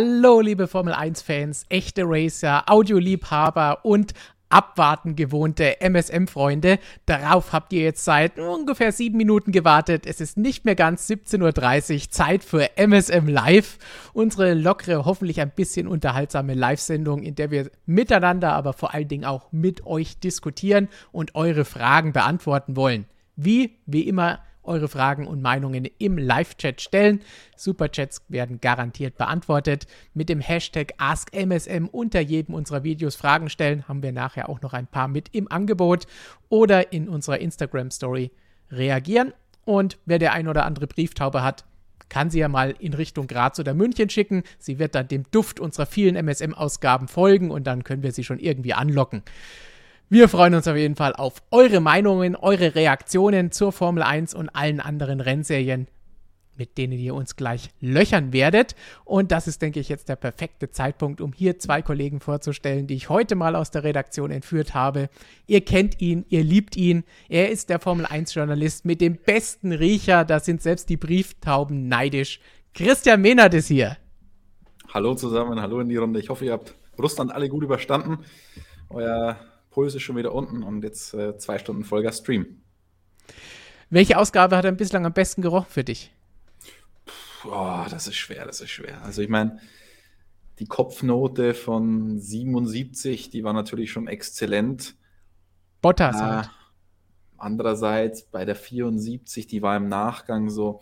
Hallo, 0.00 0.40
liebe 0.40 0.66
Formel 0.66 0.94
1-Fans, 0.94 1.66
echte 1.68 2.04
Racer, 2.06 2.62
Audioliebhaber 2.70 3.84
und 3.84 4.14
abwarten 4.48 5.14
gewohnte 5.14 5.78
MSM-Freunde. 5.82 6.78
Darauf 7.04 7.52
habt 7.52 7.70
ihr 7.74 7.82
jetzt 7.82 8.06
seit 8.06 8.38
ungefähr 8.38 8.92
sieben 8.92 9.18
Minuten 9.18 9.52
gewartet. 9.52 10.06
Es 10.06 10.22
ist 10.22 10.38
nicht 10.38 10.64
mehr 10.64 10.74
ganz 10.74 11.06
17.30 11.10 11.92
Uhr, 11.92 12.10
Zeit 12.10 12.44
für 12.44 12.78
MSM 12.78 13.28
Live. 13.28 13.76
Unsere 14.14 14.54
lockere, 14.54 15.04
hoffentlich 15.04 15.38
ein 15.38 15.52
bisschen 15.54 15.86
unterhaltsame 15.86 16.54
Live-Sendung, 16.54 17.22
in 17.22 17.34
der 17.34 17.50
wir 17.50 17.70
miteinander, 17.84 18.54
aber 18.54 18.72
vor 18.72 18.94
allen 18.94 19.08
Dingen 19.08 19.26
auch 19.26 19.52
mit 19.52 19.84
euch 19.84 20.18
diskutieren 20.18 20.88
und 21.12 21.34
eure 21.34 21.66
Fragen 21.66 22.14
beantworten 22.14 22.74
wollen. 22.74 23.04
Wie, 23.36 23.76
wie 23.84 24.08
immer, 24.08 24.38
eure 24.62 24.88
Fragen 24.88 25.26
und 25.26 25.42
Meinungen 25.42 25.88
im 25.98 26.18
Live-Chat 26.18 26.80
stellen. 26.80 27.20
Superchats 27.56 28.22
werden 28.28 28.60
garantiert 28.60 29.16
beantwortet. 29.16 29.86
Mit 30.14 30.28
dem 30.28 30.40
Hashtag 30.40 30.94
AskMSM 30.98 31.86
unter 31.90 32.20
jedem 32.20 32.54
unserer 32.54 32.84
Videos 32.84 33.16
Fragen 33.16 33.48
stellen, 33.48 33.86
haben 33.88 34.02
wir 34.02 34.12
nachher 34.12 34.48
auch 34.48 34.60
noch 34.60 34.72
ein 34.72 34.86
paar 34.86 35.08
mit 35.08 35.34
im 35.34 35.50
Angebot 35.50 36.06
oder 36.48 36.92
in 36.92 37.08
unserer 37.08 37.38
Instagram-Story 37.38 38.30
reagieren. 38.70 39.32
Und 39.64 39.98
wer 40.06 40.18
der 40.18 40.32
ein 40.32 40.48
oder 40.48 40.64
andere 40.64 40.86
Brieftaube 40.86 41.42
hat, 41.42 41.64
kann 42.08 42.28
sie 42.28 42.40
ja 42.40 42.48
mal 42.48 42.74
in 42.78 42.92
Richtung 42.92 43.26
Graz 43.28 43.58
oder 43.58 43.72
München 43.72 44.10
schicken. 44.10 44.42
Sie 44.58 44.78
wird 44.78 44.94
dann 44.94 45.08
dem 45.08 45.24
Duft 45.30 45.60
unserer 45.60 45.86
vielen 45.86 46.16
MSM-Ausgaben 46.16 47.08
folgen 47.08 47.50
und 47.50 47.66
dann 47.66 47.84
können 47.84 48.02
wir 48.02 48.12
sie 48.12 48.24
schon 48.24 48.40
irgendwie 48.40 48.74
anlocken. 48.74 49.22
Wir 50.12 50.28
freuen 50.28 50.56
uns 50.56 50.66
auf 50.66 50.76
jeden 50.76 50.96
Fall 50.96 51.12
auf 51.12 51.40
eure 51.52 51.78
Meinungen, 51.78 52.34
eure 52.34 52.74
Reaktionen 52.74 53.52
zur 53.52 53.70
Formel 53.70 54.02
1 54.02 54.34
und 54.34 54.48
allen 54.48 54.80
anderen 54.80 55.20
Rennserien, 55.20 55.86
mit 56.56 56.78
denen 56.78 56.98
ihr 56.98 57.14
uns 57.14 57.36
gleich 57.36 57.70
löchern 57.80 58.32
werdet. 58.32 58.74
Und 59.04 59.30
das 59.30 59.46
ist, 59.46 59.62
denke 59.62 59.78
ich, 59.78 59.88
jetzt 59.88 60.08
der 60.08 60.16
perfekte 60.16 60.68
Zeitpunkt, 60.72 61.20
um 61.20 61.32
hier 61.32 61.60
zwei 61.60 61.80
Kollegen 61.80 62.18
vorzustellen, 62.18 62.88
die 62.88 62.96
ich 62.96 63.08
heute 63.08 63.36
mal 63.36 63.54
aus 63.54 63.70
der 63.70 63.84
Redaktion 63.84 64.32
entführt 64.32 64.74
habe. 64.74 65.10
Ihr 65.46 65.60
kennt 65.60 66.00
ihn, 66.00 66.24
ihr 66.28 66.42
liebt 66.42 66.76
ihn. 66.76 67.04
Er 67.28 67.50
ist 67.50 67.70
der 67.70 67.78
Formel 67.78 68.04
1-Journalist 68.04 68.84
mit 68.84 69.00
dem 69.00 69.14
besten 69.14 69.70
Riecher. 69.70 70.24
Da 70.24 70.40
sind 70.40 70.60
selbst 70.60 70.88
die 70.88 70.96
Brieftauben 70.96 71.86
neidisch. 71.86 72.40
Christian 72.74 73.20
Mehnert 73.20 73.54
ist 73.54 73.68
hier. 73.68 73.96
Hallo 74.92 75.14
zusammen, 75.14 75.60
hallo 75.60 75.78
in 75.78 75.88
die 75.88 75.98
Runde. 75.98 76.18
Ich 76.18 76.30
hoffe, 76.30 76.46
ihr 76.46 76.52
habt 76.54 76.74
Russland 76.98 77.30
alle 77.30 77.48
gut 77.48 77.62
überstanden. 77.62 78.24
Euer 78.88 79.38
Puls 79.70 79.94
ist 79.94 80.02
schon 80.02 80.16
wieder 80.16 80.34
unten 80.34 80.62
und 80.62 80.82
jetzt 80.82 81.14
äh, 81.14 81.36
zwei 81.38 81.58
Stunden 81.58 81.84
Vollgas 81.84 82.18
Stream. 82.18 82.60
Welche 83.88 84.18
Ausgabe 84.18 84.56
hat 84.56 84.64
er 84.64 84.72
bislang 84.72 85.06
am 85.06 85.12
besten 85.12 85.42
gerochen 85.42 85.68
für 85.68 85.84
dich? 85.84 86.12
Oh, 87.44 87.84
das 87.88 88.06
ist 88.06 88.16
schwer, 88.16 88.46
das 88.46 88.60
ist 88.60 88.70
schwer. 88.70 89.02
Also 89.02 89.22
ich 89.22 89.28
meine, 89.28 89.58
die 90.58 90.66
Kopfnote 90.66 91.54
von 91.54 92.20
77, 92.20 93.30
die 93.30 93.44
war 93.44 93.52
natürlich 93.52 93.90
schon 93.90 94.08
exzellent. 94.08 94.94
Bottas 95.80 96.16
äh, 96.16 96.20
halt. 96.20 96.50
Andererseits 97.38 98.24
bei 98.24 98.44
der 98.44 98.56
74, 98.56 99.46
die 99.46 99.62
war 99.62 99.76
im 99.76 99.88
Nachgang 99.88 100.50
so, 100.50 100.80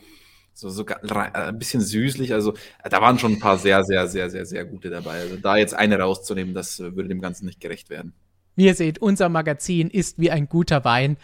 so, 0.52 0.68
so 0.70 0.84
äh, 0.84 1.30
ein 1.32 1.58
bisschen 1.58 1.80
süßlich. 1.80 2.34
Also 2.34 2.54
da 2.90 3.00
waren 3.00 3.18
schon 3.18 3.34
ein 3.34 3.38
paar 3.38 3.58
sehr, 3.58 3.84
sehr, 3.84 4.08
sehr, 4.08 4.28
sehr, 4.28 4.44
sehr 4.44 4.64
gute 4.64 4.90
dabei. 4.90 5.20
Also 5.20 5.36
da 5.36 5.56
jetzt 5.56 5.74
eine 5.74 6.00
rauszunehmen, 6.00 6.54
das 6.54 6.80
äh, 6.80 6.96
würde 6.96 7.08
dem 7.08 7.20
Ganzen 7.20 7.46
nicht 7.46 7.60
gerecht 7.60 7.88
werden. 7.90 8.12
Wie 8.58 8.66
ihr 8.66 8.74
seht, 8.74 8.98
unser 8.98 9.28
Magazin 9.28 9.88
ist 9.88 10.18
wie 10.18 10.32
ein 10.32 10.48
guter 10.48 10.84
Wein. 10.84 11.16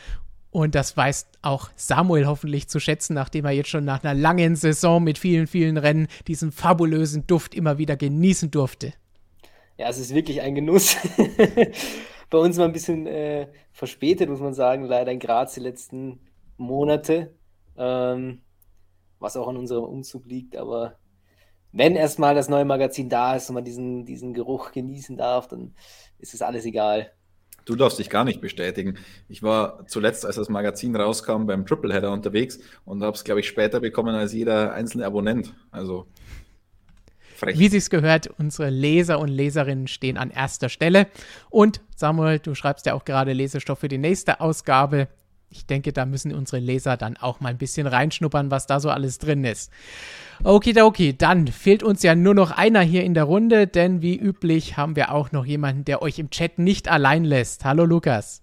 Und 0.52 0.76
das 0.76 0.96
weiß 0.96 1.26
auch 1.42 1.68
Samuel 1.74 2.28
hoffentlich 2.28 2.68
zu 2.68 2.78
schätzen, 2.78 3.14
nachdem 3.14 3.44
er 3.44 3.50
jetzt 3.50 3.70
schon 3.70 3.84
nach 3.84 4.04
einer 4.04 4.14
langen 4.14 4.54
Saison 4.54 5.02
mit 5.02 5.18
vielen, 5.18 5.48
vielen 5.48 5.76
Rennen 5.76 6.06
diesen 6.28 6.52
fabulösen 6.52 7.26
Duft 7.26 7.56
immer 7.56 7.76
wieder 7.76 7.96
genießen 7.96 8.52
durfte. 8.52 8.92
Ja, 9.78 9.88
es 9.88 9.98
ist 9.98 10.14
wirklich 10.14 10.42
ein 10.42 10.54
Genuss. 10.54 10.96
Bei 12.30 12.38
uns 12.38 12.56
mal 12.56 12.66
ein 12.66 12.72
bisschen 12.72 13.08
äh, 13.08 13.48
verspätet, 13.72 14.28
muss 14.28 14.38
man 14.38 14.54
sagen, 14.54 14.84
leider 14.84 15.10
in 15.10 15.18
Graz 15.18 15.54
die 15.54 15.60
letzten 15.60 16.20
Monate. 16.56 17.34
Ähm, 17.76 18.42
was 19.18 19.36
auch 19.36 19.48
an 19.48 19.56
unserem 19.56 19.82
Umzug 19.82 20.24
liegt, 20.26 20.56
aber 20.56 20.98
wenn 21.72 21.96
erstmal 21.96 22.36
das 22.36 22.48
neue 22.48 22.64
Magazin 22.64 23.08
da 23.08 23.34
ist 23.34 23.48
und 23.48 23.56
man 23.56 23.64
diesen, 23.64 24.06
diesen 24.06 24.34
Geruch 24.34 24.70
genießen 24.70 25.16
darf, 25.16 25.48
dann 25.48 25.74
ist 26.20 26.32
es 26.32 26.40
alles 26.40 26.64
egal. 26.64 27.10
Du 27.64 27.76
darfst 27.76 27.98
dich 27.98 28.10
gar 28.10 28.24
nicht 28.24 28.40
bestätigen. 28.40 28.98
Ich 29.28 29.42
war 29.42 29.86
zuletzt, 29.86 30.26
als 30.26 30.36
das 30.36 30.48
Magazin 30.48 30.94
rauskam, 30.96 31.46
beim 31.46 31.66
Tripleheader 31.66 32.12
unterwegs 32.12 32.58
und 32.84 33.02
habe 33.02 33.16
es, 33.16 33.24
glaube 33.24 33.40
ich, 33.40 33.48
später 33.48 33.80
bekommen 33.80 34.14
als 34.14 34.32
jeder 34.32 34.74
einzelne 34.74 35.06
Abonnent. 35.06 35.54
Also 35.70 36.06
frech. 37.34 37.58
Wie 37.58 37.68
sich's 37.68 37.90
gehört, 37.90 38.28
unsere 38.38 38.70
Leser 38.70 39.18
und 39.18 39.28
Leserinnen 39.28 39.86
stehen 39.86 40.16
an 40.16 40.30
erster 40.30 40.68
Stelle. 40.68 41.06
Und 41.50 41.80
Samuel, 41.96 42.38
du 42.38 42.54
schreibst 42.54 42.86
ja 42.86 42.94
auch 42.94 43.04
gerade 43.04 43.32
Lesestoff 43.32 43.78
für 43.78 43.88
die 43.88 43.98
nächste 43.98 44.40
Ausgabe. 44.40 45.08
Ich 45.54 45.66
denke, 45.66 45.92
da 45.92 46.04
müssen 46.04 46.34
unsere 46.34 46.58
Leser 46.58 46.96
dann 46.96 47.16
auch 47.16 47.38
mal 47.38 47.50
ein 47.50 47.58
bisschen 47.58 47.86
reinschnuppern, 47.86 48.50
was 48.50 48.66
da 48.66 48.80
so 48.80 48.90
alles 48.90 49.18
drin 49.18 49.44
ist. 49.44 49.70
Okidoki, 50.42 51.16
dann 51.16 51.46
fehlt 51.46 51.84
uns 51.84 52.02
ja 52.02 52.16
nur 52.16 52.34
noch 52.34 52.50
einer 52.50 52.80
hier 52.80 53.04
in 53.04 53.14
der 53.14 53.24
Runde, 53.24 53.68
denn 53.68 54.02
wie 54.02 54.16
üblich 54.16 54.76
haben 54.76 54.96
wir 54.96 55.12
auch 55.12 55.30
noch 55.30 55.46
jemanden, 55.46 55.84
der 55.84 56.02
euch 56.02 56.18
im 56.18 56.30
Chat 56.30 56.58
nicht 56.58 56.88
allein 56.88 57.24
lässt. 57.24 57.64
Hallo 57.64 57.84
Lukas. 57.84 58.42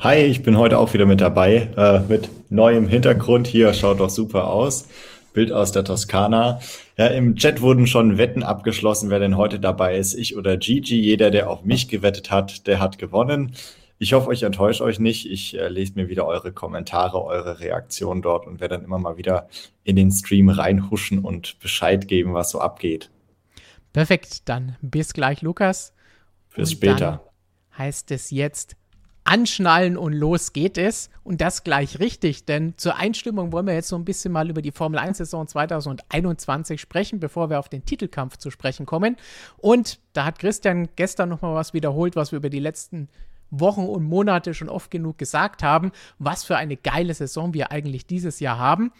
Hi, 0.00 0.16
ich 0.16 0.42
bin 0.42 0.56
heute 0.56 0.78
auch 0.78 0.94
wieder 0.94 1.04
mit 1.04 1.20
dabei, 1.20 1.68
äh, 1.76 2.00
mit 2.08 2.30
neuem 2.50 2.88
Hintergrund 2.88 3.46
hier, 3.46 3.74
schaut 3.74 4.00
doch 4.00 4.10
super 4.10 4.48
aus. 4.48 4.88
Bild 5.34 5.52
aus 5.52 5.70
der 5.70 5.84
Toskana. 5.84 6.60
Ja, 6.96 7.08
im 7.08 7.36
Chat 7.36 7.60
wurden 7.60 7.86
schon 7.86 8.16
Wetten 8.16 8.42
abgeschlossen, 8.42 9.10
wer 9.10 9.18
denn 9.18 9.36
heute 9.36 9.60
dabei 9.60 9.96
ist, 9.96 10.14
ich 10.14 10.36
oder 10.36 10.56
Gigi. 10.56 10.98
Jeder, 10.98 11.30
der 11.30 11.50
auf 11.50 11.64
mich 11.64 11.88
gewettet 11.88 12.30
hat, 12.30 12.66
der 12.66 12.80
hat 12.80 12.98
gewonnen. 12.98 13.52
Ich 14.00 14.12
hoffe, 14.12 14.32
ich 14.32 14.44
enttäusche 14.44 14.84
euch 14.84 15.00
nicht. 15.00 15.28
Ich 15.28 15.58
äh, 15.58 15.68
lese 15.68 15.94
mir 15.96 16.08
wieder 16.08 16.24
eure 16.26 16.52
Kommentare, 16.52 17.22
eure 17.24 17.58
Reaktionen 17.58 18.22
dort 18.22 18.46
und 18.46 18.60
werde 18.60 18.76
dann 18.76 18.84
immer 18.84 18.98
mal 18.98 19.16
wieder 19.16 19.48
in 19.82 19.96
den 19.96 20.12
Stream 20.12 20.48
reinhuschen 20.48 21.18
und 21.18 21.58
Bescheid 21.58 22.06
geben, 22.06 22.32
was 22.32 22.50
so 22.50 22.60
abgeht. 22.60 23.10
Perfekt, 23.92 24.48
dann 24.48 24.76
bis 24.80 25.12
gleich, 25.12 25.42
Lukas. 25.42 25.92
Bis 26.54 26.70
und 26.70 26.76
später. 26.76 27.24
heißt 27.76 28.12
es 28.12 28.30
jetzt 28.30 28.76
anschnallen 29.24 29.96
und 29.96 30.12
los 30.12 30.52
geht 30.52 30.78
es. 30.78 31.10
Und 31.24 31.40
das 31.40 31.64
gleich 31.64 31.98
richtig, 31.98 32.46
denn 32.46 32.74
zur 32.78 32.96
Einstimmung 32.96 33.52
wollen 33.52 33.66
wir 33.66 33.74
jetzt 33.74 33.88
so 33.88 33.96
ein 33.96 34.04
bisschen 34.04 34.32
mal 34.32 34.48
über 34.48 34.62
die 34.62 34.72
Formel 34.72 35.00
1-Saison 35.00 35.46
2021 35.46 36.80
sprechen, 36.80 37.20
bevor 37.20 37.50
wir 37.50 37.58
auf 37.58 37.68
den 37.68 37.84
Titelkampf 37.84 38.38
zu 38.38 38.50
sprechen 38.50 38.86
kommen. 38.86 39.16
Und 39.56 39.98
da 40.12 40.24
hat 40.24 40.38
Christian 40.38 40.88
gestern 40.96 41.28
nochmal 41.28 41.54
was 41.54 41.74
wiederholt, 41.74 42.16
was 42.16 42.32
wir 42.32 42.38
über 42.38 42.48
die 42.48 42.60
letzten 42.60 43.08
Wochen 43.50 43.86
und 43.86 44.04
Monate 44.04 44.54
schon 44.54 44.68
oft 44.68 44.90
genug 44.90 45.18
gesagt 45.18 45.62
haben, 45.62 45.92
was 46.18 46.44
für 46.44 46.56
eine 46.56 46.76
geile 46.76 47.14
Saison 47.14 47.54
wir 47.54 47.70
eigentlich 47.72 48.06
dieses 48.06 48.40
Jahr 48.40 48.58
haben. 48.58 48.92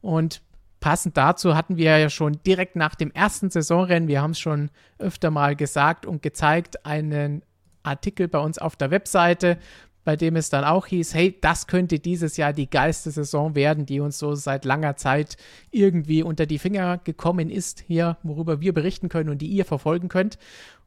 Und 0.00 0.42
passend 0.80 1.16
dazu 1.16 1.56
hatten 1.56 1.76
wir 1.76 1.98
ja 1.98 2.10
schon 2.10 2.38
direkt 2.46 2.76
nach 2.76 2.94
dem 2.94 3.10
ersten 3.10 3.50
Saisonrennen, 3.50 4.08
wir 4.08 4.22
haben 4.22 4.32
es 4.32 4.40
schon 4.40 4.70
öfter 4.98 5.30
mal 5.30 5.56
gesagt 5.56 6.06
und 6.06 6.22
gezeigt, 6.22 6.86
einen 6.86 7.42
Artikel 7.82 8.28
bei 8.28 8.38
uns 8.38 8.58
auf 8.58 8.76
der 8.76 8.90
Webseite, 8.90 9.58
bei 10.04 10.14
dem 10.14 10.36
es 10.36 10.50
dann 10.50 10.64
auch 10.64 10.86
hieß, 10.86 11.14
hey, 11.14 11.36
das 11.40 11.66
könnte 11.66 11.98
dieses 11.98 12.36
Jahr 12.36 12.52
die 12.52 12.70
geilste 12.70 13.10
Saison 13.10 13.56
werden, 13.56 13.86
die 13.86 13.98
uns 13.98 14.18
so 14.18 14.36
seit 14.36 14.64
langer 14.64 14.94
Zeit 14.94 15.36
irgendwie 15.72 16.22
unter 16.22 16.46
die 16.46 16.60
Finger 16.60 16.98
gekommen 16.98 17.50
ist, 17.50 17.80
hier, 17.80 18.16
worüber 18.22 18.60
wir 18.60 18.72
berichten 18.72 19.08
können 19.08 19.30
und 19.30 19.38
die 19.38 19.48
ihr 19.48 19.64
verfolgen 19.64 20.08
könnt. 20.08 20.38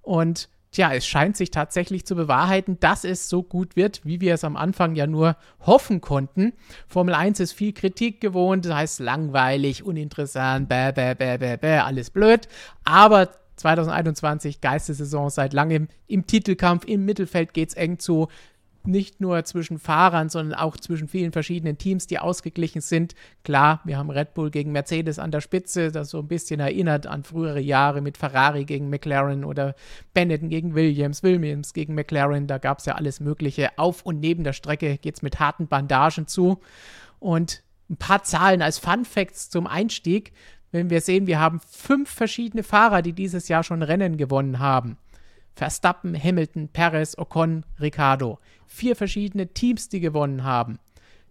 Und 0.01 0.47
tja, 0.71 0.93
es 0.93 1.05
scheint 1.05 1.37
sich 1.37 1.51
tatsächlich 1.51 2.05
zu 2.05 2.15
bewahrheiten, 2.15 2.79
dass 2.79 3.03
es 3.03 3.29
so 3.29 3.43
gut 3.43 3.75
wird, 3.75 4.01
wie 4.03 4.21
wir 4.21 4.33
es 4.33 4.43
am 4.43 4.55
Anfang 4.55 4.95
ja 4.95 5.07
nur 5.07 5.35
hoffen 5.65 6.01
konnten. 6.01 6.53
Formel 6.87 7.13
1 7.13 7.39
ist 7.39 7.53
viel 7.53 7.73
Kritik 7.73 8.21
gewohnt, 8.21 8.65
das 8.65 8.73
heißt 8.73 8.99
langweilig, 8.99 9.83
uninteressant, 9.83 10.69
bäh, 10.69 10.91
bäh, 10.91 11.15
bäh, 11.15 11.37
bäh, 11.37 11.57
bäh, 11.57 11.79
alles 11.79 12.09
blöd. 12.09 12.47
Aber 12.83 13.29
2021 13.55 14.61
Geistersaison 14.61 15.29
seit 15.29 15.53
langem 15.53 15.87
im 16.07 16.25
Titelkampf, 16.25 16.85
im 16.85 17.05
Mittelfeld 17.05 17.53
geht 17.53 17.69
es 17.69 17.75
eng 17.75 17.99
zu 17.99 18.29
nicht 18.89 19.21
nur 19.21 19.43
zwischen 19.45 19.79
Fahrern, 19.79 20.29
sondern 20.29 20.59
auch 20.59 20.75
zwischen 20.75 21.07
vielen 21.07 21.31
verschiedenen 21.31 21.77
Teams, 21.77 22.07
die 22.07 22.19
ausgeglichen 22.19 22.81
sind. 22.81 23.15
Klar, 23.43 23.81
wir 23.85 23.97
haben 23.97 24.09
Red 24.09 24.33
Bull 24.33 24.51
gegen 24.51 24.71
Mercedes 24.71 25.19
an 25.19 25.31
der 25.31 25.41
Spitze, 25.41 25.91
das 25.91 26.09
so 26.09 26.19
ein 26.19 26.27
bisschen 26.27 26.59
erinnert 26.59 27.07
an 27.07 27.23
frühere 27.23 27.59
Jahre 27.59 28.01
mit 28.01 28.17
Ferrari 28.17 28.65
gegen 28.65 28.89
McLaren 28.89 29.45
oder 29.45 29.75
Benetton 30.13 30.49
gegen 30.49 30.75
Williams, 30.75 31.23
Williams 31.23 31.73
gegen 31.73 31.95
McLaren. 31.95 32.47
Da 32.47 32.57
gab 32.57 32.79
es 32.79 32.85
ja 32.85 32.95
alles 32.95 33.19
Mögliche. 33.19 33.77
Auf 33.77 34.05
und 34.05 34.19
neben 34.19 34.43
der 34.43 34.53
Strecke 34.53 34.97
geht 34.97 35.15
es 35.15 35.21
mit 35.21 35.39
harten 35.39 35.67
Bandagen 35.67 36.27
zu. 36.27 36.59
Und 37.19 37.63
ein 37.89 37.97
paar 37.97 38.23
Zahlen 38.23 38.61
als 38.61 38.79
Fun 38.79 39.05
Facts 39.05 39.49
zum 39.49 39.67
Einstieg. 39.67 40.33
Wenn 40.71 40.89
wir 40.89 41.01
sehen, 41.01 41.27
wir 41.27 41.39
haben 41.39 41.59
fünf 41.67 42.09
verschiedene 42.09 42.63
Fahrer, 42.63 43.01
die 43.01 43.13
dieses 43.13 43.47
Jahr 43.47 43.63
schon 43.63 43.81
Rennen 43.81 44.17
gewonnen 44.17 44.59
haben. 44.59 44.97
Verstappen, 45.59 46.15
Hamilton, 46.15 46.69
Perez, 46.69 47.17
Ocon, 47.17 47.65
Ricardo. 47.81 48.39
Vier 48.65 48.95
verschiedene 48.95 49.53
Teams, 49.53 49.89
die 49.89 49.99
gewonnen 49.99 50.45
haben. 50.45 50.79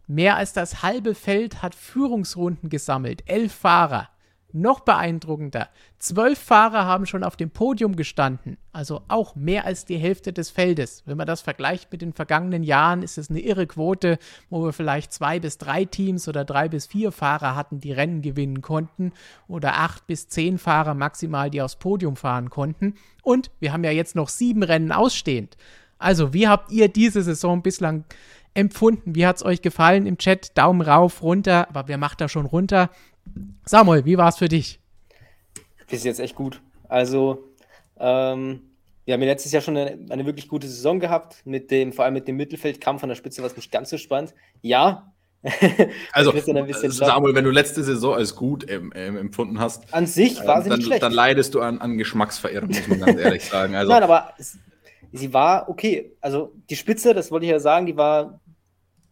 Mehr 0.06 0.36
als 0.36 0.52
das 0.52 0.82
halbe 0.82 1.14
Feld 1.14 1.62
hat 1.62 1.74
Führungsrunden 1.74 2.68
gesammelt. 2.68 3.22
Elf 3.24 3.54
Fahrer. 3.54 4.10
Noch 4.52 4.80
beeindruckender. 4.80 5.68
Zwölf 5.98 6.38
Fahrer 6.38 6.84
haben 6.86 7.06
schon 7.06 7.24
auf 7.24 7.36
dem 7.36 7.50
Podium 7.50 7.96
gestanden, 7.96 8.56
also 8.72 9.02
auch 9.08 9.36
mehr 9.36 9.64
als 9.64 9.84
die 9.84 9.98
Hälfte 9.98 10.32
des 10.32 10.50
Feldes. 10.50 11.02
Wenn 11.06 11.16
man 11.16 11.26
das 11.26 11.42
vergleicht 11.42 11.92
mit 11.92 12.02
den 12.02 12.12
vergangenen 12.12 12.62
Jahren, 12.62 13.02
ist 13.02 13.18
es 13.18 13.30
eine 13.30 13.40
irre 13.40 13.66
Quote, 13.66 14.18
wo 14.48 14.64
wir 14.64 14.72
vielleicht 14.72 15.12
zwei 15.12 15.38
bis 15.38 15.58
drei 15.58 15.84
Teams 15.84 16.28
oder 16.28 16.44
drei 16.44 16.68
bis 16.68 16.86
vier 16.86 17.12
Fahrer 17.12 17.54
hatten, 17.54 17.80
die 17.80 17.92
Rennen 17.92 18.22
gewinnen 18.22 18.62
konnten 18.62 19.12
oder 19.48 19.74
acht 19.74 20.06
bis 20.06 20.28
zehn 20.28 20.58
Fahrer 20.58 20.94
maximal, 20.94 21.50
die 21.50 21.60
aufs 21.60 21.76
Podium 21.76 22.16
fahren 22.16 22.48
konnten. 22.50 22.94
Und 23.22 23.50
wir 23.60 23.72
haben 23.72 23.84
ja 23.84 23.90
jetzt 23.90 24.16
noch 24.16 24.28
sieben 24.28 24.62
Rennen 24.62 24.92
ausstehend. 24.92 25.56
Also, 25.98 26.32
wie 26.32 26.48
habt 26.48 26.70
ihr 26.70 26.88
diese 26.88 27.22
Saison 27.22 27.62
bislang 27.62 28.04
empfunden? 28.54 29.14
Wie 29.14 29.26
hat 29.26 29.36
es 29.36 29.44
euch 29.44 29.62
gefallen 29.62 30.06
im 30.06 30.18
Chat? 30.18 30.56
Daumen 30.56 30.80
rauf, 30.80 31.22
runter, 31.22 31.68
aber 31.68 31.88
wer 31.88 31.98
macht 31.98 32.20
da 32.20 32.28
schon 32.28 32.46
runter? 32.46 32.90
Samuel, 33.64 34.04
wie 34.04 34.16
war 34.16 34.28
es 34.28 34.36
für 34.36 34.48
dich? 34.48 34.80
Das 35.88 35.98
ist 36.00 36.04
jetzt 36.04 36.20
echt 36.20 36.34
gut. 36.34 36.60
Also, 36.88 37.48
ähm, 37.98 38.60
wir 39.04 39.14
haben 39.14 39.22
ja 39.22 39.28
letztes 39.28 39.52
Jahr 39.52 39.62
schon 39.62 39.76
eine, 39.76 39.98
eine, 40.10 40.26
wirklich 40.26 40.48
gute 40.48 40.66
Saison 40.66 41.00
gehabt, 41.00 41.42
mit 41.44 41.70
dem, 41.70 41.92
vor 41.92 42.04
allem 42.04 42.14
mit 42.14 42.28
dem 42.28 42.36
Mittelfeldkampf 42.36 43.02
an 43.02 43.08
der 43.08 43.16
Spitze, 43.16 43.42
was 43.42 43.56
nicht 43.56 43.72
ganz 43.72 43.90
so 43.90 43.98
spannend. 43.98 44.34
Ja. 44.60 45.12
also, 46.12 46.32
Samuel, 46.90 47.34
wenn 47.34 47.44
du 47.44 47.50
letzte 47.50 47.84
Saison 47.84 48.14
als 48.14 48.34
gut 48.34 48.68
ähm, 48.68 48.92
ähm, 48.94 49.16
empfunden 49.16 49.60
hast, 49.60 49.94
an 49.94 50.06
sich 50.06 50.44
war 50.44 50.62
sie 50.62 50.68
dann, 50.68 50.78
nicht 50.78 50.86
schlecht. 50.86 51.02
Dann 51.02 51.12
leidest 51.12 51.54
du 51.54 51.60
an, 51.60 51.78
an 51.78 51.96
Geschmacksverirrung, 51.96 52.68
muss 52.68 52.88
man 52.88 53.00
ganz 53.00 53.20
ehrlich 53.20 53.44
sagen. 53.44 53.74
Also, 53.74 53.92
Nein, 53.92 54.02
aber 54.02 54.34
sie 55.12 55.32
war 55.32 55.68
okay. 55.68 56.12
Also 56.20 56.52
die 56.68 56.76
Spitze, 56.76 57.14
das 57.14 57.30
wollte 57.30 57.46
ich 57.46 57.52
ja 57.52 57.60
sagen, 57.60 57.86
die 57.86 57.96
war, 57.96 58.40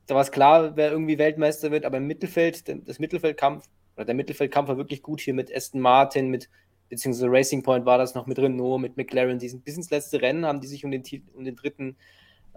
da 0.06 0.14
war 0.14 0.22
es 0.22 0.30
klar, 0.30 0.76
wer 0.76 0.90
irgendwie 0.90 1.18
Weltmeister 1.18 1.70
wird, 1.70 1.84
aber 1.84 1.98
im 1.98 2.06
Mittelfeld, 2.06 2.64
das 2.86 2.98
Mittelfeldkampf, 2.98 3.64
oder 3.96 4.04
der 4.04 4.14
Mittelfeldkampf 4.14 4.68
war 4.68 4.76
wirklich 4.76 5.02
gut 5.02 5.20
hier 5.20 5.34
mit 5.34 5.54
Aston 5.54 5.80
Martin, 5.80 6.28
mit, 6.28 6.48
beziehungsweise 6.88 7.30
Racing 7.30 7.62
Point 7.62 7.86
war 7.86 7.98
das 7.98 8.14
noch 8.14 8.26
mit 8.26 8.38
Renault, 8.38 8.80
mit 8.80 8.96
McLaren, 8.96 9.38
die 9.38 9.48
sind 9.48 9.64
bis 9.64 9.76
ins 9.76 9.90
letzte 9.90 10.20
Rennen, 10.20 10.46
haben 10.46 10.60
die 10.60 10.68
sich 10.68 10.84
um 10.84 10.90
den, 10.90 11.02
um 11.34 11.44
den 11.44 11.56
dritten 11.56 11.96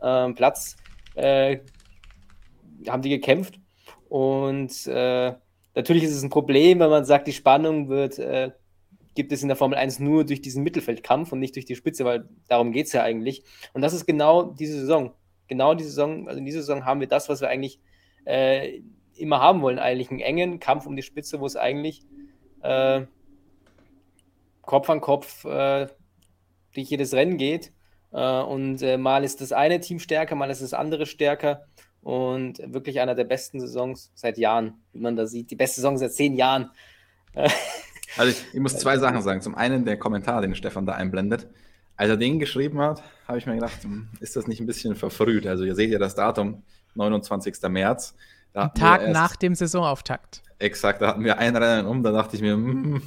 äh, 0.02 0.32
Platz, 0.34 0.76
äh, 1.16 1.60
haben 2.88 3.02
die 3.02 3.10
gekämpft. 3.10 3.60
Und 4.08 4.88
äh, 4.88 5.34
natürlich 5.76 6.04
ist 6.04 6.16
es 6.16 6.24
ein 6.24 6.30
Problem, 6.30 6.80
wenn 6.80 6.90
man 6.90 7.06
sagt, 7.06 7.28
die 7.28 7.34
Spannung 7.34 7.90
wird 7.90 8.20
äh, 8.20 8.52
gibt 9.20 9.34
es 9.34 9.42
in 9.42 9.50
der 9.50 9.58
Formel 9.58 9.78
1 9.78 10.00
nur 10.00 10.24
durch 10.24 10.42
diesen 10.42 10.64
Mittelfeldkampf 10.64 11.34
und 11.34 11.40
nicht 11.40 11.56
durch 11.56 11.66
die 11.66 11.76
Spitze, 11.76 12.06
weil 12.06 12.30
darum 12.48 12.72
geht 12.72 12.88
es 12.88 12.94
ja 12.94 13.04
eigentlich. 13.04 13.44
Und 13.74 13.82
das 13.82 13.94
ist 13.94 14.06
genau 14.06 14.44
diese 14.44 14.80
Saison. 14.80 15.14
Genau 15.48 15.74
diese 15.74 15.90
Saison, 15.90 16.30
also 16.30 16.40
in 16.40 16.46
dieser 16.46 16.60
Saison 16.60 16.86
haben 16.86 17.02
wir 17.02 17.08
das, 17.08 17.28
was 17.28 17.42
wir 17.42 17.50
eigentlich 17.50 17.82
äh, 18.24 18.82
immer 19.20 19.40
haben 19.40 19.62
wollen, 19.62 19.80
eigentlich 19.80 20.12
einen 20.12 20.20
engen 20.20 20.60
Kampf 20.60 20.86
um 20.86 20.96
die 20.96 21.02
Spitze, 21.02 21.40
wo 21.40 21.46
es 21.46 21.56
eigentlich 21.56 22.04
äh, 22.62 23.02
Kopf 24.62 24.90
an 24.90 25.02
Kopf 25.02 25.46
äh, 25.46 25.88
durch 26.74 26.90
jedes 26.90 27.14
Rennen 27.14 27.38
geht. 27.38 27.72
Äh, 28.12 28.42
und 28.42 28.82
äh, 28.82 28.98
mal 28.98 29.24
ist 29.24 29.42
das 29.42 29.52
eine 29.52 29.80
Team 29.80 30.00
stärker, 30.00 30.36
mal 30.36 30.50
ist 30.50 30.62
das 30.62 30.74
andere 30.74 31.06
stärker. 31.06 31.66
Und 32.02 32.60
wirklich 32.66 33.02
einer 33.02 33.16
der 33.16 33.26
besten 33.26 33.60
Saisons 33.60 34.12
seit 34.16 34.38
Jahren, 34.38 34.76
wie 34.94 35.00
man 35.00 35.16
da 35.16 35.26
sieht. 35.26 35.52
Die 35.52 35.56
beste 35.56 35.78
Saison 35.78 35.98
seit 35.98 36.14
zehn 36.14 36.36
Jahren. 36.36 36.72
Also 38.18 38.32
ich, 38.32 38.56
ich 38.56 38.60
muss 38.60 38.76
zwei 38.76 38.98
Sachen 38.98 39.22
sagen. 39.22 39.40
Zum 39.40 39.54
einen 39.54 39.86
der 39.86 39.96
Kommentar, 39.98 40.42
den 40.42 40.56
Stefan 40.56 40.88
da 40.88 40.94
einblendet. 40.94 41.48
Als 41.96 42.10
er 42.10 42.18
den 42.18 42.40
geschrieben 42.40 42.80
hat, 42.82 43.04
habe 43.28 43.38
ich 43.38 43.46
mir 43.46 43.54
gedacht, 43.54 43.84
hm, 43.84 44.08
ist 44.20 44.36
das 44.36 44.48
nicht 44.48 44.60
ein 44.60 44.66
bisschen 44.66 44.96
verfrüht? 44.96 45.46
Also 45.46 45.64
ihr 45.64 45.76
seht 45.76 45.92
ja 45.92 46.00
das 46.00 46.16
Datum, 46.16 46.64
29. 46.96 47.62
März. 47.70 48.16
Ein 48.54 48.74
Tag 48.74 49.02
erst, 49.02 49.14
nach 49.14 49.36
dem 49.36 49.56
Saisonauftakt. 49.56 50.42
Exakt, 50.58 51.02
da 51.02 51.08
hatten 51.08 51.24
wir 51.24 51.38
ein 51.38 51.56
Rennen 51.56 51.88
um, 51.88 52.04
da 52.04 52.12
dachte 52.12 52.36
ich 52.36 52.42
mir, 52.42 52.54
hm, 52.54 53.02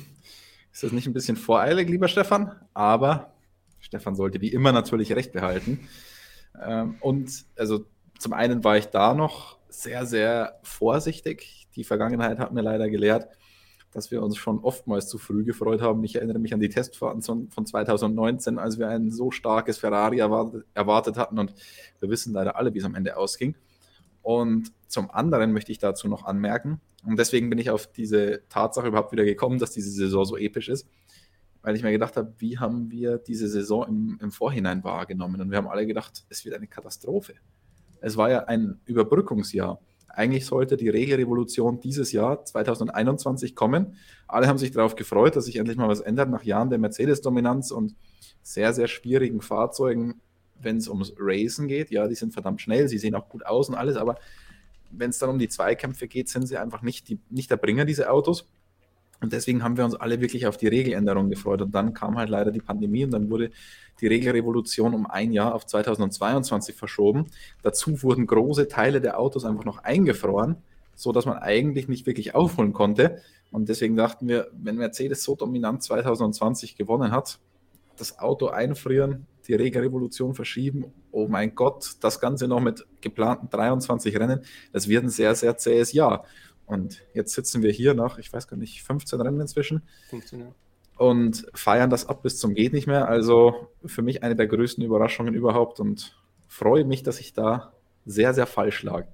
ist 0.72 0.82
das 0.82 0.92
nicht 0.92 1.06
ein 1.06 1.12
bisschen 1.12 1.36
voreilig, 1.36 1.88
lieber 1.88 2.08
Stefan? 2.08 2.52
Aber 2.74 3.32
Stefan 3.80 4.14
sollte 4.14 4.40
wie 4.40 4.48
immer 4.48 4.72
natürlich 4.72 5.12
recht 5.12 5.32
behalten. 5.32 5.88
Ähm, 6.60 6.96
und 7.00 7.44
also 7.58 7.84
zum 8.18 8.32
einen 8.32 8.64
war 8.64 8.78
ich 8.78 8.86
da 8.86 9.14
noch 9.14 9.58
sehr, 9.68 10.06
sehr 10.06 10.58
vorsichtig. 10.62 11.66
Die 11.74 11.84
Vergangenheit 11.84 12.38
hat 12.38 12.52
mir 12.52 12.62
leider 12.62 12.88
gelehrt, 12.88 13.28
dass 13.92 14.10
wir 14.10 14.22
uns 14.22 14.36
schon 14.36 14.60
oftmals 14.60 15.08
zu 15.08 15.18
früh 15.18 15.44
gefreut 15.44 15.82
haben. 15.82 16.02
Ich 16.04 16.16
erinnere 16.16 16.38
mich 16.38 16.54
an 16.54 16.60
die 16.60 16.68
Testfahrten 16.68 17.22
von 17.22 17.66
2019, 17.66 18.58
als 18.58 18.78
wir 18.78 18.88
ein 18.88 19.10
so 19.10 19.30
starkes 19.30 19.78
Ferrari 19.78 20.20
erwartet, 20.20 20.64
erwartet 20.74 21.16
hatten 21.16 21.38
und 21.38 21.54
wir 22.00 22.08
wissen 22.08 22.32
leider 22.32 22.56
alle, 22.56 22.72
wie 22.72 22.78
es 22.78 22.84
am 22.84 22.94
Ende 22.94 23.16
ausging. 23.16 23.54
Und 24.22 24.72
zum 24.88 25.10
anderen 25.10 25.52
möchte 25.52 25.72
ich 25.72 25.78
dazu 25.78 26.08
noch 26.08 26.24
anmerken, 26.24 26.80
und 27.04 27.18
deswegen 27.18 27.50
bin 27.50 27.58
ich 27.58 27.70
auf 27.70 27.88
diese 27.88 28.42
Tatsache 28.48 28.88
überhaupt 28.88 29.12
wieder 29.12 29.24
gekommen, 29.24 29.58
dass 29.58 29.72
diese 29.72 29.90
Saison 29.90 30.24
so 30.24 30.36
episch 30.36 30.68
ist, 30.68 30.86
weil 31.62 31.74
ich 31.76 31.82
mir 31.82 31.92
gedacht 31.92 32.16
habe, 32.16 32.34
wie 32.38 32.58
haben 32.58 32.90
wir 32.90 33.18
diese 33.18 33.48
Saison 33.48 33.86
im, 33.88 34.18
im 34.20 34.30
Vorhinein 34.30 34.84
wahrgenommen? 34.84 35.40
Und 35.40 35.50
wir 35.50 35.58
haben 35.58 35.68
alle 35.68 35.86
gedacht, 35.86 36.24
es 36.28 36.44
wird 36.44 36.54
eine 36.54 36.66
Katastrophe. 36.66 37.34
Es 38.00 38.16
war 38.16 38.30
ja 38.30 38.44
ein 38.44 38.80
Überbrückungsjahr. 38.84 39.80
Eigentlich 40.08 40.44
sollte 40.44 40.76
die 40.76 40.90
Regelrevolution 40.90 41.80
dieses 41.80 42.12
Jahr 42.12 42.44
2021 42.44 43.54
kommen. 43.54 43.96
Alle 44.28 44.46
haben 44.46 44.58
sich 44.58 44.70
darauf 44.72 44.94
gefreut, 44.94 45.36
dass 45.36 45.46
sich 45.46 45.56
endlich 45.56 45.78
mal 45.78 45.88
was 45.88 46.00
ändert 46.00 46.28
nach 46.28 46.42
Jahren 46.42 46.68
der 46.68 46.78
Mercedes-Dominanz 46.78 47.70
und 47.70 47.94
sehr, 48.42 48.72
sehr 48.74 48.88
schwierigen 48.88 49.40
Fahrzeugen, 49.40 50.20
wenn 50.62 50.76
es 50.76 50.88
ums 50.88 51.12
Racen 51.18 51.68
geht. 51.68 51.90
Ja, 51.90 52.08
die 52.08 52.14
sind 52.14 52.32
verdammt 52.32 52.60
schnell, 52.60 52.88
sie 52.88 52.98
sehen 52.98 53.14
auch 53.14 53.28
gut 53.28 53.44
aus 53.46 53.68
und 53.68 53.74
alles, 53.74 53.96
aber 53.96 54.16
wenn 54.90 55.10
es 55.10 55.18
dann 55.18 55.30
um 55.30 55.38
die 55.38 55.48
Zweikämpfe 55.48 56.06
geht, 56.06 56.28
sind 56.28 56.46
sie 56.46 56.58
einfach 56.58 56.82
nicht, 56.82 57.08
die, 57.08 57.18
nicht 57.30 57.50
der 57.50 57.56
Bringer, 57.56 57.84
diese 57.84 58.10
Autos. 58.10 58.46
Und 59.20 59.32
deswegen 59.32 59.62
haben 59.62 59.76
wir 59.76 59.84
uns 59.84 59.94
alle 59.94 60.20
wirklich 60.20 60.46
auf 60.46 60.56
die 60.56 60.66
Regeländerung 60.66 61.30
gefreut. 61.30 61.62
Und 61.62 61.74
dann 61.74 61.94
kam 61.94 62.18
halt 62.18 62.28
leider 62.28 62.50
die 62.50 62.60
Pandemie 62.60 63.04
und 63.04 63.12
dann 63.12 63.30
wurde 63.30 63.50
die 64.00 64.08
Regelrevolution 64.08 64.94
um 64.94 65.06
ein 65.06 65.32
Jahr 65.32 65.54
auf 65.54 65.64
2022 65.64 66.74
verschoben. 66.74 67.26
Dazu 67.62 68.02
wurden 68.02 68.26
große 68.26 68.66
Teile 68.66 69.00
der 69.00 69.20
Autos 69.20 69.44
einfach 69.44 69.64
noch 69.64 69.78
eingefroren, 69.78 70.56
sodass 70.96 71.24
man 71.24 71.38
eigentlich 71.38 71.86
nicht 71.86 72.04
wirklich 72.04 72.34
aufholen 72.34 72.72
konnte. 72.72 73.22
Und 73.52 73.68
deswegen 73.68 73.96
dachten 73.96 74.26
wir, 74.26 74.50
wenn 74.52 74.76
Mercedes 74.76 75.22
so 75.22 75.36
dominant 75.36 75.84
2020 75.84 76.76
gewonnen 76.76 77.12
hat, 77.12 77.38
das 77.96 78.18
Auto 78.18 78.48
einfrieren, 78.48 79.26
die 79.42 79.54
Regelrevolution 79.54 80.34
verschieben, 80.34 80.86
oh 81.10 81.28
mein 81.28 81.54
Gott, 81.54 81.96
das 82.00 82.20
Ganze 82.20 82.48
noch 82.48 82.60
mit 82.60 82.86
geplanten 83.00 83.48
23 83.50 84.18
Rennen, 84.18 84.44
das 84.72 84.88
wird 84.88 85.04
ein 85.04 85.10
sehr, 85.10 85.34
sehr 85.34 85.56
zähes 85.56 85.92
Jahr. 85.92 86.24
Und 86.66 87.02
jetzt 87.12 87.34
sitzen 87.34 87.62
wir 87.62 87.72
hier 87.72 87.94
nach, 87.94 88.18
ich 88.18 88.32
weiß 88.32 88.48
gar 88.48 88.56
nicht, 88.56 88.82
15 88.82 89.20
Rennen 89.20 89.40
inzwischen. 89.40 89.82
15, 90.10 90.40
ja. 90.40 90.46
Und 90.96 91.46
feiern 91.54 91.90
das 91.90 92.06
ab 92.06 92.22
bis 92.22 92.38
zum 92.38 92.54
Geht 92.54 92.72
nicht 92.72 92.86
mehr. 92.86 93.08
Also 93.08 93.68
für 93.84 94.02
mich 94.02 94.22
eine 94.22 94.36
der 94.36 94.46
größten 94.46 94.84
Überraschungen 94.84 95.34
überhaupt 95.34 95.80
und 95.80 96.16
freue 96.48 96.84
mich, 96.84 97.02
dass 97.02 97.18
ich 97.18 97.32
da 97.32 97.72
sehr, 98.06 98.34
sehr 98.34 98.46
falsch 98.46 98.82
lag. 98.82 99.06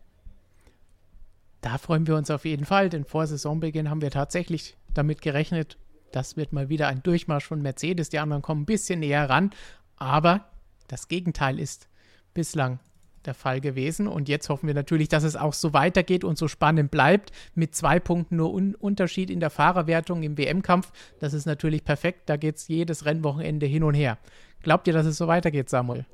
Da 1.61 1.79
freuen 1.79 2.07
wir 2.07 2.17
uns 2.17 2.31
auf 2.31 2.45
jeden 2.45 2.65
Fall, 2.65 2.89
denn 2.89 3.05
vor 3.05 3.27
Saisonbeginn 3.27 3.91
haben 3.91 4.03
wir 4.03 4.11
tatsächlich 4.11 4.77
damit 4.95 5.23
gerechnet, 5.23 5.79
das 6.13 6.37
wird 6.37 6.53
mal 6.53 6.69
wieder 6.69 6.89
ein 6.89 7.03
Durchmarsch 7.03 7.45
von 7.45 7.61
Mercedes. 7.61 8.09
Die 8.09 8.19
anderen 8.19 8.43
kommen 8.43 8.63
ein 8.63 8.67
bisschen 8.67 9.01
näher 9.01 9.29
ran. 9.29 9.51
Aber 9.99 10.47
das 10.89 11.09
Gegenteil 11.09 11.59
ist 11.59 11.89
bislang 12.35 12.81
der 13.25 13.35
Fall 13.35 13.61
gewesen. 13.61 14.09
Und 14.09 14.29
jetzt 14.29 14.49
hoffen 14.49 14.67
wir 14.67 14.75
natürlich, 14.75 15.09
dass 15.09 15.23
es 15.23 15.37
auch 15.37 15.53
so 15.53 15.73
weitergeht 15.73 16.25
und 16.25 16.39
so 16.39 16.49
spannend 16.49 16.91
bleibt. 16.91 17.31
Mit 17.55 17.75
zwei 17.75 18.01
Punkten 18.01 18.37
nur 18.37 18.53
Un 18.53 18.75
Unterschied 18.75 19.31
in 19.31 19.41
der 19.41 19.51
Fahrerwertung 19.51 20.23
im 20.23 20.39
WM-Kampf. 20.39 20.91
Das 21.21 21.35
ist 21.35 21.47
natürlich 21.47 21.85
perfekt. 21.85 22.23
Da 22.27 22.37
geht 22.37 22.57
es 22.57 22.69
jedes 22.69 23.05
Rennwochenende 23.05 23.67
hin 23.67 23.85
und 23.85 23.95
her. 23.95 24.19
Glaubt 24.63 24.87
ihr, 24.87 24.93
dass 24.93 25.07
es 25.07 25.17
so 25.17 25.29
weitergeht, 25.29 25.69
Samuel? 25.69 26.07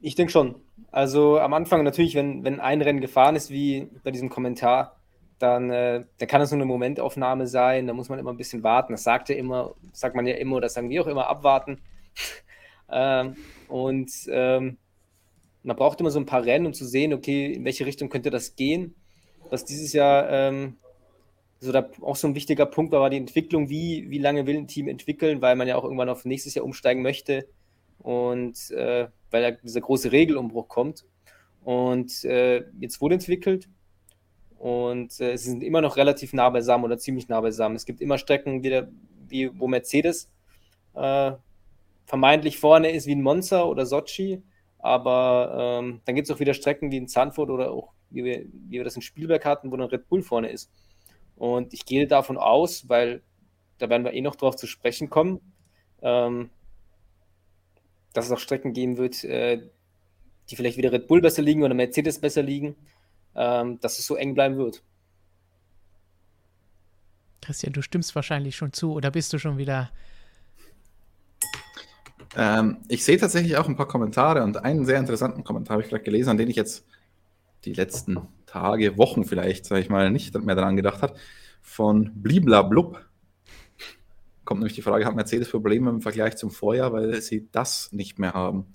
Ich 0.00 0.14
denke 0.14 0.32
schon. 0.32 0.56
Also 0.90 1.38
am 1.38 1.52
Anfang 1.54 1.84
natürlich, 1.84 2.14
wenn, 2.14 2.42
wenn 2.42 2.58
ein 2.58 2.82
Rennen 2.82 3.00
gefahren 3.00 3.36
ist, 3.36 3.50
wie 3.50 3.88
bei 4.02 4.10
diesem 4.10 4.30
Kommentar, 4.30 4.96
dann, 5.38 5.70
äh, 5.70 6.04
dann 6.18 6.28
kann 6.28 6.40
das 6.40 6.50
nur 6.50 6.58
eine 6.58 6.66
Momentaufnahme 6.66 7.46
sein. 7.46 7.86
Da 7.86 7.92
muss 7.92 8.08
man 8.08 8.18
immer 8.18 8.30
ein 8.30 8.36
bisschen 8.36 8.62
warten. 8.62 8.92
Das 8.92 9.04
sagt 9.04 9.28
ja 9.28 9.36
immer, 9.36 9.74
sagt 9.92 10.16
man 10.16 10.26
ja 10.26 10.34
immer, 10.34 10.56
oder 10.56 10.68
sagen 10.68 10.90
wir 10.90 11.02
auch 11.02 11.06
immer, 11.06 11.28
abwarten. 11.28 11.78
ähm, 12.90 13.36
und 13.68 14.10
ähm, 14.28 14.78
man 15.62 15.76
braucht 15.76 16.00
immer 16.00 16.10
so 16.10 16.18
ein 16.18 16.26
paar 16.26 16.44
Rennen, 16.44 16.66
um 16.66 16.72
zu 16.72 16.86
sehen, 16.86 17.12
okay, 17.12 17.52
in 17.52 17.64
welche 17.64 17.86
Richtung 17.86 18.08
könnte 18.08 18.30
das 18.30 18.56
gehen. 18.56 18.94
Was 19.50 19.64
dieses 19.64 19.92
Jahr 19.92 20.30
ähm, 20.30 20.76
so 21.60 21.72
da 21.72 21.88
auch 22.00 22.16
so 22.16 22.26
ein 22.26 22.34
wichtiger 22.34 22.66
Punkt 22.66 22.92
war, 22.92 23.00
war 23.00 23.10
die 23.10 23.18
Entwicklung, 23.18 23.68
wie, 23.68 24.10
wie 24.10 24.18
lange 24.18 24.46
will 24.46 24.56
ein 24.56 24.68
Team 24.68 24.88
entwickeln, 24.88 25.42
weil 25.42 25.56
man 25.56 25.68
ja 25.68 25.76
auch 25.76 25.84
irgendwann 25.84 26.08
auf 26.08 26.24
nächstes 26.24 26.54
Jahr 26.54 26.64
umsteigen 26.64 27.02
möchte 27.02 27.46
und 27.98 28.70
äh, 28.70 29.08
weil 29.30 29.42
ja 29.42 29.50
dieser 29.50 29.82
große 29.82 30.10
Regelumbruch 30.10 30.68
kommt. 30.68 31.04
Und 31.62 32.24
äh, 32.24 32.64
jetzt 32.80 33.02
wurde 33.02 33.16
entwickelt 33.16 33.68
und 34.58 35.20
äh, 35.20 35.36
sie 35.36 35.50
sind 35.50 35.62
immer 35.62 35.82
noch 35.82 35.98
relativ 35.98 36.32
nah 36.32 36.48
beisammen 36.48 36.84
oder 36.84 36.96
ziemlich 36.96 37.28
nah 37.28 37.40
beisammen. 37.42 37.76
Es 37.76 37.84
gibt 37.84 38.00
immer 38.00 38.16
Strecken, 38.16 38.62
wie, 38.62 38.70
der, 38.70 38.88
wie 39.28 39.50
wo 39.58 39.68
Mercedes 39.68 40.30
äh, 40.94 41.32
vermeintlich 42.10 42.58
vorne 42.58 42.90
ist, 42.90 43.06
wie 43.06 43.14
ein 43.14 43.22
Monza 43.22 43.64
oder 43.64 43.86
Sochi 43.86 44.42
aber 44.82 45.80
ähm, 45.82 46.00
dann 46.04 46.14
gibt 46.14 46.28
es 46.28 46.34
auch 46.34 46.40
wieder 46.40 46.54
Strecken 46.54 46.90
wie 46.90 46.96
in 46.96 47.08
Zandvoort 47.08 47.50
oder 47.50 47.70
auch, 47.70 47.92
wie 48.08 48.24
wir, 48.24 48.46
wie 48.52 48.78
wir 48.78 48.84
das 48.84 48.96
in 48.96 49.02
Spielberg 49.02 49.44
hatten, 49.44 49.70
wo 49.70 49.76
dann 49.76 49.88
Red 49.88 50.08
Bull 50.08 50.22
vorne 50.22 50.50
ist. 50.50 50.70
Und 51.36 51.72
ich 51.74 51.84
gehe 51.84 52.06
davon 52.06 52.38
aus, 52.38 52.88
weil 52.88 53.22
da 53.78 53.88
werden 53.88 54.04
wir 54.04 54.12
eh 54.12 54.20
noch 54.20 54.36
drauf 54.36 54.56
zu 54.56 54.66
sprechen 54.66 55.10
kommen, 55.10 55.40
ähm, 56.02 56.50
dass 58.12 58.26
es 58.26 58.32
auch 58.32 58.38
Strecken 58.38 58.72
geben 58.72 58.96
wird, 58.96 59.22
äh, 59.24 59.62
die 60.48 60.56
vielleicht 60.56 60.78
wieder 60.78 60.92
Red 60.92 61.06
Bull 61.06 61.20
besser 61.20 61.42
liegen 61.42 61.62
oder 61.62 61.74
Mercedes 61.74 62.18
besser 62.18 62.42
liegen, 62.42 62.74
ähm, 63.34 63.78
dass 63.80 63.98
es 63.98 64.06
so 64.06 64.16
eng 64.16 64.34
bleiben 64.34 64.56
wird. 64.56 64.82
Christian, 67.42 67.72
du 67.72 67.82
stimmst 67.82 68.14
wahrscheinlich 68.14 68.56
schon 68.56 68.72
zu 68.72 68.92
oder 68.92 69.10
bist 69.10 69.32
du 69.32 69.38
schon 69.38 69.58
wieder 69.58 69.90
ähm, 72.36 72.78
ich 72.88 73.04
sehe 73.04 73.18
tatsächlich 73.18 73.56
auch 73.56 73.68
ein 73.68 73.76
paar 73.76 73.88
Kommentare 73.88 74.42
und 74.42 74.56
einen 74.58 74.84
sehr 74.84 74.98
interessanten 74.98 75.44
Kommentar 75.44 75.74
habe 75.74 75.82
ich 75.82 75.90
gerade 75.90 76.04
gelesen, 76.04 76.30
an 76.30 76.38
den 76.38 76.50
ich 76.50 76.56
jetzt 76.56 76.86
die 77.64 77.72
letzten 77.72 78.18
Tage, 78.46 78.96
Wochen 78.96 79.24
vielleicht, 79.24 79.66
sage 79.66 79.80
ich 79.80 79.90
mal, 79.90 80.10
nicht 80.10 80.34
mehr 80.38 80.54
daran 80.54 80.76
gedacht 80.76 81.02
habe, 81.02 81.14
von 81.60 82.12
Bliblablub. 82.14 83.04
Kommt 84.44 84.60
nämlich 84.60 84.74
die 84.74 84.82
Frage, 84.82 85.04
hat 85.04 85.14
Mercedes 85.14 85.50
Probleme 85.50 85.90
im 85.90 86.00
Vergleich 86.00 86.36
zum 86.36 86.50
Vorjahr, 86.50 86.92
weil 86.92 87.20
sie 87.20 87.48
das 87.52 87.92
nicht 87.92 88.18
mehr 88.18 88.32
haben? 88.32 88.66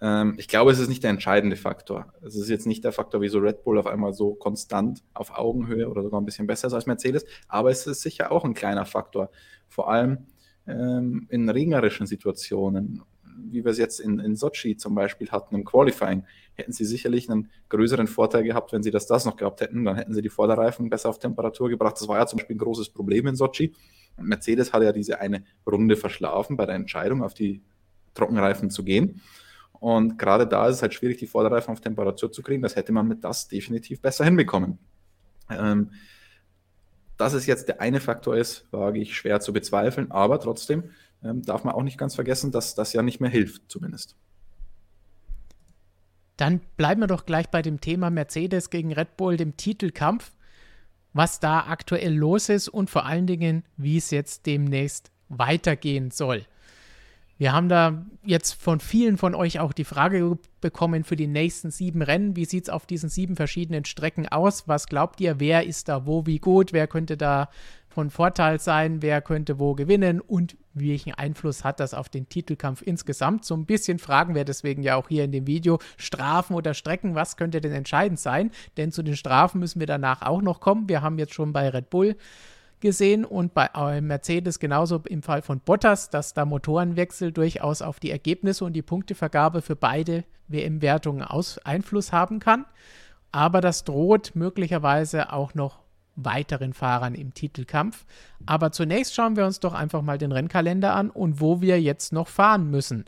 Ähm, 0.00 0.34
ich 0.36 0.46
glaube, 0.48 0.70
es 0.70 0.78
ist 0.78 0.88
nicht 0.88 1.02
der 1.02 1.10
entscheidende 1.10 1.56
Faktor. 1.56 2.12
Es 2.22 2.36
ist 2.36 2.48
jetzt 2.48 2.66
nicht 2.66 2.84
der 2.84 2.92
Faktor, 2.92 3.20
wieso 3.20 3.38
Red 3.38 3.64
Bull 3.64 3.78
auf 3.78 3.86
einmal 3.86 4.12
so 4.12 4.34
konstant 4.34 5.02
auf 5.14 5.36
Augenhöhe 5.36 5.88
oder 5.88 6.02
sogar 6.02 6.20
ein 6.20 6.24
bisschen 6.24 6.46
besser 6.46 6.68
ist 6.68 6.74
als 6.74 6.86
Mercedes, 6.86 7.24
aber 7.48 7.70
es 7.70 7.86
ist 7.86 8.02
sicher 8.02 8.30
auch 8.30 8.44
ein 8.44 8.54
kleiner 8.54 8.84
Faktor. 8.84 9.30
Vor 9.68 9.90
allem, 9.90 10.26
ähm, 10.68 11.26
in 11.30 11.48
regnerischen 11.48 12.06
Situationen, 12.06 13.02
wie 13.50 13.64
wir 13.64 13.70
es 13.70 13.78
jetzt 13.78 14.00
in, 14.00 14.18
in 14.18 14.36
Sochi 14.36 14.76
zum 14.76 14.94
Beispiel 14.94 15.30
hatten 15.30 15.54
im 15.54 15.64
Qualifying, 15.64 16.24
hätten 16.54 16.72
sie 16.72 16.84
sicherlich 16.84 17.30
einen 17.30 17.50
größeren 17.68 18.06
Vorteil 18.06 18.42
gehabt, 18.42 18.72
wenn 18.72 18.82
sie 18.82 18.90
das, 18.90 19.06
das 19.06 19.24
noch 19.24 19.36
gehabt 19.36 19.60
hätten. 19.60 19.84
Dann 19.84 19.96
hätten 19.96 20.12
sie 20.12 20.22
die 20.22 20.28
Vorderreifen 20.28 20.90
besser 20.90 21.08
auf 21.08 21.18
Temperatur 21.18 21.68
gebracht. 21.68 21.96
Das 21.98 22.08
war 22.08 22.18
ja 22.18 22.26
zum 22.26 22.38
Beispiel 22.38 22.56
ein 22.56 22.60
großes 22.60 22.90
Problem 22.90 23.26
in 23.26 23.36
Sochi. 23.36 23.72
Mercedes 24.16 24.72
hat 24.72 24.82
ja 24.82 24.92
diese 24.92 25.20
eine 25.20 25.44
Runde 25.66 25.96
verschlafen 25.96 26.56
bei 26.56 26.66
der 26.66 26.74
Entscheidung, 26.74 27.22
auf 27.22 27.34
die 27.34 27.62
Trockenreifen 28.14 28.70
zu 28.70 28.82
gehen. 28.82 29.20
Und 29.80 30.18
gerade 30.18 30.46
da 30.46 30.68
ist 30.68 30.76
es 30.76 30.82
halt 30.82 30.94
schwierig, 30.94 31.18
die 31.18 31.28
Vorderreifen 31.28 31.70
auf 31.70 31.80
Temperatur 31.80 32.32
zu 32.32 32.42
kriegen. 32.42 32.62
Das 32.62 32.74
hätte 32.74 32.92
man 32.92 33.06
mit 33.06 33.22
das 33.22 33.46
definitiv 33.46 34.00
besser 34.00 34.24
hinbekommen. 34.24 34.78
Ähm, 35.50 35.92
dass 37.18 37.34
es 37.34 37.46
jetzt 37.46 37.68
der 37.68 37.80
eine 37.80 38.00
Faktor 38.00 38.36
ist, 38.36 38.66
wage 38.70 39.00
ich 39.00 39.16
schwer 39.16 39.40
zu 39.40 39.52
bezweifeln, 39.52 40.10
aber 40.10 40.40
trotzdem 40.40 40.84
ähm, 41.22 41.42
darf 41.42 41.64
man 41.64 41.74
auch 41.74 41.82
nicht 41.82 41.98
ganz 41.98 42.14
vergessen, 42.14 42.52
dass 42.52 42.74
das 42.74 42.92
ja 42.92 43.02
nicht 43.02 43.20
mehr 43.20 43.30
hilft, 43.30 43.62
zumindest. 43.68 44.16
Dann 46.36 46.60
bleiben 46.76 47.00
wir 47.00 47.08
doch 47.08 47.26
gleich 47.26 47.48
bei 47.48 47.62
dem 47.62 47.80
Thema 47.80 48.10
Mercedes 48.10 48.70
gegen 48.70 48.92
Red 48.92 49.16
Bull, 49.16 49.36
dem 49.36 49.56
Titelkampf, 49.56 50.30
was 51.12 51.40
da 51.40 51.66
aktuell 51.66 52.14
los 52.14 52.48
ist 52.48 52.68
und 52.68 52.88
vor 52.88 53.04
allen 53.04 53.26
Dingen, 53.26 53.64
wie 53.76 53.96
es 53.96 54.12
jetzt 54.12 54.46
demnächst 54.46 55.10
weitergehen 55.28 56.12
soll. 56.12 56.46
Wir 57.38 57.52
haben 57.52 57.68
da 57.68 58.04
jetzt 58.24 58.60
von 58.60 58.80
vielen 58.80 59.16
von 59.16 59.36
euch 59.36 59.60
auch 59.60 59.72
die 59.72 59.84
Frage 59.84 60.38
bekommen 60.60 61.04
für 61.04 61.14
die 61.14 61.28
nächsten 61.28 61.70
sieben 61.70 62.02
Rennen. 62.02 62.34
Wie 62.34 62.44
sieht 62.44 62.64
es 62.64 62.68
auf 62.68 62.84
diesen 62.84 63.08
sieben 63.08 63.36
verschiedenen 63.36 63.84
Strecken 63.84 64.26
aus? 64.26 64.66
Was 64.66 64.88
glaubt 64.88 65.20
ihr? 65.20 65.38
Wer 65.38 65.64
ist 65.64 65.88
da 65.88 66.04
wo 66.04 66.26
wie 66.26 66.40
gut? 66.40 66.72
Wer 66.72 66.88
könnte 66.88 67.16
da 67.16 67.48
von 67.88 68.10
Vorteil 68.10 68.58
sein? 68.58 69.02
Wer 69.02 69.22
könnte 69.22 69.60
wo 69.60 69.74
gewinnen? 69.74 70.20
Und 70.20 70.56
welchen 70.74 71.14
Einfluss 71.14 71.62
hat 71.62 71.78
das 71.78 71.94
auf 71.94 72.08
den 72.08 72.28
Titelkampf 72.28 72.82
insgesamt? 72.82 73.44
So 73.44 73.54
ein 73.54 73.66
bisschen 73.66 74.00
fragen 74.00 74.34
wir 74.34 74.44
deswegen 74.44 74.82
ja 74.82 74.96
auch 74.96 75.08
hier 75.08 75.22
in 75.22 75.30
dem 75.30 75.46
Video. 75.46 75.78
Strafen 75.96 76.54
oder 76.54 76.74
Strecken, 76.74 77.14
was 77.14 77.36
könnte 77.36 77.60
denn 77.60 77.72
entscheidend 77.72 78.18
sein? 78.18 78.50
Denn 78.76 78.90
zu 78.90 79.04
den 79.04 79.16
Strafen 79.16 79.60
müssen 79.60 79.78
wir 79.78 79.86
danach 79.86 80.22
auch 80.22 80.42
noch 80.42 80.58
kommen. 80.58 80.88
Wir 80.88 81.02
haben 81.02 81.20
jetzt 81.20 81.34
schon 81.34 81.52
bei 81.52 81.68
Red 81.68 81.88
Bull 81.88 82.16
gesehen 82.80 83.24
und 83.24 83.54
bei 83.54 83.68
Mercedes 84.06 84.58
genauso 84.58 85.02
im 85.08 85.22
Fall 85.22 85.42
von 85.42 85.60
Bottas, 85.60 86.10
dass 86.10 86.34
da 86.34 86.44
Motorenwechsel 86.44 87.32
durchaus 87.32 87.82
auf 87.82 88.00
die 88.00 88.10
Ergebnisse 88.10 88.64
und 88.64 88.72
die 88.74 88.82
Punktevergabe 88.82 89.62
für 89.62 89.76
beide 89.76 90.24
WM-Wertungen 90.48 91.22
Einfluss 91.64 92.12
haben 92.12 92.38
kann. 92.40 92.64
Aber 93.32 93.60
das 93.60 93.84
droht 93.84 94.32
möglicherweise 94.34 95.32
auch 95.32 95.54
noch 95.54 95.80
weiteren 96.16 96.72
Fahrern 96.72 97.14
im 97.14 97.34
Titelkampf. 97.34 98.04
Aber 98.46 98.72
zunächst 98.72 99.14
schauen 99.14 99.36
wir 99.36 99.46
uns 99.46 99.60
doch 99.60 99.74
einfach 99.74 100.02
mal 100.02 100.18
den 100.18 100.32
Rennkalender 100.32 100.94
an 100.94 101.10
und 101.10 101.40
wo 101.40 101.60
wir 101.60 101.80
jetzt 101.80 102.12
noch 102.12 102.28
fahren 102.28 102.70
müssen. 102.70 103.04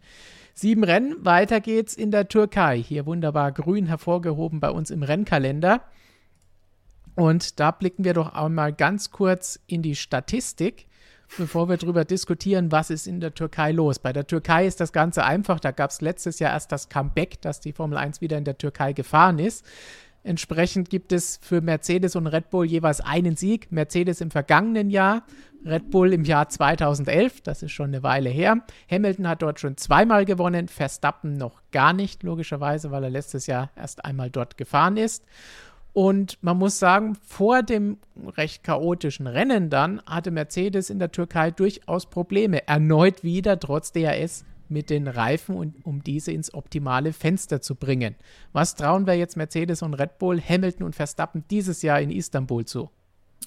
Sieben 0.55 0.85
Rennen, 0.85 1.25
weiter 1.25 1.61
geht's 1.61 1.95
in 1.95 2.11
der 2.11 2.29
Türkei. 2.29 2.83
Hier 2.83 3.07
wunderbar 3.07 3.53
grün 3.53 3.87
hervorgehoben 3.87 4.61
bei 4.61 4.71
uns 4.71 4.91
im 4.91 5.03
Rennkalender. 5.03 5.83
Und 7.15 7.61
da 7.61 7.71
blicken 7.71 8.05
wir 8.05 8.15
doch 8.15 8.33
einmal 8.33 8.73
ganz 8.73 9.11
kurz 9.11 9.61
in 9.67 9.83
die 9.83 9.95
Statistik, 9.95 10.87
bevor 11.39 11.69
wir 11.69 11.77
darüber 11.77 12.05
diskutieren, 12.05 12.73
was 12.73 12.91
ist 12.91 13.07
in 13.07 13.21
der 13.21 13.35
Türkei 13.35 13.73
los. 13.73 13.99
Bei 13.99 14.13
der 14.13 14.27
Türkei 14.27 14.67
ist 14.67 14.81
das 14.81 14.93
Ganze 14.93 15.25
einfach. 15.25 15.61
Da 15.61 15.71
gab 15.71 15.91
es 15.91 16.01
letztes 16.01 16.39
Jahr 16.39 16.53
erst 16.53 16.73
das 16.73 16.89
Comeback, 16.89 17.41
dass 17.43 17.61
die 17.61 17.73
Formel 17.73 17.99
1 17.99 18.21
wieder 18.21 18.39
in 18.39 18.45
der 18.45 18.59
Türkei 18.59 18.93
gefahren 18.93 19.39
ist. 19.39 19.65
Entsprechend 20.23 20.91
gibt 20.91 21.13
es 21.13 21.39
für 21.43 21.63
Mercedes 21.63 22.15
und 22.15 22.27
Red 22.27 22.51
Bull 22.51 22.67
jeweils 22.67 23.01
einen 23.01 23.37
Sieg. 23.37 23.73
Mercedes 23.73 24.21
im 24.21 24.31
vergangenen 24.31 24.91
Jahr, 24.91 25.23
Red 25.65 25.91
Bull 25.91 26.13
im 26.13 26.25
Jahr 26.25 26.49
2011, 26.49 27.41
das 27.41 27.63
ist 27.63 27.73
schon 27.73 27.87
eine 27.87 28.03
Weile 28.03 28.29
her. 28.29 28.59
Hamilton 28.91 29.29
hat 29.29 29.41
dort 29.41 29.61
schon 29.61 29.79
zweimal 29.79 30.27
gewonnen, 30.27 30.69
Verstappen 30.69 31.35
noch 31.35 31.63
gar 31.71 31.95
nicht, 31.95 32.23
logischerweise, 32.23 32.91
weil 32.91 33.05
er 33.05 33.11
letztes 33.11 33.47
Jahr 33.47 33.71
erst 33.77 34.05
einmal 34.05 34.31
dort 34.31 34.59
gefahren 34.59 34.99
ist. 34.99 35.25
Und 35.93 36.39
man 36.41 36.57
muss 36.57 36.79
sagen, 36.79 37.17
vor 37.27 37.63
dem 37.63 37.99
recht 38.37 38.63
chaotischen 38.63 39.27
Rennen 39.27 39.71
dann 39.71 40.01
hatte 40.07 40.31
Mercedes 40.31 40.91
in 40.91 40.99
der 40.99 41.11
Türkei 41.11 41.51
durchaus 41.51 42.07
Probleme. 42.07 42.67
Erneut 42.69 43.25
wieder, 43.25 43.59
trotz 43.59 43.93
DRS, 43.93 44.45
mit 44.69 44.89
den 44.89 45.09
Reifen, 45.09 45.57
und, 45.57 45.85
um 45.85 46.03
diese 46.03 46.31
ins 46.31 46.55
optimale 46.55 47.13
Fenster 47.13 47.61
zu 47.61 47.75
bringen. 47.75 48.15
Was 48.53 48.77
trauen 48.77 49.07
wir 49.07 49.15
jetzt 49.15 49.37
Mercedes 49.37 49.83
und 49.83 49.95
Red 49.95 50.19
Bull, 50.19 50.41
Hamilton 50.41 50.87
und 50.87 50.95
Verstappen 50.95 51.45
dieses 51.51 51.83
Jahr 51.83 52.01
in 52.01 52.11
Istanbul 52.11 52.65
zu? 52.65 52.89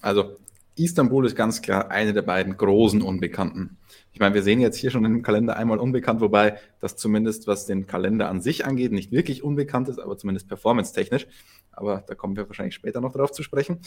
Also, 0.02 0.36
Istanbul 0.76 1.24
ist 1.24 1.36
ganz 1.36 1.62
klar 1.62 1.90
eine 1.90 2.12
der 2.12 2.22
beiden 2.22 2.56
großen 2.56 3.00
Unbekannten. 3.00 3.78
Ich 4.12 4.20
meine, 4.20 4.34
wir 4.34 4.42
sehen 4.42 4.60
jetzt 4.60 4.76
hier 4.76 4.90
schon 4.90 5.04
im 5.04 5.22
Kalender 5.22 5.56
einmal 5.56 5.78
unbekannt, 5.78 6.20
wobei 6.20 6.58
das 6.80 6.96
zumindest, 6.96 7.46
was 7.46 7.64
den 7.64 7.86
Kalender 7.86 8.28
an 8.28 8.40
sich 8.40 8.66
angeht, 8.66 8.92
nicht 8.92 9.12
wirklich 9.12 9.44
unbekannt 9.44 9.88
ist, 9.88 10.00
aber 10.00 10.18
zumindest 10.18 10.48
performance-technisch 10.48 11.26
aber 11.76 12.04
da 12.06 12.14
kommen 12.14 12.36
wir 12.36 12.46
wahrscheinlich 12.48 12.74
später 12.74 13.00
noch 13.00 13.12
darauf 13.12 13.32
zu 13.32 13.42
sprechen. 13.42 13.80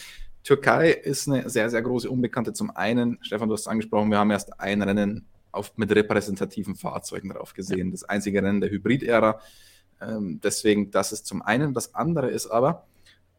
Türkei 0.43 0.91
ist 0.91 1.27
eine 1.27 1.49
sehr, 1.49 1.69
sehr 1.69 1.81
große 1.81 2.09
Unbekannte. 2.09 2.53
Zum 2.53 2.71
einen, 2.75 3.17
Stefan, 3.21 3.47
du 3.47 3.53
hast 3.53 3.61
es 3.61 3.67
angesprochen, 3.67 4.09
wir 4.09 4.17
haben 4.17 4.31
erst 4.31 4.59
ein 4.59 4.81
Rennen 4.81 5.25
auf, 5.51 5.75
mit 5.77 5.91
repräsentativen 5.93 6.75
Fahrzeugen 6.75 7.29
drauf 7.29 7.53
gesehen. 7.53 7.91
Das 7.91 8.03
einzige 8.03 8.41
Rennen 8.41 8.61
der 8.61 8.69
Hybrid-Ära. 8.69 9.39
Ähm, 10.01 10.39
deswegen, 10.43 10.91
das 10.91 11.11
ist 11.11 11.25
zum 11.25 11.41
einen. 11.41 11.73
Das 11.73 11.95
andere 11.95 12.29
ist 12.29 12.47
aber, 12.47 12.85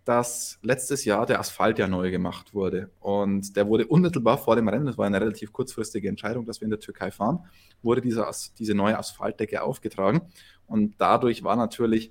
dass 0.09 0.59
letztes 0.63 1.05
Jahr 1.05 1.27
der 1.27 1.39
Asphalt 1.39 1.79
ja 1.79 1.87
neu 1.87 2.11
gemacht 2.11 2.55
wurde. 2.55 2.91
Und 2.99 3.57
der 3.57 3.69
wurde 3.69 3.87
unmittelbar 3.87 4.39
vor 4.39 4.57
dem 4.57 4.67
Rennen, 4.67 4.87
das 4.87 4.97
war 4.97 5.05
eine 5.05 5.21
relativ 5.21 5.53
kurzfristige 5.53 6.09
Entscheidung, 6.09 6.47
dass 6.47 6.63
wir 6.63 6.65
in 6.65 6.71
der 6.71 6.81
Türkei 6.81 7.11
fahren, 7.11 7.41
wurde 7.83 8.01
diese, 8.01 8.27
diese 8.59 8.75
neue 8.75 8.99
Asphaltdecke 8.99 9.63
aufgetragen. 9.63 10.23
Und 10.67 10.95
dadurch 10.99 11.45
war 11.45 11.57
natürlich 11.57 12.11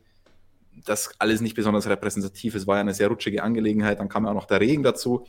das 0.86 1.12
alles 1.20 1.42
nicht 1.42 1.56
besonders 1.56 1.88
repräsentativ. 1.88 2.56
Es 2.56 2.68
war 2.68 2.76
ja 2.76 2.82
eine 2.82 2.94
sehr 2.94 3.08
rutschige 3.08 3.44
Angelegenheit. 3.44 4.00
Dann 4.00 4.10
kam 4.10 4.26
ja 4.26 4.32
auch 4.32 4.36
noch 4.36 4.46
der 4.46 4.60
Regen 4.60 4.84
dazu. 4.84 5.26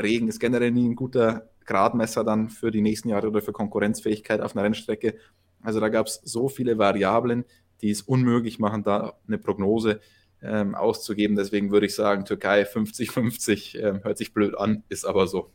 Regen 0.00 0.28
ist 0.28 0.38
generell 0.38 0.70
nie 0.70 0.88
ein 0.88 0.94
guter 0.94 1.48
Gradmesser 1.64 2.24
dann 2.24 2.48
für 2.48 2.70
die 2.70 2.80
nächsten 2.80 3.08
Jahre 3.08 3.28
oder 3.28 3.42
für 3.42 3.52
Konkurrenzfähigkeit 3.52 4.40
auf 4.40 4.56
einer 4.56 4.64
Rennstrecke. 4.64 5.16
Also 5.62 5.80
da 5.80 5.88
gab 5.88 6.06
es 6.06 6.20
so 6.24 6.48
viele 6.48 6.78
Variablen, 6.78 7.44
die 7.82 7.90
es 7.90 8.02
unmöglich 8.02 8.58
machen, 8.58 8.84
da 8.84 9.14
eine 9.26 9.38
Prognose 9.38 10.00
ähm, 10.42 10.74
auszugeben. 10.74 11.36
Deswegen 11.36 11.70
würde 11.70 11.86
ich 11.86 11.94
sagen, 11.94 12.24
Türkei 12.24 12.62
50-50 12.62 13.78
äh, 13.78 14.02
hört 14.02 14.18
sich 14.18 14.32
blöd 14.32 14.56
an, 14.56 14.84
ist 14.88 15.04
aber 15.04 15.26
so. 15.26 15.50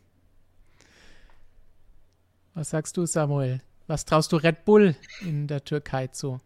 Was 2.54 2.70
sagst 2.70 2.98
du, 2.98 3.06
Samuel? 3.06 3.62
Was 3.88 4.06
traust 4.06 4.32
du 4.32 4.38
Red 4.38 4.66
Bull 4.66 4.96
in 5.22 5.48
der 5.48 5.64
Türkei 5.64 6.08
zu? 6.08 6.40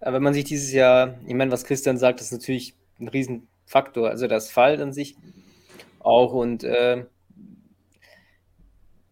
Wenn 0.00 0.22
man 0.22 0.34
sich 0.34 0.44
dieses 0.44 0.72
Jahr, 0.72 1.14
ich 1.26 1.34
meine, 1.34 1.50
was 1.50 1.64
Christian 1.64 1.98
sagt, 1.98 2.20
ist 2.20 2.32
natürlich 2.32 2.74
ein 3.00 3.08
Riesenfaktor. 3.08 4.08
Also 4.08 4.26
das 4.26 4.50
Fall 4.50 4.80
an 4.80 4.92
sich 4.92 5.16
auch 6.00 6.32
und 6.32 6.62
äh, 6.64 7.04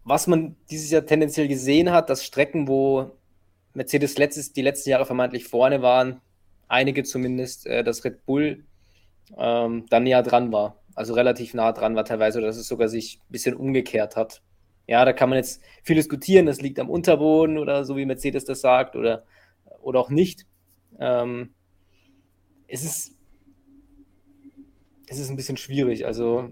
was 0.04 0.26
man 0.26 0.56
dieses 0.70 0.90
Jahr 0.90 1.06
tendenziell 1.06 1.48
gesehen 1.48 1.90
hat, 1.90 2.10
dass 2.10 2.24
Strecken, 2.24 2.68
wo 2.68 3.12
Mercedes 3.72 4.18
letztes, 4.18 4.52
die 4.52 4.62
letzten 4.62 4.90
Jahre 4.90 5.06
vermeintlich 5.06 5.44
vorne 5.44 5.82
waren, 5.82 6.20
einige 6.68 7.02
zumindest, 7.02 7.66
äh, 7.66 7.82
dass 7.82 8.04
Red 8.04 8.24
Bull 8.26 8.64
ähm, 9.36 9.86
dann 9.88 10.04
näher 10.04 10.22
dran 10.22 10.52
war. 10.52 10.78
Also 10.94 11.14
relativ 11.14 11.54
nah 11.54 11.72
dran 11.72 11.96
war 11.96 12.04
teilweise, 12.04 12.38
oder 12.38 12.48
dass 12.48 12.56
es 12.56 12.68
sogar 12.68 12.88
sich 12.88 13.18
ein 13.18 13.32
bisschen 13.32 13.56
umgekehrt 13.56 14.14
hat. 14.16 14.42
Ja, 14.86 15.04
da 15.04 15.12
kann 15.12 15.30
man 15.30 15.38
jetzt 15.38 15.62
viel 15.82 15.96
diskutieren, 15.96 16.46
das 16.46 16.60
liegt 16.60 16.78
am 16.78 16.90
Unterboden 16.90 17.58
oder 17.58 17.84
so 17.84 17.96
wie 17.96 18.04
Mercedes 18.04 18.44
das 18.44 18.60
sagt 18.60 18.96
oder, 18.96 19.24
oder 19.80 19.98
auch 19.98 20.10
nicht. 20.10 20.46
Ähm, 20.98 21.54
es, 22.68 22.84
ist, 22.84 23.12
es 25.08 25.18
ist 25.18 25.30
ein 25.30 25.36
bisschen 25.36 25.56
schwierig. 25.56 26.06
Also 26.06 26.50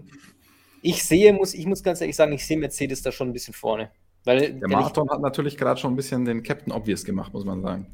Ich 0.81 1.03
sehe, 1.05 1.31
muss, 1.33 1.53
ich 1.53 1.65
muss 1.65 1.81
ganz 1.81 2.01
ehrlich 2.01 2.15
sagen, 2.15 2.33
ich 2.33 2.45
sehe 2.45 2.57
Mercedes 2.57 3.01
da 3.01 3.11
schon 3.11 3.29
ein 3.29 3.33
bisschen 3.33 3.53
vorne. 3.53 3.91
Weil, 4.25 4.53
der 4.53 4.69
Marathon 4.69 5.09
hat 5.09 5.21
natürlich 5.21 5.57
gerade 5.57 5.79
schon 5.79 5.93
ein 5.93 5.95
bisschen 5.95 6.25
den 6.25 6.43
Captain 6.43 6.71
Obvious 6.73 7.03
gemacht, 7.03 7.33
muss 7.33 7.45
man 7.45 7.61
sagen. 7.61 7.87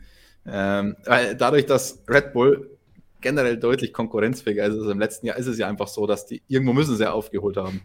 Ähm, 0.46 0.96
weil 1.06 1.36
dadurch, 1.36 1.66
dass 1.66 2.04
Red 2.08 2.34
Bull 2.34 2.78
generell 3.22 3.58
deutlich 3.58 3.94
konkurrenzfähiger 3.94 4.66
ist 4.66 4.78
als 4.80 4.92
im 4.92 5.00
letzten 5.00 5.28
Jahr, 5.28 5.38
ist 5.38 5.48
es 5.48 5.58
ja 5.58 5.68
einfach 5.68 5.88
so, 5.88 6.08
dass 6.08 6.26
die 6.26 6.42
irgendwo 6.48 6.74
müssen 6.74 6.96
sie 6.96 7.04
ja 7.04 7.12
aufgeholt 7.12 7.58
haben. 7.58 7.82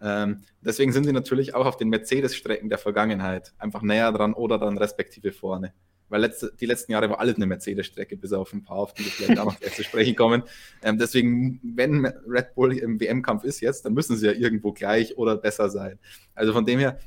Ähm, 0.00 0.42
deswegen 0.60 0.92
sind 0.92 1.04
sie 1.04 1.12
natürlich 1.12 1.54
auch 1.54 1.66
auf 1.66 1.76
den 1.76 1.88
Mercedes-Strecken 1.88 2.68
der 2.68 2.78
Vergangenheit 2.78 3.52
einfach 3.58 3.82
näher 3.82 4.10
dran 4.10 4.34
oder 4.34 4.58
dann 4.58 4.76
respektive 4.78 5.30
vorne. 5.32 5.72
Weil 6.12 6.20
letzte, 6.20 6.52
die 6.60 6.66
letzten 6.66 6.92
Jahre 6.92 7.08
war 7.08 7.20
alles 7.20 7.36
eine 7.36 7.46
Mercedes-Strecke, 7.46 8.18
bis 8.18 8.34
auf 8.34 8.52
ein 8.52 8.62
paar, 8.62 8.76
auf 8.76 8.92
die 8.92 9.02
wir 9.06 9.10
vielleicht 9.10 9.40
auch 9.40 9.46
noch 9.46 9.58
zu 9.58 9.82
sprechen 9.82 10.14
kommen. 10.14 10.42
Ähm, 10.82 10.98
deswegen, 10.98 11.58
wenn 11.62 12.04
Red 12.04 12.54
Bull 12.54 12.76
im 12.76 13.00
WM-Kampf 13.00 13.44
ist 13.44 13.60
jetzt, 13.60 13.86
dann 13.86 13.94
müssen 13.94 14.18
sie 14.18 14.26
ja 14.26 14.32
irgendwo 14.32 14.72
gleich 14.72 15.16
oder 15.16 15.38
besser 15.38 15.70
sein. 15.70 15.98
Also 16.34 16.52
von 16.52 16.66
dem 16.66 16.78
her, 16.80 16.98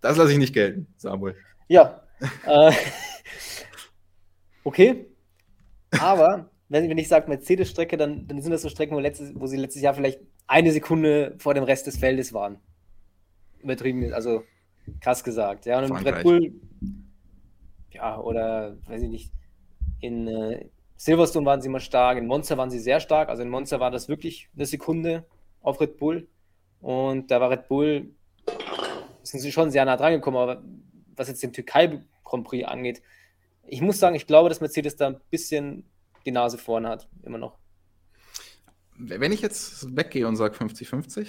das 0.00 0.16
lasse 0.16 0.32
ich 0.32 0.38
nicht 0.38 0.52
gelten, 0.52 0.88
Samuel. 0.96 1.36
Ja. 1.68 2.02
äh, 2.44 2.72
okay. 4.64 5.06
Aber 6.00 6.50
wenn, 6.68 6.98
ich 6.98 7.06
sage 7.06 7.28
Mercedes-Strecke, 7.28 7.96
dann, 7.96 8.26
dann 8.26 8.42
sind 8.42 8.50
das 8.50 8.62
so 8.62 8.68
Strecken, 8.68 8.96
wo, 8.96 8.98
letztes, 8.98 9.30
wo 9.36 9.46
sie 9.46 9.58
letztes 9.58 9.80
Jahr 9.80 9.94
vielleicht 9.94 10.18
eine 10.48 10.72
Sekunde 10.72 11.36
vor 11.38 11.54
dem 11.54 11.62
Rest 11.62 11.86
des 11.86 11.98
Feldes 11.98 12.32
waren. 12.32 12.58
Übertrieben, 13.62 14.12
also 14.12 14.42
krass 15.00 15.22
gesagt. 15.22 15.66
Ja, 15.66 15.78
und 15.78 16.04
Red 16.04 16.24
Bull, 16.24 16.52
ja, 17.92 18.18
oder 18.18 18.76
weiß 18.86 19.02
ich 19.02 19.08
nicht, 19.08 19.32
in 20.00 20.28
äh, 20.28 20.68
Silverstone 20.96 21.46
waren 21.46 21.62
sie 21.62 21.68
immer 21.68 21.80
stark, 21.80 22.18
in 22.18 22.26
Monster 22.26 22.58
waren 22.58 22.70
sie 22.70 22.78
sehr 22.78 23.00
stark. 23.00 23.28
Also 23.28 23.42
in 23.42 23.48
Monster 23.48 23.80
war 23.80 23.90
das 23.90 24.08
wirklich 24.08 24.48
eine 24.54 24.66
Sekunde 24.66 25.24
auf 25.62 25.80
Red 25.80 25.96
Bull. 25.96 26.28
Und 26.80 27.30
da 27.30 27.40
war 27.40 27.50
Red 27.50 27.68
Bull, 27.68 28.10
sind 29.22 29.40
sie 29.40 29.52
schon 29.52 29.70
sehr 29.70 29.84
nah 29.84 29.96
dran 29.96 30.12
gekommen, 30.12 30.36
aber 30.36 30.62
was 31.16 31.28
jetzt 31.28 31.42
den 31.42 31.52
Türkei 31.52 32.00
Grand 32.24 32.44
Prix 32.44 32.66
angeht, 32.66 33.02
ich 33.66 33.80
muss 33.80 33.98
sagen, 33.98 34.16
ich 34.16 34.26
glaube, 34.26 34.48
dass 34.48 34.60
Mercedes 34.60 34.96
da 34.96 35.08
ein 35.08 35.20
bisschen 35.30 35.84
die 36.26 36.32
Nase 36.32 36.58
vorne 36.58 36.88
hat, 36.88 37.08
immer 37.22 37.38
noch. 37.38 37.58
Wenn 38.98 39.32
ich 39.32 39.40
jetzt 39.40 39.96
weggehe 39.96 40.26
und 40.26 40.36
sage 40.36 40.56
50-50, 40.56 41.28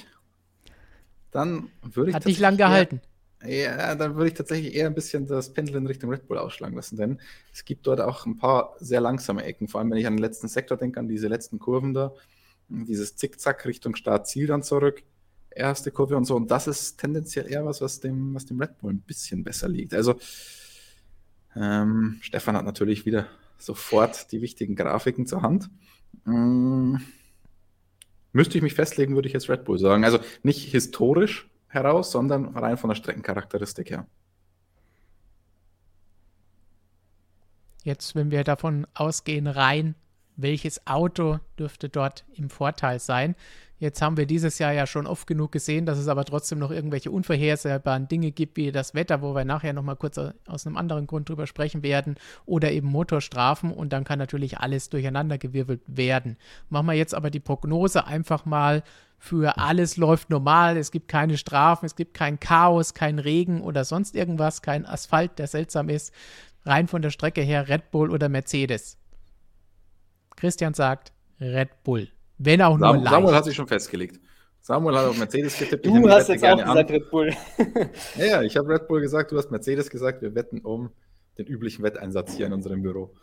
dann 1.31 1.69
würde 1.81 2.11
ich. 2.11 2.15
Hat 2.15 2.25
dich 2.25 2.39
lang 2.39 2.57
gehalten. 2.57 3.01
Ja, 3.45 3.95
dann 3.95 4.15
würde 4.15 4.27
ich 4.27 4.33
tatsächlich 4.36 4.75
eher 4.75 4.88
ein 4.88 4.93
bisschen 4.93 5.25
das 5.25 5.51
Pendel 5.51 5.77
in 5.77 5.88
Richtung 5.88 6.12
Red 6.12 6.27
Bull 6.27 6.38
ausschlagen 6.38 6.75
lassen, 6.75 6.95
denn 6.95 7.19
es 7.51 7.65
gibt 7.65 7.88
dort 7.88 8.00
auch 8.00 8.25
ein 8.25 8.38
paar 8.38 8.75
sehr 8.79 9.01
langsame 9.01 9.43
Ecken, 9.43 9.67
vor 9.67 9.79
allem 9.79 9.89
wenn 9.89 9.98
ich 9.98 10.05
an 10.05 10.15
den 10.15 10.21
letzten 10.21 10.48
Sektor 10.48 10.77
denke, 10.77 11.00
an 11.00 11.07
diese 11.07 11.27
letzten 11.27 11.57
Kurven 11.57 11.93
da, 11.93 12.13
dieses 12.69 13.15
Zickzack 13.15 13.65
Richtung 13.65 13.95
Start-Ziel 13.95 14.45
dann 14.45 14.62
zurück, 14.62 15.01
erste 15.50 15.91
Kurve 15.91 16.17
und 16.17 16.25
so, 16.25 16.36
und 16.36 16.51
das 16.51 16.67
ist 16.67 16.98
tendenziell 17.00 17.51
eher 17.51 17.65
was, 17.65 17.81
was 17.81 18.00
dem, 18.00 18.36
was 18.36 18.45
dem 18.45 18.60
Red 18.60 18.77
Bull 18.77 18.93
ein 18.93 19.01
bisschen 19.01 19.43
besser 19.43 19.67
liegt. 19.67 19.93
Also, 19.93 20.19
ähm, 21.55 22.19
Stefan 22.21 22.55
hat 22.55 22.65
natürlich 22.65 23.05
wieder 23.05 23.27
sofort 23.57 24.31
die 24.31 24.41
wichtigen 24.41 24.75
Grafiken 24.75 25.25
zur 25.25 25.41
Hand. 25.41 25.69
Hm, 26.25 27.01
müsste 28.33 28.57
ich 28.57 28.63
mich 28.63 28.74
festlegen, 28.74 29.15
würde 29.15 29.27
ich 29.27 29.33
jetzt 29.33 29.50
Red 29.50 29.65
Bull 29.65 29.79
sagen. 29.79 30.05
Also 30.05 30.19
nicht 30.43 30.71
historisch 30.71 31.50
heraus, 31.72 32.12
sondern 32.12 32.57
rein 32.57 32.77
von 32.77 32.90
der 32.90 32.96
Streckencharakteristik 32.96 33.90
her. 33.90 34.05
Jetzt, 37.84 38.14
wenn 38.14 38.29
wir 38.29 38.44
davon 38.44 38.86
ausgehen, 38.94 39.48
rein, 39.48 39.96
welches 40.36 40.86
Auto 40.86 41.40
dürfte 41.57 41.90
dort 41.90 42.25
im 42.34 42.50
Vorteil 42.50 43.00
sein? 43.00 43.36
Jetzt 43.81 44.00
haben 44.00 44.15
wir 44.15 44.27
dieses 44.27 44.59
Jahr 44.59 44.74
ja 44.74 44.85
schon 44.85 45.07
oft 45.07 45.25
genug 45.25 45.51
gesehen, 45.51 45.87
dass 45.87 45.98
es 45.98 46.07
aber 46.07 46.24
trotzdem 46.24 46.59
noch 46.59 46.70
irgendwelche 46.70 47.09
unvorhersehbaren 47.09 48.07
Dinge 48.07 48.29
gibt, 48.29 48.55
wie 48.55 48.72
das 48.72 48.94
Wetter, 48.94 49.24
wo 49.24 49.33
wir 49.33 49.44
nachher 49.44 49.74
nochmal 49.74 49.96
kurz 49.96 50.20
aus 50.20 50.67
einem 50.67 50.77
anderen 50.77 51.07
Grund 51.07 51.27
drüber 51.27 51.48
sprechen 51.48 51.81
werden, 51.81 52.13
oder 52.46 52.72
eben 52.72 52.87
Motorstrafen 52.87 53.74
und 53.74 53.91
dann 53.91 54.03
kann 54.03 54.20
natürlich 54.20 54.59
alles 54.59 54.91
durcheinandergewirbelt 54.91 55.81
werden. 55.87 56.37
Machen 56.70 56.85
wir 56.85 56.94
jetzt 56.94 57.15
aber 57.15 57.31
die 57.31 57.39
Prognose 57.39 58.05
einfach 58.05 58.46
mal 58.46 58.83
für 59.17 59.57
alles 59.57 59.98
läuft 59.98 60.29
normal, 60.29 60.77
es 60.77 60.91
gibt 60.91 61.07
keine 61.07 61.39
Strafen, 61.39 61.87
es 61.87 61.96
gibt 61.96 62.13
kein 62.13 62.39
Chaos, 62.39 62.94
kein 62.94 63.17
Regen 63.17 63.61
oder 63.61 63.83
sonst 63.83 64.13
irgendwas, 64.15 64.61
kein 64.61 64.85
Asphalt, 64.85 65.39
der 65.39 65.48
seltsam 65.48 65.89
ist. 65.89 66.13
Rein 66.65 66.87
von 66.87 67.01
der 67.01 67.09
Strecke 67.09 67.41
her 67.41 67.67
Red 67.67 67.89
Bull 67.89 68.11
oder 68.11 68.29
Mercedes. 68.29 69.00
Christian 70.35 70.75
sagt 70.75 71.13
Red 71.39 71.81
Bull. 71.83 72.09
Wenn 72.43 72.61
auch 72.61 72.77
nur 72.77 72.87
Samuel, 72.87 73.03
leicht. 73.03 73.13
Samuel 73.13 73.35
hat 73.35 73.45
sich 73.45 73.55
schon 73.55 73.67
festgelegt. 73.67 74.19
Samuel 74.61 74.97
hat 74.97 75.05
auf 75.05 75.17
Mercedes 75.17 75.57
getippt. 75.57 75.85
Du 75.85 76.09
hast 76.09 76.29
jetzt 76.29 76.43
auch 76.43 76.57
gesagt 76.57 76.69
an. 76.69 76.77
Red 76.77 77.11
Bull. 77.11 77.33
ja, 78.17 78.25
ja, 78.25 78.41
ich 78.41 78.57
habe 78.57 78.69
Red 78.69 78.87
Bull 78.87 79.01
gesagt, 79.01 79.31
du 79.31 79.37
hast 79.37 79.51
Mercedes 79.51 79.89
gesagt. 79.89 80.21
Wir 80.21 80.33
wetten 80.33 80.61
um 80.61 80.89
den 81.37 81.45
üblichen 81.45 81.83
Wetteinsatz 81.83 82.35
hier 82.35 82.47
in 82.47 82.53
unserem 82.53 82.81
Büro. 82.81 83.13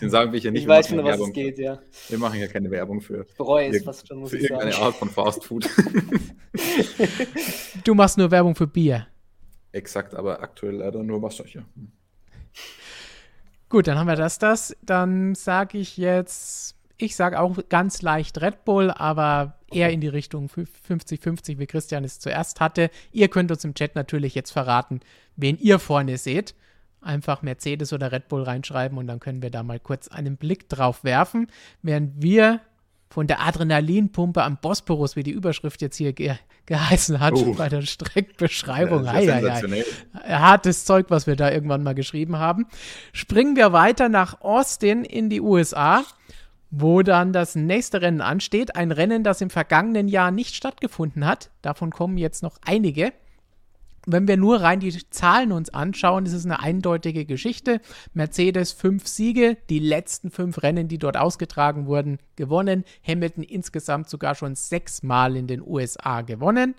Den 0.00 0.10
sagen 0.10 0.32
wir 0.32 0.40
hier 0.40 0.50
nicht. 0.50 0.62
Ich 0.62 0.68
weiß 0.68 0.88
schon, 0.88 0.98
was 0.98 1.06
Werbung 1.06 1.28
es 1.28 1.34
geht, 1.34 1.58
ja. 1.58 1.78
Wir 2.08 2.18
machen 2.18 2.38
ja 2.38 2.48
keine 2.48 2.70
Werbung 2.70 3.00
für, 3.00 3.24
ich 3.26 3.36
bereue 3.36 3.68
es 3.68 3.82
fast 3.82 4.08
schon, 4.08 4.18
muss 4.18 4.30
für 4.30 4.36
ich 4.36 4.44
irgendeine 4.44 4.72
sagen. 4.72 4.84
Art 4.84 4.94
von 4.96 5.08
Fast 5.08 5.44
Food. 5.44 5.64
du 7.84 7.94
machst 7.94 8.18
nur 8.18 8.30
Werbung 8.30 8.54
für 8.54 8.66
Bier. 8.66 9.06
Exakt, 9.72 10.14
aber 10.14 10.42
aktuell 10.42 10.76
leider 10.76 11.02
nur 11.02 11.22
Wasser 11.22 11.44
hier. 11.44 11.64
Gut, 13.70 13.86
dann 13.86 13.96
haben 13.96 14.06
wir 14.06 14.16
das, 14.16 14.38
das. 14.38 14.76
Dann 14.82 15.34
sage 15.34 15.78
ich 15.78 15.96
jetzt 15.96 16.76
ich 17.02 17.16
sage 17.16 17.40
auch 17.40 17.58
ganz 17.68 18.02
leicht 18.02 18.40
Red 18.40 18.64
Bull, 18.64 18.90
aber 18.90 19.58
eher 19.70 19.90
in 19.90 20.00
die 20.00 20.08
Richtung 20.08 20.48
50-50, 20.48 21.58
wie 21.58 21.66
Christian 21.66 22.04
es 22.04 22.20
zuerst 22.20 22.60
hatte. 22.60 22.90
Ihr 23.10 23.28
könnt 23.28 23.50
uns 23.50 23.64
im 23.64 23.74
Chat 23.74 23.94
natürlich 23.94 24.34
jetzt 24.34 24.52
verraten, 24.52 25.00
wen 25.36 25.58
ihr 25.58 25.78
vorne 25.78 26.16
seht. 26.18 26.54
Einfach 27.00 27.42
Mercedes 27.42 27.92
oder 27.92 28.12
Red 28.12 28.28
Bull 28.28 28.44
reinschreiben 28.44 28.96
und 28.96 29.08
dann 29.08 29.18
können 29.18 29.42
wir 29.42 29.50
da 29.50 29.62
mal 29.62 29.80
kurz 29.80 30.08
einen 30.08 30.36
Blick 30.36 30.68
drauf 30.68 31.02
werfen, 31.02 31.48
während 31.82 32.22
wir 32.22 32.60
von 33.10 33.26
der 33.26 33.40
Adrenalinpumpe 33.40 34.42
am 34.42 34.56
Bosporus, 34.56 35.16
wie 35.16 35.22
die 35.22 35.32
Überschrift 35.32 35.82
jetzt 35.82 35.96
hier 35.96 36.12
ge 36.12 36.36
geheißen 36.64 37.18
hat, 37.18 37.34
uh. 37.34 37.54
bei 37.54 37.68
der 37.68 37.82
Streckbeschreibung. 37.82 39.04
Ja, 39.04 39.12
hei, 39.12 39.84
Hartes 40.22 40.84
Zeug, 40.84 41.06
was 41.08 41.26
wir 41.26 41.34
da 41.34 41.50
irgendwann 41.50 41.82
mal 41.82 41.96
geschrieben 41.96 42.36
haben. 42.36 42.66
Springen 43.12 43.56
wir 43.56 43.72
weiter 43.72 44.08
nach 44.08 44.40
Austin 44.42 45.04
in 45.04 45.28
die 45.28 45.40
USA 45.40 46.04
wo 46.72 47.02
dann 47.02 47.34
das 47.34 47.54
nächste 47.54 48.00
Rennen 48.00 48.22
ansteht. 48.22 48.74
Ein 48.74 48.90
Rennen, 48.90 49.22
das 49.22 49.42
im 49.42 49.50
vergangenen 49.50 50.08
Jahr 50.08 50.30
nicht 50.30 50.56
stattgefunden 50.56 51.26
hat. 51.26 51.50
Davon 51.60 51.90
kommen 51.90 52.16
jetzt 52.16 52.42
noch 52.42 52.58
einige. 52.64 53.12
Wenn 54.06 54.26
wir 54.26 54.36
nur 54.36 54.62
rein 54.62 54.80
die 54.80 54.90
Zahlen 55.10 55.52
uns 55.52 55.70
anschauen, 55.70 56.26
ist 56.26 56.32
es 56.32 56.46
eine 56.46 56.58
eindeutige 56.60 57.26
Geschichte. 57.26 57.80
Mercedes 58.14 58.72
fünf 58.72 59.06
Siege, 59.06 59.58
die 59.68 59.78
letzten 59.78 60.30
fünf 60.30 60.62
Rennen, 60.62 60.88
die 60.88 60.98
dort 60.98 61.16
ausgetragen 61.16 61.86
wurden, 61.86 62.18
gewonnen. 62.34 62.84
Hamilton 63.06 63.44
insgesamt 63.44 64.08
sogar 64.08 64.34
schon 64.34 64.56
sechsmal 64.56 65.36
in 65.36 65.46
den 65.46 65.62
USA 65.62 66.22
gewonnen. 66.22 66.74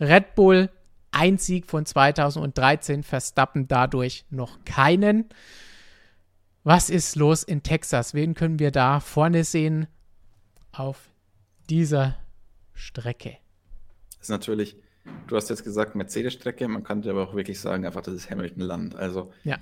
Red 0.00 0.36
Bull 0.36 0.70
ein 1.10 1.38
Sieg 1.38 1.66
von 1.66 1.84
2013, 1.84 3.02
Verstappen 3.02 3.66
dadurch 3.66 4.24
noch 4.30 4.64
keinen. 4.64 5.24
Was 6.68 6.90
ist 6.90 7.16
los 7.16 7.44
in 7.44 7.62
Texas? 7.62 8.12
Wen 8.12 8.34
können 8.34 8.58
wir 8.58 8.70
da 8.70 9.00
vorne 9.00 9.42
sehen 9.42 9.86
auf 10.70 11.08
dieser 11.70 12.18
Strecke? 12.74 13.38
Das 14.10 14.24
ist 14.24 14.28
natürlich, 14.28 14.76
du 15.28 15.36
hast 15.36 15.48
jetzt 15.48 15.64
gesagt 15.64 15.94
Mercedes-Strecke, 15.94 16.68
man 16.68 16.84
könnte 16.84 17.08
aber 17.08 17.26
auch 17.26 17.34
wirklich 17.34 17.58
sagen, 17.58 17.86
einfach 17.86 18.02
das 18.02 18.12
ist 18.12 18.30
Hamilton-Land. 18.30 18.96
Also 18.96 19.32
ja. 19.44 19.56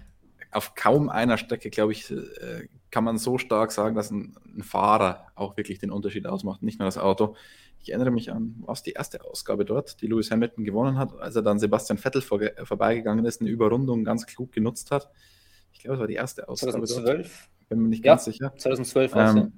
auf 0.50 0.74
kaum 0.74 1.08
einer 1.08 1.38
Strecke, 1.38 1.70
glaube 1.70 1.92
ich, 1.92 2.10
äh, 2.10 2.66
kann 2.90 3.04
man 3.04 3.18
so 3.18 3.38
stark 3.38 3.70
sagen, 3.70 3.94
dass 3.94 4.10
ein, 4.10 4.36
ein, 4.44 4.64
Fahrer 4.64 5.28
auch 5.36 5.56
wirklich 5.56 5.78
den 5.78 5.92
Unterschied 5.92 6.26
ausmacht, 6.26 6.64
nicht 6.64 6.80
nur 6.80 6.86
das 6.86 6.98
Auto. 6.98 7.36
Ich 7.78 7.90
erinnere 7.90 8.10
mich 8.10 8.32
an, 8.32 8.56
was 8.66 8.82
die 8.82 8.94
erste 8.94 9.24
Ausgabe 9.24 9.64
dort, 9.64 10.02
die 10.02 10.08
Lewis 10.08 10.32
Hamilton 10.32 10.64
gewonnen 10.64 10.98
hat, 10.98 11.16
als 11.20 11.36
er 11.36 11.42
dann 11.42 11.60
Sebastian 11.60 11.98
Vettel 11.98 12.20
vor, 12.20 12.40
vorbeigegangen 12.64 13.24
ist, 13.26 13.40
eine 13.40 13.50
Überrundung 13.50 14.02
ganz 14.02 14.26
klug 14.26 14.50
genutzt 14.50 14.90
hat 14.90 15.08
glaube, 15.86 15.96
es 15.96 16.00
war 16.00 16.06
die 16.06 16.14
erste 16.14 16.48
Ausgabe. 16.48 16.72
2012? 16.72 17.16
Dort. 17.16 17.68
Bin 17.68 17.82
mir 17.82 17.88
nicht 17.88 18.04
ganz 18.04 18.24
sicher. 18.24 18.52
2012 18.56 19.14
war. 19.14 19.36
Ähm, 19.36 19.52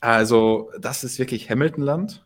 also, 0.00 0.70
das 0.78 1.04
ist 1.04 1.18
wirklich 1.18 1.50
Hamilton-Land. 1.50 2.24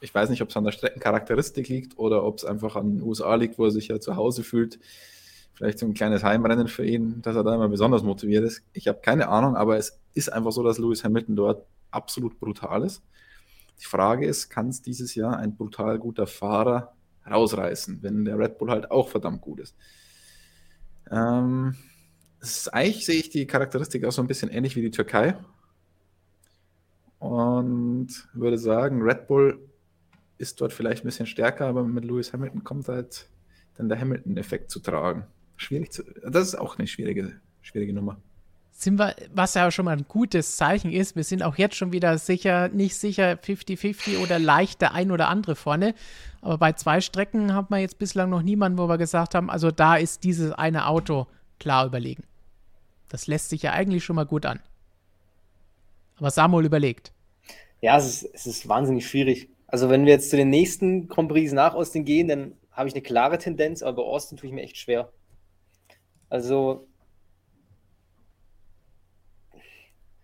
Ich 0.00 0.14
weiß 0.14 0.30
nicht, 0.30 0.42
ob 0.42 0.50
es 0.50 0.56
an 0.56 0.64
der 0.64 0.72
Streckencharakteristik 0.72 1.68
liegt 1.68 1.98
oder 1.98 2.22
ob 2.22 2.38
es 2.38 2.44
einfach 2.44 2.76
an 2.76 2.96
den 2.96 3.02
USA 3.02 3.34
liegt, 3.34 3.58
wo 3.58 3.64
er 3.64 3.70
sich 3.70 3.88
ja 3.88 3.98
zu 3.98 4.16
Hause 4.16 4.44
fühlt. 4.44 4.78
Vielleicht 5.54 5.80
so 5.80 5.86
ein 5.86 5.94
kleines 5.94 6.22
Heimrennen 6.22 6.68
für 6.68 6.86
ihn, 6.86 7.20
dass 7.22 7.34
er 7.34 7.42
da 7.42 7.54
immer 7.54 7.68
besonders 7.68 8.04
motiviert 8.04 8.44
ist. 8.44 8.62
Ich 8.74 8.86
habe 8.86 9.00
keine 9.00 9.28
Ahnung, 9.28 9.56
aber 9.56 9.76
es 9.76 9.98
ist 10.14 10.32
einfach 10.32 10.52
so, 10.52 10.62
dass 10.62 10.78
Lewis 10.78 11.02
Hamilton 11.02 11.34
dort 11.34 11.66
absolut 11.90 12.38
brutal 12.38 12.84
ist. 12.84 13.02
Die 13.80 13.86
Frage 13.86 14.26
ist, 14.26 14.50
kann 14.50 14.68
es 14.68 14.82
dieses 14.82 15.16
Jahr 15.16 15.36
ein 15.36 15.56
brutal 15.56 15.98
guter 15.98 16.28
Fahrer 16.28 16.92
rausreißen, 17.28 18.02
wenn 18.02 18.24
der 18.24 18.38
Red 18.38 18.58
Bull 18.58 18.70
halt 18.70 18.90
auch 18.92 19.08
verdammt 19.08 19.40
gut 19.40 19.60
ist? 19.60 19.74
Ähm, 21.10 21.74
eigentlich 22.72 23.04
sehe 23.04 23.18
ich 23.18 23.30
die 23.30 23.46
Charakteristik 23.46 24.04
auch 24.04 24.12
so 24.12 24.22
ein 24.22 24.28
bisschen 24.28 24.50
ähnlich 24.50 24.76
wie 24.76 24.82
die 24.82 24.90
Türkei. 24.90 25.36
Und 27.18 28.08
würde 28.32 28.58
sagen, 28.58 29.02
Red 29.02 29.26
Bull 29.26 29.58
ist 30.38 30.60
dort 30.60 30.72
vielleicht 30.72 31.02
ein 31.02 31.06
bisschen 31.08 31.26
stärker, 31.26 31.66
aber 31.66 31.82
mit 31.82 32.04
Lewis 32.04 32.32
Hamilton 32.32 32.62
kommt 32.62 32.88
halt 32.88 33.28
dann 33.76 33.88
der 33.88 34.00
Hamilton-Effekt 34.00 34.70
zu 34.70 34.80
tragen. 34.80 35.26
Schwierig 35.56 35.92
zu. 35.92 36.04
Das 36.22 36.46
ist 36.46 36.54
auch 36.54 36.78
eine 36.78 36.86
schwierige, 36.86 37.40
schwierige 37.60 37.92
Nummer. 37.92 38.20
Sind 38.70 38.96
wir, 39.00 39.16
was 39.34 39.54
ja 39.54 39.68
schon 39.72 39.86
mal 39.86 39.96
ein 39.96 40.06
gutes 40.06 40.54
Zeichen 40.54 40.92
ist, 40.92 41.16
wir 41.16 41.24
sind 41.24 41.42
auch 41.42 41.56
jetzt 41.56 41.74
schon 41.74 41.90
wieder 41.90 42.16
sicher, 42.16 42.68
nicht 42.68 42.94
sicher 42.94 43.32
50-50 43.32 44.22
oder 44.22 44.38
leicht 44.38 44.80
der 44.80 44.94
ein 44.94 45.10
oder 45.10 45.28
andere 45.28 45.56
vorne. 45.56 45.94
Aber 46.40 46.58
bei 46.58 46.72
zwei 46.74 47.00
Strecken 47.00 47.52
haben 47.52 47.66
wir 47.70 47.78
jetzt 47.78 47.98
bislang 47.98 48.30
noch 48.30 48.42
niemanden, 48.42 48.78
wo 48.78 48.88
wir 48.88 48.96
gesagt 48.96 49.34
haben, 49.34 49.50
also 49.50 49.72
da 49.72 49.96
ist 49.96 50.22
dieses 50.22 50.52
eine 50.52 50.86
Auto 50.86 51.26
klar 51.58 51.86
überlegen. 51.86 52.22
Das 53.08 53.26
lässt 53.26 53.48
sich 53.48 53.62
ja 53.62 53.72
eigentlich 53.72 54.04
schon 54.04 54.16
mal 54.16 54.26
gut 54.26 54.46
an. 54.46 54.60
Aber 56.16 56.30
Samuel 56.30 56.66
überlegt. 56.66 57.12
Ja, 57.80 57.96
es 57.96 58.22
ist, 58.22 58.34
es 58.34 58.46
ist 58.46 58.68
wahnsinnig 58.68 59.06
schwierig. 59.06 59.48
Also 59.66 59.88
wenn 59.88 60.04
wir 60.04 60.12
jetzt 60.12 60.30
zu 60.30 60.36
den 60.36 60.50
nächsten 60.50 61.08
Grand 61.08 61.28
Prix 61.28 61.52
nach 61.52 61.74
Austin 61.74 62.04
gehen, 62.04 62.28
dann 62.28 62.56
habe 62.72 62.88
ich 62.88 62.94
eine 62.94 63.02
klare 63.02 63.38
Tendenz, 63.38 63.82
aber 63.82 64.02
bei 64.02 64.08
Austin 64.08 64.38
tue 64.38 64.48
ich 64.48 64.54
mir 64.54 64.62
echt 64.62 64.76
schwer. 64.76 65.12
Also 66.28 66.86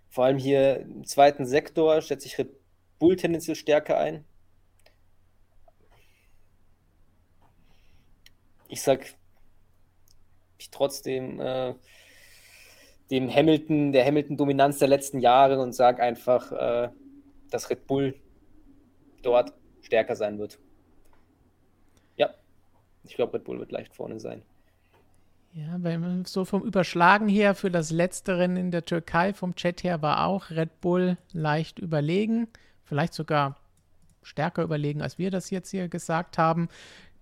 vor 0.08 0.24
allem 0.24 0.38
hier 0.38 0.80
im 0.80 1.04
zweiten 1.04 1.44
Sektor 1.46 2.00
schätze 2.00 2.26
ich 2.26 2.38
Red 2.38 2.50
Bull 2.98 3.16
tendenziell 3.16 3.56
stärker 3.56 3.98
ein. 3.98 4.24
Ich 8.68 8.82
sag 8.82 9.14
ich 10.58 10.70
trotzdem 10.70 11.40
äh, 11.40 11.74
dem 13.10 13.28
Hamilton, 13.32 13.92
der 13.92 14.04
Hamilton-Dominanz 14.04 14.78
der 14.78 14.88
letzten 14.88 15.20
Jahre 15.20 15.60
und 15.60 15.74
sage 15.74 16.02
einfach, 16.02 16.52
äh, 16.52 16.88
dass 17.50 17.70
Red 17.70 17.86
Bull 17.86 18.14
dort 19.22 19.52
stärker 19.82 20.16
sein 20.16 20.38
wird. 20.38 20.58
Ja, 22.16 22.30
ich 23.04 23.14
glaube, 23.14 23.34
Red 23.34 23.44
Bull 23.44 23.58
wird 23.58 23.72
leicht 23.72 23.94
vorne 23.94 24.20
sein. 24.20 24.42
Ja, 25.52 25.76
weil 25.78 26.26
so 26.26 26.44
vom 26.44 26.64
Überschlagen 26.64 27.28
her 27.28 27.54
für 27.54 27.70
das 27.70 27.92
letzte 27.92 28.38
Rennen 28.38 28.56
in 28.56 28.70
der 28.72 28.84
Türkei 28.84 29.32
vom 29.32 29.54
Chat 29.54 29.84
her 29.84 30.02
war 30.02 30.26
auch 30.26 30.50
Red 30.50 30.80
Bull 30.80 31.16
leicht 31.32 31.78
überlegen, 31.78 32.48
vielleicht 32.82 33.14
sogar 33.14 33.56
stärker 34.24 34.64
überlegen, 34.64 35.00
als 35.00 35.16
wir 35.16 35.30
das 35.30 35.50
jetzt 35.50 35.70
hier 35.70 35.86
gesagt 35.88 36.38
haben. 36.38 36.68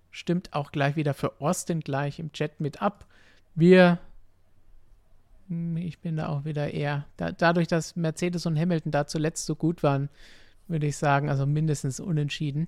Stimmt 0.09 0.53
auch 0.53 0.71
gleich 0.71 0.95
wieder 0.95 1.13
für 1.13 1.39
Austin 1.41 1.81
gleich 1.81 2.17
im 2.17 2.31
Chat 2.31 2.59
mit 2.59 2.81
ab. 2.81 3.05
Wir, 3.53 3.99
ich 5.77 5.99
bin 5.99 6.17
da 6.17 6.29
auch 6.29 6.45
wieder 6.45 6.73
eher, 6.73 7.05
da, 7.17 7.31
dadurch, 7.31 7.67
dass 7.67 7.95
Mercedes 7.95 8.45
und 8.45 8.59
Hamilton 8.59 8.91
da 8.91 9.07
zuletzt 9.07 9.45
so 9.45 9.55
gut 9.55 9.83
waren, 9.83 10.09
würde 10.67 10.87
ich 10.87 10.97
sagen, 10.97 11.29
also 11.29 11.45
mindestens 11.45 11.99
unentschieden, 11.99 12.67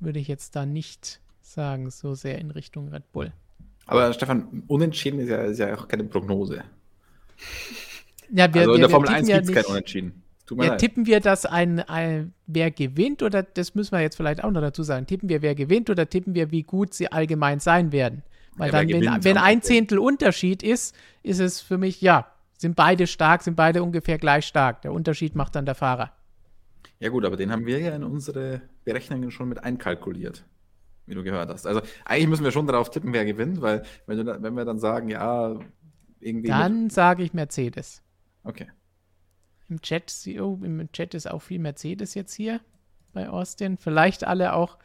würde 0.00 0.18
ich 0.18 0.28
jetzt 0.28 0.54
da 0.56 0.66
nicht 0.66 1.20
sagen, 1.42 1.90
so 1.90 2.14
sehr 2.14 2.38
in 2.38 2.50
Richtung 2.50 2.88
Red 2.88 3.10
Bull. 3.12 3.32
Aber 3.86 4.12
Stefan, 4.12 4.62
unentschieden 4.66 5.20
ist 5.20 5.28
ja, 5.28 5.42
ist 5.42 5.58
ja 5.58 5.74
auch 5.76 5.88
keine 5.88 6.04
Prognose. 6.04 6.64
Ja, 8.32 8.52
wir, 8.52 8.62
also 8.62 8.74
in 8.74 8.80
der 8.80 8.88
wir, 8.88 8.90
Formel 8.90 9.08
wir 9.08 9.16
1 9.16 9.28
ja 9.28 9.36
gibt 9.36 9.48
es 9.48 9.54
kein 9.54 9.62
nicht- 9.62 9.70
Unentschieden. 9.70 10.22
Tut 10.46 10.58
Ja, 10.62 10.68
leid. 10.70 10.78
tippen 10.80 11.06
wir, 11.06 11.18
dass 11.20 11.44
ein, 11.44 11.80
ein 11.80 12.32
wer 12.46 12.70
gewinnt 12.70 13.22
oder 13.24 13.42
das 13.42 13.74
müssen 13.74 13.92
wir 13.92 14.00
jetzt 14.00 14.16
vielleicht 14.16 14.44
auch 14.44 14.50
noch 14.52 14.60
dazu 14.60 14.84
sagen. 14.84 15.06
Tippen 15.06 15.28
wir, 15.28 15.42
wer 15.42 15.56
gewinnt 15.56 15.90
oder 15.90 16.08
tippen 16.08 16.34
wir, 16.36 16.52
wie 16.52 16.62
gut 16.62 16.94
sie 16.94 17.10
allgemein 17.10 17.58
sein 17.58 17.90
werden? 17.90 18.22
Weil 18.56 18.72
Ja, 18.72 18.84
dann, 18.84 18.88
wenn, 18.88 19.24
wenn 19.24 19.38
ein. 19.38 19.62
Zehntel 19.62 19.98
Unterschied 19.98 20.62
ist, 20.62 20.94
ist 21.22 21.40
es 21.40 21.60
für 21.60 21.78
mich, 21.78 22.00
ja, 22.00 22.32
sind 22.56 22.74
beide 22.74 23.06
stark, 23.06 23.42
sind 23.42 23.54
beide 23.54 23.82
ungefähr 23.82 24.18
gleich 24.18 24.46
stark. 24.46 24.82
Der 24.82 24.92
Unterschied 24.92 25.34
macht 25.34 25.54
dann 25.54 25.66
der 25.66 25.74
Fahrer. 25.74 26.12
Ja 26.98 27.10
gut, 27.10 27.24
aber 27.24 27.36
den 27.36 27.52
haben 27.52 27.66
wir 27.66 27.78
ja 27.78 27.94
in 27.94 28.04
unsere 28.04 28.62
Berechnungen 28.84 29.30
schon 29.30 29.48
mit 29.48 29.62
einkalkuliert, 29.62 30.44
wie 31.04 31.14
du 31.14 31.22
gehört 31.22 31.50
hast. 31.50 31.66
Also 31.66 31.82
eigentlich 32.06 32.28
müssen 32.28 32.44
wir 32.44 32.52
schon 32.52 32.66
darauf 32.66 32.90
tippen, 32.90 33.12
wer 33.12 33.26
gewinnt, 33.26 33.60
weil 33.60 33.82
wenn, 34.06 34.24
du 34.24 34.42
wenn 34.42 34.54
wir 34.54 34.64
dann 34.64 34.78
sagen, 34.78 35.08
ja, 35.08 35.58
irgendwie. 36.20 36.48
Dann 36.48 36.88
sage 36.88 37.22
ich 37.22 37.34
Mercedes. 37.34 38.02
Okay. 38.44 38.68
Im 39.68 39.82
Chat, 39.82 40.12
oh, 40.40 40.58
im 40.62 40.90
Chat 40.92 41.14
ist 41.14 41.30
auch 41.30 41.42
viel 41.42 41.58
Mercedes 41.58 42.14
jetzt 42.14 42.34
hier 42.34 42.60
bei 43.12 43.28
Austin. 43.28 43.76
Vielleicht 43.76 44.24
alle 44.24 44.54
auch 44.54 44.78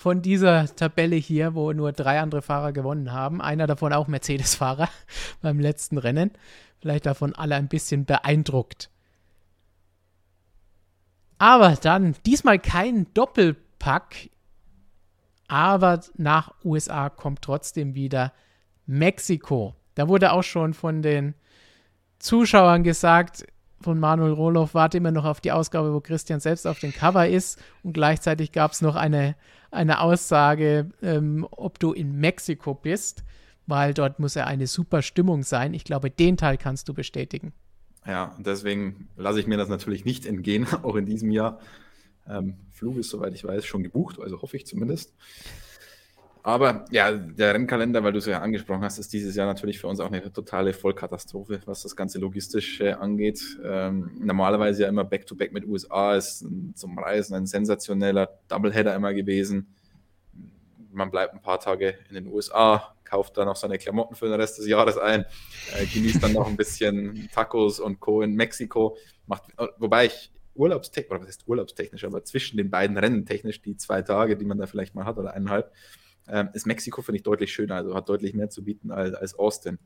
von 0.00 0.22
dieser 0.22 0.64
Tabelle 0.76 1.16
hier, 1.16 1.54
wo 1.54 1.74
nur 1.74 1.92
drei 1.92 2.20
andere 2.20 2.40
Fahrer 2.40 2.72
gewonnen 2.72 3.12
haben. 3.12 3.42
Einer 3.42 3.66
davon 3.66 3.92
auch 3.92 4.08
Mercedes-Fahrer 4.08 4.88
beim 5.42 5.60
letzten 5.60 5.98
Rennen. 5.98 6.30
Vielleicht 6.78 7.04
davon 7.04 7.34
alle 7.34 7.56
ein 7.56 7.68
bisschen 7.68 8.06
beeindruckt. 8.06 8.88
Aber 11.36 11.76
dann 11.76 12.16
diesmal 12.24 12.58
kein 12.58 13.12
Doppelpack. 13.12 14.30
Aber 15.48 16.00
nach 16.16 16.54
USA 16.64 17.10
kommt 17.10 17.42
trotzdem 17.42 17.94
wieder 17.94 18.32
Mexiko. 18.86 19.74
Da 19.96 20.08
wurde 20.08 20.32
auch 20.32 20.44
schon 20.44 20.72
von 20.72 21.02
den 21.02 21.34
Zuschauern 22.20 22.84
gesagt, 22.84 23.44
von 23.82 23.98
Manuel 24.00 24.32
Roloff, 24.32 24.72
warte 24.72 24.96
immer 24.96 25.10
noch 25.10 25.26
auf 25.26 25.42
die 25.42 25.52
Ausgabe, 25.52 25.92
wo 25.92 26.00
Christian 26.00 26.40
selbst 26.40 26.66
auf 26.66 26.78
dem 26.78 26.92
Cover 26.92 27.28
ist. 27.28 27.62
Und 27.82 27.92
gleichzeitig 27.92 28.52
gab 28.52 28.72
es 28.72 28.80
noch 28.80 28.96
eine, 28.96 29.36
eine 29.70 30.00
Aussage, 30.00 30.90
ähm, 31.02 31.46
ob 31.50 31.78
du 31.78 31.92
in 31.92 32.18
Mexiko 32.18 32.74
bist, 32.74 33.24
weil 33.66 33.94
dort 33.94 34.18
muss 34.18 34.34
ja 34.34 34.44
eine 34.44 34.66
super 34.66 35.02
Stimmung 35.02 35.42
sein. 35.42 35.74
Ich 35.74 35.84
glaube, 35.84 36.10
den 36.10 36.36
Teil 36.36 36.56
kannst 36.56 36.88
du 36.88 36.94
bestätigen. 36.94 37.52
Ja, 38.06 38.34
deswegen 38.38 39.08
lasse 39.16 39.40
ich 39.40 39.46
mir 39.46 39.56
das 39.56 39.68
natürlich 39.68 40.04
nicht 40.04 40.26
entgehen, 40.26 40.66
auch 40.82 40.96
in 40.96 41.06
diesem 41.06 41.30
Jahr. 41.30 41.60
Ähm, 42.28 42.56
Flug 42.70 42.96
ist, 42.96 43.10
soweit 43.10 43.34
ich 43.34 43.44
weiß, 43.44 43.64
schon 43.64 43.82
gebucht, 43.82 44.18
also 44.20 44.42
hoffe 44.42 44.56
ich 44.56 44.66
zumindest. 44.66 45.12
Aber 46.42 46.86
ja, 46.90 47.12
der 47.12 47.54
Rennkalender, 47.54 48.02
weil 48.02 48.12
du 48.12 48.18
es 48.18 48.26
ja 48.26 48.40
angesprochen 48.40 48.82
hast, 48.82 48.98
ist 48.98 49.12
dieses 49.12 49.36
Jahr 49.36 49.46
natürlich 49.46 49.78
für 49.78 49.88
uns 49.88 50.00
auch 50.00 50.06
eine 50.06 50.32
totale 50.32 50.72
Vollkatastrophe, 50.72 51.60
was 51.66 51.82
das 51.82 51.94
ganze 51.94 52.18
Logistische 52.18 52.98
angeht. 52.98 53.42
Ähm, 53.62 54.12
normalerweise 54.18 54.82
ja 54.82 54.88
immer 54.88 55.04
Back-to-Back 55.04 55.52
mit 55.52 55.66
USA 55.66 56.16
ist 56.16 56.46
zum 56.74 56.98
Reisen 56.98 57.34
ein 57.34 57.46
sensationeller 57.46 58.38
Doubleheader 58.48 58.94
immer 58.94 59.12
gewesen. 59.12 59.74
Man 60.92 61.10
bleibt 61.10 61.34
ein 61.34 61.42
paar 61.42 61.60
Tage 61.60 61.94
in 62.08 62.14
den 62.14 62.26
USA, 62.26 62.94
kauft 63.04 63.36
dann 63.36 63.46
noch 63.46 63.56
seine 63.56 63.78
Klamotten 63.78 64.14
für 64.14 64.26
den 64.26 64.34
Rest 64.34 64.58
des 64.58 64.66
Jahres 64.66 64.96
ein, 64.96 65.26
äh, 65.76 65.84
genießt 65.84 66.22
dann 66.22 66.32
noch 66.32 66.46
ein 66.46 66.56
bisschen 66.56 67.28
Tacos 67.32 67.80
und 67.80 68.00
Co. 68.00 68.22
in 68.22 68.34
Mexiko. 68.34 68.96
Macht, 69.26 69.44
wobei 69.78 70.06
ich 70.06 70.32
urlaubstechnisch, 70.54 71.10
oder 71.10 71.20
was 71.20 71.28
heißt 71.28 71.48
urlaubstechnisch, 71.48 72.04
aber 72.04 72.24
zwischen 72.24 72.56
den 72.56 72.70
beiden 72.70 72.96
Rennen 72.96 73.26
technisch, 73.26 73.62
die 73.62 73.76
zwei 73.76 74.02
Tage, 74.02 74.36
die 74.36 74.44
man 74.44 74.58
da 74.58 74.66
vielleicht 74.66 74.94
mal 74.94 75.04
hat 75.04 75.18
oder 75.18 75.34
eineinhalb, 75.34 75.72
ähm, 76.30 76.50
ist 76.52 76.66
Mexiko, 76.66 77.02
finde 77.02 77.16
ich, 77.16 77.22
deutlich 77.22 77.52
schöner, 77.52 77.76
also 77.76 77.94
hat 77.94 78.08
deutlich 78.08 78.34
mehr 78.34 78.50
zu 78.50 78.64
bieten 78.64 78.90
als, 78.90 79.14
als 79.14 79.34
Austin. 79.34 79.78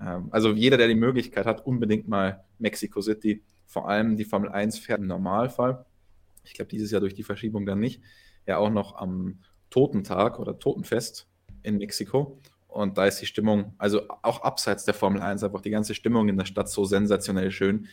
Ähm, 0.00 0.28
also 0.30 0.52
jeder, 0.52 0.76
der 0.76 0.88
die 0.88 0.94
Möglichkeit 0.94 1.46
hat, 1.46 1.66
unbedingt 1.66 2.08
mal 2.08 2.44
Mexico 2.58 3.00
City, 3.00 3.42
vor 3.66 3.88
allem 3.88 4.16
die 4.16 4.24
Formel 4.24 4.50
1 4.50 4.78
fährt 4.78 5.00
im 5.00 5.06
Normalfall. 5.06 5.84
Ich 6.44 6.54
glaube, 6.54 6.70
dieses 6.70 6.90
Jahr 6.90 7.00
durch 7.00 7.14
die 7.14 7.22
Verschiebung 7.22 7.66
dann 7.66 7.80
nicht. 7.80 8.02
Ja, 8.46 8.58
auch 8.58 8.70
noch 8.70 8.96
am 8.96 9.40
Totentag 9.70 10.38
oder 10.38 10.58
Totenfest 10.58 11.28
in 11.62 11.76
Mexiko. 11.76 12.40
Und 12.66 12.96
da 12.96 13.06
ist 13.06 13.20
die 13.20 13.26
Stimmung, 13.26 13.74
also 13.78 14.02
auch 14.22 14.42
abseits 14.42 14.84
der 14.84 14.94
Formel 14.94 15.20
1, 15.20 15.42
einfach 15.42 15.60
die 15.60 15.70
ganze 15.70 15.94
Stimmung 15.94 16.28
in 16.28 16.36
der 16.36 16.44
Stadt 16.44 16.68
so 16.68 16.84
sensationell 16.84 17.50
schön. 17.50 17.88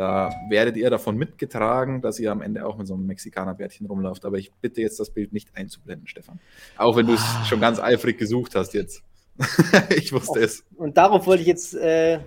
Da 0.00 0.30
werdet 0.48 0.78
ihr 0.78 0.88
davon 0.88 1.18
mitgetragen, 1.18 2.00
dass 2.00 2.18
ihr 2.18 2.32
am 2.32 2.40
Ende 2.40 2.64
auch 2.64 2.78
mit 2.78 2.86
so 2.86 2.94
einem 2.94 3.04
Mexikanerbärtchen 3.04 3.86
rumlauft. 3.86 4.24
Aber 4.24 4.38
ich 4.38 4.50
bitte 4.62 4.80
jetzt, 4.80 4.98
das 4.98 5.10
Bild 5.10 5.34
nicht 5.34 5.54
einzublenden, 5.54 6.06
Stefan. 6.08 6.40
Auch 6.78 6.96
wenn 6.96 7.06
du 7.06 7.12
es 7.12 7.20
Ah. 7.22 7.44
schon 7.44 7.60
ganz 7.60 7.78
eifrig 7.78 8.16
gesucht 8.16 8.54
hast 8.54 8.72
jetzt. 8.72 9.02
ich 9.94 10.10
wusste 10.14 10.40
es. 10.40 10.64
Und 10.76 10.96
darauf 10.96 11.26
wollte 11.26 11.42
ich 11.42 11.46
jetzt 11.48 11.74
äh, 11.74 12.20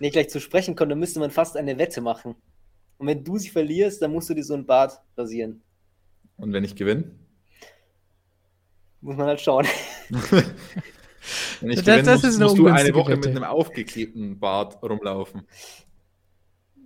nicht 0.00 0.10
gleich 0.14 0.28
zu 0.28 0.40
sprechen 0.40 0.74
kommen, 0.74 0.90
da 0.90 0.96
müsste 0.96 1.20
man 1.20 1.30
fast 1.30 1.56
eine 1.56 1.78
Wette 1.78 2.00
machen. 2.00 2.34
Und 2.98 3.06
wenn 3.06 3.22
du 3.22 3.38
sie 3.38 3.50
verlierst, 3.50 4.02
dann 4.02 4.10
musst 4.10 4.28
du 4.28 4.34
dir 4.34 4.42
so 4.42 4.54
ein 4.54 4.66
Bart 4.66 5.00
rasieren. 5.16 5.62
Und 6.36 6.52
wenn 6.52 6.64
ich 6.64 6.74
gewinne? 6.74 7.12
Muss 9.02 9.16
man 9.16 9.28
halt 9.28 9.40
schauen. 9.40 9.66
Wenn 11.60 11.70
ich 11.70 11.76
Das- 11.76 11.84
gewinne, 11.84 12.02
das 12.02 12.22
musst, 12.24 12.40
musst 12.40 12.58
du 12.58 12.66
eine 12.66 12.92
Woche 12.92 13.12
mit 13.12 13.26
Wette. 13.26 13.36
einem 13.36 13.44
aufgeklebten 13.44 14.40
Bart 14.40 14.82
rumlaufen. 14.82 15.42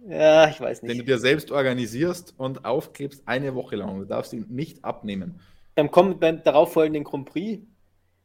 Ja, 0.06 0.48
ich 0.48 0.60
weiß 0.60 0.80
Den 0.86 0.98
du 0.98 1.04
nicht. 1.04 1.08
dir 1.08 1.18
selbst 1.18 1.50
organisierst 1.50 2.34
und 2.38 2.64
aufklebst 2.64 3.26
eine 3.26 3.54
Woche 3.54 3.76
lang. 3.76 3.98
Du 3.98 4.04
darfst 4.04 4.32
ihn 4.32 4.46
nicht 4.48 4.84
abnehmen. 4.84 5.40
Beim, 5.76 5.88
Kom- 5.90 6.18
beim 6.18 6.42
darauffolgenden 6.42 7.04
Grand 7.04 7.26
Prix 7.28 7.62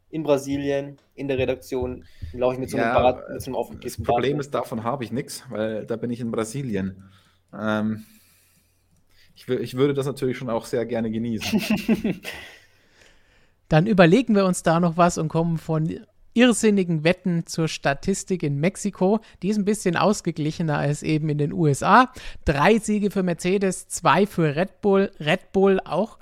in 0.09 0.23
Brasilien, 0.23 0.97
in 1.15 1.27
der 1.27 1.37
Redaktion, 1.37 2.05
laufe 2.33 2.55
ich 2.55 2.59
mit 2.59 2.69
so 2.69 2.77
einem 2.77 2.91
Ja, 2.91 2.93
Bart, 2.93 3.29
mit 3.29 3.41
so 3.41 3.51
einem 3.51 3.55
Das 3.55 3.59
aufgeklebten 3.59 4.03
Problem 4.03 4.37
Bart. 4.37 4.39
ist, 4.39 4.53
davon 4.53 4.83
habe 4.83 5.03
ich 5.03 5.11
nichts, 5.11 5.43
weil 5.49 5.85
da 5.85 5.95
bin 5.95 6.11
ich 6.11 6.19
in 6.21 6.31
Brasilien. 6.31 7.09
Ähm, 7.53 8.05
ich, 9.35 9.47
ich 9.47 9.75
würde 9.75 9.93
das 9.93 10.05
natürlich 10.05 10.37
schon 10.37 10.49
auch 10.49 10.65
sehr 10.65 10.85
gerne 10.85 11.09
genießen. 11.11 11.59
Dann 13.69 13.85
überlegen 13.87 14.35
wir 14.35 14.45
uns 14.45 14.63
da 14.63 14.79
noch 14.79 14.97
was 14.97 15.17
und 15.17 15.27
kommen 15.27 15.57
von 15.57 15.99
irrsinnigen 16.39 17.03
Wetten 17.03 17.45
zur 17.45 17.67
Statistik 17.67 18.43
in 18.43 18.61
Mexiko. 18.61 19.19
Die 19.43 19.49
ist 19.49 19.57
ein 19.57 19.65
bisschen 19.65 19.97
ausgeglichener 19.97 20.77
als 20.77 21.03
eben 21.03 21.27
in 21.27 21.37
den 21.37 21.51
USA. 21.51 22.13
Drei 22.45 22.79
Siege 22.79 23.11
für 23.11 23.23
Mercedes, 23.23 23.89
zwei 23.89 24.25
für 24.25 24.55
Red 24.55 24.79
Bull. 24.79 25.11
Red 25.19 25.51
Bull 25.51 25.81
auch 25.83 26.17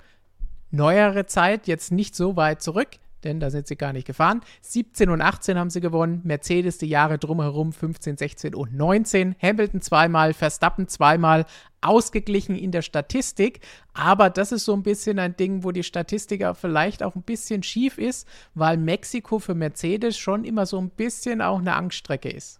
neuere 0.71 1.27
Zeit, 1.27 1.67
jetzt 1.67 1.91
nicht 1.91 2.15
so 2.15 2.35
weit 2.35 2.63
zurück, 2.63 2.97
denn 3.23 3.39
da 3.39 3.49
sind 3.49 3.67
sie 3.67 3.75
gar 3.75 3.93
nicht 3.93 4.07
gefahren. 4.07 4.41
17 4.61 5.09
und 5.09 5.21
18 5.21 5.57
haben 5.57 5.69
sie 5.69 5.81
gewonnen, 5.81 6.21
Mercedes 6.23 6.77
die 6.77 6.87
Jahre 6.87 7.17
drumherum 7.17 7.73
15, 7.73 8.17
16 8.17 8.55
und 8.55 8.75
19, 8.75 9.35
Hamilton 9.41 9.81
zweimal, 9.81 10.33
Verstappen 10.33 10.87
zweimal, 10.87 11.45
ausgeglichen 11.81 12.55
in 12.55 12.71
der 12.71 12.81
Statistik, 12.81 13.61
aber 13.93 14.29
das 14.29 14.51
ist 14.51 14.65
so 14.65 14.73
ein 14.73 14.83
bisschen 14.83 15.19
ein 15.19 15.35
Ding, 15.37 15.63
wo 15.63 15.71
die 15.71 15.83
Statistik 15.83 16.43
vielleicht 16.59 17.03
auch 17.03 17.15
ein 17.15 17.21
bisschen 17.21 17.63
schief 17.63 17.97
ist, 17.97 18.27
weil 18.55 18.77
Mexiko 18.77 19.39
für 19.39 19.55
Mercedes 19.55 20.17
schon 20.17 20.43
immer 20.43 20.65
so 20.65 20.79
ein 20.79 20.89
bisschen 20.89 21.41
auch 21.41 21.59
eine 21.59 21.75
Angststrecke 21.75 22.29
ist. 22.29 22.59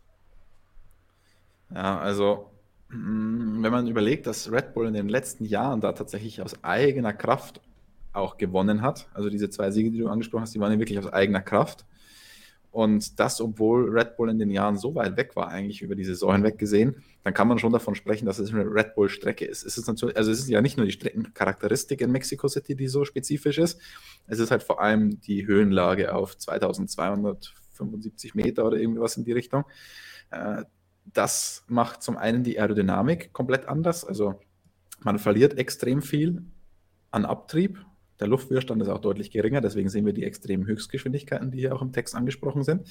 Ja, 1.73 1.99
also 1.99 2.49
wenn 2.89 3.71
man 3.71 3.87
überlegt, 3.87 4.27
dass 4.27 4.51
Red 4.51 4.73
Bull 4.73 4.87
in 4.87 4.93
den 4.93 5.09
letzten 5.09 5.45
Jahren 5.45 5.81
da 5.81 5.91
tatsächlich 5.91 6.41
aus 6.41 6.63
eigener 6.63 7.11
Kraft 7.11 7.59
auch 8.17 8.37
gewonnen 8.37 8.81
hat, 8.81 9.07
also 9.13 9.29
diese 9.29 9.49
zwei 9.49 9.71
Siege, 9.71 9.91
die 9.91 9.99
du 9.99 10.09
angesprochen 10.09 10.41
hast, 10.41 10.55
die 10.55 10.59
waren 10.59 10.71
ja 10.71 10.79
wirklich 10.79 10.99
aus 10.99 11.07
eigener 11.07 11.41
Kraft. 11.41 11.85
Und 12.71 13.19
das, 13.19 13.41
obwohl 13.41 13.89
Red 13.89 14.17
Bull 14.17 14.29
in 14.29 14.37
den 14.37 14.51
Jahren 14.51 14.77
so 14.77 14.93
weit 14.93 15.17
weg 15.17 15.35
war, 15.35 15.47
eigentlich 15.47 15.81
über 15.81 15.95
die 15.95 16.03
Saison 16.03 16.33
hinweg 16.33 16.59
gesehen, 16.59 17.03
dann 17.23 17.33
kann 17.33 17.47
man 17.47 17.57
schon 17.57 17.71
davon 17.73 17.95
sprechen, 17.95 18.25
dass 18.25 18.37
es 18.39 18.53
eine 18.53 18.65
Red 18.65 18.93
Bull-Strecke 18.93 19.45
ist. 19.45 19.65
Es 19.65 19.77
ist 19.77 19.87
natürlich, 19.87 20.15
also 20.15 20.29
es 20.31 20.39
ist 20.39 20.49
ja 20.49 20.61
nicht 20.61 20.77
nur 20.77 20.85
die 20.85 20.91
Streckencharakteristik 20.91 22.01
in 22.01 22.11
Mexico 22.11 22.47
City, 22.47 22.75
die 22.75 22.87
so 22.87 23.03
spezifisch 23.05 23.57
ist. 23.57 23.81
Es 24.27 24.37
ist 24.39 24.51
halt 24.51 24.61
vor 24.63 24.81
allem 24.81 25.19
die 25.21 25.47
Höhenlage 25.47 26.13
auf 26.13 26.37
2275 26.37 28.35
Meter 28.35 28.65
oder 28.65 28.77
irgendwas 28.77 29.17
in 29.17 29.23
die 29.23 29.31
Richtung. 29.31 29.63
Äh, 30.29 30.63
das 31.05 31.63
macht 31.67 32.03
zum 32.03 32.17
einen 32.17 32.43
die 32.43 32.59
Aerodynamik 32.59 33.33
komplett 33.33 33.67
anders. 33.67 34.03
Also 34.05 34.39
man 34.99 35.19
verliert 35.19 35.57
extrem 35.57 36.01
viel 36.01 36.43
an 37.11 37.25
Abtrieb. 37.25 37.83
Der 38.19 38.27
Luftwiderstand 38.27 38.81
ist 38.81 38.89
auch 38.89 39.01
deutlich 39.01 39.31
geringer, 39.31 39.61
deswegen 39.61 39.89
sehen 39.89 40.05
wir 40.05 40.13
die 40.13 40.23
extremen 40.23 40.65
Höchstgeschwindigkeiten, 40.65 41.51
die 41.51 41.59
hier 41.59 41.75
auch 41.75 41.81
im 41.81 41.91
Text 41.91 42.15
angesprochen 42.15 42.63
sind. 42.63 42.89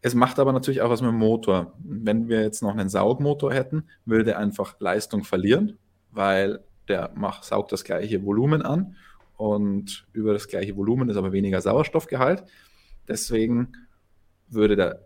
Es 0.00 0.14
macht 0.14 0.38
aber 0.38 0.52
natürlich 0.52 0.82
auch 0.82 0.90
was 0.90 1.00
mit 1.00 1.10
dem 1.10 1.18
Motor. 1.18 1.72
Wenn 1.78 2.28
wir 2.28 2.42
jetzt 2.42 2.62
noch 2.62 2.72
einen 2.76 2.88
Saugmotor 2.88 3.52
hätten, 3.52 3.84
würde 4.04 4.32
er 4.32 4.38
einfach 4.38 4.78
Leistung 4.78 5.24
verlieren, 5.24 5.78
weil 6.10 6.60
der 6.88 7.10
macht, 7.14 7.44
saugt 7.44 7.72
das 7.72 7.84
gleiche 7.84 8.24
Volumen 8.24 8.62
an 8.62 8.96
und 9.36 10.06
über 10.12 10.32
das 10.32 10.46
gleiche 10.48 10.76
Volumen 10.76 11.08
ist 11.08 11.16
aber 11.16 11.32
weniger 11.32 11.60
Sauerstoffgehalt. 11.60 12.44
Deswegen 13.08 13.72
würde 14.48 14.76
der 14.76 15.04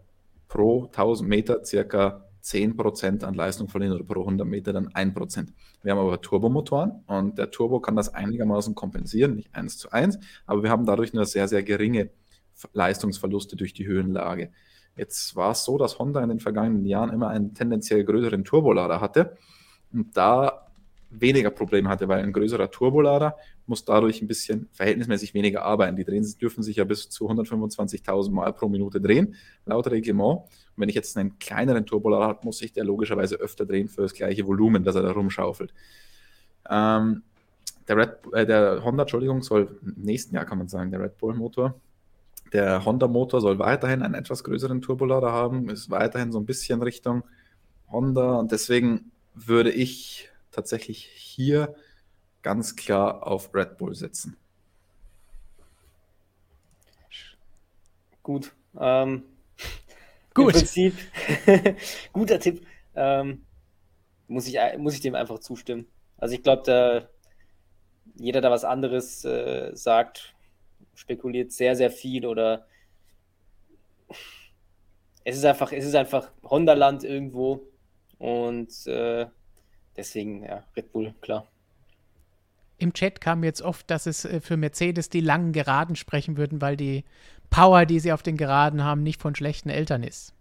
pro 0.48 0.86
1000 0.86 1.28
Meter 1.28 1.64
circa 1.64 2.27
10% 2.48 3.24
an 3.24 3.34
Leistung 3.34 3.68
verlieren 3.68 3.94
oder 3.94 4.04
pro 4.04 4.20
100 4.20 4.46
Meter 4.46 4.72
dann 4.72 4.88
1%. 4.88 5.48
Wir 5.82 5.92
haben 5.92 5.98
aber 5.98 6.20
Turbomotoren 6.20 7.04
und 7.06 7.38
der 7.38 7.50
Turbo 7.50 7.80
kann 7.80 7.96
das 7.96 8.14
einigermaßen 8.14 8.74
kompensieren, 8.74 9.36
nicht 9.36 9.54
1 9.54 9.76
zu 9.78 9.90
1, 9.92 10.18
aber 10.46 10.62
wir 10.62 10.70
haben 10.70 10.86
dadurch 10.86 11.12
nur 11.12 11.26
sehr, 11.26 11.48
sehr 11.48 11.62
geringe 11.62 12.10
Leistungsverluste 12.72 13.56
durch 13.56 13.72
die 13.72 13.86
Höhenlage. 13.86 14.50
Jetzt 14.96 15.36
war 15.36 15.52
es 15.52 15.64
so, 15.64 15.78
dass 15.78 15.98
Honda 15.98 16.22
in 16.22 16.28
den 16.28 16.40
vergangenen 16.40 16.84
Jahren 16.84 17.10
immer 17.10 17.28
einen 17.28 17.54
tendenziell 17.54 18.04
größeren 18.04 18.44
Turbolader 18.44 19.00
hatte 19.00 19.36
und 19.92 20.16
da 20.16 20.67
weniger 21.10 21.50
Probleme 21.50 21.88
hatte, 21.88 22.08
weil 22.08 22.22
ein 22.22 22.32
größerer 22.32 22.70
Turbolader 22.70 23.36
muss 23.66 23.84
dadurch 23.84 24.20
ein 24.20 24.28
bisschen 24.28 24.68
verhältnismäßig 24.72 25.34
weniger 25.34 25.62
arbeiten. 25.62 25.96
Die 25.96 26.04
drehen, 26.04 26.26
dürfen 26.40 26.62
sich 26.62 26.76
ja 26.76 26.84
bis 26.84 27.08
zu 27.08 27.28
125.000 27.28 28.30
Mal 28.30 28.52
pro 28.52 28.68
Minute 28.68 29.00
drehen, 29.00 29.34
laut 29.64 29.90
Reglement. 29.90 30.40
Und 30.40 30.48
wenn 30.76 30.88
ich 30.88 30.94
jetzt 30.94 31.16
einen 31.16 31.38
kleineren 31.38 31.86
Turbolader 31.86 32.26
habe, 32.26 32.40
muss 32.44 32.60
ich 32.62 32.72
der 32.72 32.84
logischerweise 32.84 33.36
öfter 33.36 33.64
drehen 33.64 33.88
für 33.88 34.02
das 34.02 34.14
gleiche 34.14 34.46
Volumen, 34.46 34.84
das 34.84 34.96
er 34.96 35.02
da 35.02 35.12
rumschaufelt. 35.12 35.72
Ähm, 36.68 37.22
der, 37.88 37.96
Red, 37.96 38.10
äh, 38.32 38.46
der 38.46 38.84
Honda, 38.84 39.02
Entschuldigung, 39.02 39.42
soll 39.42 39.78
im 39.82 39.94
nächsten 40.02 40.34
Jahr, 40.34 40.44
kann 40.44 40.58
man 40.58 40.68
sagen, 40.68 40.90
der 40.90 41.00
Red 41.00 41.18
Bull 41.18 41.34
Motor. 41.34 41.80
Der 42.52 42.84
Honda-Motor 42.84 43.40
soll 43.40 43.58
weiterhin 43.58 44.02
einen 44.02 44.14
etwas 44.14 44.42
größeren 44.42 44.80
Turbolader 44.80 45.32
haben, 45.32 45.68
ist 45.68 45.90
weiterhin 45.90 46.32
so 46.32 46.38
ein 46.38 46.46
bisschen 46.46 46.82
Richtung 46.82 47.22
Honda 47.90 48.36
und 48.36 48.52
deswegen 48.52 49.12
würde 49.34 49.70
ich 49.70 50.30
tatsächlich 50.58 51.04
hier 51.04 51.76
ganz 52.42 52.74
klar 52.74 53.24
auf 53.26 53.54
Red 53.54 53.78
Bull 53.78 53.94
setzen. 53.94 54.36
Gut. 58.24 58.52
Ähm, 58.78 59.22
Gut. 60.34 60.54
Im 60.54 60.60
Prinzip, 60.60 60.94
guter 62.12 62.40
Tipp. 62.40 62.66
Ähm, 62.94 63.44
muss, 64.26 64.48
ich, 64.48 64.58
muss 64.78 64.94
ich 64.94 65.00
dem 65.00 65.14
einfach 65.14 65.38
zustimmen. 65.38 65.86
Also 66.16 66.34
ich 66.34 66.42
glaube, 66.42 66.62
da 66.66 67.08
jeder, 68.16 68.40
der 68.40 68.50
was 68.50 68.64
anderes 68.64 69.24
äh, 69.24 69.70
sagt, 69.74 70.34
spekuliert 70.94 71.52
sehr, 71.52 71.76
sehr 71.76 71.90
viel 71.90 72.26
oder 72.26 72.66
es 75.24 75.36
ist 75.36 75.44
einfach, 75.44 75.70
es 75.72 75.84
ist 75.84 75.94
einfach 75.94 76.32
Honda-Land 76.42 77.04
irgendwo 77.04 77.68
und 78.18 78.86
äh, 78.86 79.26
deswegen, 79.98 80.44
ja, 80.44 80.64
Red 80.76 80.92
Bull, 80.92 81.14
klar. 81.20 81.46
Im 82.78 82.92
Chat 82.92 83.20
kam 83.20 83.42
jetzt 83.42 83.60
oft, 83.60 83.90
dass 83.90 84.06
es 84.06 84.24
äh, 84.24 84.40
für 84.40 84.56
Mercedes 84.56 85.10
die 85.10 85.20
langen 85.20 85.52
Geraden 85.52 85.96
sprechen 85.96 86.36
würden, 86.36 86.62
weil 86.62 86.76
die 86.76 87.04
Power, 87.50 87.84
die 87.84 87.98
sie 87.98 88.12
auf 88.12 88.22
den 88.22 88.36
Geraden 88.36 88.84
haben, 88.84 89.02
nicht 89.02 89.20
von 89.20 89.34
schlechten 89.34 89.68
Eltern 89.68 90.04
ist. 90.04 90.32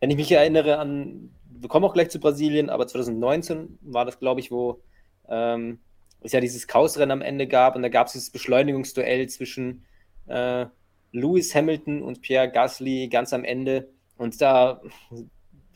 Wenn 0.00 0.10
ich 0.10 0.16
mich 0.16 0.32
erinnere 0.32 0.78
an, 0.78 1.30
wir 1.48 1.68
kommen 1.68 1.86
auch 1.86 1.94
gleich 1.94 2.10
zu 2.10 2.18
Brasilien, 2.18 2.68
aber 2.68 2.86
2019 2.86 3.78
war 3.82 4.04
das, 4.04 4.18
glaube 4.18 4.40
ich, 4.40 4.50
wo 4.50 4.82
ähm, 5.28 5.78
es 6.20 6.32
ja 6.32 6.40
dieses 6.40 6.66
Chaosrennen 6.66 7.12
am 7.12 7.22
Ende 7.22 7.46
gab 7.46 7.76
und 7.76 7.82
da 7.82 7.88
gab 7.88 8.08
es 8.08 8.14
dieses 8.14 8.30
Beschleunigungsduell 8.30 9.28
zwischen 9.28 9.84
äh, 10.26 10.66
Lewis 11.12 11.54
Hamilton 11.54 12.02
und 12.02 12.20
Pierre 12.20 12.50
Gasly 12.50 13.08
ganz 13.08 13.32
am 13.32 13.44
Ende 13.44 13.88
und 14.16 14.40
da 14.40 14.80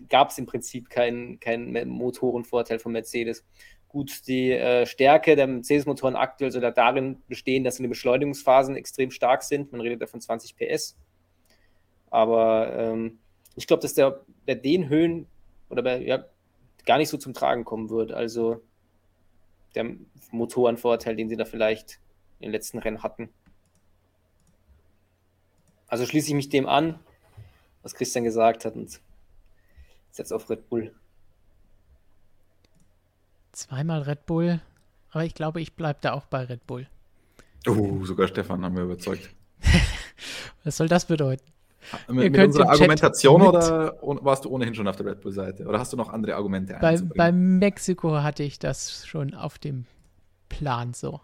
gab 0.08 0.30
es 0.30 0.38
im 0.38 0.46
Prinzip 0.46 0.90
keinen 0.90 1.40
kein 1.40 1.72
Motorenvorteil 1.88 2.78
von 2.78 2.92
Mercedes. 2.92 3.44
Gut, 3.88 4.26
die 4.28 4.52
äh, 4.52 4.86
Stärke 4.86 5.34
der 5.34 5.48
Mercedes-Motoren 5.48 6.14
aktuell 6.14 6.52
soll 6.52 6.62
darin 6.72 7.22
bestehen, 7.26 7.64
dass 7.64 7.76
sie 7.76 7.80
in 7.80 7.84
den 7.84 7.90
Beschleunigungsphasen 7.90 8.76
extrem 8.76 9.10
stark 9.10 9.42
sind. 9.42 9.72
Man 9.72 9.80
redet 9.80 10.00
da 10.00 10.06
von 10.06 10.20
20 10.20 10.56
PS. 10.56 10.96
Aber 12.08 12.72
ähm, 12.76 13.18
ich 13.56 13.66
glaube, 13.66 13.82
dass 13.82 13.94
der 13.94 14.20
bei 14.46 14.54
den 14.54 14.88
Höhen 14.88 15.26
oder 15.68 15.82
bei, 15.82 16.00
ja, 16.02 16.24
gar 16.86 16.98
nicht 16.98 17.08
so 17.08 17.16
zum 17.16 17.34
Tragen 17.34 17.64
kommen 17.64 17.90
wird. 17.90 18.12
Also 18.12 18.62
der 19.74 19.86
Motorenvorteil, 20.30 21.16
den 21.16 21.28
sie 21.28 21.36
da 21.36 21.44
vielleicht 21.44 22.00
in 22.38 22.46
den 22.46 22.52
letzten 22.52 22.78
Rennen 22.78 23.02
hatten. 23.02 23.28
Also 25.86 26.06
schließe 26.06 26.28
ich 26.28 26.34
mich 26.34 26.48
dem 26.48 26.68
an, 26.68 27.00
was 27.82 27.94
Christian 27.94 28.24
gesagt 28.24 28.64
hat 28.64 28.76
und 28.76 29.00
setze 30.10 30.34
auf 30.34 30.48
Red 30.50 30.68
Bull. 30.68 30.92
Zweimal 33.52 34.02
Red 34.02 34.26
Bull, 34.26 34.60
aber 35.10 35.24
ich 35.24 35.34
glaube, 35.34 35.60
ich 35.60 35.74
bleibe 35.74 35.98
da 36.02 36.12
auch 36.12 36.26
bei 36.26 36.44
Red 36.44 36.66
Bull. 36.66 36.86
Oh, 37.66 38.04
sogar 38.04 38.28
Stefan 38.28 38.64
haben 38.64 38.76
wir 38.76 38.84
überzeugt. 38.84 39.30
Was 40.64 40.76
soll 40.76 40.88
das 40.88 41.06
bedeuten? 41.06 41.44
Mit, 42.08 42.32
mit 42.32 42.44
unserer 42.44 42.68
Argumentation 42.68 43.42
oder 43.42 43.96
warst 44.02 44.44
du 44.44 44.50
ohnehin 44.50 44.74
schon 44.74 44.86
auf 44.86 44.96
der 44.96 45.06
Red 45.06 45.22
Bull-Seite? 45.22 45.64
Oder 45.66 45.78
hast 45.78 45.92
du 45.92 45.96
noch 45.96 46.10
andere 46.10 46.36
Argumente? 46.36 46.76
Bei, 46.80 47.00
bei 47.00 47.32
Mexiko 47.32 48.22
hatte 48.22 48.42
ich 48.42 48.58
das 48.58 49.06
schon 49.06 49.34
auf 49.34 49.58
dem 49.58 49.86
Plan 50.48 50.92
so. 50.92 51.20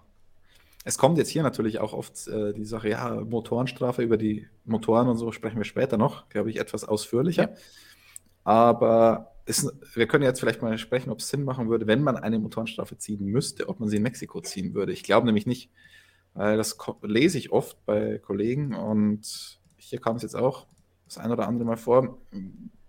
Es 0.84 0.98
kommt 0.98 1.18
jetzt 1.18 1.28
hier 1.30 1.42
natürlich 1.42 1.80
auch 1.80 1.92
oft 1.92 2.26
äh, 2.28 2.54
die 2.54 2.64
Sache, 2.64 2.88
ja, 2.88 3.20
Motorenstrafe 3.20 4.02
über 4.02 4.16
die 4.16 4.46
Motoren 4.64 5.08
und 5.08 5.18
so 5.18 5.32
sprechen 5.32 5.56
wir 5.58 5.64
später 5.64 5.98
noch, 5.98 6.28
glaube 6.28 6.50
ich, 6.50 6.58
etwas 6.58 6.84
ausführlicher. 6.84 7.50
Ja. 7.50 7.56
Aber 8.46 9.32
ist, 9.44 9.72
wir 9.94 10.06
können 10.06 10.22
jetzt 10.22 10.38
vielleicht 10.38 10.62
mal 10.62 10.78
sprechen, 10.78 11.10
ob 11.10 11.18
es 11.18 11.28
Sinn 11.28 11.42
machen 11.42 11.68
würde, 11.68 11.88
wenn 11.88 12.00
man 12.00 12.16
eine 12.16 12.38
Motorenstrafe 12.38 12.96
ziehen 12.96 13.24
müsste, 13.24 13.68
ob 13.68 13.80
man 13.80 13.88
sie 13.88 13.96
in 13.96 14.04
Mexiko 14.04 14.40
ziehen 14.40 14.72
würde. 14.72 14.92
Ich 14.92 15.02
glaube 15.02 15.26
nämlich 15.26 15.46
nicht, 15.46 15.68
weil 16.34 16.56
das 16.56 16.78
lese 17.02 17.38
ich 17.38 17.50
oft 17.50 17.84
bei 17.86 18.18
Kollegen 18.18 18.72
und 18.72 19.58
hier 19.78 20.00
kam 20.00 20.14
es 20.14 20.22
jetzt 20.22 20.36
auch 20.36 20.68
das 21.06 21.18
ein 21.18 21.32
oder 21.32 21.48
andere 21.48 21.66
Mal 21.66 21.76
vor. 21.76 22.18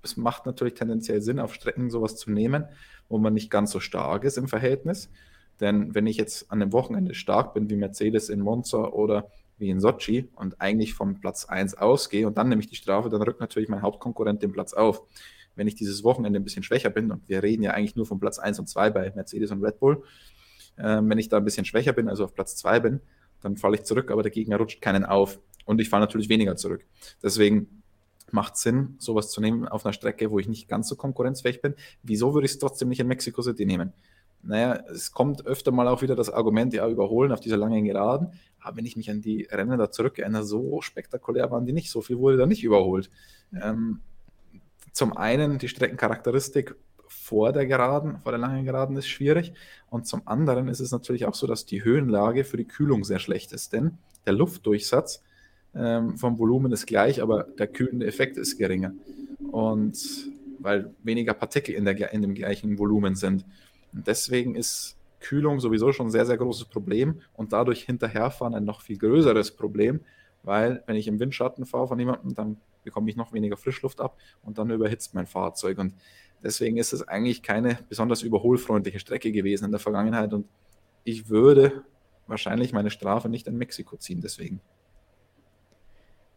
Es 0.03 0.15
macht 0.15 0.45
natürlich 0.45 0.75
tendenziell 0.75 1.23
Sinn, 1.23 1.39
auf 1.39 1.55
Strecken 1.55 1.89
sowas 1.89 2.17
zu 2.17 2.29
nehmen, 2.29 2.65
wo 3.09 3.17
man 3.17 3.33
nicht 3.33 3.49
ganz 3.49 3.71
so 3.71 3.79
stark 3.79 4.25
ist 4.25 4.37
im 4.37 4.47
Verhältnis. 4.47 5.09
Denn 5.59 5.95
wenn 5.95 6.05
ich 6.05 6.17
jetzt 6.17 6.51
an 6.51 6.61
einem 6.61 6.71
Wochenende 6.71 7.15
stark 7.15 7.55
bin, 7.55 7.67
wie 7.67 7.77
Mercedes 7.77 8.29
in 8.29 8.41
Monza 8.41 8.89
oder 8.89 9.31
wie 9.57 9.69
in 9.69 9.79
Sochi 9.79 10.29
und 10.35 10.61
eigentlich 10.61 10.93
vom 10.93 11.19
Platz 11.19 11.45
1 11.45 11.79
ausgehe 11.79 12.27
und 12.27 12.37
dann 12.37 12.49
nehme 12.49 12.61
ich 12.61 12.69
die 12.69 12.75
Strafe, 12.75 13.09
dann 13.09 13.23
rückt 13.23 13.39
natürlich 13.39 13.69
mein 13.69 13.81
Hauptkonkurrent 13.81 14.43
den 14.43 14.51
Platz 14.51 14.73
auf 14.73 15.01
wenn 15.57 15.67
ich 15.67 15.75
dieses 15.75 16.03
Wochenende 16.03 16.39
ein 16.39 16.43
bisschen 16.43 16.63
schwächer 16.63 16.89
bin, 16.89 17.11
und 17.11 17.27
wir 17.27 17.43
reden 17.43 17.63
ja 17.63 17.71
eigentlich 17.71 17.95
nur 17.95 18.05
von 18.05 18.19
Platz 18.19 18.39
1 18.39 18.59
und 18.59 18.67
2 18.67 18.89
bei 18.91 19.11
Mercedes 19.15 19.51
und 19.51 19.63
Red 19.63 19.79
Bull, 19.79 20.03
äh, 20.77 21.01
wenn 21.01 21.17
ich 21.17 21.29
da 21.29 21.37
ein 21.37 21.43
bisschen 21.43 21.65
schwächer 21.65 21.93
bin, 21.93 22.07
also 22.07 22.23
auf 22.23 22.33
Platz 22.33 22.55
2 22.57 22.79
bin, 22.79 23.01
dann 23.41 23.57
falle 23.57 23.75
ich 23.75 23.83
zurück, 23.83 24.11
aber 24.11 24.23
der 24.23 24.31
Gegner 24.31 24.57
rutscht 24.57 24.81
keinen 24.81 25.05
auf. 25.05 25.39
Und 25.65 25.81
ich 25.81 25.89
falle 25.89 26.01
natürlich 26.01 26.29
weniger 26.29 26.55
zurück. 26.55 26.85
Deswegen 27.21 27.83
macht 28.31 28.57
Sinn, 28.57 28.95
sowas 28.99 29.31
zu 29.31 29.41
nehmen 29.41 29.67
auf 29.67 29.85
einer 29.85 29.93
Strecke, 29.93 30.31
wo 30.31 30.39
ich 30.39 30.47
nicht 30.47 30.67
ganz 30.67 30.87
so 30.87 30.95
konkurrenzfähig 30.95 31.61
bin. 31.61 31.75
Wieso 32.03 32.33
würde 32.33 32.45
ich 32.45 32.53
es 32.53 32.59
trotzdem 32.59 32.89
nicht 32.89 32.99
in 32.99 33.07
Mexico 33.07 33.41
City 33.41 33.65
nehmen? 33.65 33.93
naja, 34.47 34.83
es 34.89 35.11
kommt 35.11 35.45
öfter 35.45 35.71
mal 35.71 35.87
auch 35.87 36.01
wieder 36.01 36.15
das 36.15 36.29
Argument, 36.29 36.73
ja, 36.73 36.87
überholen 36.87 37.31
auf 37.31 37.39
dieser 37.39 37.57
langen 37.57 37.83
Geraden. 37.83 38.31
Aber 38.59 38.77
wenn 38.77 38.85
ich 38.85 38.95
mich 38.95 39.09
an 39.09 39.21
die 39.21 39.43
Rennen 39.43 39.77
da 39.77 39.91
zurückerinnere, 39.91 40.43
so 40.43 40.81
spektakulär 40.81 41.51
waren 41.51 41.65
die 41.65 41.73
nicht. 41.73 41.91
So 41.91 42.01
viel 42.01 42.17
wurde 42.17 42.37
da 42.37 42.45
nicht 42.45 42.63
überholt. 42.63 43.09
Ähm, 43.61 44.01
zum 44.97 45.15
einen 45.15 45.59
die 45.59 45.67
Streckencharakteristik 45.67 46.75
vor 47.07 47.53
der 47.53 47.67
Geraden, 47.67 48.17
vor 48.17 48.31
der 48.31 48.39
langen 48.39 48.65
Geraden 48.65 48.97
ist 48.97 49.07
schwierig. 49.07 49.53
Und 49.89 50.07
zum 50.07 50.27
anderen 50.27 50.67
ist 50.67 50.79
es 50.79 50.91
natürlich 50.91 51.25
auch 51.25 51.35
so, 51.35 51.45
dass 51.45 51.65
die 51.65 51.83
Höhenlage 51.83 52.43
für 52.43 52.57
die 52.57 52.65
Kühlung 52.65 53.03
sehr 53.03 53.19
schlecht 53.19 53.53
ist. 53.53 53.73
Denn 53.73 53.97
der 54.25 54.33
Luftdurchsatz 54.33 55.23
ähm, 55.75 56.17
vom 56.17 56.39
Volumen 56.39 56.71
ist 56.71 56.87
gleich, 56.87 57.21
aber 57.21 57.43
der 57.43 57.67
kühlende 57.67 58.07
Effekt 58.07 58.37
ist 58.37 58.57
geringer. 58.57 58.91
Und 59.51 59.97
weil 60.59 60.93
weniger 61.03 61.33
Partikel 61.35 61.75
in, 61.75 61.85
der, 61.85 62.11
in 62.11 62.23
dem 62.23 62.33
gleichen 62.33 62.79
Volumen 62.79 63.15
sind. 63.15 63.45
Und 63.93 64.07
deswegen 64.07 64.55
ist 64.55 64.97
Kühlung 65.19 65.59
sowieso 65.59 65.91
schon 65.91 66.07
ein 66.07 66.11
sehr, 66.11 66.25
sehr 66.25 66.37
großes 66.37 66.65
Problem 66.65 67.21
und 67.33 67.53
dadurch 67.53 67.83
hinterherfahren 67.83 68.55
ein 68.55 68.65
noch 68.65 68.81
viel 68.81 68.97
größeres 68.97 69.51
Problem, 69.51 70.01
weil 70.47 70.81
wenn 70.87 70.95
ich 70.95 71.07
im 71.07 71.19
Windschatten 71.19 71.65
fahre 71.65 71.89
von 71.89 71.99
jemandem, 71.99 72.33
dann 72.33 72.57
bekomme 72.83 73.09
ich 73.09 73.17
noch 73.17 73.33
weniger 73.33 73.57
Frischluft 73.57 73.99
ab 73.99 74.17
und 74.43 74.57
dann 74.57 74.69
überhitzt 74.69 75.13
mein 75.13 75.27
Fahrzeug. 75.27 75.77
Und 75.77 75.93
deswegen 76.41 76.77
ist 76.77 76.93
es 76.93 77.07
eigentlich 77.07 77.43
keine 77.43 77.79
besonders 77.89 78.21
überholfreundliche 78.21 78.99
Strecke 78.99 79.31
gewesen 79.31 79.65
in 79.65 79.71
der 79.71 79.79
Vergangenheit 79.79 80.33
und 80.33 80.47
ich 81.03 81.29
würde 81.29 81.83
wahrscheinlich 82.27 82.73
meine 82.73 82.89
Strafe 82.89 83.29
nicht 83.29 83.47
in 83.47 83.57
Mexiko 83.57 83.97
ziehen 83.97 84.21
deswegen. 84.21 84.61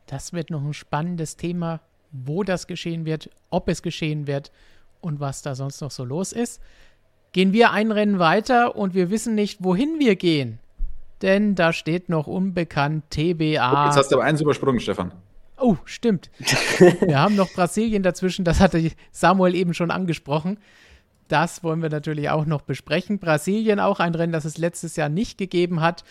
Das 0.07 0.33
wird 0.33 0.51
noch 0.51 0.63
ein 0.63 0.75
spannendes 0.75 1.37
Thema, 1.37 1.81
wo 2.11 2.43
das 2.43 2.67
geschehen 2.67 3.05
wird, 3.05 3.31
ob 3.51 3.69
es 3.69 3.83
geschehen 3.83 4.27
wird 4.27 4.51
und 5.01 5.21
was 5.21 5.43
da 5.43 5.55
sonst 5.55 5.81
noch 5.81 5.91
so 5.91 6.05
los 6.05 6.33
ist. 6.33 6.61
Gehen 7.33 7.53
wir 7.53 7.71
ein 7.71 7.93
Rennen 7.93 8.19
weiter 8.19 8.75
und 8.75 8.95
wir 8.95 9.11
wissen 9.11 9.37
nicht, 9.37 9.63
wohin 9.63 10.01
wir 10.01 10.17
gehen. 10.17 10.60
Denn 11.23 11.55
da 11.55 11.73
steht 11.73 12.09
noch 12.09 12.27
unbekannt 12.27 13.05
TBA. 13.11 13.87
Jetzt 13.87 13.97
hast 13.97 14.11
du 14.11 14.17
aber 14.17 14.25
eins 14.25 14.41
übersprungen, 14.41 14.81
Stefan. 14.81 15.13
Oh, 15.59 15.77
stimmt. 15.85 16.31
wir 17.01 17.21
haben 17.21 17.37
noch 17.37 17.53
Brasilien 17.53 18.03
dazwischen, 18.03 18.45
das 18.45 18.61
hatte 18.61 18.91
Samuel 19.13 19.55
eben 19.55 19.75
schon 19.75 19.91
angesprochen. 19.91 20.59
Das 21.29 21.63
wollen 21.63 21.83
wir 21.83 21.91
natürlich 21.91 22.31
auch 22.31 22.47
noch 22.47 22.63
besprechen. 22.63 23.19
Brasilien 23.19 23.79
auch 23.79 24.01
ein 24.01 24.15
Rennen, 24.15 24.33
das 24.33 24.45
es 24.45 24.59
letztes 24.59 24.97
Jahr 24.97 25.09
nicht 25.09 25.39
gegeben 25.39 25.81
hat. 25.81 26.03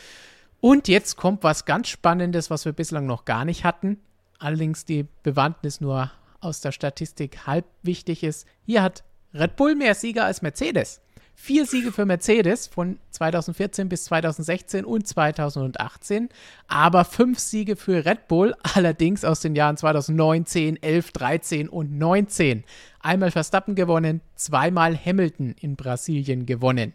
Und 0.62 0.88
jetzt 0.88 1.18
kommt 1.18 1.44
was 1.44 1.66
ganz 1.66 1.88
Spannendes, 1.88 2.50
was 2.50 2.66
wir 2.66 2.74
bislang 2.74 3.06
noch 3.06 3.26
gar 3.26 3.44
nicht 3.44 3.64
hatten. 3.64 4.00
Allerdings 4.38 4.86
die 4.86 5.08
Bewandtnis 5.24 5.82
nur 5.82 6.12
aus 6.40 6.62
der 6.62 6.72
Statistik 6.72 7.48
halb 7.48 7.66
wichtig 7.84 8.24
ist. 8.24 8.48
Hier 8.66 8.82
hat 8.82 9.04
Red 9.34 9.56
Bull 9.58 9.76
mehr 9.76 9.96
Sieger 9.96 10.26
als 10.26 10.42
Mercedes. 10.42 11.02
Vier 11.42 11.66
Siege 11.66 11.94
für 11.94 12.06
Mercedes 12.06 12.68
von 12.68 13.00
2014 13.12 13.88
bis 13.88 14.04
2016 14.04 14.84
und 14.84 15.08
2018, 15.08 16.28
aber 16.68 17.06
fünf 17.06 17.40
Siege 17.40 17.78
für 17.78 18.06
Red 18.06 18.28
Bull, 18.28 18.54
allerdings 18.76 19.24
aus 19.24 19.40
den 19.40 19.56
Jahren 19.56 19.78
2019, 19.78 20.84
11, 20.84 21.12
13 21.12 21.70
und 21.70 21.98
19. 21.98 22.66
Einmal 23.00 23.32
Verstappen 23.32 23.74
gewonnen, 23.74 24.20
zweimal 24.36 24.96
Hamilton 24.98 25.56
in 25.62 25.78
Brasilien 25.78 26.46
gewonnen. 26.46 26.94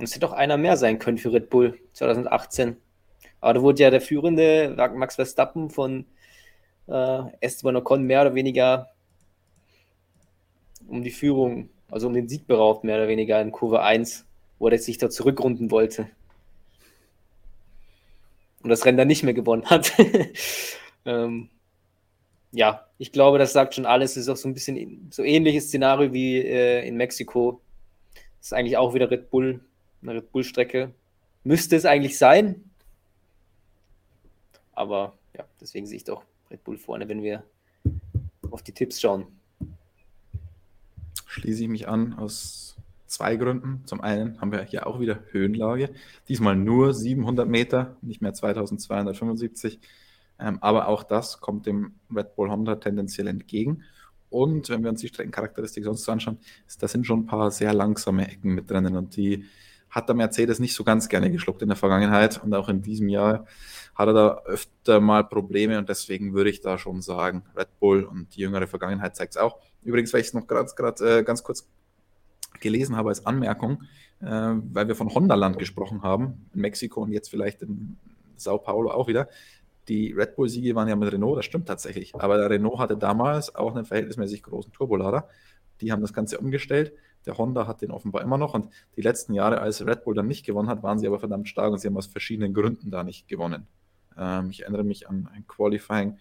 Es 0.00 0.12
hätte 0.12 0.20
doch 0.20 0.32
einer 0.32 0.56
mehr 0.56 0.78
sein 0.78 0.98
können 0.98 1.18
für 1.18 1.32
Red 1.34 1.50
Bull 1.50 1.78
2018. 1.92 2.78
Aber 3.42 3.52
da 3.52 3.62
wurde 3.62 3.82
ja 3.82 3.90
der 3.90 4.00
führende 4.00 4.74
Max 4.96 5.16
Verstappen 5.16 5.68
von 5.68 6.06
äh, 6.88 7.20
Esteban 7.40 7.76
Ocon 7.76 8.02
mehr 8.04 8.22
oder 8.22 8.34
weniger 8.34 8.88
um 10.88 11.02
die 11.02 11.10
Führung 11.10 11.68
also 11.90 12.06
um 12.06 12.14
den 12.14 12.28
Sieg 12.28 12.46
beraubt, 12.46 12.84
mehr 12.84 12.96
oder 12.96 13.08
weniger 13.08 13.40
in 13.40 13.52
Kurve 13.52 13.82
1, 13.82 14.24
wo 14.58 14.68
er 14.68 14.78
sich 14.78 14.98
da 14.98 15.10
zurückrunden 15.10 15.70
wollte. 15.70 16.08
Und 18.62 18.70
das 18.70 18.84
Rennen 18.84 18.98
dann 18.98 19.08
nicht 19.08 19.22
mehr 19.22 19.34
gewonnen 19.34 19.66
hat. 19.66 19.92
ähm, 21.04 21.48
ja, 22.52 22.86
ich 22.98 23.12
glaube, 23.12 23.38
das 23.38 23.52
sagt 23.52 23.74
schon 23.74 23.86
alles. 23.86 24.12
Es 24.12 24.24
ist 24.24 24.28
auch 24.28 24.36
so 24.36 24.48
ein 24.48 24.54
bisschen 24.54 25.08
so 25.10 25.22
ähnliches 25.22 25.68
Szenario 25.68 26.12
wie 26.12 26.38
äh, 26.38 26.86
in 26.86 26.96
Mexiko. 26.96 27.60
Das 28.38 28.48
ist 28.48 28.52
eigentlich 28.52 28.76
auch 28.76 28.94
wieder 28.94 29.10
Red 29.10 29.30
Bull, 29.30 29.60
eine 30.02 30.14
Red 30.14 30.32
Bull-Strecke. 30.32 30.92
Müsste 31.44 31.76
es 31.76 31.84
eigentlich 31.84 32.18
sein. 32.18 32.64
Aber 34.72 35.14
ja, 35.36 35.44
deswegen 35.60 35.86
sehe 35.86 35.96
ich 35.96 36.04
doch 36.04 36.22
Red 36.50 36.64
Bull 36.64 36.78
vorne, 36.78 37.08
wenn 37.08 37.22
wir 37.22 37.44
auf 38.50 38.62
die 38.62 38.72
Tipps 38.72 39.00
schauen 39.00 39.37
schließe 41.38 41.62
ich 41.62 41.68
mich 41.68 41.88
an 41.88 42.14
aus 42.14 42.76
zwei 43.06 43.36
Gründen. 43.36 43.82
Zum 43.86 44.00
einen 44.00 44.40
haben 44.40 44.52
wir 44.52 44.62
hier 44.62 44.86
auch 44.86 45.00
wieder 45.00 45.20
Höhenlage. 45.30 45.90
Diesmal 46.28 46.56
nur 46.56 46.92
700 46.92 47.48
Meter, 47.48 47.96
nicht 48.02 48.20
mehr 48.20 48.34
2275. 48.34 49.80
Ähm, 50.40 50.58
aber 50.60 50.88
auch 50.88 51.02
das 51.02 51.40
kommt 51.40 51.66
dem 51.66 51.94
Red 52.14 52.36
Bull 52.36 52.50
Honda 52.50 52.76
tendenziell 52.76 53.26
entgegen. 53.26 53.82
Und 54.30 54.68
wenn 54.68 54.82
wir 54.82 54.90
uns 54.90 55.00
die 55.00 55.08
Streckencharakteristik 55.08 55.84
sonst 55.84 56.04
so 56.04 56.12
anschauen, 56.12 56.38
da 56.80 56.86
sind 56.86 57.06
schon 57.06 57.20
ein 57.20 57.26
paar 57.26 57.50
sehr 57.50 57.72
langsame 57.72 58.28
Ecken 58.28 58.54
mit 58.54 58.70
drinnen 58.70 58.96
und 58.96 59.16
die 59.16 59.46
hat 59.88 60.06
der 60.06 60.16
Mercedes 60.16 60.58
nicht 60.58 60.74
so 60.74 60.84
ganz 60.84 61.08
gerne 61.08 61.30
geschluckt 61.30 61.62
in 61.62 61.68
der 61.68 61.76
Vergangenheit 61.76 62.42
und 62.42 62.52
auch 62.52 62.68
in 62.68 62.82
diesem 62.82 63.08
Jahr 63.08 63.46
hat 63.94 64.08
er 64.08 64.12
da 64.12 64.42
öfter 64.44 65.00
mal 65.00 65.24
Probleme 65.24 65.78
und 65.78 65.88
deswegen 65.88 66.34
würde 66.34 66.50
ich 66.50 66.60
da 66.60 66.76
schon 66.76 67.00
sagen, 67.00 67.42
Red 67.56 67.80
Bull 67.80 68.04
und 68.04 68.36
die 68.36 68.40
jüngere 68.40 68.66
Vergangenheit 68.66 69.16
zeigt 69.16 69.32
es 69.32 69.36
auch. 69.38 69.58
Übrigens, 69.82 70.12
weil 70.12 70.20
ich 70.20 70.28
es 70.28 70.34
noch 70.34 70.46
gerade 70.46 70.70
äh, 71.18 71.22
ganz 71.22 71.42
kurz 71.42 71.66
gelesen 72.60 72.96
habe 72.96 73.10
als 73.10 73.24
Anmerkung, 73.26 73.82
äh, 74.20 74.26
weil 74.26 74.88
wir 74.88 74.94
von 74.94 75.12
Honda-Land 75.14 75.58
gesprochen 75.58 76.02
haben, 76.02 76.46
in 76.54 76.60
Mexiko 76.60 77.02
und 77.02 77.12
jetzt 77.12 77.30
vielleicht 77.30 77.62
in 77.62 77.96
Sao 78.36 78.58
Paulo 78.58 78.90
auch 78.90 79.08
wieder. 79.08 79.28
Die 79.88 80.12
Red 80.12 80.36
Bull-Siege 80.36 80.74
waren 80.74 80.88
ja 80.88 80.96
mit 80.96 81.10
Renault, 81.10 81.38
das 81.38 81.46
stimmt 81.46 81.66
tatsächlich. 81.66 82.14
Aber 82.14 82.36
der 82.36 82.50
Renault 82.50 82.78
hatte 82.78 82.96
damals 82.96 83.54
auch 83.54 83.74
einen 83.74 83.86
verhältnismäßig 83.86 84.42
großen 84.42 84.72
Turbolader. 84.72 85.28
Die 85.80 85.92
haben 85.92 86.02
das 86.02 86.12
Ganze 86.12 86.38
umgestellt. 86.38 86.92
Der 87.24 87.38
Honda 87.38 87.66
hat 87.66 87.80
den 87.80 87.90
offenbar 87.90 88.22
immer 88.22 88.36
noch. 88.36 88.54
Und 88.54 88.68
die 88.96 89.02
letzten 89.02 89.32
Jahre, 89.32 89.60
als 89.60 89.84
Red 89.84 90.04
Bull 90.04 90.14
dann 90.14 90.26
nicht 90.26 90.44
gewonnen 90.44 90.68
hat, 90.68 90.82
waren 90.82 90.98
sie 90.98 91.06
aber 91.06 91.18
verdammt 91.18 91.48
stark 91.48 91.72
und 91.72 91.78
sie 91.78 91.88
haben 91.88 91.96
aus 91.96 92.06
verschiedenen 92.06 92.52
Gründen 92.52 92.90
da 92.90 93.02
nicht 93.02 93.28
gewonnen. 93.28 93.66
Ähm, 94.16 94.50
ich 94.50 94.62
erinnere 94.62 94.84
mich 94.84 95.08
an 95.08 95.28
ein 95.32 95.46
Qualifying, 95.46 96.18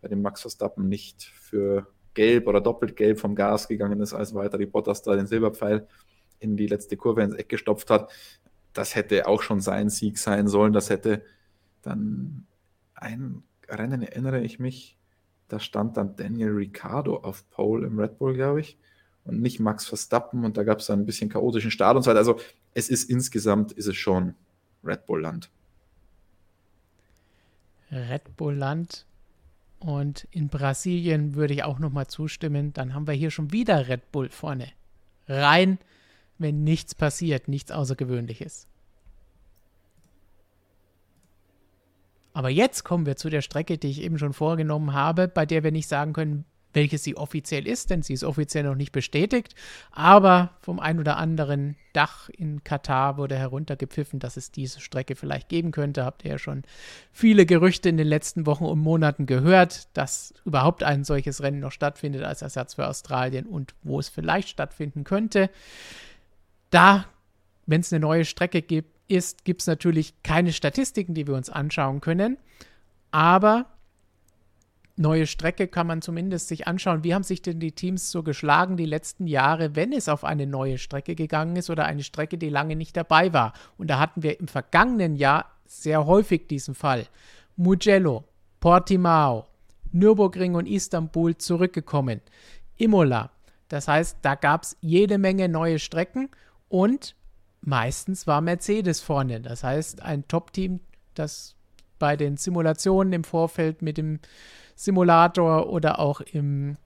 bei 0.00 0.08
dem 0.08 0.22
Max 0.22 0.40
Verstappen 0.40 0.88
nicht 0.88 1.22
für 1.22 1.86
gelb 2.14 2.46
oder 2.46 2.60
doppelt 2.60 2.96
gelb 2.96 3.18
vom 3.18 3.34
Gas 3.34 3.68
gegangen 3.68 4.00
ist, 4.00 4.14
als 4.14 4.34
weiter 4.34 4.58
die 4.58 4.66
Bottas 4.66 5.02
da 5.02 5.14
den 5.14 5.26
Silberpfeil 5.26 5.86
in 6.38 6.56
die 6.56 6.66
letzte 6.66 6.96
Kurve 6.96 7.22
ins 7.22 7.34
Eck 7.34 7.48
gestopft 7.48 7.90
hat. 7.90 8.10
Das 8.72 8.94
hätte 8.94 9.26
auch 9.26 9.42
schon 9.42 9.60
sein 9.60 9.90
Sieg 9.90 10.18
sein 10.18 10.48
sollen. 10.48 10.72
Das 10.72 10.90
hätte 10.90 11.22
dann 11.82 12.46
ein 12.94 13.42
Rennen, 13.68 14.02
erinnere 14.02 14.40
ich 14.40 14.58
mich, 14.58 14.98
da 15.48 15.58
stand 15.58 15.96
dann 15.96 16.16
Daniel 16.16 16.50
Ricciardo 16.50 17.16
auf 17.16 17.48
Pole 17.50 17.86
im 17.86 17.98
Red 17.98 18.18
Bull, 18.18 18.34
glaube 18.34 18.60
ich, 18.60 18.78
und 19.24 19.40
nicht 19.40 19.60
Max 19.60 19.86
Verstappen. 19.86 20.44
Und 20.44 20.56
da 20.56 20.62
gab 20.62 20.78
es 20.78 20.86
dann 20.86 21.00
ein 21.00 21.06
bisschen 21.06 21.28
chaotischen 21.28 21.70
Start 21.70 21.96
und 21.96 22.02
so 22.02 22.10
weiter. 22.10 22.18
Also 22.18 22.38
es 22.72 22.88
ist 22.88 23.10
insgesamt, 23.10 23.72
ist 23.72 23.86
es 23.86 23.96
schon 23.96 24.34
Red 24.84 25.06
Bull 25.06 25.20
Land. 25.22 25.50
Red 27.90 28.36
Bull 28.36 28.54
Land 28.54 29.06
und 29.80 30.28
in 30.30 30.48
Brasilien 30.48 31.34
würde 31.34 31.54
ich 31.54 31.64
auch 31.64 31.78
nochmal 31.78 32.06
zustimmen. 32.06 32.72
Dann 32.72 32.94
haben 32.94 33.06
wir 33.06 33.14
hier 33.14 33.30
schon 33.30 33.50
wieder 33.50 33.88
Red 33.88 34.12
Bull 34.12 34.28
vorne. 34.28 34.68
Rein, 35.26 35.78
wenn 36.38 36.62
nichts 36.64 36.94
passiert, 36.94 37.48
nichts 37.48 37.70
Außergewöhnliches. 37.72 38.66
Aber 42.32 42.50
jetzt 42.50 42.84
kommen 42.84 43.06
wir 43.06 43.16
zu 43.16 43.28
der 43.28 43.42
Strecke, 43.42 43.78
die 43.78 43.88
ich 43.90 44.02
eben 44.02 44.18
schon 44.18 44.32
vorgenommen 44.32 44.92
habe, 44.92 45.28
bei 45.28 45.46
der 45.46 45.64
wir 45.64 45.72
nicht 45.72 45.88
sagen 45.88 46.12
können, 46.12 46.44
welche 46.72 46.98
sie 46.98 47.16
offiziell 47.16 47.66
ist, 47.66 47.90
denn 47.90 48.02
sie 48.02 48.12
ist 48.12 48.24
offiziell 48.24 48.64
noch 48.64 48.74
nicht 48.74 48.92
bestätigt. 48.92 49.54
Aber 49.90 50.50
vom 50.60 50.78
ein 50.78 50.98
oder 50.98 51.16
anderen 51.16 51.76
Dach 51.92 52.28
in 52.28 52.62
Katar 52.62 53.16
wurde 53.16 53.36
heruntergepfiffen, 53.36 54.20
dass 54.20 54.36
es 54.36 54.52
diese 54.52 54.80
Strecke 54.80 55.16
vielleicht 55.16 55.48
geben 55.48 55.72
könnte. 55.72 56.04
Habt 56.04 56.24
ihr 56.24 56.32
ja 56.32 56.38
schon 56.38 56.62
viele 57.12 57.46
Gerüchte 57.46 57.88
in 57.88 57.96
den 57.96 58.06
letzten 58.06 58.46
Wochen 58.46 58.64
und 58.64 58.78
Monaten 58.78 59.26
gehört, 59.26 59.88
dass 59.96 60.34
überhaupt 60.44 60.82
ein 60.82 61.04
solches 61.04 61.42
Rennen 61.42 61.60
noch 61.60 61.72
stattfindet 61.72 62.22
als 62.22 62.42
Ersatz 62.42 62.74
für 62.74 62.86
Australien 62.86 63.46
und 63.46 63.74
wo 63.82 63.98
es 63.98 64.08
vielleicht 64.08 64.48
stattfinden 64.48 65.04
könnte. 65.04 65.50
Da, 66.70 67.06
wenn 67.66 67.80
es 67.80 67.92
eine 67.92 68.00
neue 68.00 68.24
Strecke 68.24 68.62
gibt, 68.62 69.00
ist, 69.10 69.44
gibt 69.44 69.62
es 69.62 69.66
natürlich 69.66 70.22
keine 70.22 70.52
Statistiken, 70.52 71.14
die 71.14 71.26
wir 71.26 71.34
uns 71.34 71.50
anschauen 71.50 72.00
können. 72.00 72.38
Aber 73.10 73.66
neue 75.00 75.26
Strecke 75.26 75.66
kann 75.66 75.86
man 75.86 76.02
zumindest 76.02 76.48
sich 76.48 76.66
anschauen, 76.66 77.02
wie 77.02 77.14
haben 77.14 77.24
sich 77.24 77.42
denn 77.42 77.58
die 77.58 77.72
Teams 77.72 78.10
so 78.10 78.22
geschlagen 78.22 78.76
die 78.76 78.86
letzten 78.86 79.26
Jahre, 79.26 79.74
wenn 79.74 79.92
es 79.92 80.08
auf 80.08 80.24
eine 80.24 80.46
neue 80.46 80.78
Strecke 80.78 81.14
gegangen 81.14 81.56
ist 81.56 81.70
oder 81.70 81.86
eine 81.86 82.02
Strecke, 82.02 82.38
die 82.38 82.50
lange 82.50 82.76
nicht 82.76 82.96
dabei 82.96 83.32
war. 83.32 83.54
Und 83.78 83.88
da 83.88 83.98
hatten 83.98 84.22
wir 84.22 84.38
im 84.38 84.46
vergangenen 84.46 85.16
Jahr 85.16 85.46
sehr 85.66 86.06
häufig 86.06 86.46
diesen 86.48 86.74
Fall. 86.74 87.06
Mugello, 87.56 88.24
Portimao, 88.60 89.46
Nürburgring 89.92 90.54
und 90.54 90.66
Istanbul 90.66 91.36
zurückgekommen. 91.36 92.20
Imola. 92.76 93.30
Das 93.68 93.88
heißt, 93.88 94.18
da 94.22 94.34
gab 94.34 94.64
es 94.64 94.76
jede 94.80 95.18
Menge 95.18 95.48
neue 95.48 95.78
Strecken 95.78 96.28
und 96.68 97.14
meistens 97.60 98.26
war 98.26 98.40
Mercedes 98.40 99.00
vorne. 99.00 99.40
Das 99.40 99.62
heißt, 99.64 100.02
ein 100.02 100.26
Top-Team, 100.26 100.80
das 101.14 101.54
bei 101.98 102.16
den 102.16 102.36
Simulationen 102.36 103.12
im 103.12 103.24
Vorfeld 103.24 103.82
mit 103.82 103.96
dem 103.96 104.18
Simulator 104.80 105.68
oder 105.68 105.98
auch 105.98 106.22
im, 106.22 106.78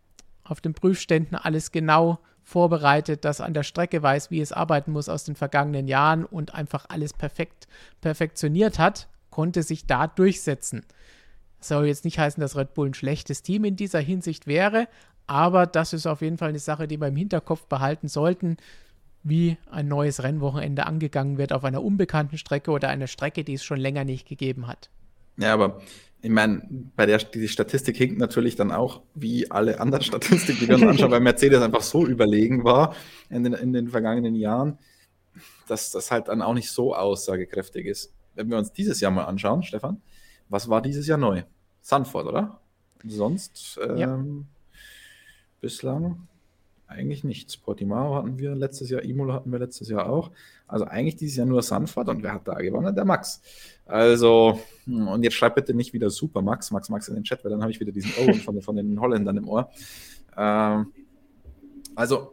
auf 0.42 0.60
den 0.60 0.74
Prüfständen 0.74 1.36
alles 1.36 1.70
genau 1.70 2.18
vorbereitet, 2.42 3.24
das 3.24 3.40
an 3.40 3.54
der 3.54 3.62
Strecke 3.62 4.02
weiß, 4.02 4.32
wie 4.32 4.40
es 4.40 4.50
arbeiten 4.50 4.90
muss 4.90 5.08
aus 5.08 5.22
den 5.22 5.36
vergangenen 5.36 5.86
Jahren 5.86 6.24
und 6.24 6.56
einfach 6.56 6.86
alles 6.88 7.12
perfekt 7.12 7.68
perfektioniert 8.00 8.80
hat, 8.80 9.08
konnte 9.30 9.62
sich 9.62 9.86
da 9.86 10.08
durchsetzen. 10.08 10.84
Das 11.60 11.68
soll 11.68 11.86
jetzt 11.86 12.04
nicht 12.04 12.18
heißen, 12.18 12.40
dass 12.40 12.56
Red 12.56 12.74
Bull 12.74 12.88
ein 12.88 12.94
schlechtes 12.94 13.42
Team 13.42 13.64
in 13.64 13.76
dieser 13.76 14.00
Hinsicht 14.00 14.48
wäre, 14.48 14.88
aber 15.28 15.64
das 15.66 15.92
ist 15.92 16.06
auf 16.06 16.20
jeden 16.20 16.36
Fall 16.36 16.48
eine 16.48 16.58
Sache, 16.58 16.88
die 16.88 17.00
wir 17.00 17.06
im 17.06 17.16
Hinterkopf 17.16 17.66
behalten 17.66 18.08
sollten, 18.08 18.56
wie 19.22 19.56
ein 19.70 19.86
neues 19.86 20.24
Rennwochenende 20.24 20.84
angegangen 20.86 21.38
wird 21.38 21.52
auf 21.52 21.62
einer 21.62 21.82
unbekannten 21.82 22.38
Strecke 22.38 22.72
oder 22.72 22.88
einer 22.88 23.06
Strecke, 23.06 23.44
die 23.44 23.54
es 23.54 23.62
schon 23.62 23.78
länger 23.78 24.04
nicht 24.04 24.26
gegeben 24.26 24.66
hat. 24.66 24.90
Ja, 25.36 25.54
aber 25.54 25.80
ich 26.24 26.30
meine, 26.30 26.66
bei 26.96 27.04
der 27.04 27.18
die 27.18 27.48
Statistik 27.48 27.98
hinkt 27.98 28.16
natürlich 28.18 28.56
dann 28.56 28.72
auch, 28.72 29.02
wie 29.14 29.50
alle 29.50 29.78
anderen 29.78 30.02
Statistiken, 30.10 30.58
die 30.58 30.68
wir 30.68 30.76
uns 30.76 30.84
anschauen, 30.84 31.10
weil 31.10 31.20
Mercedes 31.20 31.60
einfach 31.60 31.82
so 31.82 32.06
überlegen 32.06 32.64
war 32.64 32.96
in 33.28 33.44
den, 33.44 33.52
in 33.52 33.74
den 33.74 33.88
vergangenen 33.88 34.34
Jahren, 34.34 34.78
dass 35.68 35.90
das 35.90 36.10
halt 36.10 36.28
dann 36.28 36.40
auch 36.40 36.54
nicht 36.54 36.70
so 36.70 36.96
aussagekräftig 36.96 37.84
ist. 37.84 38.14
Wenn 38.34 38.48
wir 38.48 38.56
uns 38.56 38.72
dieses 38.72 39.00
Jahr 39.00 39.10
mal 39.10 39.24
anschauen, 39.24 39.62
Stefan, 39.64 40.00
was 40.48 40.70
war 40.70 40.80
dieses 40.80 41.06
Jahr 41.06 41.18
neu? 41.18 41.42
Sanford, 41.82 42.26
oder? 42.26 42.58
Sonst 43.04 43.78
ähm, 43.86 43.96
ja. 43.98 44.24
bislang 45.60 46.26
eigentlich 46.86 47.24
nichts. 47.24 47.56
Portimao 47.56 48.14
hatten 48.14 48.38
wir 48.38 48.54
letztes 48.54 48.90
Jahr, 48.90 49.02
Imola 49.02 49.34
hatten 49.34 49.50
wir 49.50 49.58
letztes 49.58 49.88
Jahr 49.88 50.08
auch. 50.08 50.30
Also 50.66 50.84
eigentlich 50.84 51.16
dieses 51.16 51.36
Jahr 51.36 51.46
nur 51.46 51.62
Sanford 51.62 52.08
und 52.08 52.22
wer 52.22 52.34
hat 52.34 52.48
da 52.48 52.54
gewonnen? 52.54 52.94
Der 52.94 53.04
Max. 53.04 53.40
Also, 53.86 54.60
hm, 54.84 55.08
und 55.08 55.22
jetzt 55.22 55.34
schreibt 55.34 55.56
bitte 55.56 55.74
nicht 55.74 55.92
wieder 55.92 56.10
Super 56.10 56.42
Max, 56.42 56.70
Max, 56.70 56.88
Max 56.88 57.08
in 57.08 57.14
den 57.14 57.24
Chat, 57.24 57.44
weil 57.44 57.50
dann 57.50 57.62
habe 57.62 57.72
ich 57.72 57.80
wieder 57.80 57.92
diesen 57.92 58.12
Owen 58.18 58.40
von, 58.40 58.60
von 58.62 58.76
den 58.76 59.00
Holländern 59.00 59.36
im 59.36 59.48
Ohr. 59.48 59.70
Ähm, 60.36 60.92
also, 61.94 62.32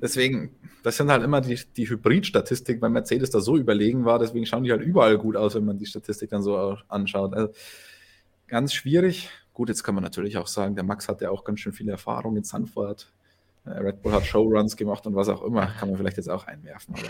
deswegen, 0.00 0.54
das 0.82 0.96
sind 0.96 1.10
halt 1.10 1.22
immer 1.22 1.40
die, 1.40 1.58
die 1.76 1.88
Hybrid-Statistik, 1.88 2.80
weil 2.80 2.90
Mercedes 2.90 3.30
da 3.30 3.40
so 3.40 3.56
überlegen 3.56 4.04
war, 4.04 4.18
deswegen 4.18 4.46
schauen 4.46 4.64
die 4.64 4.70
halt 4.70 4.82
überall 4.82 5.18
gut 5.18 5.36
aus, 5.36 5.54
wenn 5.54 5.64
man 5.64 5.78
die 5.78 5.86
Statistik 5.86 6.30
dann 6.30 6.42
so 6.42 6.76
anschaut. 6.88 7.34
Also, 7.34 7.52
ganz 8.46 8.72
schwierig. 8.74 9.30
Gut, 9.52 9.68
jetzt 9.68 9.82
kann 9.82 9.94
man 9.94 10.04
natürlich 10.04 10.36
auch 10.38 10.46
sagen, 10.46 10.74
der 10.74 10.84
Max 10.84 11.08
hat 11.08 11.20
ja 11.20 11.30
auch 11.30 11.44
ganz 11.44 11.60
schön 11.60 11.72
viel 11.72 11.88
Erfahrung 11.88 12.36
in 12.36 12.44
Sanford 12.44 13.12
Red 13.66 14.02
Bull 14.02 14.12
hat 14.12 14.24
Showruns 14.24 14.76
gemacht 14.76 15.06
und 15.06 15.14
was 15.14 15.28
auch 15.28 15.42
immer, 15.42 15.66
kann 15.66 15.88
man 15.88 15.98
vielleicht 15.98 16.16
jetzt 16.16 16.30
auch 16.30 16.46
einwerfen. 16.46 16.94
Aber 16.94 17.08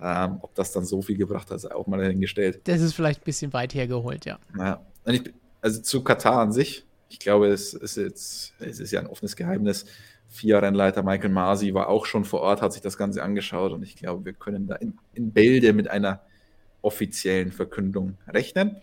ähm, 0.00 0.38
ob 0.42 0.54
das 0.54 0.72
dann 0.72 0.84
so 0.84 1.02
viel 1.02 1.16
gebracht 1.16 1.50
hat, 1.50 1.56
ist 1.56 1.70
auch 1.70 1.86
mal 1.86 1.98
dahingestellt. 1.98 2.60
Das 2.64 2.80
ist 2.80 2.94
vielleicht 2.94 3.22
ein 3.22 3.24
bisschen 3.24 3.52
weit 3.52 3.74
hergeholt, 3.74 4.24
ja. 4.24 4.38
Naja. 4.54 4.80
Ich, 5.06 5.22
also 5.60 5.80
zu 5.80 6.04
Katar 6.04 6.40
an 6.40 6.52
sich, 6.52 6.84
ich 7.08 7.18
glaube, 7.18 7.48
es 7.48 7.74
ist 7.74 7.96
jetzt, 7.96 8.54
es 8.58 8.80
ist 8.80 8.90
ja 8.90 9.00
ein 9.00 9.06
offenes 9.06 9.36
Geheimnis. 9.36 9.86
FIA-Rennleiter 10.28 11.02
Michael 11.02 11.30
Masi 11.30 11.72
war 11.72 11.88
auch 11.88 12.04
schon 12.04 12.24
vor 12.24 12.40
Ort, 12.40 12.60
hat 12.60 12.72
sich 12.72 12.82
das 12.82 12.98
Ganze 12.98 13.22
angeschaut 13.22 13.72
und 13.72 13.82
ich 13.82 13.96
glaube, 13.96 14.24
wir 14.24 14.32
können 14.32 14.66
da 14.66 14.74
in, 14.76 14.98
in 15.14 15.32
Bälde 15.32 15.72
mit 15.72 15.88
einer 15.88 16.20
offiziellen 16.82 17.52
Verkündung 17.52 18.18
rechnen. 18.28 18.76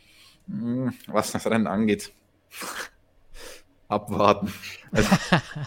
Hm, 0.48 0.94
was 1.08 1.32
das 1.32 1.46
Rennen 1.48 1.68
angeht, 1.68 2.14
abwarten. 3.88 4.52
Also, 4.92 5.10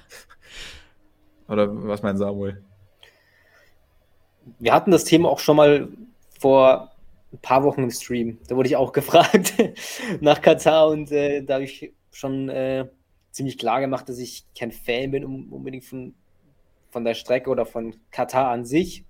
Oder 1.48 1.68
was 1.70 2.02
meint 2.02 2.18
Samuel? 2.18 2.62
Wir 4.58 4.72
hatten 4.72 4.90
das 4.90 5.04
Thema 5.04 5.28
auch 5.28 5.38
schon 5.38 5.56
mal 5.56 5.88
vor 6.38 6.92
ein 7.32 7.38
paar 7.38 7.64
Wochen 7.64 7.82
im 7.82 7.90
Stream. 7.90 8.38
Da 8.48 8.56
wurde 8.56 8.68
ich 8.68 8.76
auch 8.76 8.92
gefragt 8.92 9.54
nach 10.20 10.40
Katar 10.40 10.88
und 10.88 11.10
äh, 11.12 11.42
da 11.42 11.54
habe 11.54 11.64
ich 11.64 11.92
schon 12.10 12.48
äh, 12.48 12.86
ziemlich 13.30 13.58
klar 13.58 13.80
gemacht, 13.80 14.08
dass 14.08 14.18
ich 14.18 14.44
kein 14.58 14.72
Fan 14.72 15.10
bin 15.10 15.24
unbedingt 15.24 15.84
von, 15.84 16.14
von 16.90 17.04
der 17.04 17.14
Strecke 17.14 17.50
oder 17.50 17.66
von 17.66 17.94
Katar 18.10 18.50
an 18.50 18.64
sich. 18.64 19.04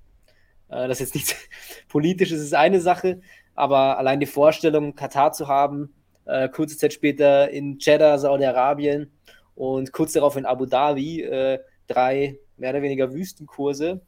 Äh, 0.68 0.88
das 0.88 1.00
ist 1.00 1.14
jetzt 1.14 1.14
nichts 1.14 1.36
Politisches, 1.88 2.40
ist 2.40 2.54
eine 2.54 2.80
Sache, 2.80 3.20
aber 3.54 3.98
allein 3.98 4.20
die 4.20 4.26
Vorstellung, 4.26 4.94
Katar 4.94 5.32
zu 5.32 5.46
haben, 5.48 5.94
äh, 6.24 6.48
kurze 6.48 6.76
Zeit 6.76 6.92
später 6.92 7.50
in 7.50 7.78
Jeddah, 7.78 8.18
Saudi-Arabien 8.18 9.10
und 9.54 9.92
kurz 9.92 10.12
darauf 10.12 10.36
in 10.36 10.44
Abu 10.44 10.66
Dhabi, 10.66 11.22
äh, 11.22 11.60
drei 11.86 12.38
mehr 12.56 12.70
oder 12.70 12.82
weniger 12.82 13.12
Wüstenkurse. 13.12 14.00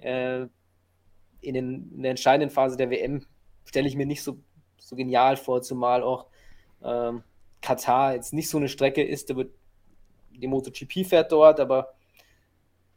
Äh, 0.00 0.46
in, 1.40 1.54
den, 1.54 1.90
in, 1.92 2.02
der 2.02 2.10
entscheidenden 2.12 2.50
Phase 2.50 2.76
der 2.76 2.90
WM 2.90 3.24
stelle 3.64 3.88
ich 3.88 3.96
mir 3.96 4.06
nicht 4.06 4.22
so, 4.22 4.38
so 4.78 4.96
genial 4.96 5.36
vor, 5.36 5.62
zumal 5.62 6.02
auch 6.02 6.26
ähm, 6.82 7.22
Katar 7.60 8.14
jetzt 8.14 8.32
nicht 8.32 8.48
so 8.48 8.58
eine 8.58 8.68
Strecke 8.68 9.02
ist, 9.02 9.30
da 9.30 9.36
wird 9.36 9.52
die 10.30 10.46
MotoGP 10.46 11.06
fährt 11.06 11.30
dort, 11.32 11.60
aber 11.60 11.94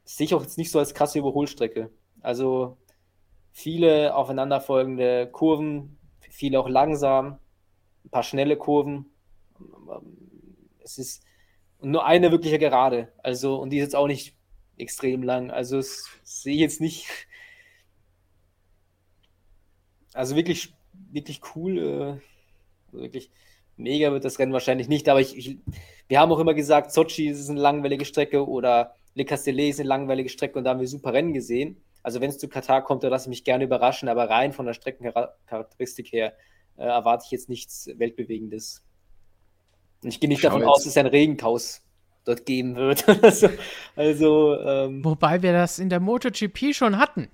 sehe 0.04 0.26
ich 0.26 0.34
auch 0.34 0.42
jetzt 0.42 0.58
nicht 0.58 0.72
so 0.72 0.80
als 0.80 0.94
krasse 0.94 1.20
Überholstrecke. 1.20 1.90
Also 2.22 2.78
viele 3.52 4.16
aufeinanderfolgende 4.16 5.28
Kurven, 5.32 5.98
viele 6.20 6.60
auch 6.60 6.70
langsam, 6.70 7.40
ein 8.04 8.10
paar 8.10 8.24
schnelle 8.24 8.58
Kurven. 8.58 9.08
Es 10.80 10.98
ist 10.98 11.24
nur 11.86 12.06
eine 12.06 12.32
wirkliche 12.32 12.60
Gerade. 12.60 13.12
Also, 13.24 13.58
und 13.58 13.70
die 13.70 13.78
ist 13.78 13.84
jetzt 13.84 13.96
auch 13.96 14.08
nicht 14.08 14.36
extrem 14.78 15.24
lang. 15.24 15.52
Also, 15.52 15.78
das 15.78 16.06
sehe 16.24 16.56
ich 16.56 16.62
jetzt 16.62 16.82
nicht. 16.82 17.08
Also 20.14 20.36
wirklich, 20.36 20.74
wirklich 21.12 21.42
cool. 21.56 22.22
Äh, 22.94 22.96
wirklich 22.96 23.32
mega 23.78 24.12
wird 24.12 24.26
das 24.26 24.40
Rennen 24.40 24.54
wahrscheinlich 24.54 24.88
nicht, 24.88 25.10
aber 25.10 25.20
ich, 25.20 25.38
ich, 25.38 25.58
wir 26.08 26.20
haben 26.20 26.32
auch 26.32 26.40
immer 26.40 26.54
gesagt, 26.54 26.92
Sochi 26.92 27.28
ist 27.28 27.50
eine 27.50 27.60
langweilige 27.60 28.06
Strecke 28.06 28.48
oder 28.48 28.96
Le 29.16 29.26
Castellet 29.26 29.72
ist 29.72 29.80
eine 29.80 29.90
langweilige 29.90 30.30
Strecke 30.30 30.58
und 30.58 30.64
da 30.64 30.72
haben 30.72 30.80
wir 30.80 30.88
super 30.88 31.14
Rennen 31.14 31.34
gesehen. 31.34 31.78
Also 32.04 32.22
wenn 32.22 32.30
es 32.30 32.38
zu 32.38 32.48
Katar 32.48 32.84
kommt, 32.84 33.04
dann 33.04 33.12
lasse 33.12 33.26
ich 33.26 33.30
mich 33.30 33.44
gerne 33.44 33.64
überraschen, 33.64 34.10
aber 34.10 34.30
rein 34.30 34.54
von 34.54 34.66
der 34.66 34.74
Streckencharakteristik 34.74 36.12
her 36.12 36.34
äh, 36.78 36.84
erwarte 36.84 37.24
ich 37.26 37.32
jetzt 37.32 37.50
nichts 37.50 37.90
Weltbewegendes. 37.98 38.85
Und 40.06 40.10
ich 40.10 40.20
gehe 40.20 40.30
nicht 40.30 40.44
Schau 40.44 40.50
davon 40.50 40.62
jetzt. 40.62 40.70
aus, 40.70 40.84
dass 40.84 40.92
es 40.92 40.98
ein 40.98 41.08
Regenchaos 41.08 41.82
dort 42.26 42.46
geben 42.46 42.76
wird. 42.76 43.10
also, 43.24 43.50
also 43.96 44.60
ähm, 44.60 45.04
Wobei 45.04 45.42
wir 45.42 45.52
das 45.52 45.80
in 45.80 45.90
der 45.90 46.00
MotoGP 46.00 46.76
schon 46.76 47.00
hatten. 47.00 47.28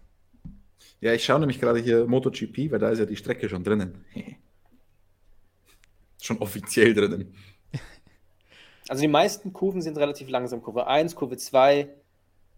Ja, 1.02 1.12
ich 1.12 1.26
schaue 1.26 1.42
nämlich 1.42 1.60
gerade 1.60 1.80
hier 1.80 2.08
MotoGP, 2.08 2.72
weil 2.72 2.80
da 2.80 2.90
ist 2.90 3.00
ja 3.00 3.06
die 3.06 3.18
Strecke 3.18 3.50
schon 3.50 3.66
drinnen. 3.66 4.06
schon 6.22 6.38
offiziell 6.38 6.94
drinnen. 6.94 7.36
Also 8.88 9.02
die 9.02 9.10
meisten 9.10 9.52
Kurven 9.52 9.82
sind 9.82 9.98
relativ 9.98 10.30
langsam. 10.30 10.62
Kurve 10.62 10.88
1, 10.88 11.16
Kurve 11.16 11.36
2 11.36 11.90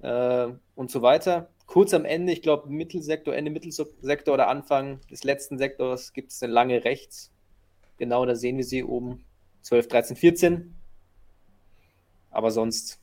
äh, 0.01 0.47
und 0.75 0.91
so 0.91 1.01
weiter. 1.01 1.49
Kurz 1.65 1.91
am 1.95 2.05
Ende, 2.05 2.33
ich 2.33 2.43
glaube 2.43 2.69
Mittelsektor, 2.69 3.35
Ende 3.35 3.49
Mittelsektor 3.49 4.35
oder 4.35 4.47
Anfang 4.47 4.99
des 5.09 5.23
letzten 5.23 5.57
Sektors 5.57 6.13
gibt 6.13 6.31
es 6.31 6.43
eine 6.43 6.53
lange 6.53 6.85
rechts. 6.85 7.31
Genau, 7.97 8.27
da 8.27 8.35
sehen 8.35 8.57
wir 8.57 8.63
sie 8.63 8.83
oben. 8.83 9.25
12, 9.63 9.87
13, 9.87 10.15
14. 10.15 10.75
Aber 12.29 12.51
sonst, 12.51 12.99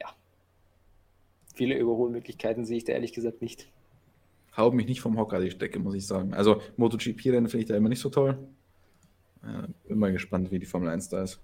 ja, 0.00 0.08
viele 1.54 1.76
Überholmöglichkeiten 1.76 2.64
sehe 2.64 2.78
ich 2.78 2.84
da 2.84 2.92
ehrlich 2.92 3.12
gesagt 3.12 3.42
nicht. 3.42 3.68
Hau 4.56 4.70
mich 4.70 4.86
nicht 4.86 5.00
vom 5.00 5.18
Hocker, 5.18 5.40
die 5.40 5.50
Strecke, 5.50 5.78
muss 5.78 5.94
ich 5.94 6.06
sagen. 6.06 6.34
Also 6.34 6.62
MotoGP-Rennen 6.76 7.48
finde 7.48 7.62
ich 7.64 7.68
da 7.68 7.76
immer 7.76 7.88
nicht 7.88 8.00
so 8.00 8.08
toll. 8.08 8.38
Äh, 9.42 9.68
bin 9.88 9.98
mal 9.98 10.12
gespannt, 10.12 10.50
wie 10.50 10.58
die 10.58 10.66
Formel 10.66 10.88
1 10.88 11.10
da 11.10 11.22
ist. 11.22 11.40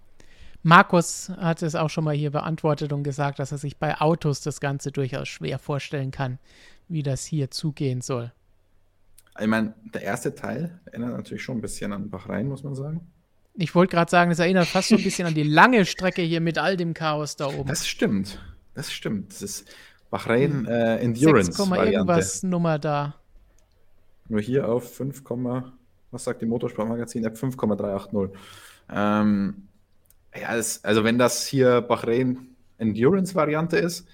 Markus 0.62 1.28
hat 1.28 1.62
es 1.62 1.74
auch 1.74 1.90
schon 1.90 2.04
mal 2.04 2.14
hier 2.14 2.30
beantwortet 2.30 2.92
und 2.92 3.02
gesagt, 3.02 3.38
dass 3.38 3.52
er 3.52 3.58
sich 3.58 3.78
bei 3.78 4.00
Autos 4.00 4.40
das 4.40 4.60
Ganze 4.60 4.92
durchaus 4.92 5.28
schwer 5.28 5.58
vorstellen 5.58 6.10
kann, 6.10 6.38
wie 6.88 7.02
das 7.02 7.24
hier 7.24 7.50
zugehen 7.50 8.00
soll. 8.00 8.32
Ich 9.40 9.46
meine, 9.46 9.74
der 9.94 10.02
erste 10.02 10.34
Teil 10.34 10.80
erinnert 10.84 11.16
natürlich 11.16 11.42
schon 11.42 11.58
ein 11.58 11.60
bisschen 11.60 11.92
an 11.92 12.10
Bahrain, 12.10 12.48
muss 12.48 12.62
man 12.62 12.74
sagen. 12.74 13.12
Ich 13.54 13.74
wollte 13.74 13.94
gerade 13.94 14.10
sagen, 14.10 14.30
es 14.30 14.38
erinnert 14.38 14.66
fast 14.66 14.88
so 14.88 14.96
ein 14.96 15.02
bisschen 15.02 15.26
an 15.26 15.34
die 15.34 15.42
lange 15.42 15.84
Strecke 15.84 16.22
hier 16.22 16.40
mit 16.40 16.58
all 16.58 16.76
dem 16.76 16.94
Chaos 16.94 17.36
da 17.36 17.46
oben. 17.46 17.68
Das 17.68 17.86
stimmt. 17.86 18.40
Das 18.74 18.92
stimmt. 18.92 19.32
Das 19.32 19.42
ist 19.42 19.68
Bahrain 20.10 20.66
äh, 20.66 20.96
Endurance. 20.98 21.52
6, 21.52 21.70
irgendwas 21.70 22.42
Nummer 22.42 22.78
da. 22.78 23.14
Nur 24.28 24.40
hier 24.40 24.68
auf 24.68 24.94
5, 24.94 25.22
was 26.10 26.24
sagt 26.24 26.42
die 26.42 26.46
Motorsportmagazin? 26.46 27.24
App 27.24 27.36
5,380. 27.36 28.38
Ähm, 28.90 29.68
ja, 30.34 30.56
das, 30.56 30.84
also 30.84 31.04
wenn 31.04 31.18
das 31.18 31.46
hier 31.46 31.80
Bahrain 31.82 32.54
Endurance 32.78 33.34
Variante 33.34 33.76
ist, 33.78 34.06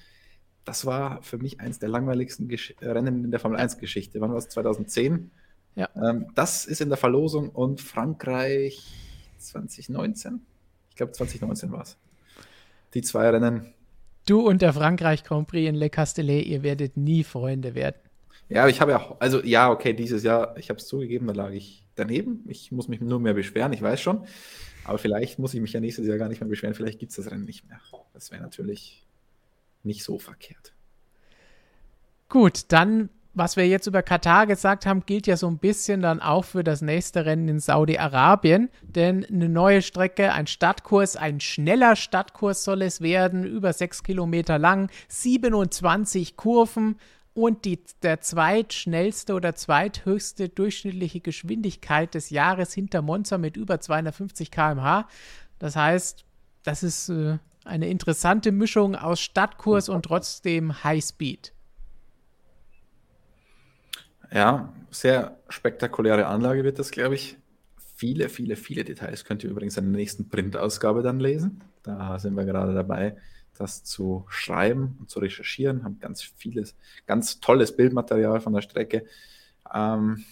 das 0.69 0.85
war 0.85 1.23
für 1.23 1.39
mich 1.39 1.61
eins 1.61 1.79
der 1.79 1.89
langweiligsten 1.89 2.47
Gesch 2.47 2.75
Rennen 2.83 3.25
in 3.25 3.31
der 3.31 3.41
Formel 3.41 3.59
1 3.59 3.79
Geschichte. 3.79 4.21
Wann 4.21 4.31
war 4.31 4.37
es? 4.37 4.51
2010? 4.51 5.31
Ja. 5.77 5.89
Ähm, 5.97 6.27
das 6.35 6.67
ist 6.67 6.83
in 6.83 6.91
der 6.91 6.99
Verlosung 6.99 7.49
und 7.49 7.81
Frankreich 7.81 8.85
2019? 9.39 10.41
Ich 10.91 10.97
glaube, 10.97 11.13
2019 11.13 11.73
war 11.73 11.83
es. 11.83 11.97
Die 12.93 13.01
zwei 13.01 13.31
Rennen. 13.31 13.73
Du 14.27 14.47
und 14.47 14.61
der 14.61 14.75
Frankreich 14.75 15.25
Grand 15.25 15.49
Prix 15.49 15.71
in 15.71 15.75
Le 15.75 15.89
Castellet, 15.89 16.45
ihr 16.47 16.63
werdet 16.63 16.99
nie 16.99 17.25
Freunde 17.25 17.75
werden. 17.75 17.97
Ja, 18.51 18.69
ich 18.69 18.83
habe 18.83 18.93
ja, 18.93 19.17
also 19.21 19.43
ja, 19.43 19.71
okay, 19.71 19.95
dieses 19.95 20.23
Jahr, 20.23 20.57
ich 20.59 20.69
habe 20.69 20.79
es 20.79 20.87
zugegeben, 20.87 21.27
da 21.27 21.33
lag 21.33 21.51
ich 21.51 21.87
daneben. 21.95 22.45
Ich 22.49 22.73
muss 22.73 22.89
mich 22.89 23.01
nur 23.01 23.21
mehr 23.21 23.35
beschweren, 23.35 23.73
ich 23.73 23.81
weiß 23.81 24.01
schon. 24.01 24.27
Aber 24.85 24.99
vielleicht 24.99 25.39
muss 25.39 25.55
ich 25.55 25.61
mich 25.63 25.73
ja 25.73 25.81
nächstes 25.81 26.07
Jahr 26.07 26.19
gar 26.19 26.29
nicht 26.29 26.41
mehr 26.41 26.49
beschweren. 26.49 26.75
Vielleicht 26.75 26.99
gibt 26.99 27.11
es 27.11 27.17
das 27.17 27.31
Rennen 27.31 27.45
nicht 27.45 27.67
mehr. 27.69 27.81
Das 28.13 28.31
wäre 28.31 28.43
natürlich 28.43 29.08
nicht 29.83 30.05
so 30.05 30.19
verkehrt. 30.19 30.73
Gut, 32.29 32.65
dann, 32.69 33.09
was 33.33 33.57
wir 33.57 33.67
jetzt 33.67 33.87
über 33.87 34.03
Katar 34.03 34.47
gesagt 34.47 34.85
haben, 34.85 35.05
gilt 35.07 35.27
ja 35.27 35.37
so 35.37 35.49
ein 35.49 35.59
bisschen 35.59 36.03
dann 36.03 36.21
auch 36.21 36.45
für 36.45 36.63
das 36.63 36.83
nächste 36.83 37.25
Rennen 37.25 37.49
in 37.49 37.61
Saudi-Arabien. 37.61 38.69
Denn 38.83 39.25
eine 39.25 39.49
neue 39.49 39.81
Strecke, 39.81 40.33
ein 40.33 40.47
Stadtkurs, 40.47 41.17
ein 41.17 41.41
schneller 41.41 41.97
Stadtkurs 41.97 42.65
soll 42.65 42.83
es 42.83 43.01
werden, 43.01 43.45
über 43.45 43.73
sechs 43.73 44.03
Kilometer 44.03 44.59
lang, 44.59 44.91
27 45.09 46.37
Kurven 46.37 46.97
und 47.33 47.65
die, 47.65 47.79
der 48.03 48.21
zweitschnellste 48.21 49.33
oder 49.33 49.55
zweithöchste 49.55 50.49
durchschnittliche 50.49 51.21
Geschwindigkeit 51.21 52.15
des 52.15 52.31
Jahres 52.31 52.75
hinter 52.75 53.01
Monza 53.01 53.39
mit 53.39 53.57
über 53.57 53.81
250 53.81 54.51
km/h. 54.51 55.09
Das 55.61 55.77
heißt, 55.77 56.25
das 56.65 56.83
ist 56.83 57.09
äh, 57.09 57.39
eine 57.69 57.89
interessante 57.89 58.51
Mischung 58.51 58.97
aus 58.97 59.21
Stadtkurs 59.21 59.89
und 59.89 60.05
trotzdem 60.05 60.83
Highspeed. 60.83 61.53
Ja, 64.33 64.73
sehr 64.91 65.39
spektakuläre 65.49 66.27
Anlage 66.27 66.65
wird 66.65 66.79
das, 66.79 66.91
glaube 66.91 67.15
ich. 67.15 67.39
Viele, 67.95 68.29
viele, 68.29 68.57
viele 68.57 68.85
Details 68.85 69.25
könnt 69.25 69.43
ihr 69.43 69.51
übrigens 69.51 69.77
in 69.77 69.85
der 69.85 69.99
nächsten 69.99 70.29
Printausgabe 70.29 71.03
dann 71.03 71.21
lesen. 71.21 71.63
Da 71.83 72.19
sind 72.19 72.37
wir 72.37 72.45
gerade 72.45 72.75
dabei, 72.75 73.17
das 73.57 73.85
zu 73.85 74.25
schreiben 74.29 74.97
und 75.01 75.11
zu 75.11 75.19
recherchieren, 75.19 75.85
haben 75.85 75.99
ganz 75.99 76.23
vieles, 76.23 76.77
ganz 77.07 77.41
tolles 77.41 77.75
Bildmaterial 77.75 78.41
von 78.41 78.53
der 78.53 78.63
Strecke. 78.63 79.05
Ähm, 79.75 80.25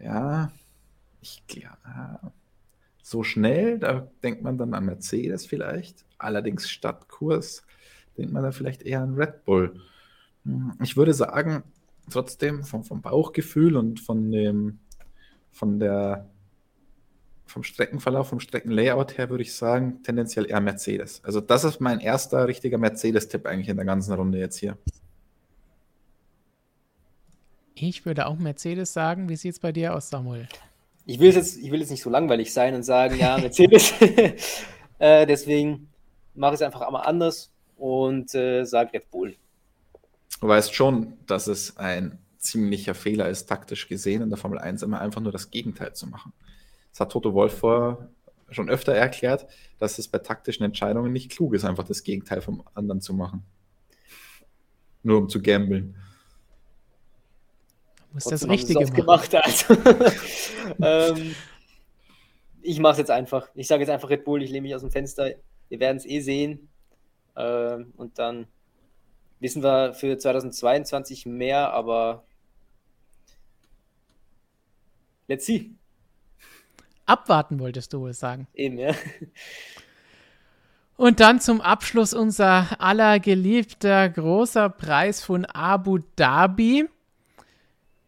ja, 0.00 0.50
ich 1.20 1.42
glaube, 1.46 2.32
so 3.02 3.24
schnell, 3.24 3.78
da 3.78 4.08
denkt 4.22 4.42
man 4.42 4.56
dann 4.56 4.74
an 4.74 4.86
Mercedes 4.86 5.44
vielleicht. 5.44 6.04
Allerdings 6.18 6.70
Stadtkurs 6.70 7.64
denkt 8.16 8.32
man 8.32 8.44
da 8.44 8.52
vielleicht 8.52 8.82
eher 8.82 9.02
an 9.02 9.14
Red 9.14 9.44
Bull. 9.44 9.80
Hm, 10.44 10.74
ich 10.82 10.96
würde 10.96 11.12
sagen, 11.12 11.64
trotzdem 12.10 12.64
vom, 12.64 12.84
vom 12.84 13.02
Bauchgefühl 13.02 13.76
und 13.76 14.00
von 14.00 14.30
dem, 14.30 14.78
von 15.50 15.78
der 15.78 16.28
vom 17.44 17.64
Streckenverlauf, 17.64 18.28
vom 18.28 18.40
Streckenlayout 18.40 19.18
her 19.18 19.28
würde 19.28 19.42
ich 19.42 19.54
sagen, 19.54 20.02
tendenziell 20.02 20.48
eher 20.48 20.60
Mercedes. 20.60 21.22
Also 21.22 21.40
das 21.40 21.64
ist 21.64 21.80
mein 21.80 22.00
erster 22.00 22.48
richtiger 22.48 22.78
Mercedes-Tipp 22.78 23.46
eigentlich 23.46 23.68
in 23.68 23.76
der 23.76 23.84
ganzen 23.84 24.14
Runde 24.14 24.38
jetzt 24.38 24.56
hier. 24.56 24.78
Ich 27.74 28.06
würde 28.06 28.26
auch 28.26 28.38
Mercedes 28.38 28.92
sagen. 28.92 29.28
Wie 29.28 29.36
sieht 29.36 29.52
es 29.52 29.58
bei 29.58 29.72
dir 29.72 29.94
aus, 29.94 30.08
Samuel? 30.08 30.48
Ich 31.04 31.18
will, 31.18 31.32
jetzt, 31.32 31.58
ich 31.58 31.70
will 31.70 31.80
jetzt 31.80 31.90
nicht 31.90 32.02
so 32.02 32.10
langweilig 32.10 32.52
sein 32.52 32.74
und 32.74 32.84
sagen, 32.84 33.18
ja, 33.18 33.36
Mercedes. 33.38 33.92
äh, 34.98 35.26
deswegen 35.26 35.88
mache 36.34 36.54
ich 36.54 36.60
es 36.60 36.62
einfach 36.62 36.82
einmal 36.82 37.06
anders 37.06 37.52
und 37.76 38.34
äh, 38.34 38.64
sage 38.64 38.94
Red 38.94 39.10
Bull. 39.10 39.36
Du 40.40 40.48
weißt 40.48 40.74
schon, 40.74 41.14
dass 41.26 41.46
es 41.46 41.76
ein 41.76 42.18
ziemlicher 42.38 42.94
Fehler 42.94 43.28
ist, 43.28 43.46
taktisch 43.46 43.88
gesehen, 43.88 44.22
in 44.22 44.30
der 44.30 44.38
Formel 44.38 44.58
1 44.58 44.82
immer 44.82 45.00
einfach 45.00 45.20
nur 45.20 45.32
das 45.32 45.50
Gegenteil 45.50 45.94
zu 45.94 46.08
machen. 46.08 46.32
Das 46.90 47.00
hat 47.00 47.12
Toto 47.12 47.32
Wolf 47.34 47.58
vor 47.58 48.08
schon 48.50 48.68
öfter 48.68 48.92
erklärt, 48.92 49.46
dass 49.78 49.98
es 49.98 50.08
bei 50.08 50.18
taktischen 50.18 50.64
Entscheidungen 50.64 51.12
nicht 51.12 51.30
klug 51.30 51.54
ist, 51.54 51.64
einfach 51.64 51.84
das 51.84 52.02
Gegenteil 52.02 52.42
vom 52.42 52.62
anderen 52.74 53.00
zu 53.00 53.14
machen. 53.14 53.44
Nur 55.02 55.18
um 55.18 55.28
zu 55.28 55.40
gambeln. 55.40 55.96
Du 58.12 58.16
musst 58.16 58.30
das 58.30 58.46
Richtige 58.46 58.80
machen. 58.80 58.94
Gemacht, 58.94 59.34
also. 59.34 59.74
ähm, 60.82 61.34
ich 62.60 62.78
mache 62.78 62.92
es 62.92 62.98
jetzt 62.98 63.10
einfach. 63.10 63.48
Ich 63.54 63.66
sage 63.66 63.80
jetzt 63.80 63.90
einfach 63.90 64.10
Red 64.10 64.24
Bull, 64.24 64.42
ich 64.42 64.50
lehne 64.50 64.62
mich 64.62 64.74
aus 64.74 64.82
dem 64.82 64.90
Fenster. 64.90 65.30
Wir 65.70 65.80
werden 65.80 65.96
es 65.96 66.04
eh 66.04 66.20
sehen. 66.20 66.68
Ähm, 67.36 67.94
und 67.96 68.18
dann 68.18 68.48
wissen 69.40 69.62
wir 69.62 69.94
für 69.94 70.18
2022 70.18 71.24
mehr, 71.24 71.72
aber 71.72 72.24
let's 75.26 75.46
see. 75.46 75.70
Abwarten 77.06 77.58
wolltest 77.60 77.94
du 77.94 78.00
wohl 78.00 78.12
sagen. 78.12 78.46
Eben, 78.52 78.76
ja. 78.76 78.94
Und 80.98 81.20
dann 81.20 81.40
zum 81.40 81.62
Abschluss 81.62 82.12
unser 82.12 82.78
allergeliebter 82.78 84.10
großer 84.10 84.68
Preis 84.68 85.24
von 85.24 85.46
Abu 85.46 86.00
Dhabi. 86.14 86.86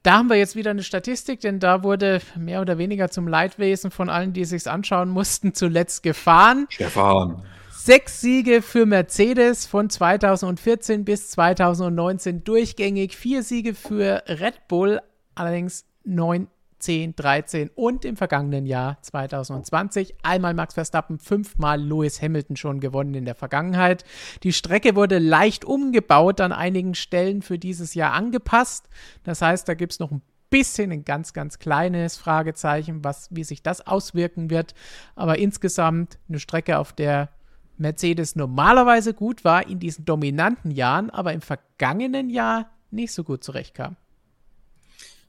Da 0.05 0.19
haben 0.19 0.29
wir 0.29 0.37
jetzt 0.37 0.55
wieder 0.55 0.71
eine 0.71 0.83
Statistik, 0.83 1.41
denn 1.41 1.61
da 1.61 1.83
wurde 1.83 2.21
mehr 2.37 2.61
oder 2.61 2.77
weniger 2.77 3.09
zum 3.09 3.27
Leidwesen 3.27 3.91
von 3.91 4.11
allen, 4.11 4.35
die 4.35 4.43
es 4.43 4.51
sich 4.51 4.69
anschauen 4.69 5.09
mussten, 5.09 5.55
zuletzt 5.55 6.03
gefahren. 6.03 6.67
Stefan. 6.69 7.43
Sechs 7.71 8.21
Siege 8.21 8.61
für 8.61 8.85
Mercedes 8.85 9.65
von 9.65 9.89
2014 9.89 11.07
bis 11.07 11.31
2019 11.31 12.45
durchgängig, 12.45 13.17
vier 13.17 13.43
Siege 13.43 13.73
für 13.73 14.23
Red 14.29 14.69
Bull, 14.69 15.01
allerdings 15.35 15.87
neun 16.05 16.49
10, 16.85 17.17
13 17.17 17.71
und 17.75 18.05
im 18.05 18.17
vergangenen 18.17 18.67
Jahr 18.67 18.99
2020 19.01 20.17
einmal 20.23 20.53
Max 20.53 20.75
Verstappen, 20.75 21.19
fünfmal 21.19 21.81
Lewis 21.81 22.21
Hamilton 22.21 22.57
schon 22.57 22.79
gewonnen 22.79 23.15
in 23.15 23.25
der 23.25 23.35
Vergangenheit. 23.35 24.05
Die 24.43 24.53
Strecke 24.53 24.95
wurde 24.95 25.19
leicht 25.19 25.65
umgebaut, 25.65 26.43
an 26.43 26.53
einigen 26.53 26.95
Stellen 26.95 27.41
für 27.41 27.59
dieses 27.59 27.95
Jahr 27.95 28.13
angepasst. 28.13 28.91
Das 29.23 29.41
heißt, 29.41 29.67
da 29.67 29.73
gibt 29.73 29.93
es 29.93 29.99
noch 29.99 30.11
ein 30.11 30.21
bisschen 30.51 30.93
ein 30.93 31.07
ganz, 31.07 31.33
ganz 31.33 31.59
kleines 31.59 32.19
Fragezeichen, 32.19 33.03
was, 33.03 33.29
wie 33.31 33.45
sich 33.45 33.63
das 33.63 33.87
auswirken 33.87 34.51
wird. 34.51 34.75
Aber 35.17 35.39
insgesamt 35.39 36.19
eine 36.29 36.39
Strecke, 36.39 36.79
auf 36.79 36.93
der 36.93 37.31
Mercedes 37.79 38.37
normalerweise 38.37 39.15
gut 39.15 39.43
war 39.43 39.67
in 39.67 39.79
diesen 39.79 40.05
dominanten 40.05 40.71
Jahren, 40.71 41.09
aber 41.09 41.33
im 41.33 41.41
vergangenen 41.41 42.29
Jahr 42.29 42.71
nicht 42.91 43.13
so 43.13 43.25
gut 43.25 43.43
zurechtkam. 43.43 43.97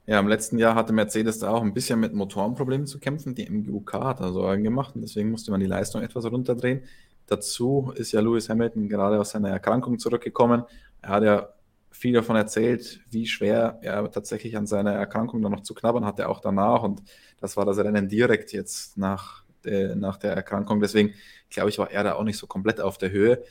Ja, 0.06 0.20
im 0.20 0.28
letzten 0.28 0.58
Jahr 0.58 0.76
hatte 0.76 0.92
Mercedes 0.92 1.40
da 1.40 1.50
auch 1.50 1.62
ein 1.62 1.74
bisschen 1.74 1.98
mit 1.98 2.14
Motorenproblemen 2.14 2.86
zu 2.86 3.00
kämpfen. 3.00 3.34
Die 3.34 3.50
MGUK 3.50 3.94
hat 3.94 4.20
da 4.20 4.32
Sorgen 4.32 4.62
gemacht 4.62 4.94
und 4.94 5.02
deswegen 5.02 5.30
musste 5.32 5.50
man 5.50 5.58
die 5.58 5.66
Leistung 5.66 6.00
etwas 6.00 6.24
runterdrehen. 6.30 6.82
Dazu 7.26 7.92
ist 7.96 8.12
ja 8.12 8.20
Lewis 8.20 8.48
Hamilton 8.48 8.88
gerade 8.88 9.20
aus 9.20 9.30
seiner 9.30 9.50
Erkrankung 9.50 9.98
zurückgekommen. 9.98 10.62
Er 11.02 11.08
hat 11.08 11.24
ja 11.24 11.48
viel 11.90 12.12
davon 12.12 12.36
erzählt, 12.36 13.00
wie 13.10 13.26
schwer 13.26 13.80
er 13.82 14.08
tatsächlich 14.10 14.56
an 14.56 14.68
seiner 14.68 14.92
Erkrankung 14.92 15.42
dann 15.42 15.50
noch 15.50 15.62
zu 15.62 15.74
knabbern 15.74 16.04
hatte, 16.04 16.28
auch 16.28 16.40
danach. 16.40 16.84
Und 16.84 17.02
das 17.40 17.56
war 17.56 17.64
das 17.64 17.78
Rennen 17.78 18.08
direkt 18.08 18.52
jetzt 18.52 18.96
nach 18.96 19.42
der, 19.64 19.96
nach 19.96 20.18
der 20.18 20.34
Erkrankung. 20.34 20.80
Deswegen 20.80 21.14
glaube 21.50 21.70
ich, 21.70 21.78
war 21.78 21.90
er 21.90 22.04
da 22.04 22.14
auch 22.14 22.22
nicht 22.22 22.38
so 22.38 22.46
komplett 22.46 22.80
auf 22.80 22.96
der 22.96 23.10
Höhe. 23.10 23.42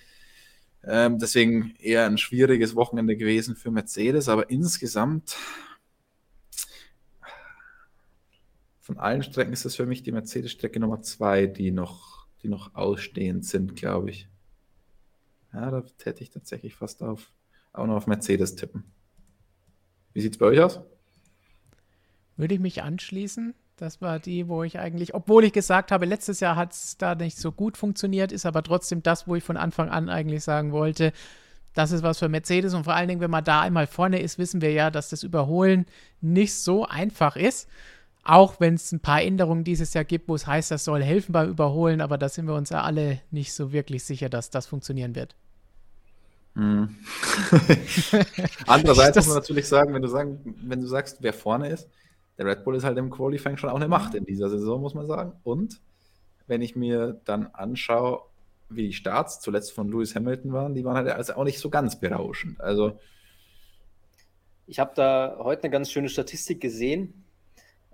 Ähm, 0.86 1.20
deswegen 1.20 1.74
eher 1.80 2.06
ein 2.06 2.18
schwieriges 2.18 2.76
Wochenende 2.76 3.18
gewesen 3.18 3.58
für 3.58 3.72
Mercedes. 3.72 4.30
Aber 4.30 4.50
insgesamt 4.50 5.36
von 8.86 9.00
allen 9.00 9.24
Strecken 9.24 9.52
ist 9.52 9.66
das 9.66 9.76
für 9.76 9.88
mich 9.88 10.04
die 10.04 10.12
Mercedes-Strecke 10.12 10.80
Nummer 10.80 11.02
zwei, 11.02 11.48
die 11.48 11.72
noch, 11.72 12.28
die 12.44 12.50
noch 12.50 12.76
ausstehend 12.76 13.44
sind, 13.44 13.76
glaube 13.76 14.12
ich. 14.12 14.30
Ja, 15.52 15.72
da 15.72 15.84
hätte 16.04 16.22
ich 16.22 16.30
tatsächlich 16.30 16.76
fast 16.76 17.02
auf, 17.02 17.32
auch 17.74 17.88
noch 17.88 17.96
auf 17.96 18.06
Mercedes 18.06 18.56
tippen. 18.56 18.84
Wie 20.14 20.22
sieht 20.22 20.34
es 20.34 20.38
bei 20.38 20.46
euch 20.46 20.60
aus? 20.60 20.82
Würde 22.38 22.54
ich 22.54 22.60
mich 22.60 22.84
anschließen. 22.84 23.56
Das 23.76 24.04
war 24.04 24.20
die, 24.20 24.48
wo 24.48 24.62
ich 24.62 24.78
eigentlich, 24.78 25.16
obwohl 25.16 25.46
ich 25.46 25.54
gesagt 25.54 25.92
habe, 25.92 26.06
letztes 26.06 26.40
Jahr 26.40 26.56
hat 26.56 26.74
es 26.74 26.96
da 26.98 27.16
nicht 27.16 27.40
so 27.40 27.52
gut 27.52 27.78
funktioniert, 27.78 28.32
ist 28.32 28.46
aber 28.46 28.62
trotzdem 28.62 29.02
das, 29.02 29.28
wo 29.28 29.36
ich 29.36 29.44
von 29.44 29.58
Anfang 29.58 29.90
an 29.90 30.10
eigentlich 30.10 30.44
sagen 30.44 30.72
wollte, 30.72 31.12
das 31.74 31.92
ist 31.92 32.04
was 32.04 32.20
für 32.20 32.30
Mercedes 32.30 32.76
und 32.76 32.84
vor 32.84 32.94
allen 32.94 33.08
Dingen, 33.08 33.20
wenn 33.20 33.32
man 33.32 33.44
da 33.44 33.62
einmal 33.62 33.88
vorne 33.88 34.22
ist, 34.22 34.38
wissen 34.38 34.62
wir 34.62 34.72
ja, 34.72 34.92
dass 34.92 35.10
das 35.10 35.24
Überholen 35.24 35.88
nicht 36.22 36.54
so 36.54 36.86
einfach 36.86 37.36
ist. 37.36 37.68
Auch 38.28 38.60
wenn 38.60 38.74
es 38.74 38.92
ein 38.92 39.00
paar 39.00 39.22
Änderungen 39.22 39.64
dieses 39.64 39.94
Jahr 39.94 40.04
gibt, 40.04 40.28
wo 40.28 40.34
es 40.36 40.48
heißt, 40.48 40.72
das 40.72 40.84
soll 40.84 41.04
helfen 41.04 41.32
beim 41.32 41.48
Überholen, 41.48 42.02
aber 42.02 42.18
da 42.18 42.28
sind 42.28 42.48
wir 42.48 42.56
uns 42.56 42.72
ja 42.72 42.82
alle 42.82 43.22
nicht 43.30 43.54
so 43.54 43.72
wirklich 43.72 44.04
sicher, 44.04 44.30
dass 44.30 44.50
das 44.50 44.66
funktionieren 44.66 45.14
wird. 45.16 45.36
Hm. 46.56 46.96
Andererseits 48.68 49.18
muss 49.18 49.28
man 49.28 49.36
natürlich 49.36 49.68
sagen, 49.68 49.94
wenn 49.94 50.02
du, 50.02 50.08
sagen, 50.08 50.56
wenn 50.64 50.82
du 50.82 50.88
sagst, 50.88 51.18
wer 51.22 51.34
vorne 51.34 51.70
ist, 51.70 51.88
der 52.40 52.48
Red 52.48 52.64
Bull 52.64 52.76
ist 52.76 52.84
halt 52.84 52.98
im 52.98 53.12
Qualifying 53.12 53.58
schon 53.58 53.70
auch 53.70 53.76
eine 53.76 53.88
Macht 53.88 54.16
in 54.16 54.26
dieser 54.26 54.50
Saison, 54.50 54.82
muss 54.82 54.96
man 54.96 55.06
sagen. 55.06 55.34
Und 55.44 55.80
wenn 56.48 56.64
ich 56.64 56.76
mir 56.76 57.22
dann 57.26 57.48
anschaue, 57.54 58.22
wie 58.70 58.88
die 58.88 58.94
Starts 58.94 59.40
zuletzt 59.40 59.72
von 59.72 59.88
Lewis 59.90 60.16
Hamilton 60.16 60.52
waren, 60.52 60.74
die 60.74 60.84
waren 60.84 60.96
halt 60.96 61.10
also 61.10 61.36
auch 61.36 61.44
nicht 61.44 61.60
so 61.60 61.70
ganz 61.70 62.00
berauschend. 62.00 62.60
Also 62.60 63.00
ich 64.66 64.80
habe 64.80 64.94
da 64.96 65.38
heute 65.40 65.64
eine 65.64 65.72
ganz 65.72 65.92
schöne 65.92 66.10
Statistik 66.10 66.60
gesehen. 66.60 67.25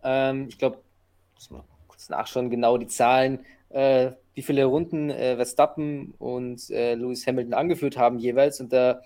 Ähm, 0.04 0.48
ich 0.50 0.58
glaube, 0.58 0.80
muss 1.36 1.50
mal 1.50 1.64
kurz 1.88 2.10
nachschauen, 2.10 2.50
genau 2.50 2.78
die 2.78 2.88
Zahlen. 2.88 3.46
Äh, 3.70 4.12
wie 4.34 4.42
viele 4.42 4.66
Runden 4.66 5.10
äh, 5.10 5.36
Verstappen 5.36 6.14
und 6.18 6.70
äh, 6.70 6.96
Lewis 6.96 7.28
Hamilton 7.28 7.54
angeführt 7.54 7.98
haben 7.98 8.20
jeweils. 8.20 8.60
Und 8.60 8.72
der 8.72 9.04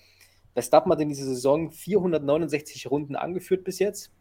Verstappen 0.53 0.91
hat 0.91 1.01
in 1.01 1.09
dieser 1.09 1.25
Saison 1.25 1.71
469 1.71 2.89
Runden 2.89 3.15
angeführt 3.15 3.63
bis 3.63 3.79
jetzt 3.79 4.11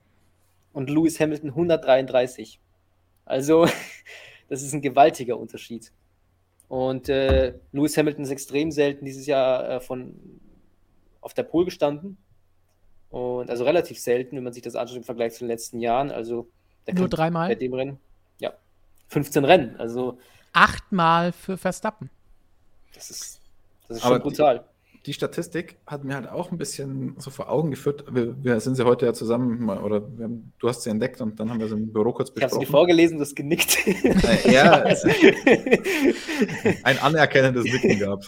und 0.73 0.91
Lewis 0.91 1.21
Hamilton 1.21 1.51
133. 1.51 2.61
Also, 3.25 3.67
das 4.49 4.63
ist 4.63 4.75
ein 4.75 4.83
gewaltiger 4.83 5.39
Unterschied. 5.39 5.93
Und 6.69 7.09
äh, 7.09 7.59
Lewis 7.73 7.97
Hamilton 7.97 8.25
ist 8.25 8.31
extrem 8.31 8.71
selten 8.71 9.05
dieses 9.05 9.27
Jahr 9.27 9.69
äh, 9.69 9.81
von 9.81 10.41
auf 11.21 11.35
der 11.35 11.45
Pole 11.45 11.67
gestanden. 11.67 12.19
Und 13.11 13.49
also 13.49 13.65
relativ 13.65 14.01
selten, 14.01 14.37
wenn 14.37 14.45
man 14.45 14.53
sich 14.53 14.63
das 14.63 14.75
anschaut 14.75 14.97
im 14.97 15.05
Vergleich 15.05 15.35
zu 15.35 15.41
den 15.41 15.49
letzten 15.49 15.79
Jahren. 15.79 16.11
Also 16.11 16.49
nur 16.93 17.09
dreimal. 17.09 17.49
Bei 17.49 17.55
dem 17.55 17.75
Rennen. 17.75 17.99
Ja. 18.39 18.53
15 19.09 19.45
Rennen. 19.45 19.77
Also 19.79 20.19
achtmal 20.53 21.33
für 21.33 21.57
Verstappen. 21.57 22.11
Das 22.95 23.11
ist, 23.11 23.41
das 23.89 23.99
ist 23.99 24.03
schon 24.05 24.21
brutal. 24.21 24.65
Die, 24.93 25.03
die, 25.07 25.13
Statistik 25.13 25.77
hat 25.87 26.05
mir 26.05 26.15
halt 26.15 26.29
auch 26.29 26.53
ein 26.53 26.59
bisschen 26.59 27.17
so 27.19 27.31
vor 27.31 27.51
Augen 27.51 27.71
geführt. 27.71 28.05
Wir, 28.11 28.43
wir 28.43 28.61
sind 28.61 28.77
sie 28.77 28.85
heute 28.85 29.07
ja 29.07 29.13
zusammen, 29.13 29.69
oder 29.69 29.97
haben, 29.97 30.53
du 30.59 30.69
hast 30.69 30.83
sie 30.83 30.91
entdeckt 30.91 31.21
und 31.21 31.41
dann 31.41 31.51
haben 31.51 31.59
wir 31.59 31.69
sie 31.69 31.75
im 31.75 31.93
Büro 31.93 32.13
kurz 32.13 32.31
besprochen. 32.31 32.51
Ich 32.51 32.55
habe 32.55 32.67
sie 32.67 32.71
vorgelesen, 32.71 33.19
du 33.19 33.23
hast 33.23 33.35
genickt. 33.35 33.85
Äh, 33.87 34.53
ja, 34.53 34.85
ein 36.85 36.99
anerkennendes 36.99 37.65
Nicken 37.65 37.99
gab 37.99 38.23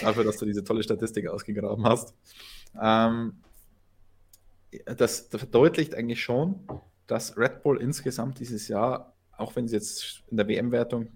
dafür, 0.00 0.24
dass 0.24 0.36
du 0.36 0.46
diese 0.46 0.64
tolle 0.64 0.82
Statistik 0.82 1.28
ausgegraben 1.28 1.84
hast. 1.86 2.14
Ähm, 2.80 3.34
das, 4.84 5.28
das 5.28 5.40
verdeutlicht 5.40 5.94
eigentlich 5.94 6.22
schon, 6.22 6.60
dass 7.06 7.36
Red 7.36 7.62
Bull 7.62 7.80
insgesamt 7.80 8.40
dieses 8.40 8.68
Jahr, 8.68 9.14
auch 9.36 9.56
wenn 9.56 9.68
sie 9.68 9.76
jetzt 9.76 10.22
in 10.28 10.36
der 10.36 10.48
WM-Wertung 10.48 11.08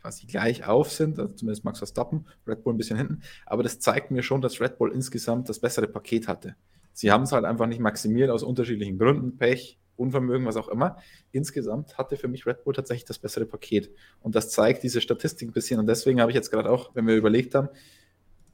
quasi 0.00 0.26
gleich 0.26 0.66
auf 0.66 0.90
sind, 0.90 1.18
also 1.18 1.34
zumindest 1.34 1.64
Max 1.64 1.78
Verstappen, 1.78 2.26
Red 2.46 2.62
Bull 2.62 2.74
ein 2.74 2.76
bisschen 2.76 2.98
hinten, 2.98 3.22
aber 3.46 3.62
das 3.62 3.80
zeigt 3.80 4.10
mir 4.10 4.22
schon, 4.22 4.40
dass 4.40 4.60
Red 4.60 4.78
Bull 4.78 4.92
insgesamt 4.92 5.48
das 5.48 5.60
bessere 5.60 5.88
Paket 5.88 6.28
hatte. 6.28 6.56
Sie 6.92 7.10
haben 7.10 7.22
es 7.22 7.32
halt 7.32 7.44
einfach 7.44 7.66
nicht 7.66 7.80
maximiert 7.80 8.30
aus 8.30 8.42
unterschiedlichen 8.42 8.98
Gründen, 8.98 9.36
Pech, 9.36 9.78
Unvermögen, 9.96 10.46
was 10.46 10.56
auch 10.56 10.68
immer. 10.68 10.96
Insgesamt 11.32 11.98
hatte 11.98 12.16
für 12.16 12.28
mich 12.28 12.46
Red 12.46 12.64
Bull 12.64 12.74
tatsächlich 12.74 13.04
das 13.04 13.18
bessere 13.18 13.46
Paket. 13.46 13.90
Und 14.20 14.34
das 14.34 14.50
zeigt 14.50 14.82
diese 14.82 15.00
Statistik 15.00 15.48
ein 15.48 15.52
bisschen. 15.52 15.78
Und 15.78 15.86
deswegen 15.86 16.20
habe 16.20 16.30
ich 16.30 16.34
jetzt 16.34 16.50
gerade 16.50 16.70
auch, 16.70 16.94
wenn 16.94 17.06
wir 17.06 17.14
überlegt 17.14 17.54
haben, 17.54 17.68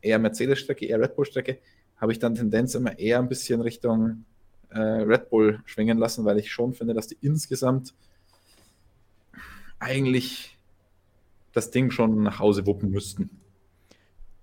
eher 0.02 0.18
Mercedes-Strecke, 0.18 0.86
eher 0.86 1.00
Red 1.00 1.16
Bull-Strecke, 1.16 1.58
habe 1.96 2.12
ich 2.12 2.18
dann 2.18 2.34
Tendenz 2.34 2.74
immer 2.74 2.98
eher 2.98 3.18
ein 3.18 3.28
bisschen 3.28 3.60
Richtung 3.60 4.24
äh, 4.70 4.78
Red 4.78 5.30
Bull 5.30 5.60
schwingen 5.64 5.98
lassen, 5.98 6.24
weil 6.24 6.38
ich 6.38 6.50
schon 6.50 6.74
finde, 6.74 6.94
dass 6.94 7.08
die 7.08 7.18
insgesamt 7.20 7.94
eigentlich 9.78 10.56
das 11.52 11.70
Ding 11.70 11.90
schon 11.90 12.22
nach 12.22 12.38
Hause 12.38 12.66
wuppen 12.66 12.90
müssten. 12.90 13.30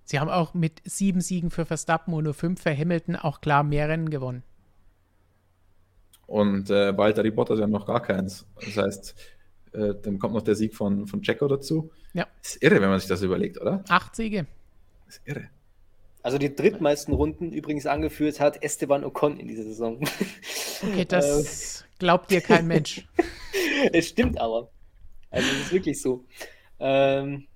Sie 0.04 0.20
haben 0.20 0.30
auch 0.30 0.54
mit 0.54 0.82
sieben 0.86 1.22
Siegen 1.22 1.50
für 1.52 1.66
Verstappen 1.66 2.14
und 2.14 2.24
nur 2.24 2.34
fünf 2.34 2.62
für 2.62 2.76
Hamilton 2.76 3.16
auch 3.16 3.42
klar 3.42 3.64
mehr 3.64 3.90
Rennen 3.90 4.10
gewonnen. 4.10 4.44
Und 6.26 6.70
äh, 6.70 6.98
Walter 6.98 7.30
Bottas 7.32 7.60
ja 7.60 7.68
noch 7.68 7.86
gar 7.86 8.02
keins. 8.02 8.46
Das 8.56 8.78
heißt, 8.78 9.16
äh, 9.74 9.94
dann 10.02 10.20
kommt 10.20 10.34
noch 10.34 10.42
der 10.42 10.56
Sieg 10.56 10.76
von, 10.76 11.08
von 11.08 11.22
Checo 11.22 11.48
dazu. 11.48 11.92
Ja. 12.14 12.28
Ist 12.42 12.62
irre, 12.62 12.82
wenn 12.82 12.90
man 12.90 13.00
sich 13.00 13.08
das 13.08 13.22
überlegt, 13.22 13.60
oder? 13.60 13.84
Acht 13.90 14.16
Siege. 14.16 14.46
Ist 15.08 15.22
irre. 15.26 15.50
Also 16.24 16.38
die 16.38 16.54
drittmeisten 16.54 17.14
Runden 17.14 17.52
übrigens 17.52 17.86
angeführt 17.86 18.40
hat 18.40 18.62
Esteban 18.64 19.04
Ocon 19.04 19.40
in 19.40 19.48
dieser 19.48 19.64
Saison. 19.64 20.00
Okay, 20.84 21.06
das 21.08 21.82
ähm. 21.82 21.88
glaubt 22.00 22.32
dir 22.32 22.42
kein 22.42 22.68
Mensch. 22.68 23.08
es 23.94 24.10
stimmt 24.10 24.40
aber. 24.40 24.70
Also 25.30 25.48
es 25.48 25.66
ist 25.66 25.72
wirklich 25.72 26.02
so. 26.02 26.26
Ähm, 26.80 27.48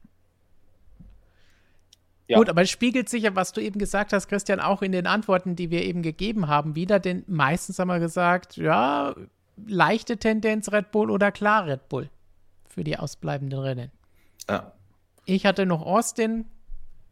ja. 2.27 2.37
Gut, 2.37 2.49
aber 2.49 2.61
es 2.61 2.69
spiegelt 2.69 3.09
sich 3.09 3.23
ja, 3.23 3.35
was 3.35 3.51
du 3.51 3.59
eben 3.59 3.77
gesagt 3.77 4.13
hast, 4.13 4.27
Christian, 4.29 4.61
auch 4.61 4.81
in 4.81 4.93
den 4.93 5.05
Antworten, 5.05 5.57
die 5.57 5.69
wir 5.69 5.83
eben 5.83 6.01
gegeben 6.01 6.47
haben, 6.47 6.75
wieder. 6.75 6.99
Denn 6.99 7.23
meistens 7.27 7.77
haben 7.77 7.89
wir 7.89 7.99
gesagt, 7.99 8.55
ja, 8.55 9.13
leichte 9.67 10.17
Tendenz 10.17 10.71
Red 10.71 10.91
Bull 10.91 11.11
oder 11.11 11.31
klar 11.31 11.65
Red 11.65 11.89
Bull 11.89 12.09
für 12.69 12.85
die 12.85 12.97
ausbleibenden 12.97 13.59
Rennen. 13.59 13.91
Ja. 14.49 14.71
Ich 15.25 15.45
hatte 15.45 15.65
noch 15.65 15.81
Austin 15.81 16.45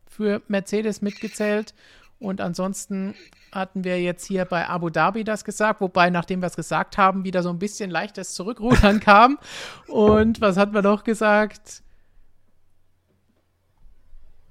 für 0.09 0.41
Mercedes 0.47 1.01
mitgezählt. 1.01 1.73
Und 2.19 2.41
ansonsten 2.41 3.15
hatten 3.53 3.85
wir 3.85 4.01
jetzt 4.01 4.25
hier 4.25 4.43
bei 4.43 4.67
Abu 4.67 4.89
Dhabi 4.89 5.23
das 5.23 5.45
gesagt, 5.45 5.79
wobei, 5.79 6.09
nachdem 6.09 6.41
wir 6.41 6.47
es 6.47 6.55
gesagt 6.55 6.97
haben, 6.97 7.23
wieder 7.23 7.41
so 7.43 7.49
ein 7.49 7.59
bisschen 7.59 7.89
leichtes 7.89 8.33
Zurückrudern 8.33 8.99
kam. 8.99 9.39
Und 9.87 10.41
was 10.41 10.57
hatten 10.57 10.73
wir 10.73 10.81
noch 10.81 11.05
gesagt? 11.05 11.81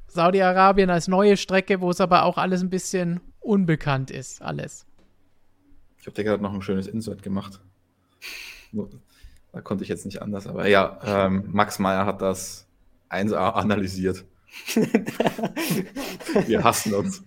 Saudi-Arabien 0.06 0.88
als 0.88 1.08
neue 1.08 1.36
Strecke, 1.36 1.80
wo 1.82 1.90
es 1.90 2.00
aber 2.00 2.24
auch 2.24 2.38
alles 2.38 2.62
ein 2.62 2.70
bisschen 2.70 3.20
unbekannt 3.40 4.10
ist, 4.10 4.40
alles. 4.40 4.86
Ich 6.00 6.06
habe 6.06 6.14
dir 6.14 6.24
gerade 6.24 6.42
noch 6.42 6.54
ein 6.54 6.62
schönes 6.62 6.86
Insert 6.86 7.22
gemacht. 7.22 7.60
Da 9.52 9.60
konnte 9.60 9.84
ich 9.84 9.88
jetzt 9.88 10.06
nicht 10.06 10.22
anders, 10.22 10.46
aber 10.46 10.66
ja, 10.66 10.98
ähm, 11.04 11.44
Max 11.52 11.78
Meyer 11.78 12.06
hat 12.06 12.22
das 12.22 12.66
1A 13.10 13.52
analysiert. 13.52 14.24
Wir 16.46 16.64
hassen 16.64 16.94
uns. 16.94 17.22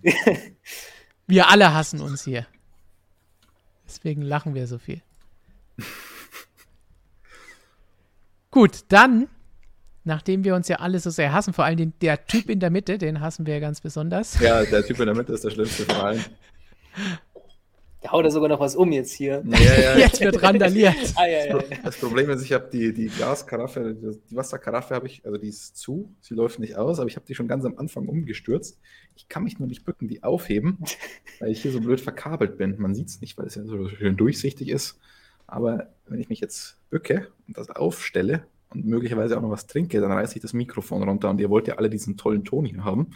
Wir 1.26 1.48
alle 1.48 1.72
hassen 1.74 2.00
uns 2.00 2.24
hier. 2.24 2.46
Deswegen 3.86 4.22
lachen 4.22 4.54
wir 4.54 4.66
so 4.66 4.78
viel. 4.78 5.02
Gut, 8.50 8.80
dann, 8.88 9.28
nachdem 10.04 10.44
wir 10.44 10.54
uns 10.54 10.68
ja 10.68 10.76
alle 10.76 11.00
so 11.00 11.10
sehr 11.10 11.32
hassen, 11.32 11.52
vor 11.54 11.64
allem 11.64 11.92
der 12.00 12.26
Typ 12.26 12.50
in 12.50 12.60
der 12.60 12.70
Mitte, 12.70 12.98
den 12.98 13.20
hassen 13.20 13.46
wir 13.46 13.54
ja 13.54 13.60
ganz 13.60 13.80
besonders. 13.80 14.38
Ja, 14.40 14.62
der 14.64 14.84
Typ 14.86 15.00
in 15.00 15.06
der 15.06 15.14
Mitte 15.14 15.32
ist 15.32 15.44
der 15.44 15.50
schlimmste 15.50 15.84
von 15.84 15.96
allen. 15.96 16.24
Der 18.02 18.10
haut 18.10 18.24
da 18.24 18.30
sogar 18.30 18.48
noch 18.48 18.58
was 18.58 18.74
um 18.74 18.90
jetzt 18.90 19.12
hier. 19.12 19.44
Ja, 19.46 19.80
ja. 19.80 19.98
Jetzt 19.98 20.20
wird 20.20 20.42
randaliert. 20.42 20.96
ah, 21.14 21.26
ja, 21.26 21.58
das 21.84 21.96
Problem 21.96 22.30
ist, 22.30 22.42
ich 22.42 22.52
habe 22.52 22.68
die, 22.72 22.92
die 22.92 23.06
Glaskaraffe, 23.06 23.94
die 23.94 24.36
Wasserkaraffe 24.36 24.94
habe 24.94 25.06
ich, 25.06 25.24
also 25.24 25.38
die 25.38 25.48
ist 25.48 25.76
zu, 25.76 26.12
sie 26.20 26.34
läuft 26.34 26.58
nicht 26.58 26.76
aus, 26.76 26.98
aber 26.98 27.08
ich 27.08 27.14
habe 27.14 27.26
die 27.26 27.34
schon 27.34 27.46
ganz 27.46 27.64
am 27.64 27.78
Anfang 27.78 28.08
umgestürzt. 28.08 28.80
Ich 29.14 29.28
kann 29.28 29.44
mich 29.44 29.58
nur 29.60 29.68
nicht 29.68 29.84
bücken, 29.84 30.08
die 30.08 30.24
aufheben, 30.24 30.78
weil 31.38 31.50
ich 31.50 31.62
hier 31.62 31.70
so 31.70 31.80
blöd 31.80 32.00
verkabelt 32.00 32.58
bin. 32.58 32.74
Man 32.78 32.94
sieht 32.94 33.08
es 33.08 33.20
nicht, 33.20 33.38
weil 33.38 33.46
es 33.46 33.54
ja 33.54 33.64
so 33.64 33.88
schön 33.88 34.16
durchsichtig 34.16 34.68
ist. 34.68 34.98
Aber 35.46 35.92
wenn 36.06 36.18
ich 36.18 36.28
mich 36.28 36.40
jetzt 36.40 36.78
bücke 36.90 37.28
und 37.46 37.56
das 37.56 37.70
aufstelle 37.70 38.46
und 38.70 38.84
möglicherweise 38.84 39.36
auch 39.36 39.42
noch 39.42 39.50
was 39.50 39.66
trinke, 39.66 40.00
dann 40.00 40.10
reiße 40.10 40.36
ich 40.36 40.42
das 40.42 40.54
Mikrofon 40.54 41.02
runter 41.02 41.30
und 41.30 41.40
ihr 41.40 41.50
wollt 41.50 41.68
ja 41.68 41.76
alle 41.76 41.90
diesen 41.90 42.16
tollen 42.16 42.44
Ton 42.44 42.64
hier 42.64 42.84
haben. 42.84 43.10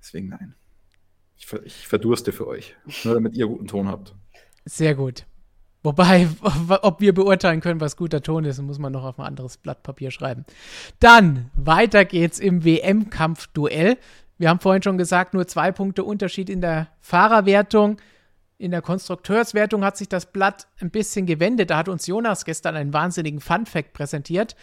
Deswegen 0.00 0.28
nein. 0.28 0.54
Ich, 1.40 1.52
ich 1.64 1.88
verdurste 1.88 2.32
für 2.32 2.46
euch. 2.46 2.76
Nur 3.02 3.14
damit 3.14 3.34
ihr 3.34 3.46
guten 3.46 3.66
Ton 3.66 3.88
habt. 3.88 4.14
Sehr 4.66 4.94
gut. 4.94 5.24
Wobei, 5.82 6.28
ob 6.82 7.00
wir 7.00 7.14
beurteilen 7.14 7.60
können, 7.60 7.80
was 7.80 7.96
guter 7.96 8.22
Ton 8.22 8.44
ist, 8.44 8.60
muss 8.60 8.78
man 8.78 8.92
noch 8.92 9.04
auf 9.04 9.18
ein 9.18 9.26
anderes 9.26 9.56
Blatt 9.56 9.82
Papier 9.82 10.10
schreiben. 10.10 10.44
Dann, 11.00 11.50
weiter 11.54 12.04
geht's 12.04 12.38
im 12.38 12.64
WM-Kampf-Duell. 12.64 13.96
Wir 14.36 14.48
haben 14.50 14.60
vorhin 14.60 14.82
schon 14.82 14.98
gesagt, 14.98 15.34
nur 15.34 15.46
zwei 15.46 15.72
Punkte 15.72 16.04
Unterschied 16.04 16.50
in 16.50 16.60
der 16.60 16.88
Fahrerwertung. 17.00 17.96
In 18.58 18.70
der 18.72 18.82
Konstrukteurswertung 18.82 19.82
hat 19.82 19.96
sich 19.96 20.10
das 20.10 20.26
Blatt 20.26 20.68
ein 20.80 20.90
bisschen 20.90 21.24
gewendet. 21.24 21.70
Da 21.70 21.78
hat 21.78 21.88
uns 21.88 22.06
Jonas 22.06 22.44
gestern 22.44 22.76
einen 22.76 22.92
wahnsinnigen 22.92 23.40
Fun-Fact 23.40 23.94
präsentiert 23.94 24.54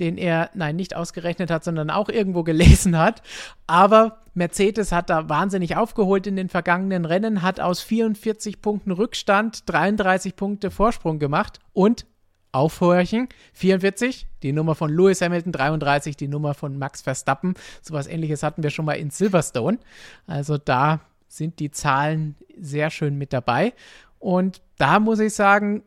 den 0.00 0.16
er, 0.16 0.50
nein, 0.54 0.76
nicht 0.76 0.94
ausgerechnet 0.94 1.50
hat, 1.50 1.64
sondern 1.64 1.90
auch 1.90 2.08
irgendwo 2.08 2.42
gelesen 2.42 2.96
hat. 2.98 3.22
Aber 3.66 4.18
Mercedes 4.34 4.92
hat 4.92 5.10
da 5.10 5.28
wahnsinnig 5.28 5.76
aufgeholt 5.76 6.26
in 6.26 6.36
den 6.36 6.48
vergangenen 6.48 7.04
Rennen, 7.04 7.42
hat 7.42 7.60
aus 7.60 7.80
44 7.80 8.62
Punkten 8.62 8.92
Rückstand 8.92 9.68
33 9.68 10.36
Punkte 10.36 10.70
Vorsprung 10.70 11.18
gemacht 11.18 11.58
und 11.72 12.06
Aufhorchen, 12.50 13.28
44, 13.52 14.26
die 14.42 14.52
Nummer 14.52 14.74
von 14.74 14.90
Lewis 14.90 15.20
Hamilton, 15.20 15.52
33, 15.52 16.16
die 16.16 16.28
Nummer 16.28 16.54
von 16.54 16.78
Max 16.78 17.02
Verstappen. 17.02 17.54
Sowas 17.82 18.06
ähnliches 18.06 18.42
hatten 18.42 18.62
wir 18.62 18.70
schon 18.70 18.86
mal 18.86 18.94
in 18.94 19.10
Silverstone. 19.10 19.78
Also 20.26 20.56
da 20.56 21.00
sind 21.28 21.58
die 21.58 21.70
Zahlen 21.70 22.36
sehr 22.58 22.90
schön 22.90 23.18
mit 23.18 23.34
dabei. 23.34 23.74
Und 24.18 24.62
da 24.78 24.98
muss 24.98 25.18
ich 25.18 25.34
sagen, 25.34 25.82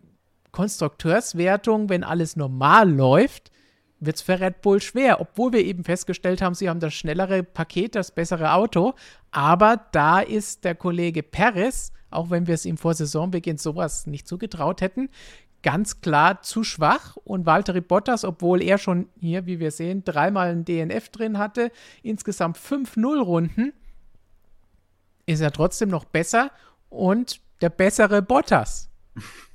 Konstrukteurswertung, 0.51 1.89
wenn 1.89 2.03
alles 2.03 2.35
normal 2.35 2.89
läuft, 2.91 3.51
wird 4.01 4.17
es 4.17 4.21
für 4.21 4.39
Red 4.39 4.61
Bull 4.61 4.81
schwer, 4.81 5.21
obwohl 5.21 5.53
wir 5.53 5.63
eben 5.63 5.83
festgestellt 5.83 6.41
haben, 6.41 6.55
sie 6.55 6.69
haben 6.69 6.79
das 6.79 6.93
schnellere 6.93 7.43
Paket, 7.43 7.95
das 7.95 8.11
bessere 8.11 8.53
Auto. 8.53 8.95
Aber 9.29 9.79
da 9.91 10.19
ist 10.19 10.65
der 10.65 10.75
Kollege 10.75 11.23
Perez, 11.23 11.93
auch 12.09 12.29
wenn 12.31 12.47
wir 12.47 12.55
es 12.55 12.65
ihm 12.65 12.77
vor 12.77 12.95
Saisonbeginn 12.95 13.57
sowas 13.57 14.07
nicht 14.07 14.27
zugetraut 14.27 14.81
hätten, 14.81 15.09
ganz 15.61 16.01
klar 16.01 16.41
zu 16.41 16.63
schwach. 16.63 17.15
Und 17.23 17.45
Valtteri 17.45 17.81
Bottas, 17.81 18.25
obwohl 18.25 18.63
er 18.63 18.79
schon 18.79 19.07
hier, 19.19 19.45
wie 19.45 19.59
wir 19.59 19.71
sehen, 19.71 20.03
dreimal 20.03 20.49
ein 20.49 20.65
DNF 20.65 21.09
drin 21.09 21.37
hatte, 21.37 21.71
insgesamt 22.01 22.57
5-0 22.57 23.21
Runden, 23.21 23.73
ist 25.27 25.41
er 25.41 25.51
trotzdem 25.51 25.89
noch 25.89 26.05
besser 26.05 26.51
und 26.89 27.39
der 27.61 27.69
bessere 27.69 28.23
Bottas. 28.23 28.89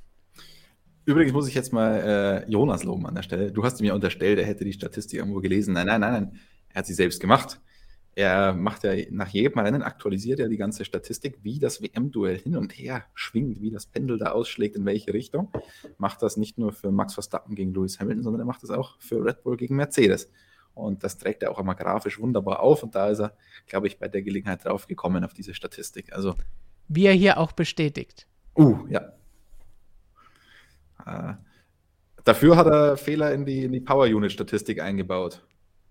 Übrigens 1.07 1.31
muss 1.31 1.47
ich 1.47 1.55
jetzt 1.55 1.71
mal 1.71 2.43
äh, 2.45 2.51
Jonas 2.51 2.83
loben 2.83 3.05
an 3.05 3.15
der 3.15 3.21
Stelle. 3.21 3.49
Du 3.49 3.63
hast 3.63 3.79
mir 3.79 3.95
unterstellt, 3.95 4.39
er 4.39 4.45
hätte 4.45 4.65
die 4.65 4.73
Statistik 4.73 5.19
irgendwo 5.19 5.39
gelesen. 5.39 5.73
Nein, 5.73 5.87
nein, 5.87 6.01
nein, 6.01 6.11
nein. 6.11 6.39
Er 6.67 6.79
hat 6.79 6.85
sie 6.85 6.93
selbst 6.93 7.21
gemacht. 7.21 7.61
Er 8.13 8.53
macht 8.53 8.83
ja 8.83 8.91
nach 9.11 9.29
jedem 9.29 9.57
Rennen 9.59 9.83
aktualisiert 9.83 10.41
er 10.41 10.49
die 10.49 10.57
ganze 10.57 10.83
Statistik, 10.83 11.39
wie 11.43 11.59
das 11.59 11.81
WM-Duell 11.81 12.37
hin 12.37 12.57
und 12.57 12.77
her 12.77 13.05
schwingt, 13.13 13.61
wie 13.61 13.71
das 13.71 13.85
Pendel 13.85 14.17
da 14.17 14.31
ausschlägt, 14.31 14.75
in 14.75 14.83
welche 14.83 15.13
Richtung. 15.13 15.49
Macht 15.97 16.21
das 16.23 16.35
nicht 16.35 16.57
nur 16.57 16.73
für 16.73 16.91
Max 16.91 17.13
Verstappen 17.13 17.55
gegen 17.55 17.73
Lewis 17.73 18.01
Hamilton, 18.01 18.23
sondern 18.23 18.41
er 18.41 18.45
macht 18.45 18.63
das 18.63 18.71
auch 18.71 18.99
für 18.99 19.23
Red 19.23 19.43
Bull 19.43 19.55
gegen 19.55 19.77
Mercedes. 19.77 20.29
Und 20.73 21.05
das 21.05 21.17
trägt 21.17 21.41
er 21.41 21.51
auch 21.51 21.59
einmal 21.59 21.75
grafisch 21.75 22.19
wunderbar 22.19 22.59
auf. 22.59 22.83
Und 22.83 22.95
da 22.95 23.07
ist 23.07 23.19
er, 23.19 23.33
glaube 23.65 23.87
ich, 23.87 23.97
bei 23.97 24.09
der 24.09 24.23
Gelegenheit 24.23 24.65
drauf 24.65 24.87
gekommen 24.87 25.23
auf 25.23 25.33
diese 25.33 25.53
Statistik. 25.53 26.11
Also. 26.11 26.35
Wie 26.89 27.05
er 27.05 27.13
hier 27.13 27.37
auch 27.37 27.53
bestätigt. 27.53 28.27
Uh, 28.57 28.85
ja. 28.89 29.13
Äh, 31.07 31.33
dafür 32.23 32.57
hat 32.57 32.67
er 32.67 32.97
Fehler 32.97 33.33
in 33.33 33.45
die, 33.45 33.63
in 33.63 33.71
die 33.71 33.79
Power 33.79 34.05
Unit 34.05 34.31
Statistik 34.31 34.81
eingebaut. 34.81 35.41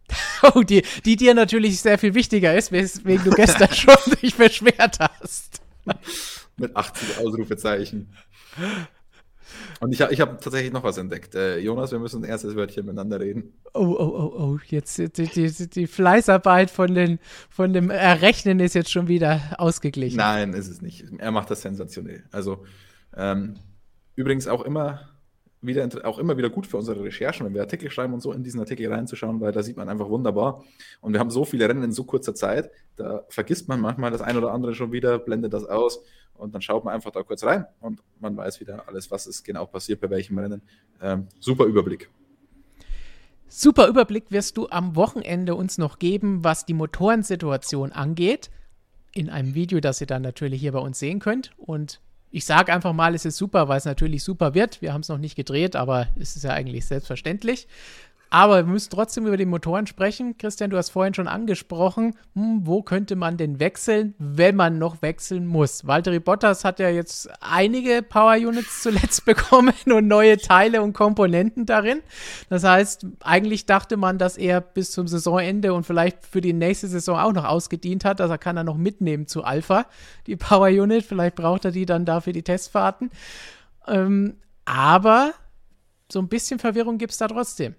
Oh, 0.54 0.60
die, 0.60 0.82
die 1.06 1.16
dir 1.16 1.32
natürlich 1.32 1.80
sehr 1.80 1.96
viel 1.96 2.14
wichtiger 2.14 2.54
ist, 2.54 2.70
weswegen 2.70 3.24
du 3.24 3.30
gestern 3.30 3.70
schon 3.72 3.96
dich 4.20 4.34
beschwert 4.34 4.98
hast. 5.00 5.62
Mit 6.58 6.76
80 6.76 7.18
Ausrufezeichen. 7.18 8.12
Und 9.80 9.92
ich, 9.92 10.00
ich 10.00 10.20
habe 10.20 10.38
tatsächlich 10.38 10.72
noch 10.72 10.84
was 10.84 10.98
entdeckt. 10.98 11.34
Äh, 11.34 11.58
Jonas, 11.58 11.90
wir 11.90 11.98
müssen 11.98 12.22
ein 12.22 12.28
erstes 12.28 12.54
Wörtchen 12.54 12.84
miteinander 12.84 13.18
reden. 13.18 13.54
Oh, 13.72 13.96
oh, 13.98 14.04
oh, 14.04 14.34
oh, 14.38 14.58
jetzt 14.66 14.98
die, 14.98 15.08
die, 15.08 15.70
die 15.70 15.86
Fleißarbeit 15.86 16.70
von, 16.70 16.94
den, 16.94 17.18
von 17.48 17.72
dem 17.72 17.88
Errechnen 17.88 18.60
ist 18.60 18.74
jetzt 18.74 18.90
schon 18.90 19.08
wieder 19.08 19.40
ausgeglichen. 19.56 20.18
Nein, 20.18 20.52
ist 20.52 20.68
es 20.68 20.82
nicht. 20.82 21.06
Er 21.16 21.30
macht 21.30 21.50
das 21.50 21.62
sensationell. 21.62 22.24
Also, 22.30 22.64
ähm, 23.16 23.56
übrigens 24.16 24.48
auch 24.48 24.62
immer 24.62 25.16
wieder, 25.62 25.88
auch 26.04 26.18
immer 26.18 26.36
wieder 26.36 26.50
gut 26.50 26.66
für 26.66 26.76
unsere 26.76 27.02
Recherchen, 27.02 27.46
wenn 27.46 27.54
wir 27.54 27.62
Artikel 27.62 27.90
schreiben 27.90 28.14
und 28.14 28.20
so 28.20 28.32
in 28.32 28.42
diesen 28.42 28.60
Artikel 28.60 28.92
reinzuschauen, 28.92 29.40
weil 29.40 29.52
da 29.52 29.62
sieht 29.62 29.76
man 29.76 29.88
einfach 29.88 30.08
wunderbar. 30.08 30.64
Und 31.00 31.12
wir 31.12 31.20
haben 31.20 31.30
so 31.30 31.44
viele 31.44 31.68
Rennen 31.68 31.82
in 31.82 31.92
so 31.92 32.04
kurzer 32.04 32.34
Zeit, 32.34 32.70
da 32.96 33.24
vergisst 33.28 33.68
man 33.68 33.80
manchmal 33.80 34.10
das 34.10 34.20
ein 34.20 34.36
oder 34.36 34.52
andere 34.52 34.74
schon 34.74 34.92
wieder, 34.92 35.18
blendet 35.18 35.52
das 35.52 35.64
aus 35.64 36.02
und 36.34 36.54
dann 36.54 36.62
schaut 36.62 36.84
man 36.84 36.94
einfach 36.94 37.10
da 37.10 37.22
kurz 37.22 37.44
rein 37.44 37.66
und 37.80 38.02
man 38.20 38.36
weiß 38.36 38.60
wieder 38.60 38.88
alles, 38.88 39.10
was 39.10 39.26
ist 39.26 39.44
genau 39.44 39.66
passiert, 39.66 40.00
bei 40.00 40.10
welchem 40.10 40.38
Rennen. 40.38 40.62
Ähm, 41.00 41.28
super 41.40 41.64
Überblick. 41.64 42.10
Super 43.48 43.88
Überblick 43.88 44.30
wirst 44.30 44.56
du 44.56 44.68
am 44.68 44.96
Wochenende 44.96 45.54
uns 45.54 45.78
noch 45.78 45.98
geben, 45.98 46.42
was 46.42 46.66
die 46.66 46.74
Motorensituation 46.74 47.92
angeht. 47.92 48.50
In 49.12 49.30
einem 49.30 49.54
Video, 49.54 49.80
das 49.80 50.00
ihr 50.00 50.06
dann 50.06 50.22
natürlich 50.22 50.60
hier 50.60 50.72
bei 50.72 50.80
uns 50.80 50.98
sehen 50.98 51.20
könnt. 51.20 51.52
Und 51.56 52.00
ich 52.36 52.44
sage 52.44 52.70
einfach 52.70 52.92
mal, 52.92 53.14
es 53.14 53.24
ist 53.24 53.38
super, 53.38 53.66
weil 53.66 53.78
es 53.78 53.86
natürlich 53.86 54.22
super 54.22 54.52
wird. 54.52 54.82
Wir 54.82 54.92
haben 54.92 55.00
es 55.00 55.08
noch 55.08 55.16
nicht 55.16 55.36
gedreht, 55.36 55.74
aber 55.74 56.08
es 56.20 56.36
ist 56.36 56.42
ja 56.42 56.50
eigentlich 56.50 56.84
selbstverständlich. 56.84 57.66
Aber 58.28 58.56
wir 58.56 58.72
müssen 58.72 58.90
trotzdem 58.90 59.26
über 59.26 59.36
die 59.36 59.46
Motoren 59.46 59.86
sprechen. 59.86 60.36
Christian, 60.36 60.70
du 60.70 60.76
hast 60.76 60.90
vorhin 60.90 61.14
schon 61.14 61.28
angesprochen, 61.28 62.16
hm, 62.34 62.62
wo 62.64 62.82
könnte 62.82 63.14
man 63.14 63.36
denn 63.36 63.60
wechseln, 63.60 64.14
wenn 64.18 64.56
man 64.56 64.78
noch 64.78 65.00
wechseln 65.00 65.46
muss? 65.46 65.86
Valtteri 65.86 66.18
Bottas 66.18 66.64
hat 66.64 66.80
ja 66.80 66.88
jetzt 66.88 67.30
einige 67.40 68.02
Power 68.02 68.34
Units 68.34 68.82
zuletzt 68.82 69.24
bekommen 69.26 69.74
und 69.86 70.08
neue 70.08 70.38
Teile 70.38 70.82
und 70.82 70.92
Komponenten 70.92 71.66
darin. 71.66 72.02
Das 72.48 72.64
heißt, 72.64 73.06
eigentlich 73.20 73.66
dachte 73.66 73.96
man, 73.96 74.18
dass 74.18 74.36
er 74.36 74.60
bis 74.60 74.90
zum 74.90 75.06
Saisonende 75.06 75.72
und 75.72 75.84
vielleicht 75.84 76.26
für 76.26 76.40
die 76.40 76.52
nächste 76.52 76.88
Saison 76.88 77.18
auch 77.18 77.32
noch 77.32 77.44
ausgedient 77.44 78.04
hat. 78.04 78.20
Also 78.20 78.36
kann 78.38 78.56
er 78.56 78.64
noch 78.64 78.76
mitnehmen 78.76 79.28
zu 79.28 79.44
Alpha, 79.44 79.86
die 80.26 80.36
Power 80.36 80.68
Unit. 80.68 81.04
Vielleicht 81.04 81.36
braucht 81.36 81.64
er 81.64 81.70
die 81.70 81.86
dann 81.86 82.04
dafür 82.04 82.32
die 82.32 82.42
Testfahrten. 82.42 83.10
Ähm, 83.86 84.34
aber 84.64 85.32
so 86.10 86.18
ein 86.18 86.28
bisschen 86.28 86.58
Verwirrung 86.58 86.98
gibt 86.98 87.12
es 87.12 87.18
da 87.18 87.28
trotzdem. 87.28 87.74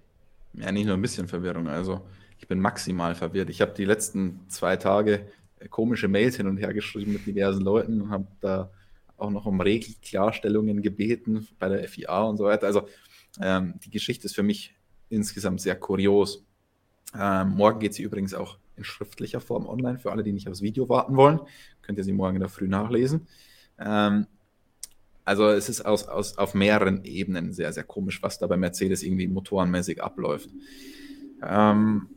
Ja, 0.60 0.72
nicht 0.72 0.86
nur 0.86 0.94
ein 0.94 1.02
bisschen 1.02 1.28
Verwirrung. 1.28 1.68
Also, 1.68 2.06
ich 2.38 2.48
bin 2.48 2.60
maximal 2.60 3.14
verwirrt. 3.14 3.50
Ich 3.50 3.60
habe 3.60 3.72
die 3.72 3.84
letzten 3.84 4.40
zwei 4.48 4.76
Tage 4.76 5.26
komische 5.70 6.08
Mails 6.08 6.36
hin 6.36 6.46
und 6.46 6.56
her 6.56 6.72
geschrieben 6.72 7.12
mit 7.12 7.26
diversen 7.26 7.62
Leuten 7.62 8.02
und 8.02 8.10
habe 8.10 8.26
da 8.40 8.70
auch 9.16 9.30
noch 9.30 9.46
um 9.46 9.60
Regelklarstellungen 9.60 10.82
gebeten 10.82 11.48
bei 11.58 11.68
der 11.68 11.88
FIA 11.88 12.22
und 12.22 12.36
so 12.36 12.44
weiter. 12.44 12.66
Also, 12.66 12.88
ähm, 13.40 13.74
die 13.84 13.90
Geschichte 13.90 14.26
ist 14.26 14.34
für 14.34 14.42
mich 14.42 14.74
insgesamt 15.08 15.60
sehr 15.60 15.76
kurios. 15.76 16.44
Ähm, 17.18 17.50
morgen 17.50 17.80
geht 17.80 17.94
sie 17.94 18.02
übrigens 18.02 18.34
auch 18.34 18.58
in 18.76 18.84
schriftlicher 18.84 19.40
Form 19.40 19.66
online. 19.66 19.98
Für 19.98 20.12
alle, 20.12 20.22
die 20.22 20.32
nicht 20.32 20.48
aufs 20.48 20.62
Video 20.62 20.88
warten 20.88 21.16
wollen, 21.16 21.40
könnt 21.82 21.98
ihr 21.98 22.04
sie 22.04 22.12
morgen 22.12 22.36
in 22.36 22.40
der 22.40 22.48
Früh 22.48 22.68
nachlesen. 22.68 23.26
Ähm, 23.78 24.26
also 25.28 25.48
es 25.50 25.68
ist 25.68 25.84
aus, 25.84 26.08
aus, 26.08 26.38
auf 26.38 26.54
mehreren 26.54 27.04
Ebenen 27.04 27.52
sehr, 27.52 27.70
sehr 27.74 27.84
komisch, 27.84 28.22
was 28.22 28.38
da 28.38 28.46
bei 28.46 28.56
Mercedes 28.56 29.02
irgendwie 29.02 29.28
motorenmäßig 29.28 30.02
abläuft. 30.02 30.48
Ähm, 31.46 32.08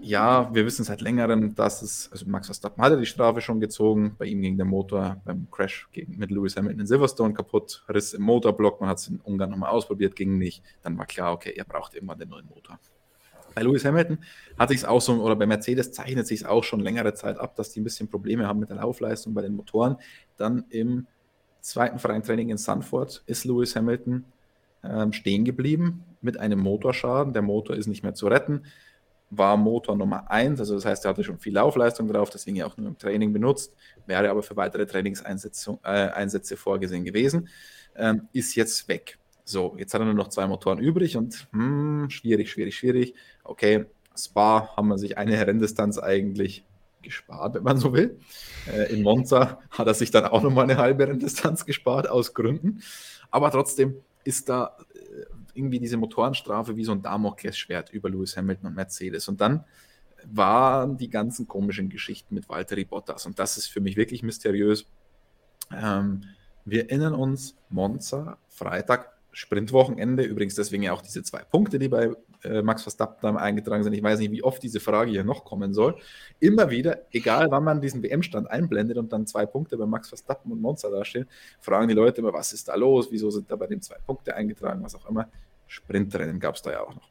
ja, 0.00 0.52
wir 0.52 0.66
wissen 0.66 0.84
seit 0.84 1.00
längerem, 1.00 1.54
dass 1.54 1.80
es, 1.82 2.08
also 2.10 2.26
Max 2.28 2.48
Verstappen 2.48 2.82
hatte 2.82 2.98
die 2.98 3.06
Strafe 3.06 3.40
schon 3.40 3.60
gezogen, 3.60 4.16
bei 4.18 4.26
ihm 4.26 4.40
ging 4.40 4.56
der 4.56 4.66
Motor 4.66 5.22
beim 5.24 5.48
Crash 5.50 5.88
gegen, 5.92 6.18
mit 6.18 6.32
Lewis 6.32 6.56
Hamilton 6.56 6.80
in 6.80 6.86
Silverstone 6.86 7.34
kaputt, 7.34 7.84
Riss 7.88 8.14
im 8.14 8.22
Motorblock, 8.22 8.80
man 8.80 8.90
hat 8.90 8.98
es 8.98 9.08
in 9.08 9.20
Ungarn 9.20 9.50
nochmal 9.50 9.70
ausprobiert, 9.70 10.16
ging 10.16 10.36
nicht, 10.36 10.64
dann 10.82 10.98
war 10.98 11.06
klar, 11.06 11.32
okay, 11.32 11.54
er 11.56 11.64
braucht 11.64 11.94
irgendwann 11.94 12.18
den 12.18 12.30
neuen 12.30 12.46
Motor. 12.46 12.80
Bei 13.54 13.62
Lewis 13.62 13.84
Hamilton 13.84 14.18
hat 14.58 14.70
sich 14.70 14.78
es 14.78 14.84
auch 14.84 15.00
so, 15.00 15.22
oder 15.22 15.36
bei 15.36 15.46
Mercedes 15.46 15.92
zeichnet 15.92 16.26
sich 16.26 16.40
es 16.40 16.46
auch 16.46 16.64
schon 16.64 16.80
längere 16.80 17.14
Zeit 17.14 17.38
ab, 17.38 17.54
dass 17.54 17.70
die 17.70 17.80
ein 17.80 17.84
bisschen 17.84 18.08
Probleme 18.08 18.46
haben 18.46 18.58
mit 18.58 18.70
der 18.70 18.76
Laufleistung 18.76 19.34
bei 19.34 19.42
den 19.42 19.54
Motoren. 19.54 19.96
Dann 20.36 20.64
im 20.68 21.06
zweiten 21.66 21.98
freien 21.98 22.22
Training 22.22 22.50
in 22.50 22.58
Sanford 22.58 23.22
ist 23.26 23.44
Lewis 23.44 23.76
Hamilton 23.76 24.24
ähm, 24.88 25.12
stehen 25.12 25.44
geblieben 25.44 26.04
mit 26.20 26.38
einem 26.38 26.60
Motorschaden. 26.60 27.32
Der 27.32 27.42
Motor 27.42 27.76
ist 27.76 27.86
nicht 27.86 28.02
mehr 28.02 28.14
zu 28.14 28.26
retten. 28.28 28.64
War 29.30 29.56
Motor 29.56 29.96
Nummer 29.96 30.30
1, 30.30 30.60
also 30.60 30.76
das 30.76 30.84
heißt, 30.84 31.04
er 31.04 31.08
hatte 31.08 31.24
schon 31.24 31.38
viel 31.38 31.54
Laufleistung 31.54 32.06
drauf, 32.06 32.30
deswegen 32.30 32.62
auch 32.62 32.76
nur 32.76 32.86
im 32.86 32.96
Training 32.96 33.32
benutzt, 33.32 33.74
wäre 34.06 34.30
aber 34.30 34.44
für 34.44 34.54
weitere 34.54 34.86
Trainingseinsätze 34.86 35.80
äh, 35.82 36.56
vorgesehen 36.56 37.04
gewesen. 37.04 37.48
Ähm, 37.96 38.28
ist 38.32 38.54
jetzt 38.54 38.86
weg. 38.86 39.18
So, 39.44 39.74
jetzt 39.78 39.94
hat 39.94 40.00
er 40.00 40.04
nur 40.04 40.14
noch 40.14 40.28
zwei 40.28 40.46
Motoren 40.46 40.78
übrig 40.78 41.16
und 41.16 41.48
hm, 41.50 42.08
schwierig, 42.08 42.50
schwierig, 42.52 42.76
schwierig. 42.76 43.14
Okay, 43.42 43.86
Spa 44.16 44.76
haben 44.76 44.88
wir 44.88 44.98
sich 44.98 45.18
eine 45.18 45.44
Renndistanz 45.44 45.98
eigentlich 45.98 46.64
gespart, 47.06 47.54
wenn 47.54 47.62
man 47.62 47.78
so 47.78 47.92
will. 47.92 48.18
Äh, 48.70 48.92
in 48.92 49.02
Monza 49.02 49.60
hat 49.70 49.86
er 49.86 49.94
sich 49.94 50.10
dann 50.10 50.26
auch 50.26 50.42
nochmal 50.42 50.64
eine 50.64 50.76
halbe 50.76 51.08
Renndistanz 51.08 51.64
gespart, 51.64 52.08
aus 52.10 52.34
Gründen. 52.34 52.82
Aber 53.30 53.50
trotzdem 53.50 53.96
ist 54.24 54.48
da 54.48 54.76
äh, 54.94 54.98
irgendwie 55.54 55.78
diese 55.78 55.96
Motorenstrafe 55.96 56.76
wie 56.76 56.84
so 56.84 56.92
ein 56.92 57.02
Damoklesschwert 57.02 57.90
über 57.92 58.10
Lewis 58.10 58.36
Hamilton 58.36 58.66
und 58.68 58.74
Mercedes. 58.74 59.28
Und 59.28 59.40
dann 59.40 59.64
waren 60.24 60.96
die 60.96 61.08
ganzen 61.08 61.46
komischen 61.46 61.88
Geschichten 61.88 62.34
mit 62.34 62.48
Valtteri 62.48 62.84
Bottas. 62.84 63.24
Und 63.26 63.38
das 63.38 63.56
ist 63.56 63.68
für 63.68 63.80
mich 63.80 63.96
wirklich 63.96 64.22
mysteriös. 64.22 64.86
Ähm, 65.72 66.24
wir 66.64 66.90
erinnern 66.90 67.14
uns, 67.14 67.56
Monza, 67.70 68.38
Freitag, 68.48 69.12
Sprintwochenende. 69.30 70.24
Übrigens 70.24 70.56
deswegen 70.56 70.82
ja 70.82 70.92
auch 70.92 71.02
diese 71.02 71.22
zwei 71.22 71.44
Punkte, 71.44 71.78
die 71.78 71.88
bei 71.88 72.10
äh, 72.42 72.62
Max 72.62 72.82
Verstappen 72.82 73.36
eingetragen 73.36 73.82
sind. 73.82 73.92
Ich 73.92 74.02
weiß 74.02 74.18
nicht, 74.18 74.30
wie 74.32 74.42
oft 74.42 74.62
diese 74.62 74.80
Frage 74.80 75.10
hier 75.10 75.24
noch 75.24 75.44
kommen 75.44 75.74
soll. 75.74 75.96
Immer 76.40 76.70
wieder, 76.70 77.02
egal 77.12 77.50
wann 77.50 77.64
man 77.64 77.80
diesen 77.80 78.02
WM-Stand 78.02 78.50
einblendet 78.50 78.98
und 78.98 79.12
dann 79.12 79.26
zwei 79.26 79.46
Punkte 79.46 79.76
bei 79.76 79.86
Max 79.86 80.08
Verstappen 80.08 80.52
und 80.52 80.60
Monza 80.60 80.90
dastehen, 80.90 81.26
fragen 81.60 81.88
die 81.88 81.94
Leute 81.94 82.20
immer, 82.20 82.32
was 82.32 82.52
ist 82.52 82.68
da 82.68 82.74
los? 82.74 83.08
Wieso 83.10 83.30
sind 83.30 83.50
da 83.50 83.56
bei 83.56 83.66
dem 83.66 83.80
zwei 83.80 83.96
Punkte 84.06 84.34
eingetragen? 84.34 84.82
Was 84.82 84.94
auch 84.94 85.08
immer. 85.08 85.28
Sprintrennen 85.66 86.38
gab 86.38 86.54
es 86.54 86.62
da 86.62 86.72
ja 86.72 86.80
auch 86.80 86.94
noch. 86.94 87.08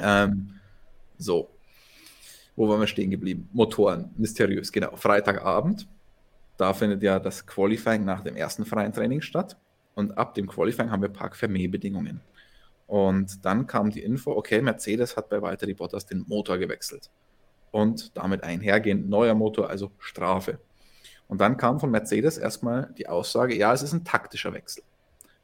Ähm, 0.00 0.54
so. 1.18 1.48
Wo 2.54 2.68
waren 2.68 2.80
wir 2.80 2.86
stehen 2.86 3.10
geblieben? 3.10 3.48
Motoren, 3.52 4.10
mysteriös, 4.16 4.70
genau. 4.70 4.94
Freitagabend, 4.96 5.88
da 6.58 6.74
findet 6.74 7.02
ja 7.02 7.18
das 7.18 7.46
Qualifying 7.46 8.04
nach 8.04 8.20
dem 8.20 8.36
ersten 8.36 8.66
freien 8.66 8.92
Training 8.92 9.22
statt. 9.22 9.56
Und 9.94 10.16
ab 10.16 10.34
dem 10.34 10.46
Qualifying 10.46 10.90
haben 10.90 11.02
wir 11.02 11.08
Park 11.08 11.36
Fermé-Bedingungen. 11.36 12.20
Und 12.92 13.46
dann 13.46 13.66
kam 13.66 13.88
die 13.88 14.02
Info, 14.02 14.32
okay, 14.32 14.60
Mercedes 14.60 15.16
hat 15.16 15.30
bei 15.30 15.40
Valtteri 15.40 15.72
Bottas 15.72 16.04
den 16.04 16.26
Motor 16.28 16.58
gewechselt. 16.58 17.08
Und 17.70 18.14
damit 18.18 18.44
einhergehend 18.44 19.08
neuer 19.08 19.34
Motor, 19.34 19.70
also 19.70 19.90
Strafe. 19.98 20.58
Und 21.26 21.40
dann 21.40 21.56
kam 21.56 21.80
von 21.80 21.90
Mercedes 21.90 22.36
erstmal 22.36 22.92
die 22.98 23.08
Aussage, 23.08 23.56
ja, 23.56 23.72
es 23.72 23.80
ist 23.80 23.94
ein 23.94 24.04
taktischer 24.04 24.52
Wechsel. 24.52 24.82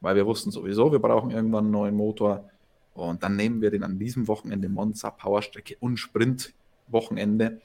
Weil 0.03 0.15
wir 0.15 0.27
wussten 0.27 0.51
sowieso, 0.51 0.93
wir 0.93 0.99
brauchen 0.99 1.31
irgendwann 1.31 1.65
einen 1.65 1.71
neuen 1.71 1.95
Motor. 1.95 2.51
Und 2.93 3.23
dann 3.23 3.37
nehmen 3.37 3.63
wir 3.63 3.71
den 3.71 3.83
an 3.83 3.99
diesem 3.99 4.29
Wochenende 4.29 4.69
Monza 4.69 5.11
Powerstrecke 5.11 5.79
und 5.81 5.97
Sprint-Wochenende. 5.97 7.63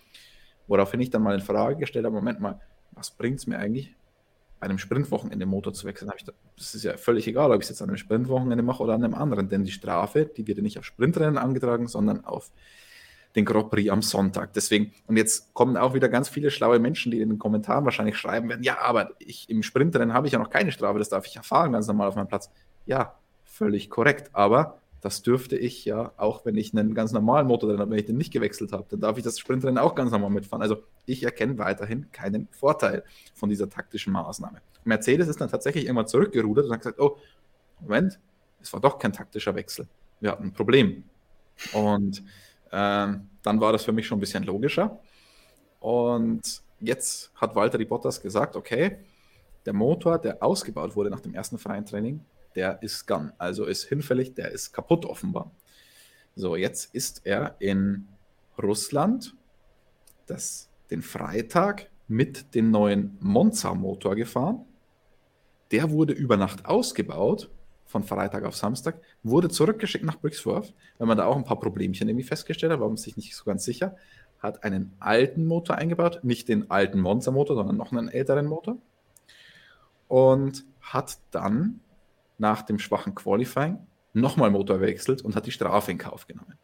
Woraufhin 0.68 1.02
ich 1.02 1.10
dann 1.10 1.24
mal 1.24 1.36
in 1.36 1.42
Frage 1.42 1.76
gestellt 1.76 2.06
habe, 2.06 2.16
Moment 2.16 2.40
mal, 2.40 2.62
was 2.94 3.12
bringt 3.12 3.40
es 3.40 3.48
mir 3.48 3.60
eigentlich, 3.60 3.94
einem 4.64 4.78
Sprintwochenende 4.78 5.46
Motor 5.46 5.74
zu 5.74 5.86
wechseln, 5.86 6.12
ich 6.16 6.24
da, 6.24 6.34
das 6.58 6.76
ist 6.76 6.84
ja 6.84 6.98
völlig 6.98 7.28
egal, 7.28 7.52
ob 7.52 7.58
ich 7.58 7.64
es 7.64 7.70
jetzt 7.70 7.82
an 7.82 7.90
einem 7.90 7.98
Sprintwochenende 7.98 8.64
mache 8.64 8.82
oder 8.84 8.94
an 8.94 9.04
einem 9.04 9.14
anderen, 9.14 9.50
denn 9.50 9.64
die 9.64 9.72
Strafe, 9.72 10.26
die 10.26 10.48
wird 10.48 10.58
ja 10.58 10.64
nicht 10.64 10.78
auf 10.80 10.86
Sprintrennen 10.86 11.38
angetragen, 11.38 11.88
sondern 11.88 12.24
auf 12.26 12.52
den 13.36 13.46
Grand 13.46 13.72
Prix 13.72 13.90
am 13.90 14.02
Sonntag. 14.02 14.54
Deswegen, 14.54 14.94
und 15.08 15.18
jetzt 15.18 15.54
kommen 15.54 15.76
auch 15.76 15.94
wieder 15.94 16.08
ganz 16.08 16.30
viele 16.30 16.52
schlaue 16.52 16.80
Menschen, 16.80 17.12
die 17.12 17.20
in 17.20 17.30
den 17.30 17.40
Kommentaren 17.40 17.84
wahrscheinlich 17.86 18.18
schreiben 18.18 18.50
werden, 18.50 18.64
ja, 18.64 18.80
aber 18.80 19.12
ich, 19.20 19.50
im 19.50 19.64
Sprintrennen 19.64 20.14
habe 20.14 20.28
ich 20.28 20.34
ja 20.34 20.40
noch 20.40 20.50
keine 20.50 20.72
Strafe, 20.72 21.00
das 21.00 21.10
darf 21.10 21.26
ich 21.26 21.36
erfahren, 21.36 21.72
ganz 21.72 21.88
normal 21.88 22.08
auf 22.08 22.16
meinem 22.16 22.28
Platz. 22.28 22.52
Ja, 22.86 23.16
völlig 23.44 23.90
korrekt. 23.90 24.30
Aber 24.34 24.80
das 25.04 25.22
dürfte 25.22 25.58
ich 25.58 25.84
ja, 25.84 26.14
auch 26.16 26.46
wenn 26.46 26.56
ich 26.56 26.74
einen 26.74 26.94
ganz 26.94 27.12
normalen 27.12 27.46
Motor 27.46 27.70
drin 27.70 27.80
habe, 27.82 27.92
wenn 27.92 28.00
ich 28.00 28.06
den 28.06 28.16
nicht 28.16 28.32
gewechselt 28.32 28.72
habe, 28.72 28.86
dann 28.90 29.02
darf 29.02 29.18
ich 29.18 29.24
das 29.26 29.38
Sprintrennen 29.38 29.78
auch 29.78 29.96
ganz 29.96 30.12
normal 30.12 30.30
mitfahren. 30.30 30.62
Also 30.62 30.82
ich 31.06 31.24
erkenne 31.24 31.58
weiterhin 31.58 32.10
keinen 32.14 32.48
Vorteil 32.52 33.04
von 33.34 33.50
dieser 33.50 33.70
taktischen 33.70 34.14
Maßnahme. 34.14 34.62
Mercedes 34.86 35.28
ist 35.28 35.42
dann 35.42 35.50
tatsächlich 35.50 35.84
irgendwann 35.86 36.08
zurückgerudert 36.08 36.68
und 36.68 36.72
hat 36.72 36.80
gesagt, 36.80 37.02
oh, 37.02 37.18
Moment, 37.82 38.18
es 38.62 38.72
war 38.72 38.80
doch 38.80 38.98
kein 38.98 39.12
taktischer 39.12 39.54
Wechsel. 39.56 39.90
Wir 40.22 40.32
hatten 40.32 40.46
ein 40.46 40.54
Problem. 40.54 41.04
Und 41.74 42.24
ähm, 42.72 43.28
dann 43.42 43.60
war 43.60 43.74
das 43.74 43.84
für 43.84 43.92
mich 43.92 44.08
schon 44.08 44.20
ein 44.20 44.22
bisschen 44.22 44.46
logischer. 44.46 45.02
Und 45.82 46.64
jetzt 46.80 47.34
hat 47.36 47.56
Walter 47.56 47.84
Bottas 47.84 48.22
gesagt, 48.22 48.56
okay, 48.56 49.00
der 49.66 49.74
Motor, 49.74 50.18
der 50.18 50.42
ausgebaut 50.42 50.96
wurde 50.96 51.10
nach 51.10 51.20
dem 51.20 51.34
ersten 51.34 51.58
freien 51.58 51.86
Training, 51.86 52.24
der 52.56 52.82
ist 52.82 53.08
gone, 53.08 53.34
also 53.38 53.66
ist 53.66 53.84
hinfällig, 53.86 54.34
der 54.34 54.52
ist 54.52 54.72
kaputt 54.72 55.06
offenbar. 55.06 55.52
So, 56.36 56.56
jetzt 56.56 56.94
ist 56.96 57.22
er 57.26 57.56
in 57.60 58.08
Russland 58.62 59.36
das, 60.26 60.70
den 60.90 61.02
Freitag 61.02 61.90
mit 62.08 62.56
dem 62.56 62.72
neuen 62.72 63.18
Monza-Motor 63.20 64.16
gefahren. 64.16 64.66
Der 65.72 65.92
wurde 65.92 66.14
über 66.14 66.38
Nacht 66.38 66.66
ausgebaut, 66.66 67.50
von 67.86 68.04
Freitag 68.04 68.44
auf 68.44 68.56
Samstag, 68.56 69.00
wurde 69.22 69.50
zurückgeschickt 69.50 70.04
nach 70.04 70.20
Brixworth, 70.20 70.74
weil 70.98 71.08
man 71.08 71.18
da 71.18 71.26
auch 71.26 71.36
ein 71.36 71.44
paar 71.44 71.60
Problemchen 71.60 72.10
irgendwie 72.10 72.26
festgestellt 72.26 72.74
hat, 72.74 72.80
war 72.80 72.88
man 72.88 72.98
sich 72.98 73.16
nicht 73.18 73.36
so 73.36 73.46
ganz 73.46 73.64
sicher, 73.64 73.96
hat 74.40 74.64
einen 74.64 74.94
alten 75.00 75.46
Motor 75.46 75.78
eingebaut, 75.78 76.20
nicht 76.24 76.50
den 76.50 76.72
alten 76.72 77.00
Monza-Motor, 77.00 77.56
sondern 77.56 77.78
noch 77.78 77.92
einen 77.92 78.10
älteren 78.10 78.48
Motor 78.48 78.78
und 80.08 80.66
hat 80.82 81.20
dann 81.32 81.82
nach 82.38 82.62
dem 82.64 82.80
schwachen 82.80 83.16
Qualifying 83.16 83.78
nochmal 84.14 84.52
Motor 84.52 84.82
wechselt 84.82 85.22
und 85.22 85.36
hat 85.36 85.46
die 85.46 85.52
Strafe 85.52 85.92
in 85.92 85.98
Kauf 85.98 86.28
genommen. 86.28 86.58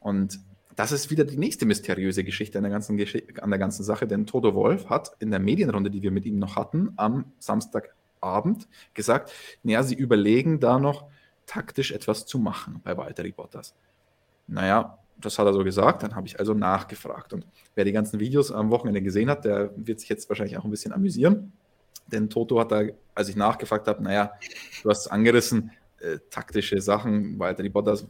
Und 0.00 0.40
das 0.76 0.92
ist 0.92 1.10
wieder 1.10 1.24
die 1.24 1.36
nächste 1.36 1.66
mysteriöse 1.66 2.24
Geschichte 2.24 2.58
an 2.58 2.64
der 2.64 2.72
ganzen, 2.72 2.96
Gesch 2.96 3.16
an 3.40 3.50
der 3.50 3.58
ganzen 3.58 3.84
Sache, 3.84 4.06
denn 4.06 4.26
Toto 4.26 4.54
Wolf 4.54 4.88
hat 4.88 5.12
in 5.18 5.30
der 5.30 5.40
Medienrunde, 5.40 5.90
die 5.90 6.02
wir 6.02 6.10
mit 6.10 6.24
ihm 6.24 6.38
noch 6.38 6.56
hatten, 6.56 6.92
am 6.96 7.32
Samstagabend 7.38 8.68
gesagt, 8.94 9.32
naja, 9.62 9.82
sie 9.82 9.94
überlegen 9.94 10.60
da 10.60 10.78
noch 10.78 11.06
taktisch 11.46 11.92
etwas 11.92 12.26
zu 12.26 12.38
machen 12.38 12.80
bei 12.84 12.96
Walter 12.96 13.24
Bottas. 13.30 13.74
Naja, 14.46 14.98
das 15.18 15.38
hat 15.38 15.46
er 15.46 15.52
so 15.52 15.64
gesagt, 15.64 16.02
dann 16.02 16.14
habe 16.14 16.26
ich 16.26 16.38
also 16.38 16.54
nachgefragt. 16.54 17.32
Und 17.32 17.46
wer 17.74 17.84
die 17.84 17.92
ganzen 17.92 18.20
Videos 18.20 18.50
am 18.50 18.70
Wochenende 18.70 19.02
gesehen 19.02 19.28
hat, 19.28 19.44
der 19.44 19.70
wird 19.76 20.00
sich 20.00 20.08
jetzt 20.08 20.28
wahrscheinlich 20.28 20.56
auch 20.56 20.64
ein 20.64 20.70
bisschen 20.70 20.92
amüsieren. 20.92 21.52
Denn 22.06 22.28
Toto 22.28 22.58
hat 22.60 22.72
da, 22.72 22.82
als 23.14 23.28
ich 23.28 23.36
nachgefragt 23.36 23.86
habe, 23.86 24.02
naja, 24.02 24.32
du 24.82 24.90
hast 24.90 25.00
es 25.00 25.06
angerissen, 25.08 25.70
äh, 26.00 26.18
taktische 26.30 26.80
Sachen, 26.80 27.38
weiter 27.38 27.62
die 27.62 27.68
Bottas, 27.68 28.06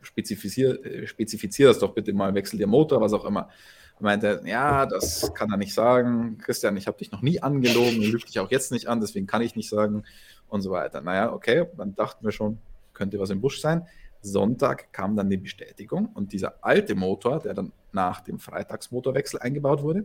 spezifizier, 0.00 0.84
äh, 0.84 1.06
spezifizier 1.06 1.68
das 1.68 1.78
doch 1.78 1.94
bitte 1.94 2.12
mal, 2.12 2.34
wechsel 2.34 2.58
dir 2.58 2.66
Motor, 2.66 3.00
was 3.00 3.12
auch 3.12 3.24
immer. 3.24 3.50
Er 3.98 4.02
meinte, 4.02 4.42
ja, 4.46 4.86
das 4.86 5.32
kann 5.34 5.50
er 5.50 5.58
nicht 5.58 5.74
sagen. 5.74 6.38
Christian, 6.38 6.76
ich 6.76 6.86
habe 6.86 6.98
dich 6.98 7.12
noch 7.12 7.22
nie 7.22 7.42
angelogen, 7.42 8.00
lügt 8.00 8.28
dich 8.28 8.40
auch 8.40 8.50
jetzt 8.50 8.72
nicht 8.72 8.86
an, 8.86 9.00
deswegen 9.00 9.26
kann 9.26 9.42
ich 9.42 9.56
nicht 9.56 9.68
sagen 9.68 10.04
und 10.48 10.62
so 10.62 10.70
weiter. 10.70 11.00
Naja, 11.02 11.32
okay, 11.32 11.66
dann 11.76 11.94
dachten 11.94 12.24
wir 12.24 12.32
schon, 12.32 12.58
könnte 12.94 13.18
was 13.18 13.30
im 13.30 13.40
Busch 13.40 13.60
sein. 13.60 13.86
Sonntag 14.22 14.92
kam 14.92 15.16
dann 15.16 15.30
die 15.30 15.36
Bestätigung 15.36 16.06
und 16.14 16.32
dieser 16.32 16.62
alte 16.62 16.94
Motor, 16.94 17.40
der 17.40 17.54
dann 17.54 17.72
nach 17.92 18.20
dem 18.20 18.38
Freitagsmotorwechsel 18.38 19.40
eingebaut 19.40 19.82
wurde, 19.82 20.04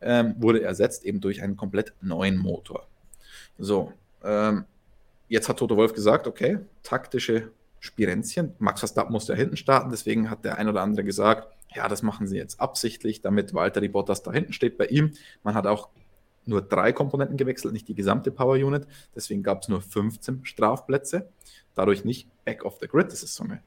ähm, 0.00 0.34
wurde 0.38 0.62
ersetzt 0.62 1.04
eben 1.04 1.20
durch 1.20 1.42
einen 1.42 1.56
komplett 1.56 1.92
neuen 2.00 2.36
Motor. 2.38 2.86
So, 3.58 3.92
ähm, 4.22 4.64
jetzt 5.28 5.48
hat 5.48 5.58
Toto 5.58 5.76
Wolf 5.76 5.92
gesagt, 5.92 6.26
okay, 6.26 6.58
taktische 6.82 7.50
Spirenzchen. 7.80 8.54
Max 8.58 8.80
Verstappen 8.80 9.12
musste 9.12 9.32
ja 9.32 9.38
hinten 9.38 9.56
starten, 9.56 9.90
deswegen 9.90 10.30
hat 10.30 10.44
der 10.44 10.58
ein 10.58 10.68
oder 10.68 10.82
andere 10.82 11.04
gesagt, 11.04 11.48
ja, 11.74 11.88
das 11.88 12.02
machen 12.02 12.26
sie 12.26 12.36
jetzt 12.36 12.60
absichtlich, 12.60 13.20
damit 13.20 13.54
Walter 13.54 13.86
Bottas 13.88 14.22
da 14.22 14.32
hinten 14.32 14.52
steht 14.52 14.78
bei 14.78 14.86
ihm. 14.86 15.12
Man 15.42 15.54
hat 15.54 15.66
auch 15.66 15.88
nur 16.48 16.62
drei 16.62 16.92
Komponenten 16.92 17.36
gewechselt, 17.36 17.74
nicht 17.74 17.88
die 17.88 17.94
gesamte 17.94 18.30
Power 18.30 18.54
Unit. 18.54 18.86
Deswegen 19.14 19.42
gab 19.42 19.62
es 19.62 19.68
nur 19.68 19.82
15 19.82 20.44
Strafplätze. 20.44 21.28
Dadurch 21.74 22.04
nicht 22.04 22.26
back 22.44 22.64
off 22.64 22.78
the 22.80 22.88
grid. 22.88 23.12
Das 23.12 23.22
ist 23.22 23.34
so 23.34 23.44
eine. 23.44 23.62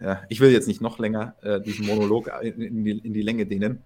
Ja, 0.00 0.22
ich 0.28 0.40
will 0.40 0.50
jetzt 0.50 0.68
nicht 0.68 0.80
noch 0.80 0.98
länger 0.98 1.34
äh, 1.42 1.60
diesen 1.60 1.86
Monolog 1.86 2.30
in, 2.42 2.84
die, 2.84 2.98
in 2.98 3.12
die 3.12 3.22
Länge 3.22 3.44
dehnen. 3.46 3.82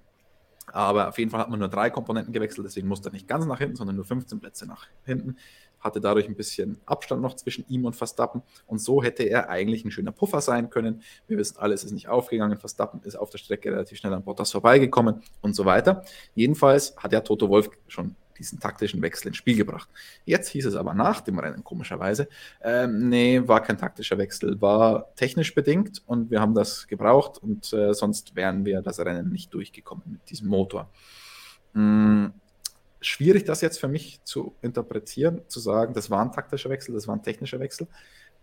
Aber 0.72 1.08
auf 1.08 1.18
jeden 1.18 1.30
Fall 1.30 1.40
hat 1.40 1.50
man 1.50 1.58
nur 1.58 1.68
drei 1.68 1.90
Komponenten 1.90 2.32
gewechselt, 2.32 2.66
deswegen 2.66 2.88
musste 2.88 3.08
er 3.08 3.12
nicht 3.12 3.28
ganz 3.28 3.46
nach 3.46 3.58
hinten, 3.58 3.76
sondern 3.76 3.96
nur 3.96 4.04
15 4.04 4.40
Plätze 4.40 4.66
nach 4.66 4.86
hinten. 5.04 5.36
Hatte 5.78 6.00
dadurch 6.00 6.26
ein 6.26 6.34
bisschen 6.34 6.80
Abstand 6.86 7.22
noch 7.22 7.34
zwischen 7.34 7.64
ihm 7.68 7.84
und 7.84 7.94
Verstappen. 7.94 8.42
Und 8.66 8.80
so 8.80 9.02
hätte 9.02 9.22
er 9.22 9.48
eigentlich 9.48 9.84
ein 9.84 9.90
schöner 9.90 10.10
Puffer 10.10 10.40
sein 10.40 10.70
können. 10.70 11.02
Wir 11.28 11.38
wissen 11.38 11.58
alles 11.58 11.84
ist 11.84 11.92
nicht 11.92 12.08
aufgegangen. 12.08 12.58
Verstappen 12.58 13.00
ist 13.04 13.14
auf 13.14 13.30
der 13.30 13.38
Strecke 13.38 13.70
relativ 13.70 13.98
schnell 13.98 14.12
an 14.12 14.24
Bottas 14.24 14.50
vorbeigekommen 14.50 15.22
und 15.42 15.54
so 15.54 15.64
weiter. 15.64 16.04
Jedenfalls 16.34 16.96
hat 16.96 17.12
ja 17.12 17.20
Toto 17.20 17.48
Wolf 17.48 17.70
schon 17.86 18.16
diesen 18.39 18.61
taktischen 18.61 19.03
Wechsel 19.03 19.28
ins 19.28 19.37
Spiel 19.37 19.57
gebracht. 19.57 19.89
Jetzt 20.24 20.49
hieß 20.49 20.66
es 20.66 20.76
aber 20.76 20.95
nach 20.95 21.20
dem 21.20 21.39
Rennen 21.39 21.64
komischerweise, 21.64 22.28
ähm, 22.62 23.09
nee, 23.09 23.43
war 23.47 23.62
kein 23.62 23.78
taktischer 23.78 24.18
Wechsel, 24.18 24.61
war 24.61 25.14
technisch 25.16 25.55
bedingt 25.55 26.03
und 26.07 26.30
wir 26.30 26.41
haben 26.41 26.55
das 26.55 26.87
gebraucht 26.87 27.39
und 27.39 27.72
äh, 27.72 27.93
sonst 27.95 28.37
wären 28.37 28.64
wir 28.64 28.82
das 28.82 28.99
Rennen 28.99 29.30
nicht 29.30 29.53
durchgekommen 29.55 30.05
mit 30.07 30.30
diesem 30.30 30.49
Motor. 30.49 30.91
Hm, 31.74 32.32
schwierig 33.01 33.45
das 33.45 33.61
jetzt 33.61 33.78
für 33.78 33.89
mich 33.89 34.20
zu 34.24 34.55
interpretieren, 34.62 35.43
zu 35.49 35.61
sagen, 35.61 35.95
das 35.95 36.11
war 36.11 36.22
ein 36.22 36.32
taktischer 36.32 36.70
Wechsel, 36.70 36.95
das 36.95 37.07
war 37.07 37.16
ein 37.16 37.22
technischer 37.22 37.61
Wechsel, 37.61 37.87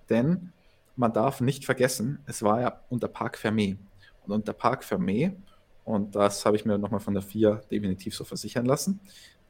denn 0.10 0.54
man 0.96 1.12
darf 1.12 1.42
nicht 1.42 1.66
vergessen, 1.66 2.20
es 2.26 2.44
war 2.44 2.62
ja 2.62 2.82
unter 2.90 3.08
Park 3.08 3.38
Fermé. 3.38 3.78
Und 4.26 4.32
unter 4.32 4.54
Park 4.54 4.84
Fermé, 4.84 5.34
und 5.84 6.16
das 6.16 6.46
habe 6.46 6.56
ich 6.56 6.66
mir 6.66 6.78
nochmal 6.78 7.00
von 7.00 7.14
der 7.14 7.24
FIA 7.24 7.56
definitiv 7.70 8.16
so 8.16 8.24
versichern 8.24 8.66
lassen, 8.66 9.00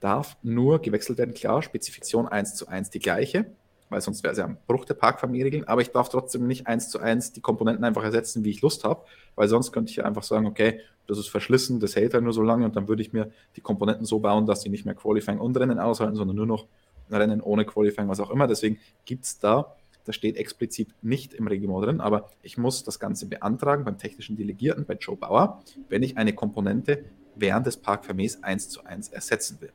darf 0.04 0.38
nur 0.44 0.80
gewechselt 0.80 1.18
werden. 1.18 1.34
Klar, 1.34 1.62
Spezifikation 1.62 2.28
1 2.28 2.56
zu 2.56 2.68
1 2.68 2.90
die 2.90 3.00
gleiche, 3.00 3.46
weil 3.90 4.02
sonst 4.02 4.24
wäre 4.24 4.34
es 4.34 4.38
ja 4.38 4.46
ein 4.46 4.58
Bruch 4.68 4.86
der 4.86 4.96
Parkfamilienregeln, 4.96 5.68
aber 5.68 5.82
ich 5.82 5.92
darf 5.92 6.10
trotzdem 6.10 6.46
nicht 6.46 6.68
1 6.68 6.90
zu 6.90 7.00
1 7.00 7.32
die 7.32 7.42
Komponenten 7.42 7.86
einfach 7.86 8.04
ersetzen, 8.04 8.44
wie 8.44 8.50
ich 8.50 8.62
Lust 8.62 8.84
habe, 8.84 9.06
weil 9.36 9.48
sonst 9.48 9.72
könnte 9.72 9.92
ich 9.92 9.98
ja 9.98 10.04
einfach 10.04 10.24
sagen, 10.24 10.46
okay, 10.46 10.82
das 11.08 11.18
ist 11.18 11.30
verschlissen, 11.30 11.80
das 11.80 11.96
hält 11.96 12.14
ja 12.14 12.22
nur 12.22 12.34
so 12.34 12.44
lange 12.44 12.66
und 12.66 12.76
dann 12.76 12.88
würde 12.88 13.02
ich 13.02 13.14
mir 13.14 13.32
die 13.56 13.62
Komponenten 13.62 14.06
so 14.06 14.20
bauen, 14.20 14.46
dass 14.46 14.62
die 14.62 14.70
nicht 14.70 14.86
mehr 14.86 14.96
Qualifying 14.96 15.40
und 15.40 15.56
Rennen 15.58 15.80
aushalten, 15.80 16.16
sondern 16.16 16.36
nur 16.36 16.48
noch 16.48 16.68
Rennen 17.10 17.42
ohne 17.42 17.66
Qualifying, 17.66 18.10
was 18.10 18.20
auch 18.20 18.30
immer. 18.30 18.48
Deswegen 18.48 18.80
gibt 19.06 19.26
es 19.26 19.40
da, 19.40 19.76
das 20.06 20.16
steht 20.16 20.36
explizit 20.36 20.90
nicht 21.02 21.34
im 21.34 21.48
Reglement 21.48 21.86
drin, 21.86 22.02
aber 22.02 22.30
ich 22.42 22.58
muss 22.58 22.84
das 22.84 23.00
Ganze 23.00 23.28
beantragen 23.28 23.86
beim 23.86 23.98
technischen 23.98 24.36
Delegierten, 24.36 24.86
bei 24.86 24.96
Joe 24.96 25.16
Bauer, 25.16 25.62
wenn 25.88 26.04
ich 26.04 26.18
eine 26.18 26.34
Komponente 26.34 27.06
während 27.36 27.66
des 27.66 27.78
Parkvermehs 27.78 28.44
1 28.44 28.70
zu 28.70 28.84
1 28.84 29.10
ersetzen 29.10 29.60
will. 29.62 29.72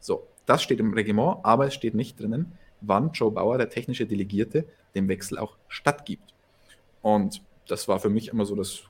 So, 0.00 0.26
das 0.46 0.62
steht 0.62 0.80
im 0.80 0.92
Reglement, 0.92 1.38
aber 1.42 1.66
es 1.66 1.74
steht 1.74 1.94
nicht 1.94 2.20
drinnen, 2.20 2.52
wann 2.80 3.12
Joe 3.12 3.30
Bauer, 3.30 3.58
der 3.58 3.68
technische 3.68 4.06
Delegierte, 4.06 4.66
dem 4.94 5.08
Wechsel 5.08 5.38
auch 5.38 5.56
stattgibt. 5.68 6.34
Und 7.02 7.42
das 7.66 7.88
war 7.88 7.98
für 7.98 8.10
mich 8.10 8.28
immer 8.28 8.44
so 8.44 8.54
das 8.54 8.82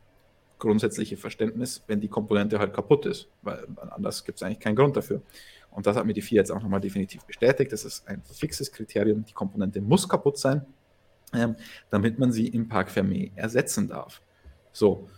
grundsätzliche 0.59 1.17
Verständnis, 1.17 1.83
wenn 1.87 2.01
die 2.01 2.09
Komponente 2.09 2.59
halt 2.59 2.73
kaputt 2.73 3.07
ist, 3.07 3.29
weil 3.43 3.67
anders 3.91 4.25
gibt 4.25 4.37
es 4.37 4.43
eigentlich 4.43 4.61
keinen 4.61 4.77
Grund 4.77 4.97
dafür. 4.97 5.23
Und 5.71 5.87
das 5.87 5.97
hat 5.97 6.07
mir 6.07 6.15
die 6.15 6.23
FIA 6.23 6.37
jetzt 6.37 6.51
auch 6.51 6.63
nochmal 6.63 6.81
definitiv 6.81 7.25
bestätigt. 7.25 7.73
Das 7.73 7.85
ist 7.85 8.09
ein 8.09 8.23
fixes 8.23 8.73
Kriterium. 8.73 9.25
Die 9.27 9.35
Komponente 9.35 9.81
muss 9.83 10.09
kaputt 10.09 10.39
sein, 10.39 10.65
ähm, 11.35 11.57
damit 11.91 12.19
man 12.19 12.33
sie 12.33 12.49
im 12.49 12.69
Park 12.69 12.89
Fermé 12.89 13.33
ersetzen 13.37 13.87
darf. 13.87 14.23
So, 14.73 15.09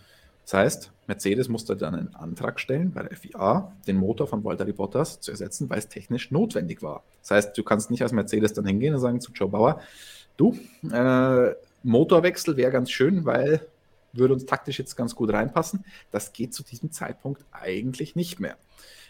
das 0.49 0.55
heißt, 0.55 0.93
Mercedes 1.07 1.51
musste 1.51 1.77
dann 1.77 1.95
einen 1.95 2.15
Antrag 2.15 2.59
stellen 2.59 2.93
bei 2.93 3.03
der 3.03 3.15
FIA, 3.15 3.71
den 3.87 3.97
Motor 3.97 4.27
von 4.27 4.43
Valtteri 4.45 4.73
Bottas 4.73 5.21
zu 5.21 5.31
ersetzen, 5.31 5.69
weil 5.69 5.79
es 5.79 5.89
technisch 5.89 6.31
notwendig 6.31 6.83
war. 6.83 7.05
Das 7.21 7.33
heißt, 7.33 7.59
du 7.59 7.63
kannst 7.63 7.91
nicht 7.91 8.03
als 8.03 8.13
Mercedes 8.13 8.55
dann 8.55 8.65
hingehen 8.65 8.95
und 8.95 9.01
sagen 9.01 9.21
zu 9.21 9.31
Joe 9.33 9.51
Bauer, 9.51 9.83
du, 10.39 10.57
äh, 10.91 11.55
Motorwechsel 11.83 12.57
wäre 12.57 12.73
ganz 12.73 12.91
schön, 12.91 13.27
weil 13.27 13.61
würde 14.15 14.33
uns 14.33 14.47
taktisch 14.47 14.79
jetzt 14.79 14.97
ganz 14.97 15.15
gut 15.15 15.31
reinpassen. 15.35 15.85
Das 16.11 16.33
geht 16.33 16.55
zu 16.55 16.63
diesem 16.63 16.93
Zeitpunkt 16.93 17.45
eigentlich 17.53 18.17
nicht 18.17 18.41
mehr. 18.41 18.57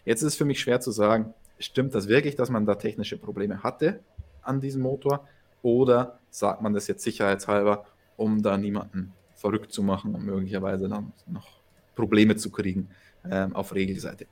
Jetzt 0.04 0.22
ist 0.22 0.32
es 0.32 0.36
für 0.36 0.44
mich 0.44 0.58
schwer 0.58 0.80
zu 0.80 0.90
sagen, 0.90 1.34
stimmt 1.60 1.94
das 1.94 2.08
wirklich, 2.08 2.34
dass 2.34 2.50
man 2.50 2.66
da 2.66 2.74
technische 2.74 3.16
Probleme 3.16 3.62
hatte 3.62 4.00
an 4.42 4.60
diesem 4.60 4.82
Motor 4.82 5.24
oder 5.62 6.18
sagt 6.30 6.62
man 6.62 6.74
das 6.74 6.88
jetzt 6.88 7.04
sicherheitshalber, 7.04 7.86
um 8.16 8.42
da 8.42 8.58
niemanden 8.58 9.12
verrückt 9.38 9.72
zu 9.72 9.82
machen 9.82 10.14
und 10.14 10.24
möglicherweise 10.24 10.88
dann 10.88 11.12
noch 11.26 11.48
Probleme 11.94 12.36
zu 12.36 12.50
kriegen 12.50 12.90
ähm, 13.30 13.54
auf 13.54 13.74
Regelseite. 13.74 14.26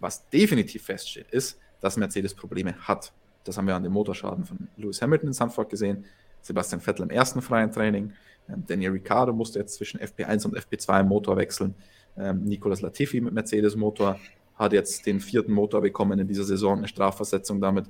Was 0.00 0.28
definitiv 0.30 0.84
feststeht, 0.84 1.30
ist, 1.30 1.58
dass 1.80 1.96
Mercedes 1.96 2.34
Probleme 2.34 2.74
hat. 2.78 3.12
Das 3.42 3.58
haben 3.58 3.66
wir 3.66 3.74
an 3.74 3.82
dem 3.82 3.92
Motorschaden 3.92 4.44
von 4.44 4.68
Lewis 4.76 5.02
Hamilton 5.02 5.28
in 5.28 5.32
Sanford 5.32 5.68
gesehen, 5.68 6.04
Sebastian 6.40 6.80
Vettel 6.80 7.04
im 7.04 7.10
ersten 7.10 7.42
freien 7.42 7.70
Training, 7.70 8.12
ähm, 8.48 8.64
Daniel 8.66 8.92
Ricciardo 8.92 9.32
musste 9.32 9.58
jetzt 9.58 9.74
zwischen 9.74 9.98
FP1 10.00 10.44
und 10.46 10.56
FP2 10.56 11.00
im 11.00 11.08
Motor 11.08 11.36
wechseln, 11.36 11.74
ähm, 12.16 12.44
Nicolas 12.44 12.80
Latifi 12.80 13.20
mit 13.20 13.34
Mercedes 13.34 13.76
Motor 13.76 14.18
hat 14.56 14.72
jetzt 14.72 15.04
den 15.06 15.20
vierten 15.20 15.52
Motor 15.52 15.80
bekommen 15.80 16.18
in 16.20 16.28
dieser 16.28 16.44
Saison, 16.44 16.78
eine 16.78 16.88
Strafversetzung 16.88 17.60
damit. 17.60 17.86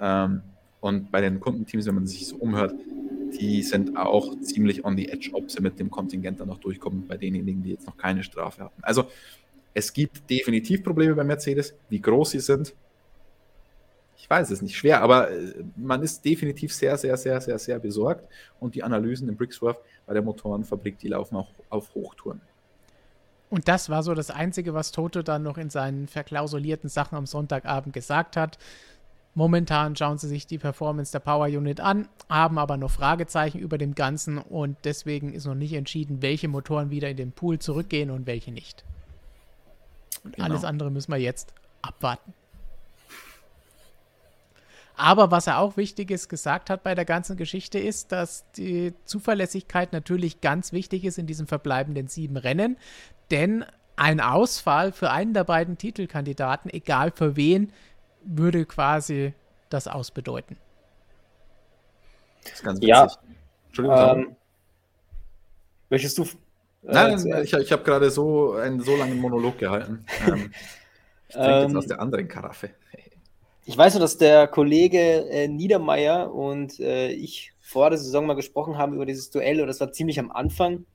Ähm, 0.00 0.42
und 0.86 1.10
bei 1.10 1.20
den 1.20 1.40
Kundenteams, 1.40 1.86
wenn 1.86 1.94
man 1.94 2.06
sich 2.06 2.26
so 2.26 2.36
umhört, 2.36 2.74
die 3.38 3.62
sind 3.62 3.96
auch 3.96 4.38
ziemlich 4.40 4.84
on 4.84 4.96
the 4.96 5.08
edge, 5.08 5.30
ob 5.32 5.50
sie 5.50 5.60
mit 5.60 5.78
dem 5.78 5.90
Kontingent 5.90 6.40
dann 6.40 6.48
noch 6.48 6.58
durchkommen, 6.58 7.06
bei 7.06 7.16
denjenigen, 7.16 7.62
die 7.62 7.70
jetzt 7.70 7.86
noch 7.86 7.96
keine 7.96 8.22
Strafe 8.22 8.64
hatten. 8.64 8.82
Also 8.82 9.06
es 9.74 9.92
gibt 9.92 10.30
definitiv 10.30 10.82
Probleme 10.82 11.14
bei 11.14 11.24
Mercedes. 11.24 11.74
Wie 11.88 12.00
groß 12.00 12.30
sie 12.30 12.40
sind, 12.40 12.74
ich 14.16 14.30
weiß 14.30 14.50
es 14.50 14.62
nicht, 14.62 14.76
schwer, 14.76 15.02
aber 15.02 15.30
äh, 15.30 15.64
man 15.76 16.02
ist 16.02 16.24
definitiv 16.24 16.72
sehr, 16.72 16.96
sehr, 16.96 17.16
sehr, 17.16 17.40
sehr, 17.40 17.58
sehr 17.58 17.78
besorgt. 17.78 18.28
Und 18.58 18.74
die 18.74 18.82
Analysen 18.82 19.28
in 19.28 19.36
Brixworth 19.36 19.78
bei 20.06 20.14
der 20.14 20.22
Motorenfabrik, 20.22 20.98
die 20.98 21.08
laufen 21.08 21.36
auch 21.36 21.50
auf 21.68 21.94
Hochtouren. 21.94 22.40
Und 23.50 23.68
das 23.68 23.88
war 23.88 24.02
so 24.02 24.14
das 24.14 24.30
Einzige, 24.30 24.74
was 24.74 24.90
Toto 24.90 25.22
dann 25.22 25.42
noch 25.42 25.58
in 25.58 25.70
seinen 25.70 26.08
verklausulierten 26.08 26.88
Sachen 26.88 27.16
am 27.16 27.26
Sonntagabend 27.26 27.92
gesagt 27.92 28.36
hat. 28.36 28.58
Momentan 29.36 29.94
schauen 29.94 30.16
sie 30.16 30.28
sich 30.28 30.46
die 30.46 30.56
Performance 30.56 31.12
der 31.12 31.18
Power 31.18 31.44
Unit 31.44 31.78
an, 31.78 32.08
haben 32.30 32.58
aber 32.58 32.78
noch 32.78 32.90
Fragezeichen 32.90 33.58
über 33.58 33.76
dem 33.76 33.94
Ganzen 33.94 34.38
und 34.38 34.78
deswegen 34.84 35.34
ist 35.34 35.44
noch 35.44 35.54
nicht 35.54 35.74
entschieden, 35.74 36.22
welche 36.22 36.48
Motoren 36.48 36.88
wieder 36.88 37.10
in 37.10 37.18
den 37.18 37.32
Pool 37.32 37.58
zurückgehen 37.58 38.10
und 38.10 38.26
welche 38.26 38.50
nicht. 38.50 38.82
Und 40.24 40.36
genau. 40.36 40.48
alles 40.48 40.64
andere 40.64 40.90
müssen 40.90 41.12
wir 41.12 41.18
jetzt 41.18 41.52
abwarten. 41.82 42.32
Aber 44.96 45.30
was 45.30 45.46
er 45.46 45.58
auch 45.58 45.76
Wichtiges 45.76 46.30
gesagt 46.30 46.70
hat 46.70 46.82
bei 46.82 46.94
der 46.94 47.04
ganzen 47.04 47.36
Geschichte 47.36 47.78
ist, 47.78 48.12
dass 48.12 48.50
die 48.52 48.94
Zuverlässigkeit 49.04 49.92
natürlich 49.92 50.40
ganz 50.40 50.72
wichtig 50.72 51.04
ist 51.04 51.18
in 51.18 51.26
diesen 51.26 51.46
verbleibenden 51.46 52.08
sieben 52.08 52.38
Rennen. 52.38 52.78
Denn 53.30 53.66
ein 53.96 54.20
Ausfall 54.20 54.92
für 54.92 55.10
einen 55.10 55.34
der 55.34 55.44
beiden 55.44 55.76
Titelkandidaten, 55.76 56.70
egal 56.72 57.12
für 57.14 57.36
wen, 57.36 57.70
würde 58.26 58.64
quasi 58.66 59.32
das 59.70 59.88
ausbedeuten. 59.88 60.56
Das 62.42 62.52
ist 62.52 62.64
ganz 62.64 62.78
witzig. 62.78 62.88
Ja. 62.88 63.08
Entschuldigung. 63.68 63.98
Ähm, 63.98 64.36
möchtest 65.90 66.18
du? 66.18 66.22
Äh, 66.22 66.26
nein, 66.82 67.42
ich, 67.42 67.52
ich 67.52 67.72
habe 67.72 67.82
gerade 67.82 68.10
so 68.10 68.52
einen 68.54 68.80
so 68.80 68.96
langen 68.96 69.18
Monolog 69.18 69.58
gehalten. 69.58 70.04
Ähm, 70.26 70.50
ich 71.28 71.34
trinke 71.34 71.60
jetzt 71.60 71.70
ähm, 71.70 71.76
aus 71.76 71.86
der 71.86 72.00
anderen 72.00 72.28
Karaffe. 72.28 72.70
Ich 73.64 73.76
weiß 73.76 73.94
nur, 73.94 74.00
dass 74.00 74.16
der 74.16 74.46
Kollege 74.46 75.28
äh, 75.28 75.48
Niedermeyer 75.48 76.32
und 76.32 76.78
äh, 76.78 77.10
ich 77.10 77.52
vor 77.60 77.90
der 77.90 77.98
Saison 77.98 78.26
mal 78.26 78.34
gesprochen 78.34 78.78
haben 78.78 78.94
über 78.94 79.06
dieses 79.06 79.30
Duell 79.30 79.60
und 79.60 79.66
das 79.66 79.80
war 79.80 79.90
ziemlich 79.90 80.20
am 80.20 80.30
Anfang. 80.30 80.86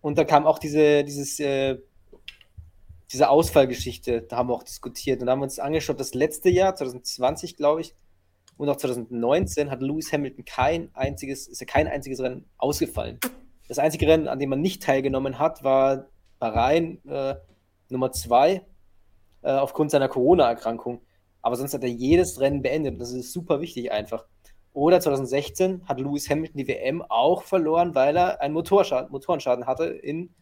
Und 0.00 0.16
da 0.16 0.24
kam 0.24 0.46
auch 0.46 0.58
diese, 0.58 1.04
dieses 1.04 1.38
äh, 1.40 1.76
diese 3.12 3.28
Ausfallgeschichte, 3.28 4.22
da 4.22 4.36
haben 4.36 4.48
wir 4.48 4.54
auch 4.54 4.62
diskutiert 4.62 5.20
und 5.20 5.26
da 5.26 5.32
haben 5.32 5.40
wir 5.40 5.44
uns 5.44 5.58
angeschaut, 5.58 5.98
das 5.98 6.14
letzte 6.14 6.48
Jahr, 6.48 6.74
2020, 6.74 7.56
glaube 7.56 7.80
ich, 7.80 7.94
und 8.56 8.68
auch 8.68 8.76
2019 8.76 9.70
hat 9.70 9.80
Lewis 9.80 10.12
Hamilton 10.12 10.44
kein 10.44 10.90
einziges, 10.94 11.48
ist 11.48 11.60
ja 11.60 11.66
kein 11.66 11.88
einziges 11.88 12.20
Rennen 12.20 12.44
ausgefallen. 12.58 13.18
Das 13.68 13.78
einzige 13.78 14.06
Rennen, 14.06 14.28
an 14.28 14.38
dem 14.38 14.50
man 14.50 14.60
nicht 14.60 14.82
teilgenommen 14.82 15.38
hat, 15.38 15.64
war 15.64 16.08
Bahrain 16.38 17.02
äh, 17.06 17.36
Nummer 17.88 18.12
zwei 18.12 18.62
äh, 19.42 19.50
aufgrund 19.50 19.90
seiner 19.90 20.08
Corona-Erkrankung. 20.08 21.00
Aber 21.40 21.56
sonst 21.56 21.72
hat 21.72 21.82
er 21.82 21.88
jedes 21.88 22.38
Rennen 22.40 22.60
beendet. 22.60 23.00
Das 23.00 23.12
ist 23.12 23.32
super 23.32 23.60
wichtig 23.60 23.90
einfach. 23.92 24.26
Oder 24.72 25.00
2016 25.00 25.88
hat 25.88 25.98
Lewis 25.98 26.28
Hamilton 26.28 26.58
die 26.58 26.68
WM 26.68 27.02
auch 27.02 27.42
verloren, 27.42 27.94
weil 27.94 28.16
er 28.16 28.40
einen 28.40 28.54
Motorschaden, 28.54 29.10
Motorenschaden 29.10 29.66
hatte 29.66 29.84
in 29.86 30.34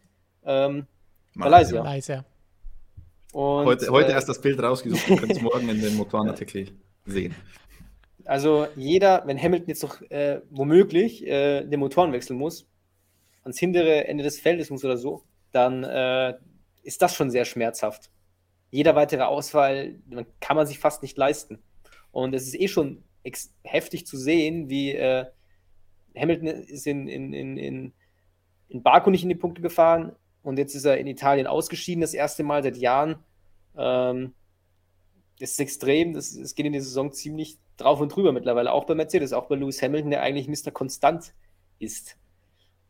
ähm, 0.43 0.87
Malaysia. 1.35 1.81
Malaysia. 1.81 2.25
Und, 3.31 3.65
heute, 3.65 3.89
heute 3.89 4.09
äh, 4.09 4.13
erst 4.13 4.29
das 4.29 4.41
Bild 4.41 4.61
rausgesucht, 4.61 5.07
ihr 5.09 5.17
könnt 5.17 5.31
es 5.31 5.41
morgen 5.41 5.69
in 5.69 5.81
den 5.81 5.95
Motorenartikel 5.95 6.71
sehen. 7.05 7.35
Also 8.25 8.67
jeder, 8.75 9.23
wenn 9.25 9.41
Hamilton 9.41 9.69
jetzt 9.69 9.83
noch 9.83 10.01
äh, 10.09 10.41
womöglich 10.49 11.25
äh, 11.25 11.63
den 11.63 11.79
Motoren 11.79 12.11
wechseln 12.11 12.37
muss, 12.37 12.67
ans 13.43 13.59
hintere 13.59 14.07
Ende 14.07 14.23
des 14.23 14.39
Feldes 14.39 14.69
muss 14.69 14.83
oder 14.83 14.97
so, 14.97 15.23
dann 15.51 15.83
äh, 15.83 16.35
ist 16.83 17.01
das 17.01 17.15
schon 17.15 17.31
sehr 17.31 17.45
schmerzhaft. 17.45 18.11
Jeder 18.71 18.95
weitere 18.95 19.23
Ausfall 19.23 19.95
kann 20.39 20.55
man 20.55 20.67
sich 20.67 20.79
fast 20.79 21.01
nicht 21.01 21.17
leisten. 21.17 21.59
Und 22.11 22.33
es 22.35 22.43
ist 22.47 22.59
eh 22.59 22.67
schon 22.67 23.03
heftig 23.63 24.05
zu 24.05 24.17
sehen, 24.17 24.69
wie 24.69 24.93
äh, 24.93 25.25
Hamilton 26.15 26.47
ist 26.47 26.87
in, 26.87 27.07
in, 27.07 27.33
in, 27.33 27.57
in, 27.57 27.93
in 28.69 28.83
Baku 28.83 29.09
nicht 29.09 29.23
in 29.23 29.29
die 29.29 29.35
Punkte 29.35 29.61
gefahren, 29.61 30.15
und 30.49 30.57
jetzt 30.57 30.73
ist 30.73 30.85
er 30.85 30.97
in 30.97 31.05
Italien 31.05 31.45
ausgeschieden, 31.45 32.01
das 32.01 32.15
erste 32.15 32.43
Mal 32.43 32.63
seit 32.63 32.75
Jahren. 32.75 33.17
Ähm, 33.77 34.33
das 35.39 35.51
ist 35.51 35.59
extrem, 35.59 36.13
das, 36.13 36.35
das 36.35 36.55
geht 36.55 36.65
in 36.65 36.73
der 36.73 36.81
Saison 36.81 37.13
ziemlich 37.13 37.59
drauf 37.77 38.01
und 38.01 38.13
drüber 38.13 38.31
mittlerweile, 38.31 38.73
auch 38.73 38.85
bei 38.85 38.95
Mercedes, 38.95 39.31
auch 39.31 39.45
bei 39.45 39.55
Lewis 39.55 39.81
Hamilton, 39.81 40.09
der 40.09 40.23
eigentlich 40.23 40.47
Mr. 40.47 40.71
Konstant 40.71 41.33
ist. 41.77 42.17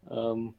Ähm, 0.10 0.56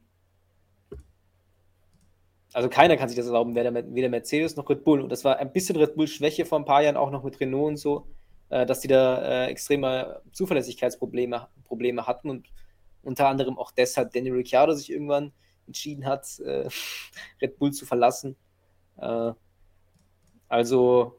also 2.53 2.69
keiner 2.69 2.97
kann 2.97 3.09
sich 3.09 3.17
das 3.17 3.25
erlauben, 3.25 3.55
weder, 3.55 3.73
weder 3.73 4.09
Mercedes 4.09 4.55
noch 4.55 4.69
Red 4.69 4.83
Bull. 4.83 5.01
Und 5.01 5.11
das 5.11 5.25
war 5.25 5.37
ein 5.37 5.51
bisschen 5.51 5.77
Red 5.77 5.95
Bull 5.95 6.07
Schwäche 6.07 6.45
vor 6.45 6.59
ein 6.59 6.65
paar 6.65 6.83
Jahren, 6.83 6.97
auch 6.97 7.09
noch 7.09 7.23
mit 7.23 7.39
Renault 7.39 7.69
und 7.69 7.77
so, 7.77 8.05
äh, 8.49 8.65
dass 8.67 8.81
die 8.81 8.87
da 8.87 9.45
äh, 9.45 9.47
extreme 9.47 10.21
Zuverlässigkeitsprobleme 10.33 11.47
Probleme 11.65 12.05
hatten 12.05 12.29
und 12.29 12.47
unter 13.01 13.27
anderem 13.27 13.57
auch 13.57 13.71
deshalb 13.71 14.13
Danny 14.13 14.29
Ricciardo 14.29 14.73
sich 14.73 14.91
irgendwann 14.91 15.31
entschieden 15.71 16.05
hat, 16.05 16.39
äh, 16.45 16.67
Red 17.41 17.57
Bull 17.57 17.71
zu 17.71 17.85
verlassen. 17.85 18.35
Äh, 18.97 19.33
also, 20.47 21.15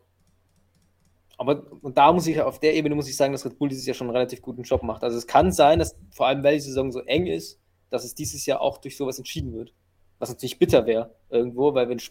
aber 1.38 1.64
da 1.94 2.12
muss 2.12 2.26
ich, 2.26 2.40
auf 2.40 2.60
der 2.60 2.74
Ebene 2.74 2.94
muss 2.94 3.08
ich 3.08 3.16
sagen, 3.16 3.32
dass 3.32 3.44
Red 3.44 3.58
Bull 3.58 3.68
dieses 3.68 3.86
Jahr 3.86 3.94
schon 3.94 4.06
einen 4.08 4.16
relativ 4.16 4.42
guten 4.42 4.62
Job 4.62 4.82
macht. 4.82 5.02
Also 5.02 5.16
es 5.18 5.26
kann 5.26 5.52
sein, 5.52 5.78
dass 5.78 5.96
vor 6.10 6.26
allem, 6.26 6.44
weil 6.44 6.54
die 6.54 6.60
Saison 6.60 6.92
so 6.92 7.00
eng 7.00 7.26
ist, 7.26 7.58
dass 7.90 8.04
es 8.04 8.14
dieses 8.14 8.46
Jahr 8.46 8.60
auch 8.60 8.78
durch 8.78 8.96
sowas 8.96 9.18
entschieden 9.18 9.52
wird. 9.52 9.74
Was 10.18 10.28
natürlich 10.28 10.58
bitter 10.58 10.86
wäre 10.86 11.14
irgendwo, 11.30 11.74
weil 11.74 11.88
wir 11.88 11.92
einen 11.92 12.02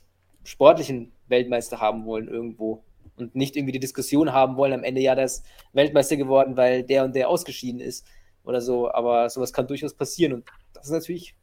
sportlichen 0.44 1.12
Weltmeister 1.28 1.80
haben 1.80 2.06
wollen 2.06 2.28
irgendwo 2.28 2.84
und 3.18 3.36
nicht 3.36 3.56
irgendwie 3.56 3.72
die 3.72 3.80
Diskussion 3.80 4.34
haben 4.34 4.58
wollen, 4.58 4.74
am 4.74 4.84
Ende 4.84 5.02
ja, 5.02 5.16
der 5.16 5.26
ist 5.26 5.46
Weltmeister 5.74 6.18
geworden, 6.18 6.58
weil 6.58 6.84
der 6.84 7.06
und 7.06 7.16
der 7.16 7.30
ausgeschieden 7.30 7.80
ist 7.80 8.06
oder 8.44 8.62
so. 8.62 8.92
Aber 8.92 9.30
sowas 9.30 9.54
kann 9.54 9.68
durchaus 9.68 9.94
passieren 9.94 10.34
und 10.34 10.46
das 10.74 10.86
ist 10.86 10.92
natürlich 10.92 11.36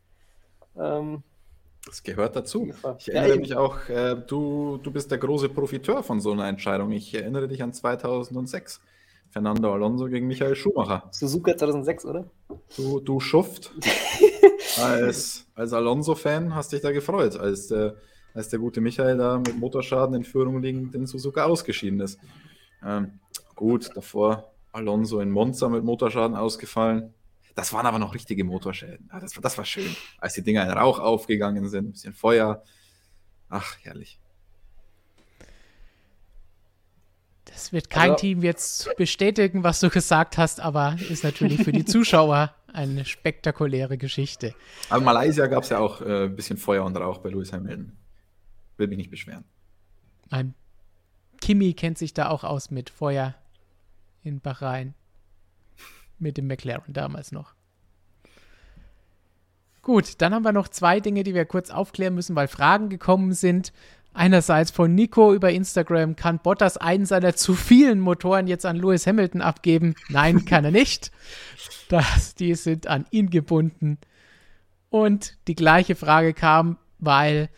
ähm, 0.80 1.22
das 1.86 2.02
gehört 2.02 2.36
dazu. 2.36 2.72
Ich 2.98 3.08
erinnere 3.08 3.36
ja, 3.36 3.40
mich 3.40 3.56
auch, 3.56 3.88
äh, 3.88 4.16
du, 4.26 4.78
du 4.82 4.90
bist 4.90 5.10
der 5.10 5.18
große 5.18 5.48
Profiteur 5.48 6.02
von 6.02 6.20
so 6.20 6.32
einer 6.32 6.46
Entscheidung. 6.46 6.92
Ich 6.92 7.14
erinnere 7.14 7.48
dich 7.48 7.62
an 7.62 7.72
2006. 7.72 8.80
Fernando 9.30 9.72
Alonso 9.72 10.06
gegen 10.06 10.26
Michael 10.26 10.54
Schumacher. 10.54 11.08
Suzuka 11.10 11.56
2006, 11.56 12.04
oder? 12.06 12.30
Du, 12.76 13.00
du 13.00 13.20
Schuft. 13.20 13.72
als 14.78 15.46
als 15.54 15.72
Alonso-Fan 15.72 16.54
hast 16.54 16.72
dich 16.72 16.80
da 16.80 16.92
gefreut, 16.92 17.36
als 17.36 17.68
der, 17.68 17.96
als 18.32 18.48
der 18.48 18.58
gute 18.58 18.80
Michael 18.80 19.16
da 19.16 19.38
mit 19.38 19.58
Motorschaden 19.58 20.14
in 20.14 20.24
Führung 20.24 20.62
liegend 20.62 20.94
in 20.94 21.06
Suzuka 21.06 21.44
ausgeschieden 21.44 22.00
ist. 22.00 22.18
Ähm, 22.84 23.18
gut, 23.56 23.90
davor 23.94 24.52
Alonso 24.72 25.20
in 25.20 25.30
Monza 25.30 25.68
mit 25.68 25.84
Motorschaden 25.84 26.36
ausgefallen. 26.36 27.12
Das 27.58 27.72
waren 27.72 27.86
aber 27.86 27.98
noch 27.98 28.14
richtige 28.14 28.44
Motorschäden. 28.44 29.10
Ja, 29.12 29.18
das, 29.18 29.32
das 29.32 29.58
war 29.58 29.64
schön, 29.64 29.96
als 30.18 30.34
die 30.34 30.42
Dinger 30.42 30.62
in 30.62 30.70
Rauch 30.70 31.00
aufgegangen 31.00 31.68
sind, 31.68 31.88
ein 31.88 31.90
bisschen 31.90 32.14
Feuer. 32.14 32.62
Ach, 33.48 33.76
herrlich. 33.82 34.20
Das 37.46 37.72
wird 37.72 37.90
kein 37.90 38.12
also, 38.12 38.20
Team 38.20 38.44
jetzt 38.44 38.94
bestätigen, 38.96 39.64
was 39.64 39.80
du 39.80 39.90
gesagt 39.90 40.38
hast, 40.38 40.60
aber 40.60 40.98
ist 41.10 41.24
natürlich 41.24 41.64
für 41.64 41.72
die 41.72 41.84
Zuschauer 41.84 42.54
eine 42.72 43.04
spektakuläre 43.04 43.98
Geschichte. 43.98 44.54
Aber 44.88 44.98
in 45.00 45.04
Malaysia 45.04 45.48
gab 45.48 45.64
es 45.64 45.70
ja 45.70 45.80
auch 45.80 46.00
äh, 46.00 46.26
ein 46.26 46.36
bisschen 46.36 46.58
Feuer 46.58 46.84
und 46.84 46.96
Rauch 46.96 47.18
bei 47.18 47.30
Lewis 47.30 47.52
Hamilton. 47.52 47.90
Will 48.76 48.86
mich 48.86 48.98
nicht 48.98 49.10
beschweren. 49.10 49.42
Ein 50.30 50.54
Kimi 51.40 51.74
kennt 51.74 51.98
sich 51.98 52.14
da 52.14 52.28
auch 52.28 52.44
aus 52.44 52.70
mit 52.70 52.88
Feuer 52.88 53.34
in 54.22 54.38
Bahrain 54.38 54.94
mit 56.18 56.36
dem 56.36 56.46
McLaren 56.46 56.92
damals 56.92 57.32
noch. 57.32 57.54
Gut, 59.82 60.20
dann 60.20 60.34
haben 60.34 60.44
wir 60.44 60.52
noch 60.52 60.68
zwei 60.68 61.00
Dinge, 61.00 61.22
die 61.22 61.34
wir 61.34 61.46
kurz 61.46 61.70
aufklären 61.70 62.14
müssen, 62.14 62.36
weil 62.36 62.48
Fragen 62.48 62.88
gekommen 62.88 63.32
sind. 63.32 63.72
Einerseits 64.12 64.70
von 64.70 64.94
Nico 64.94 65.32
über 65.32 65.50
Instagram, 65.50 66.16
kann 66.16 66.40
Bottas 66.40 66.76
einen 66.76 67.06
seiner 67.06 67.34
zu 67.36 67.54
vielen 67.54 68.00
Motoren 68.00 68.48
jetzt 68.48 68.66
an 68.66 68.76
Lewis 68.76 69.06
Hamilton 69.06 69.40
abgeben? 69.40 69.94
Nein, 70.08 70.44
kann 70.46 70.64
er 70.64 70.72
nicht. 70.72 71.10
Das, 71.88 72.34
die 72.34 72.54
sind 72.54 72.86
an 72.86 73.06
ihn 73.10 73.30
gebunden. 73.30 73.98
Und 74.90 75.38
die 75.46 75.54
gleiche 75.54 75.94
Frage 75.94 76.34
kam, 76.34 76.78
weil 76.98 77.48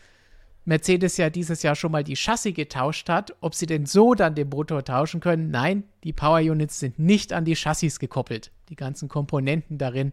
Mercedes 0.71 1.17
ja 1.17 1.31
dieses 1.31 1.65
Jahr 1.65 1.75
schon 1.75 1.91
mal 1.91 2.05
die 2.05 2.15
Chassis 2.15 2.55
getauscht 2.55 3.09
hat, 3.09 3.35
ob 3.41 3.57
sie 3.57 3.67
denn 3.67 3.87
so 3.87 4.15
dann 4.15 4.37
den 4.37 4.51
Motor 4.51 4.85
tauschen 4.85 5.19
können. 5.21 5.51
Nein, 5.51 5.83
die 6.05 6.13
Power 6.13 6.39
Units 6.39 6.79
sind 6.79 6.97
nicht 6.97 7.33
an 7.33 7.45
die 7.45 7.57
Chassis 7.57 7.99
gekoppelt. 7.99 8.53
Die 8.69 8.77
ganzen 8.77 9.09
Komponenten 9.09 9.79
darin 9.79 10.13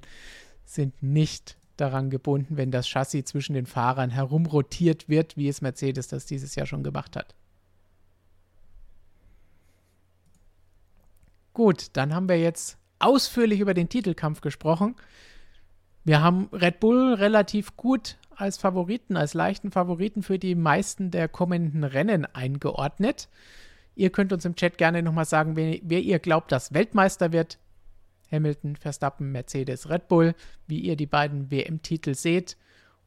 sind 0.66 1.04
nicht 1.04 1.58
daran 1.78 2.10
gebunden, 2.10 2.58
wenn 2.58 2.72
das 2.72 2.88
Chassis 2.88 3.26
zwischen 3.26 3.54
den 3.54 3.68
Fahrern 3.68 4.10
herumrotiert 4.10 5.08
wird, 5.08 5.38
wie 5.38 5.48
es 5.48 5.62
Mercedes 5.62 6.08
das 6.08 6.26
dieses 6.26 6.56
Jahr 6.56 6.66
schon 6.66 6.82
gemacht 6.82 7.16
hat. 7.16 7.36
Gut, 11.54 11.90
dann 11.94 12.16
haben 12.16 12.30
wir 12.30 12.40
jetzt 12.40 12.80
ausführlich 12.98 13.60
über 13.60 13.76
den 13.76 13.90
Titelkampf 13.90 14.42
gesprochen. 14.42 14.96
Wir 16.04 16.24
haben 16.24 16.50
Red 16.52 16.80
Bull 16.80 17.14
relativ 17.14 17.78
gut 17.78 18.18
als 18.38 18.58
Favoriten, 18.58 19.18
als 19.18 19.34
leichten 19.34 19.72
Favoriten 19.72 20.24
für 20.24 20.40
die 20.40 20.56
meisten 20.56 21.12
der 21.12 21.28
kommenden 21.28 21.84
Rennen 21.84 22.26
eingeordnet. 22.26 23.30
Ihr 23.96 24.12
könnt 24.12 24.32
uns 24.32 24.46
im 24.46 24.56
Chat 24.56 24.78
gerne 24.78 25.02
nochmal 25.02 25.26
sagen, 25.26 25.56
wer, 25.56 25.80
wer, 25.82 26.02
ihr 26.02 26.20
glaubt, 26.20 26.52
dass 26.52 26.74
Weltmeister 26.74 27.32
wird. 27.32 27.58
Hamilton, 28.32 28.76
Verstappen, 28.76 29.32
Mercedes, 29.32 29.90
Red 29.90 30.08
Bull, 30.08 30.36
wie 30.68 30.80
ihr 30.80 30.96
die 30.96 31.06
beiden 31.06 31.50
WM-Titel 31.50 32.14
seht. 32.14 32.58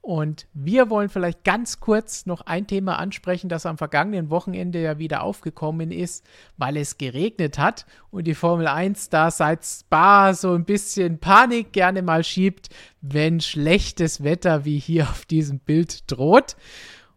Und 0.02 0.46
wir 0.54 0.88
wollen 0.88 1.10
vielleicht 1.10 1.44
ganz 1.44 1.78
kurz 1.78 2.24
noch 2.24 2.40
ein 2.42 2.66
Thema 2.66 2.98
ansprechen, 2.98 3.50
das 3.50 3.66
am 3.66 3.76
vergangenen 3.76 4.30
Wochenende 4.30 4.80
ja 4.80 4.98
wieder 4.98 5.22
aufgekommen 5.22 5.92
ist, 5.92 6.24
weil 6.56 6.78
es 6.78 6.96
geregnet 6.96 7.58
hat 7.58 7.84
und 8.10 8.26
die 8.26 8.34
Formel 8.34 8.66
1 8.66 9.10
da 9.10 9.30
seit 9.30 9.64
Spa 9.64 10.32
so 10.32 10.54
ein 10.54 10.64
bisschen 10.64 11.18
Panik 11.18 11.74
gerne 11.74 12.00
mal 12.00 12.24
schiebt, 12.24 12.70
wenn 13.02 13.40
schlechtes 13.40 14.24
Wetter 14.24 14.64
wie 14.64 14.78
hier 14.78 15.04
auf 15.04 15.26
diesem 15.26 15.58
Bild 15.58 16.10
droht. 16.10 16.56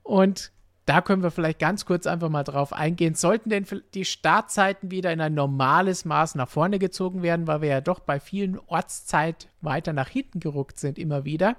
Und 0.03 0.51
da 0.85 0.99
können 0.99 1.23
wir 1.23 1.31
vielleicht 1.31 1.59
ganz 1.59 1.85
kurz 1.85 2.05
einfach 2.05 2.27
mal 2.27 2.43
drauf 2.43 2.73
eingehen. 2.73 3.15
Sollten 3.15 3.49
denn 3.49 3.65
die 3.93 4.03
Startzeiten 4.03 4.91
wieder 4.91 5.13
in 5.13 5.21
ein 5.21 5.33
normales 5.33 6.03
Maß 6.03 6.35
nach 6.35 6.49
vorne 6.49 6.79
gezogen 6.79 7.23
werden, 7.23 7.47
weil 7.47 7.61
wir 7.61 7.69
ja 7.69 7.81
doch 7.81 8.01
bei 8.01 8.19
vielen 8.19 8.59
Ortszeit 8.59 9.47
weiter 9.61 9.93
nach 9.93 10.09
hinten 10.09 10.41
gerückt 10.41 10.79
sind, 10.79 10.99
immer 10.99 11.23
wieder. 11.23 11.55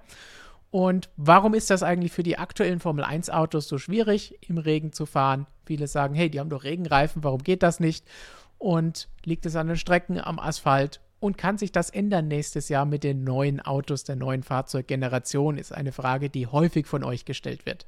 Und 0.74 1.08
warum 1.16 1.54
ist 1.54 1.70
das 1.70 1.84
eigentlich 1.84 2.10
für 2.10 2.24
die 2.24 2.36
aktuellen 2.36 2.80
Formel 2.80 3.04
1 3.04 3.30
Autos 3.30 3.68
so 3.68 3.78
schwierig, 3.78 4.36
im 4.40 4.58
Regen 4.58 4.92
zu 4.92 5.06
fahren? 5.06 5.46
Viele 5.64 5.86
sagen, 5.86 6.16
hey, 6.16 6.28
die 6.28 6.40
haben 6.40 6.50
doch 6.50 6.64
Regenreifen, 6.64 7.22
warum 7.22 7.44
geht 7.44 7.62
das 7.62 7.78
nicht? 7.78 8.04
Und 8.58 9.08
liegt 9.24 9.46
es 9.46 9.54
an 9.54 9.68
den 9.68 9.76
Strecken, 9.76 10.18
am 10.18 10.40
Asphalt? 10.40 11.00
Und 11.20 11.38
kann 11.38 11.58
sich 11.58 11.70
das 11.70 11.90
ändern 11.90 12.26
nächstes 12.26 12.68
Jahr 12.68 12.86
mit 12.86 13.04
den 13.04 13.22
neuen 13.22 13.60
Autos 13.60 14.02
der 14.02 14.16
neuen 14.16 14.42
Fahrzeuggeneration? 14.42 15.58
Ist 15.58 15.72
eine 15.72 15.92
Frage, 15.92 16.28
die 16.28 16.48
häufig 16.48 16.88
von 16.88 17.04
euch 17.04 17.24
gestellt 17.24 17.66
wird. 17.66 17.86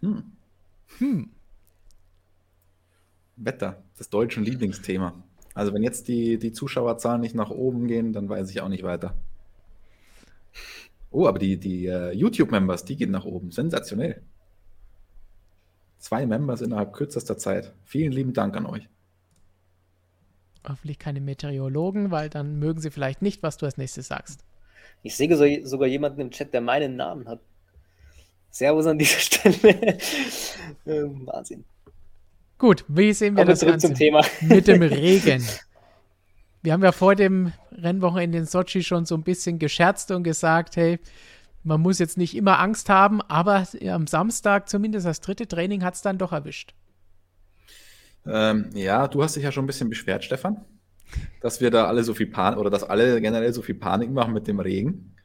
Hm. 0.00 0.32
Hm. 0.98 1.30
Wetter, 3.36 3.82
das 3.96 4.10
deutsche 4.10 4.42
Lieblingsthema. 4.42 5.14
Also 5.54 5.72
wenn 5.72 5.82
jetzt 5.82 6.08
die, 6.08 6.38
die 6.38 6.52
Zuschauerzahlen 6.52 7.22
nicht 7.22 7.34
nach 7.34 7.48
oben 7.48 7.86
gehen, 7.86 8.12
dann 8.12 8.28
weiß 8.28 8.50
ich 8.50 8.60
auch 8.60 8.68
nicht 8.68 8.82
weiter. 8.82 9.16
Oh, 11.12 11.26
aber 11.26 11.38
die, 11.38 11.58
die 11.58 11.88
uh, 11.88 12.10
YouTube-Members, 12.10 12.84
die 12.84 12.96
gehen 12.96 13.10
nach 13.10 13.24
oben. 13.24 13.50
Sensationell. 13.50 14.22
Zwei 15.98 16.26
Members 16.26 16.62
innerhalb 16.62 16.92
kürzester 16.92 17.38
Zeit. 17.38 17.72
Vielen 17.84 18.12
lieben 18.12 18.32
Dank 18.32 18.56
an 18.56 18.66
euch. 18.66 18.88
Hoffentlich 20.68 20.98
keine 20.98 21.20
Meteorologen, 21.20 22.10
weil 22.10 22.28
dann 22.28 22.58
mögen 22.58 22.80
sie 22.80 22.90
vielleicht 22.90 23.20
nicht, 23.22 23.42
was 23.42 23.56
du 23.56 23.66
als 23.66 23.76
nächstes 23.76 24.08
sagst. 24.08 24.44
Ich 25.02 25.16
sehe 25.16 25.66
sogar 25.66 25.88
jemanden 25.88 26.20
im 26.20 26.30
Chat, 26.30 26.52
der 26.54 26.60
meinen 26.60 26.96
Namen 26.96 27.28
hat. 27.28 27.40
Servus 28.50 28.86
an 28.86 28.98
dieser 28.98 29.18
Stelle. 29.20 29.98
ähm, 30.86 31.26
Wahnsinn. 31.26 31.64
Gut, 32.58 32.84
wie 32.88 33.12
sehen 33.12 33.34
wir 33.34 33.42
Aber 33.42 33.50
das 33.52 33.60
Ganze 33.60 33.88
zum 33.88 33.96
Thema. 33.96 34.24
mit 34.40 34.68
dem 34.68 34.82
Regen? 34.82 35.44
Wir 36.62 36.72
haben 36.72 36.82
ja 36.82 36.92
vor 36.92 37.16
dem 37.16 37.52
Rennwochenende 37.72 38.38
in 38.38 38.46
Sochi 38.46 38.84
schon 38.84 39.04
so 39.04 39.16
ein 39.16 39.24
bisschen 39.24 39.58
gescherzt 39.58 40.12
und 40.12 40.22
gesagt, 40.22 40.76
hey, 40.76 41.00
man 41.64 41.80
muss 41.80 41.98
jetzt 41.98 42.16
nicht 42.16 42.36
immer 42.36 42.60
Angst 42.60 42.88
haben, 42.88 43.20
aber 43.20 43.66
am 43.88 44.06
Samstag, 44.06 44.68
zumindest 44.68 45.06
das 45.06 45.20
dritte 45.20 45.48
Training, 45.48 45.82
hat 45.82 45.94
es 45.94 46.02
dann 46.02 46.18
doch 46.18 46.32
erwischt. 46.32 46.74
Ähm, 48.24 48.70
ja, 48.74 49.08
du 49.08 49.22
hast 49.24 49.34
dich 49.34 49.42
ja 49.42 49.50
schon 49.50 49.64
ein 49.64 49.66
bisschen 49.66 49.88
beschwert, 49.88 50.22
Stefan, 50.22 50.64
dass 51.40 51.60
wir 51.60 51.72
da 51.72 51.86
alle 51.86 52.04
so 52.04 52.14
viel 52.14 52.28
Panik 52.28 52.60
oder 52.60 52.70
dass 52.70 52.84
alle 52.84 53.20
generell 53.20 53.52
so 53.52 53.62
viel 53.62 53.74
Panik 53.74 54.12
machen 54.12 54.32
mit 54.32 54.46
dem 54.46 54.60
Regen. 54.60 55.16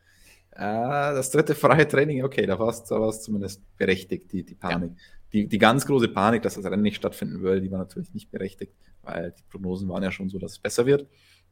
Äh, 0.51 0.59
das 0.59 1.29
dritte 1.29 1.53
freie 1.53 1.87
Training, 1.87 2.23
okay, 2.23 2.47
da 2.47 2.57
war 2.57 2.69
es 2.69 2.83
da 2.83 3.11
zumindest 3.11 3.61
berechtigt, 3.77 4.31
die, 4.31 4.43
die 4.43 4.55
Panik. 4.55 4.91
Ja. 4.91 4.97
Die, 5.33 5.47
die 5.47 5.57
ganz 5.59 5.85
große 5.85 6.07
Panik, 6.07 6.41
dass 6.41 6.55
das 6.55 6.65
Rennen 6.65 6.81
nicht 6.81 6.95
stattfinden 6.95 7.41
würde, 7.41 7.61
die 7.61 7.69
war 7.69 7.79
natürlich 7.79 8.13
nicht 8.13 8.31
berechtigt, 8.31 8.73
weil 9.07 9.31
die 9.31 9.43
Prognosen 9.49 9.89
waren 9.89 10.03
ja 10.03 10.11
schon 10.11 10.29
so, 10.29 10.37
dass 10.37 10.53
es 10.53 10.59
besser 10.59 10.85
wird. 10.85 11.07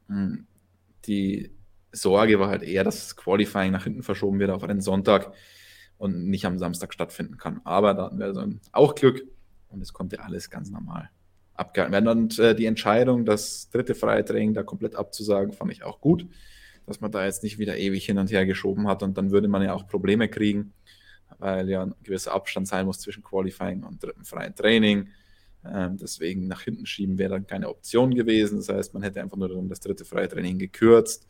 Hm, 0.08 0.46
die 1.06 1.50
Sorge 1.92 2.38
war 2.38 2.48
halt 2.48 2.62
eher, 2.62 2.84
dass 2.84 2.96
das 2.96 3.16
Qualifying 3.16 3.72
nach 3.72 3.84
hinten 3.84 4.02
verschoben 4.02 4.38
wird 4.38 4.50
auf 4.50 4.62
einen 4.62 4.80
Sonntag 4.80 5.32
und 5.98 6.28
nicht 6.28 6.44
am 6.44 6.58
Samstag 6.58 6.92
stattfinden 6.92 7.38
kann. 7.38 7.60
Aber 7.64 7.94
da 7.94 8.04
hatten 8.04 8.18
wir 8.18 8.26
also 8.26 8.44
auch 8.72 8.94
Glück 8.94 9.22
und 9.68 9.80
es 9.80 9.92
konnte 9.92 10.22
alles 10.22 10.50
ganz 10.50 10.70
normal 10.70 11.10
abgehalten 11.54 11.92
werden. 11.92 12.08
Und 12.08 12.38
äh, 12.38 12.54
die 12.54 12.66
Entscheidung, 12.66 13.24
das 13.24 13.70
dritte 13.70 13.94
freie 13.94 14.24
Training 14.24 14.54
da 14.54 14.62
komplett 14.62 14.94
abzusagen, 14.94 15.52
fand 15.52 15.72
ich 15.72 15.84
auch 15.84 16.00
gut 16.00 16.26
dass 16.86 17.00
man 17.00 17.10
da 17.10 17.24
jetzt 17.24 17.42
nicht 17.42 17.58
wieder 17.58 17.76
ewig 17.76 18.06
hin 18.06 18.18
und 18.18 18.30
her 18.30 18.46
geschoben 18.46 18.86
hat 18.88 19.02
und 19.02 19.18
dann 19.18 19.32
würde 19.32 19.48
man 19.48 19.62
ja 19.62 19.74
auch 19.74 19.86
Probleme 19.86 20.28
kriegen, 20.28 20.72
weil 21.38 21.68
ja 21.68 21.82
ein 21.82 21.94
gewisser 22.02 22.32
Abstand 22.32 22.68
sein 22.68 22.86
muss 22.86 23.00
zwischen 23.00 23.24
Qualifying 23.24 23.82
und 23.82 24.02
dritten 24.02 24.24
freien 24.24 24.54
Training. 24.54 25.08
Ähm, 25.72 25.96
deswegen 25.96 26.46
nach 26.46 26.62
hinten 26.62 26.86
schieben 26.86 27.18
wäre 27.18 27.30
dann 27.30 27.46
keine 27.46 27.68
Option 27.68 28.14
gewesen. 28.14 28.58
Das 28.58 28.68
heißt, 28.68 28.94
man 28.94 29.02
hätte 29.02 29.20
einfach 29.20 29.36
nur 29.36 29.48
das 29.68 29.80
dritte 29.80 30.04
freie 30.04 30.28
Training 30.28 30.58
gekürzt. 30.58 31.26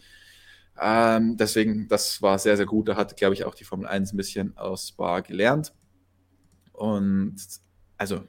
Ähm, 0.80 1.37
deswegen, 1.37 1.89
das 1.89 2.20
war 2.22 2.39
sehr, 2.39 2.57
sehr 2.57 2.66
gut. 2.66 2.89
Da 2.89 2.97
hat, 2.97 3.16
glaube 3.16 3.34
ich, 3.34 3.45
auch 3.45 3.55
die 3.55 3.64
Formel 3.64 3.87
1 3.87 4.12
ein 4.12 4.16
bisschen 4.16 4.57
aus 4.57 4.89
Spa 4.89 5.20
gelernt. 5.20 5.72
Und 6.72 7.37
also 7.97 8.22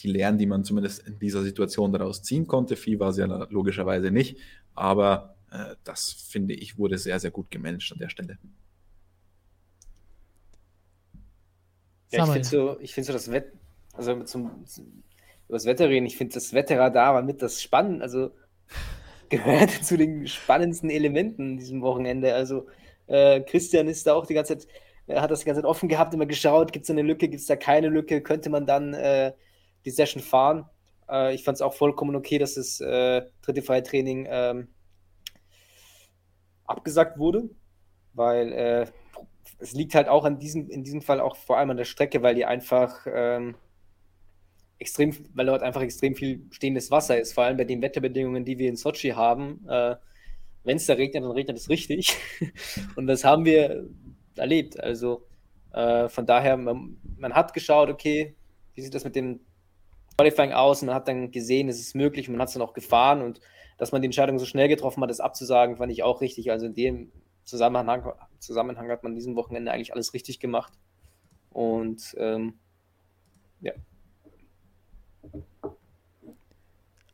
die 0.00 0.08
Lernen, 0.08 0.38
die 0.38 0.46
man 0.46 0.64
zumindest 0.64 1.06
in 1.06 1.18
dieser 1.18 1.42
Situation 1.42 1.92
daraus 1.92 2.22
ziehen 2.22 2.46
konnte. 2.46 2.76
Viel 2.76 2.98
war 2.98 3.10
es 3.10 3.16
ja 3.16 3.26
logischerweise 3.50 4.10
nicht, 4.10 4.38
aber 4.74 5.36
äh, 5.50 5.76
das 5.84 6.12
finde 6.12 6.54
ich 6.54 6.78
wurde 6.78 6.98
sehr, 6.98 7.20
sehr 7.20 7.30
gut 7.30 7.50
gemanagt 7.50 7.90
an 7.92 7.98
der 7.98 8.08
Stelle. 8.08 8.38
Ja, 12.10 12.24
ich 12.24 12.30
finde 12.30 12.48
so, 12.48 12.80
ich 12.80 12.94
find 12.94 13.06
so 13.06 13.12
das 13.12 13.30
Wetter, 13.30 13.52
also 13.94 14.22
zum, 14.24 14.66
zum, 14.66 15.02
über 15.52 15.58
das 15.58 15.66
Wetter 15.66 15.90
reden, 15.90 16.06
ich 16.06 16.16
finde 16.16 16.32
das 16.32 16.54
Wetterradar 16.54 17.12
war 17.12 17.20
mit 17.20 17.42
das 17.42 17.60
Spannend, 17.60 18.00
also 18.00 18.30
gehört 19.28 19.68
zu 19.68 19.98
den 19.98 20.26
spannendsten 20.26 20.88
Elementen 20.88 21.50
in 21.50 21.56
diesem 21.58 21.82
Wochenende. 21.82 22.34
Also 22.34 22.68
äh, 23.06 23.42
Christian 23.42 23.86
ist 23.86 24.06
da 24.06 24.14
auch 24.14 24.24
die 24.24 24.32
ganze 24.32 24.56
Zeit, 24.56 24.66
äh, 25.08 25.20
hat 25.20 25.30
das 25.30 25.40
die 25.40 25.44
ganze 25.44 25.60
Zeit 25.60 25.68
offen 25.68 25.90
gehabt, 25.90 26.14
immer 26.14 26.24
geschaut, 26.24 26.72
gibt 26.72 26.84
es 26.84 26.90
eine 26.90 27.02
Lücke, 27.02 27.28
gibt 27.28 27.42
es 27.42 27.48
da 27.48 27.56
keine 27.56 27.88
Lücke, 27.88 28.22
könnte 28.22 28.48
man 28.48 28.64
dann 28.64 28.94
äh, 28.94 29.34
die 29.84 29.90
Session 29.90 30.22
fahren. 30.22 30.64
Äh, 31.06 31.34
ich 31.34 31.44
fand 31.44 31.56
es 31.56 31.60
auch 31.60 31.74
vollkommen 31.74 32.16
okay, 32.16 32.38
dass 32.38 32.54
das 32.54 32.80
äh, 32.80 33.20
dritte 33.42 33.60
freie 33.60 33.82
Training 33.82 34.26
ähm, 34.30 34.68
abgesagt 36.64 37.18
wurde, 37.18 37.50
weil 38.14 38.52
äh, 38.54 38.86
es 39.58 39.74
liegt 39.74 39.94
halt 39.94 40.08
auch 40.08 40.24
an 40.24 40.38
diesem, 40.38 40.70
in 40.70 40.82
diesem 40.82 41.02
Fall 41.02 41.20
auch 41.20 41.36
vor 41.36 41.58
allem 41.58 41.68
an 41.68 41.76
der 41.76 41.84
Strecke, 41.84 42.22
weil 42.22 42.36
die 42.36 42.46
einfach 42.46 43.06
ähm, 43.06 43.54
extrem, 44.82 45.16
weil 45.34 45.46
dort 45.46 45.62
einfach 45.62 45.80
extrem 45.80 46.14
viel 46.14 46.42
stehendes 46.50 46.90
Wasser 46.90 47.18
ist, 47.18 47.32
vor 47.32 47.44
allem 47.44 47.56
bei 47.56 47.64
den 47.64 47.80
Wetterbedingungen, 47.80 48.44
die 48.44 48.58
wir 48.58 48.68
in 48.68 48.76
Sochi 48.76 49.10
haben. 49.10 49.66
Äh, 49.68 49.96
Wenn 50.64 50.76
es 50.76 50.86
da 50.86 50.94
regnet, 50.94 51.24
dann 51.24 51.30
regnet 51.30 51.56
es 51.56 51.68
richtig. 51.68 52.16
Und 52.96 53.06
das 53.06 53.24
haben 53.24 53.44
wir 53.44 53.88
erlebt. 54.36 54.78
Also 54.78 55.24
äh, 55.72 56.08
von 56.08 56.26
daher, 56.26 56.56
man, 56.56 56.98
man, 57.16 57.32
hat 57.32 57.54
geschaut, 57.54 57.88
okay, 57.88 58.34
wie 58.74 58.82
sieht 58.82 58.94
das 58.94 59.04
mit 59.04 59.16
dem 59.16 59.40
Qualifying 60.16 60.52
aus? 60.52 60.82
Und 60.82 60.86
man 60.86 60.96
hat 60.96 61.08
dann 61.08 61.30
gesehen, 61.30 61.68
es 61.68 61.80
ist 61.80 61.94
möglich, 61.94 62.28
man 62.28 62.40
hat 62.40 62.48
es 62.48 62.54
dann 62.54 62.62
auch 62.62 62.74
gefahren 62.74 63.22
und 63.22 63.40
dass 63.78 63.92
man 63.92 64.02
die 64.02 64.06
Entscheidung 64.06 64.38
so 64.38 64.46
schnell 64.46 64.68
getroffen 64.68 65.02
hat, 65.02 65.10
das 65.10 65.20
abzusagen, 65.20 65.76
fand 65.76 65.90
ich 65.90 66.02
auch 66.02 66.20
richtig. 66.20 66.50
Also 66.50 66.66
in 66.66 66.74
dem 66.74 67.12
Zusammenhang, 67.44 68.12
Zusammenhang 68.38 68.88
hat 68.90 69.02
man 69.02 69.14
diesem 69.14 69.34
Wochenende 69.34 69.72
eigentlich 69.72 69.92
alles 69.92 70.14
richtig 70.14 70.40
gemacht. 70.40 70.72
Und 71.50 72.14
ähm, 72.18 72.58
ja. 73.60 73.72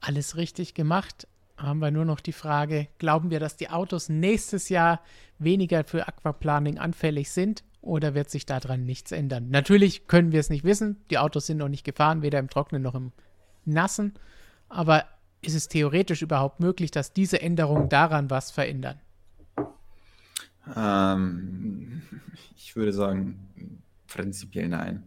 Alles 0.00 0.36
richtig 0.36 0.74
gemacht. 0.74 1.26
Haben 1.56 1.80
wir 1.80 1.90
nur 1.90 2.04
noch 2.04 2.20
die 2.20 2.32
Frage, 2.32 2.86
glauben 2.98 3.30
wir, 3.30 3.40
dass 3.40 3.56
die 3.56 3.68
Autos 3.68 4.08
nächstes 4.08 4.68
Jahr 4.68 5.00
weniger 5.38 5.82
für 5.84 6.06
Aquaplaning 6.06 6.78
anfällig 6.78 7.30
sind 7.32 7.64
oder 7.80 8.14
wird 8.14 8.30
sich 8.30 8.46
daran 8.46 8.84
nichts 8.84 9.10
ändern? 9.10 9.50
Natürlich 9.50 10.06
können 10.06 10.30
wir 10.30 10.38
es 10.38 10.50
nicht 10.50 10.64
wissen. 10.64 10.96
Die 11.10 11.18
Autos 11.18 11.46
sind 11.46 11.58
noch 11.58 11.68
nicht 11.68 11.84
gefahren, 11.84 12.22
weder 12.22 12.38
im 12.38 12.48
Trockenen 12.48 12.82
noch 12.82 12.94
im 12.94 13.12
Nassen. 13.64 14.14
Aber 14.68 15.04
ist 15.42 15.54
es 15.54 15.68
theoretisch 15.68 16.22
überhaupt 16.22 16.60
möglich, 16.60 16.90
dass 16.90 17.12
diese 17.12 17.40
Änderungen 17.40 17.88
daran 17.88 18.30
was 18.30 18.50
verändern? 18.50 19.00
Ähm, 20.76 22.02
ich 22.56 22.76
würde 22.76 22.92
sagen, 22.92 23.82
prinzipiell 24.06 24.68
nein. 24.68 25.02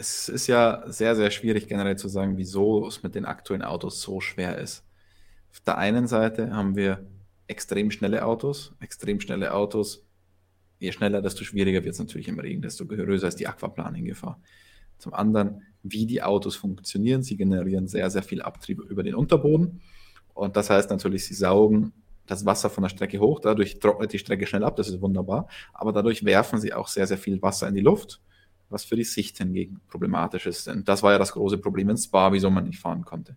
Es 0.00 0.30
ist 0.30 0.46
ja 0.46 0.82
sehr, 0.86 1.14
sehr 1.14 1.30
schwierig 1.30 1.68
generell 1.68 1.96
zu 1.96 2.08
sagen, 2.08 2.38
wieso 2.38 2.86
es 2.86 3.02
mit 3.02 3.14
den 3.14 3.26
aktuellen 3.26 3.60
Autos 3.60 4.00
so 4.00 4.22
schwer 4.22 4.56
ist. 4.56 4.82
Auf 5.50 5.60
der 5.60 5.76
einen 5.76 6.06
Seite 6.06 6.54
haben 6.54 6.74
wir 6.74 7.06
extrem 7.48 7.90
schnelle 7.90 8.24
Autos, 8.24 8.72
extrem 8.80 9.20
schnelle 9.20 9.52
Autos. 9.52 10.06
Je 10.78 10.90
schneller, 10.92 11.20
desto 11.20 11.44
schwieriger 11.44 11.84
wird 11.84 11.92
es 11.92 11.98
natürlich 11.98 12.28
im 12.28 12.38
Regen, 12.40 12.62
desto 12.62 12.86
größer 12.86 13.28
ist 13.28 13.40
die 13.40 13.46
Aquaplaning-Gefahr. 13.46 14.40
Zum 14.96 15.12
anderen 15.12 15.64
wie 15.82 16.06
die 16.06 16.22
Autos 16.22 16.56
funktionieren. 16.56 17.22
Sie 17.22 17.36
generieren 17.36 17.86
sehr, 17.86 18.08
sehr 18.08 18.22
viel 18.22 18.40
Abtrieb 18.40 18.80
über 18.80 19.02
den 19.02 19.14
Unterboden. 19.14 19.82
Und 20.32 20.56
das 20.56 20.70
heißt 20.70 20.88
natürlich, 20.88 21.26
sie 21.26 21.34
saugen 21.34 21.92
das 22.24 22.46
Wasser 22.46 22.70
von 22.70 22.84
der 22.84 22.88
Strecke 22.88 23.18
hoch, 23.18 23.38
dadurch 23.40 23.80
trocknet 23.80 24.14
die 24.14 24.18
Strecke 24.18 24.46
schnell 24.46 24.64
ab, 24.64 24.76
das 24.76 24.88
ist 24.88 25.02
wunderbar, 25.02 25.48
aber 25.74 25.92
dadurch 25.92 26.24
werfen 26.24 26.58
sie 26.58 26.72
auch 26.72 26.88
sehr, 26.88 27.06
sehr 27.06 27.18
viel 27.18 27.42
Wasser 27.42 27.68
in 27.68 27.74
die 27.74 27.80
Luft, 27.80 28.20
was 28.70 28.84
für 28.84 28.96
die 28.96 29.04
Sicht 29.04 29.38
hingegen 29.38 29.80
problematisch 29.88 30.46
ist. 30.46 30.66
Denn 30.66 30.84
das 30.84 31.02
war 31.02 31.12
ja 31.12 31.18
das 31.18 31.32
große 31.32 31.58
Problem 31.58 31.90
in 31.90 31.96
Spa, 31.96 32.32
wieso 32.32 32.50
man 32.50 32.64
nicht 32.64 32.78
fahren 32.78 33.04
konnte. 33.04 33.36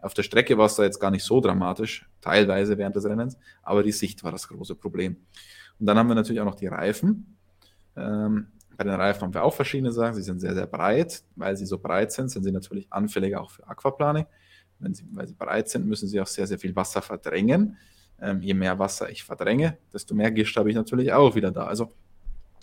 Auf 0.00 0.14
der 0.14 0.22
Strecke 0.22 0.56
war 0.56 0.66
es 0.66 0.76
da 0.76 0.84
jetzt 0.84 1.00
gar 1.00 1.10
nicht 1.10 1.24
so 1.24 1.40
dramatisch, 1.40 2.08
teilweise 2.20 2.78
während 2.78 2.94
des 2.94 3.04
Rennens, 3.04 3.36
aber 3.62 3.82
die 3.82 3.92
Sicht 3.92 4.22
war 4.22 4.30
das 4.30 4.46
große 4.46 4.76
Problem. 4.76 5.16
Und 5.78 5.86
dann 5.86 5.98
haben 5.98 6.08
wir 6.08 6.14
natürlich 6.14 6.40
auch 6.40 6.46
noch 6.46 6.54
die 6.54 6.68
Reifen. 6.68 7.36
Ähm, 7.96 8.48
bei 8.76 8.84
den 8.84 8.94
Reifen 8.94 9.22
haben 9.22 9.34
wir 9.34 9.42
auch 9.42 9.54
verschiedene 9.54 9.90
Sachen. 9.90 10.14
Sie 10.14 10.22
sind 10.22 10.40
sehr, 10.40 10.54
sehr 10.54 10.66
breit. 10.66 11.24
Weil 11.34 11.56
sie 11.56 11.66
so 11.66 11.78
breit 11.78 12.12
sind, 12.12 12.28
sind 12.28 12.44
sie 12.44 12.52
natürlich 12.52 12.92
anfälliger 12.92 13.40
auch 13.40 13.50
für 13.50 13.66
Aquaplaning. 13.66 14.26
Wenn 14.78 14.94
sie, 14.94 15.04
weil 15.10 15.26
sie 15.26 15.34
breit 15.34 15.68
sind, 15.68 15.86
müssen 15.86 16.08
sie 16.08 16.20
auch 16.20 16.26
sehr, 16.26 16.46
sehr 16.46 16.58
viel 16.58 16.74
Wasser 16.76 17.02
verdrängen. 17.02 17.76
Ähm, 18.20 18.40
je 18.40 18.54
mehr 18.54 18.78
Wasser 18.78 19.10
ich 19.10 19.24
verdränge, 19.24 19.78
desto 19.92 20.14
mehr 20.14 20.30
Gischt 20.30 20.56
habe 20.56 20.70
ich 20.70 20.76
natürlich 20.76 21.12
auch 21.12 21.34
wieder 21.34 21.50
da. 21.50 21.66
Also 21.66 21.92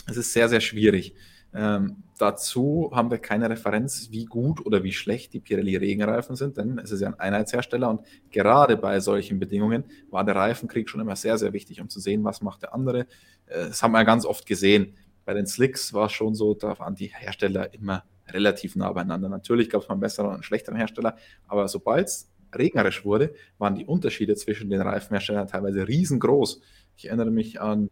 es 0.07 0.17
ist 0.17 0.31
sehr, 0.33 0.47
sehr 0.47 0.61
schwierig. 0.61 1.15
Ähm, 1.53 2.03
dazu 2.17 2.91
haben 2.93 3.11
wir 3.11 3.17
keine 3.17 3.49
Referenz, 3.49 4.09
wie 4.11 4.25
gut 4.25 4.65
oder 4.65 4.83
wie 4.83 4.93
schlecht 4.93 5.33
die 5.33 5.39
Pirelli 5.39 5.75
Regenreifen 5.75 6.35
sind, 6.35 6.57
denn 6.57 6.79
es 6.79 6.91
ist 6.91 7.01
ja 7.01 7.07
ein 7.07 7.19
Einheitshersteller 7.19 7.89
und 7.89 8.01
gerade 8.31 8.77
bei 8.77 8.99
solchen 8.99 9.39
Bedingungen 9.39 9.85
war 10.09 10.23
der 10.23 10.35
Reifenkrieg 10.35 10.89
schon 10.89 11.01
immer 11.01 11.15
sehr, 11.15 11.37
sehr 11.37 11.53
wichtig, 11.53 11.81
um 11.81 11.89
zu 11.89 11.99
sehen, 11.99 12.23
was 12.23 12.41
macht 12.41 12.61
der 12.61 12.73
andere. 12.73 13.01
Äh, 13.47 13.67
das 13.67 13.83
haben 13.83 13.91
wir 13.91 14.05
ganz 14.05 14.25
oft 14.25 14.45
gesehen. 14.45 14.95
Bei 15.25 15.33
den 15.33 15.47
Slicks 15.47 15.93
war 15.93 16.05
es 16.05 16.13
schon 16.13 16.35
so, 16.35 16.53
da 16.53 16.77
waren 16.79 16.95
die 16.95 17.07
Hersteller 17.07 17.73
immer 17.73 18.03
relativ 18.29 18.75
nah 18.75 18.91
beieinander. 18.91 19.29
Natürlich 19.29 19.69
gab 19.69 19.81
es 19.81 19.87
mal 19.87 19.93
einen 19.93 20.01
besseren 20.01 20.27
und 20.29 20.33
einen 20.35 20.43
schlechteren 20.43 20.77
Hersteller, 20.77 21.17
aber 21.47 21.67
sobald 21.67 22.07
es 22.07 22.31
regnerisch 22.53 23.03
wurde, 23.03 23.33
waren 23.57 23.75
die 23.75 23.85
Unterschiede 23.85 24.35
zwischen 24.35 24.69
den 24.69 24.81
Reifenherstellern 24.81 25.47
teilweise 25.47 25.87
riesengroß. 25.87 26.61
Ich 26.95 27.07
erinnere 27.07 27.31
mich 27.31 27.59
an 27.59 27.89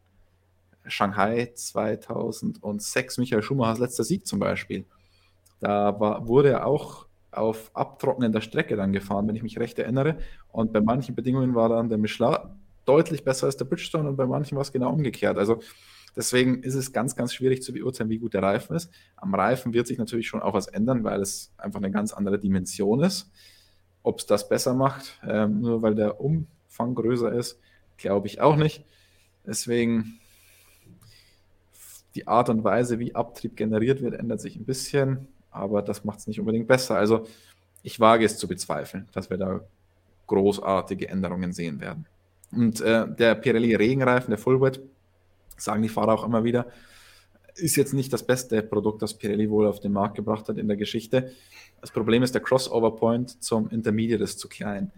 Shanghai 0.87 1.51
2006, 1.53 3.17
Michael 3.17 3.41
Schumachers 3.41 3.79
letzter 3.79 4.03
Sieg 4.03 4.27
zum 4.27 4.39
Beispiel. 4.39 4.85
Da 5.59 5.99
war, 5.99 6.27
wurde 6.27 6.49
er 6.49 6.65
auch 6.65 7.07
auf 7.31 7.71
abtrocknender 7.73 8.41
Strecke 8.41 8.75
dann 8.75 8.93
gefahren, 8.93 9.27
wenn 9.27 9.35
ich 9.35 9.43
mich 9.43 9.59
recht 9.59 9.79
erinnere. 9.79 10.17
Und 10.51 10.73
bei 10.73 10.81
manchen 10.81 11.15
Bedingungen 11.15 11.55
war 11.55 11.69
dann 11.69 11.89
der 11.89 11.97
Michelin 11.97 12.37
deutlich 12.85 13.23
besser 13.23 13.45
als 13.45 13.57
der 13.57 13.65
Bridgestone 13.65 14.09
und 14.09 14.17
bei 14.17 14.25
manchen 14.25 14.55
war 14.55 14.61
es 14.61 14.71
genau 14.71 14.91
umgekehrt. 14.91 15.37
Also 15.37 15.61
deswegen 16.15 16.61
ist 16.63 16.75
es 16.75 16.91
ganz, 16.91 17.15
ganz 17.15 17.33
schwierig 17.33 17.63
zu 17.63 17.73
beurteilen, 17.73 18.09
wie 18.09 18.19
gut 18.19 18.33
der 18.33 18.43
Reifen 18.43 18.75
ist. 18.75 18.91
Am 19.15 19.33
Reifen 19.33 19.73
wird 19.73 19.87
sich 19.87 19.97
natürlich 19.97 20.27
schon 20.27 20.41
auch 20.41 20.53
was 20.53 20.67
ändern, 20.67 21.03
weil 21.03 21.21
es 21.21 21.53
einfach 21.57 21.79
eine 21.79 21.91
ganz 21.91 22.13
andere 22.13 22.39
Dimension 22.39 23.01
ist. 23.01 23.31
Ob 24.03 24.19
es 24.19 24.25
das 24.25 24.49
besser 24.49 24.73
macht, 24.73 25.19
ähm, 25.25 25.61
nur 25.61 25.81
weil 25.81 25.95
der 25.95 26.19
Umfang 26.19 26.93
größer 26.93 27.31
ist, 27.31 27.59
glaube 27.97 28.27
ich 28.27 28.41
auch 28.41 28.57
nicht. 28.57 28.85
Deswegen 29.45 30.19
die 32.15 32.27
Art 32.27 32.49
und 32.49 32.63
Weise, 32.63 32.99
wie 32.99 33.15
Abtrieb 33.15 33.55
generiert 33.55 34.01
wird, 34.01 34.13
ändert 34.15 34.41
sich 34.41 34.55
ein 34.55 34.65
bisschen, 34.65 35.27
aber 35.51 35.81
das 35.81 36.03
macht 36.03 36.19
es 36.19 36.27
nicht 36.27 36.39
unbedingt 36.39 36.67
besser. 36.67 36.95
Also 36.95 37.25
ich 37.81 37.99
wage 37.99 38.25
es 38.25 38.37
zu 38.37 38.47
bezweifeln, 38.47 39.07
dass 39.11 39.29
wir 39.29 39.37
da 39.37 39.61
großartige 40.27 41.09
Änderungen 41.09 41.53
sehen 41.53 41.81
werden. 41.81 42.05
Und 42.51 42.81
äh, 42.81 43.07
der 43.13 43.35
Pirelli 43.35 43.75
Regenreifen, 43.75 44.29
der 44.29 44.37
Fullwet, 44.37 44.81
sagen 45.57 45.81
die 45.81 45.89
Fahrer 45.89 46.13
auch 46.13 46.23
immer 46.23 46.43
wieder, 46.43 46.67
ist 47.55 47.75
jetzt 47.75 47.93
nicht 47.93 48.11
das 48.11 48.23
beste 48.23 48.61
Produkt, 48.63 49.01
das 49.01 49.13
Pirelli 49.13 49.49
wohl 49.49 49.67
auf 49.67 49.79
den 49.79 49.91
Markt 49.91 50.15
gebracht 50.15 50.49
hat 50.49 50.57
in 50.57 50.67
der 50.67 50.77
Geschichte. 50.77 51.31
Das 51.81 51.91
Problem 51.91 52.23
ist, 52.23 52.33
der 52.33 52.41
Crossover 52.41 52.95
Point 52.95 53.43
zum 53.43 53.69
Intermediate 53.69 54.23
ist 54.23 54.39
zu 54.39 54.47
klein. 54.47 54.91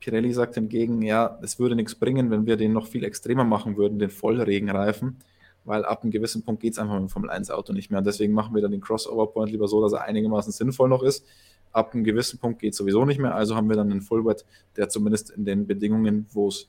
Pirelli 0.00 0.32
sagt 0.32 0.56
hingegen, 0.56 1.02
ja, 1.02 1.38
es 1.42 1.60
würde 1.60 1.76
nichts 1.76 1.94
bringen, 1.94 2.30
wenn 2.30 2.46
wir 2.46 2.56
den 2.56 2.72
noch 2.72 2.88
viel 2.88 3.04
extremer 3.04 3.44
machen 3.44 3.76
würden, 3.76 3.98
den 4.00 4.10
Vollregenreifen, 4.10 5.18
weil 5.64 5.84
ab 5.84 6.02
einem 6.02 6.10
gewissen 6.10 6.42
Punkt 6.42 6.62
geht 6.62 6.72
es 6.72 6.78
einfach 6.78 6.94
mit 6.94 7.02
dem 7.02 7.08
Formel 7.08 7.30
1 7.30 7.50
Auto 7.50 7.72
nicht 7.72 7.90
mehr. 7.90 8.02
Deswegen 8.02 8.32
machen 8.32 8.54
wir 8.54 8.62
dann 8.62 8.72
den 8.72 8.80
Crossover 8.80 9.32
Point 9.32 9.50
lieber 9.50 9.68
so, 9.68 9.82
dass 9.82 9.92
er 9.92 10.02
einigermaßen 10.02 10.52
sinnvoll 10.52 10.88
noch 10.88 11.02
ist. 11.02 11.24
Ab 11.72 11.94
einem 11.94 12.04
gewissen 12.04 12.38
Punkt 12.38 12.60
geht 12.60 12.72
es 12.72 12.78
sowieso 12.78 13.04
nicht 13.04 13.18
mehr. 13.18 13.34
Also 13.34 13.56
haben 13.56 13.68
wir 13.68 13.76
dann 13.76 13.90
einen 13.90 14.02
Fullwet, 14.02 14.44
der 14.76 14.88
zumindest 14.88 15.30
in 15.30 15.44
den 15.44 15.66
Bedingungen, 15.66 16.26
wo 16.32 16.48
es 16.48 16.68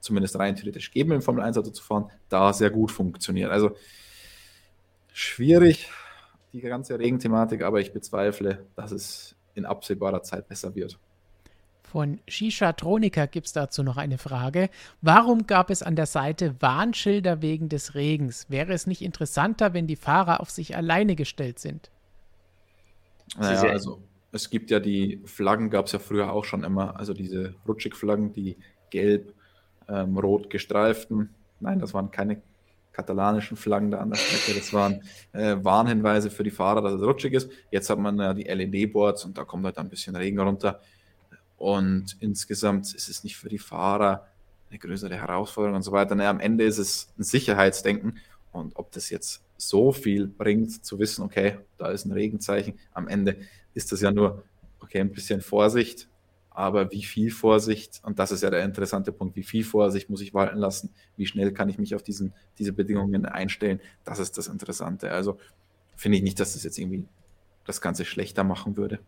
zumindest 0.00 0.38
rein 0.38 0.56
theoretisch 0.56 0.90
geben, 0.90 1.12
im 1.12 1.22
Formel 1.22 1.44
1 1.44 1.58
Auto 1.58 1.70
zu 1.70 1.82
fahren, 1.82 2.10
da 2.28 2.52
sehr 2.52 2.70
gut 2.70 2.90
funktioniert. 2.90 3.50
Also 3.50 3.72
schwierig, 5.12 5.90
die 6.52 6.60
ganze 6.60 6.98
Regenthematik, 6.98 7.62
aber 7.62 7.80
ich 7.80 7.92
bezweifle, 7.92 8.66
dass 8.76 8.92
es 8.92 9.36
in 9.54 9.66
absehbarer 9.66 10.22
Zeit 10.22 10.48
besser 10.48 10.74
wird. 10.74 10.98
Von 11.90 12.20
Shisha 12.28 12.72
Tronika 12.74 13.26
gibt 13.26 13.48
es 13.48 13.52
dazu 13.52 13.82
noch 13.82 13.96
eine 13.96 14.16
Frage. 14.16 14.70
Warum 15.02 15.48
gab 15.48 15.70
es 15.70 15.82
an 15.82 15.96
der 15.96 16.06
Seite 16.06 16.54
Warnschilder 16.60 17.42
wegen 17.42 17.68
des 17.68 17.96
Regens? 17.96 18.46
Wäre 18.48 18.72
es 18.72 18.86
nicht 18.86 19.02
interessanter, 19.02 19.74
wenn 19.74 19.88
die 19.88 19.96
Fahrer 19.96 20.40
auf 20.40 20.50
sich 20.50 20.76
alleine 20.76 21.16
gestellt 21.16 21.58
sind? 21.58 21.90
Naja, 23.36 23.62
also 23.72 24.00
es 24.30 24.50
gibt 24.50 24.70
ja 24.70 24.78
die 24.78 25.20
Flaggen, 25.24 25.68
gab 25.68 25.86
es 25.86 25.92
ja 25.92 25.98
früher 25.98 26.32
auch 26.32 26.44
schon 26.44 26.62
immer, 26.62 26.96
also 26.96 27.12
diese 27.12 27.56
Rutschig-Flaggen, 27.66 28.32
die 28.32 28.56
gelb, 28.90 29.34
ähm, 29.88 30.16
rot 30.16 30.48
gestreiften. 30.48 31.30
Nein, 31.58 31.80
das 31.80 31.92
waren 31.92 32.12
keine 32.12 32.40
katalanischen 32.92 33.56
Flaggen 33.56 33.90
da 33.90 33.98
an 33.98 34.10
der 34.10 34.16
Strecke. 34.16 34.56
Das 34.56 34.72
waren 34.72 35.02
äh, 35.32 35.56
Warnhinweise 35.60 36.30
für 36.30 36.44
die 36.44 36.50
Fahrer, 36.52 36.82
dass 36.82 36.92
es 36.92 37.02
rutschig 37.02 37.32
ist. 37.32 37.50
Jetzt 37.72 37.90
hat 37.90 37.98
man 37.98 38.16
ja 38.16 38.32
die 38.32 38.44
LED-Boards 38.44 39.24
und 39.24 39.36
da 39.36 39.44
kommt 39.44 39.64
halt 39.64 39.78
ein 39.78 39.88
bisschen 39.88 40.14
Regen 40.14 40.38
runter. 40.38 40.80
Und 41.60 42.16
insgesamt 42.20 42.94
ist 42.94 43.10
es 43.10 43.22
nicht 43.22 43.36
für 43.36 43.50
die 43.50 43.58
Fahrer 43.58 44.26
eine 44.70 44.78
größere 44.78 45.14
Herausforderung 45.14 45.76
und 45.76 45.82
so 45.82 45.92
weiter. 45.92 46.14
Nee, 46.14 46.24
am 46.24 46.40
Ende 46.40 46.64
ist 46.64 46.78
es 46.78 47.12
ein 47.18 47.22
Sicherheitsdenken. 47.22 48.16
Und 48.50 48.76
ob 48.76 48.90
das 48.92 49.10
jetzt 49.10 49.42
so 49.58 49.92
viel 49.92 50.26
bringt, 50.26 50.82
zu 50.82 50.98
wissen, 50.98 51.22
okay, 51.22 51.58
da 51.76 51.90
ist 51.90 52.06
ein 52.06 52.12
Regenzeichen, 52.12 52.78
am 52.94 53.08
Ende 53.08 53.36
ist 53.74 53.92
das 53.92 54.00
ja 54.00 54.10
nur, 54.10 54.42
okay, 54.80 55.00
ein 55.00 55.12
bisschen 55.12 55.42
Vorsicht, 55.42 56.08
aber 56.48 56.90
wie 56.92 57.02
viel 57.02 57.30
Vorsicht, 57.30 58.00
und 58.04 58.18
das 58.18 58.32
ist 58.32 58.42
ja 58.42 58.48
der 58.48 58.64
interessante 58.64 59.12
Punkt, 59.12 59.36
wie 59.36 59.42
viel 59.42 59.62
Vorsicht 59.62 60.08
muss 60.08 60.22
ich 60.22 60.32
walten 60.32 60.56
lassen, 60.56 60.88
wie 61.18 61.26
schnell 61.26 61.52
kann 61.52 61.68
ich 61.68 61.78
mich 61.78 61.94
auf 61.94 62.02
diesen, 62.02 62.32
diese 62.58 62.72
Bedingungen 62.72 63.26
einstellen, 63.26 63.80
das 64.04 64.18
ist 64.18 64.38
das 64.38 64.48
Interessante. 64.48 65.12
Also 65.12 65.38
finde 65.94 66.16
ich 66.16 66.24
nicht, 66.24 66.40
dass 66.40 66.54
das 66.54 66.64
jetzt 66.64 66.78
irgendwie 66.78 67.04
das 67.66 67.82
Ganze 67.82 68.06
schlechter 68.06 68.44
machen 68.44 68.78
würde. 68.78 68.98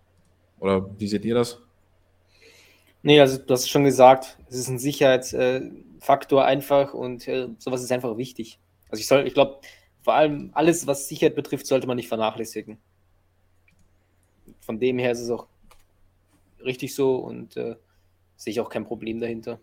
Oder 0.61 0.91
wie 0.99 1.09
seht 1.09 1.24
ihr 1.24 1.35
das? 1.35 1.62
Nee, 3.03 3.20
also 3.20 3.39
du 3.39 3.53
hast 3.53 3.69
schon 3.69 3.85
gesagt, 3.85 4.39
es 4.49 4.57
ist 4.57 4.69
ein 4.69 4.79
Sicherheitsfaktor 4.79 6.45
einfach 6.45 6.95
und 6.95 7.27
äh, 7.27 7.49
sowas 7.59 7.83
ist 7.83 7.91
einfach 7.91 8.16
wichtig. 8.16 8.61
Also 8.89 9.01
ich 9.01 9.09
soll, 9.09 9.27
ich 9.27 9.35
glaube, 9.35 9.61
vor 10.03 10.15
allem 10.15 10.51
alles, 10.55 10.87
was 10.87 11.09
Sicherheit 11.09 11.35
betrifft, 11.35 11.66
sollte 11.66 11.87
man 11.87 11.97
nicht 11.97 12.09
vernachlässigen. 12.09 12.79
Von 14.61 14.79
dem 14.79 14.99
her 14.99 15.12
ist 15.12 15.20
es 15.20 15.31
auch 15.31 15.49
richtig 16.65 16.95
so 16.95 17.16
und 17.16 17.57
äh, 17.57 17.77
sehe 18.37 18.53
ich 18.53 18.61
auch 18.61 18.69
kein 18.69 18.85
Problem 18.85 19.20
dahinter. 19.20 19.61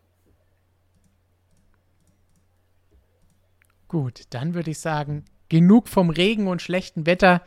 Gut, 3.88 4.24
dann 4.30 4.54
würde 4.54 4.72
ich 4.72 4.80
sagen, 4.80 5.26
genug 5.48 5.88
vom 5.88 6.10
Regen 6.10 6.48
und 6.48 6.62
schlechten 6.62 7.06
Wetter. 7.06 7.42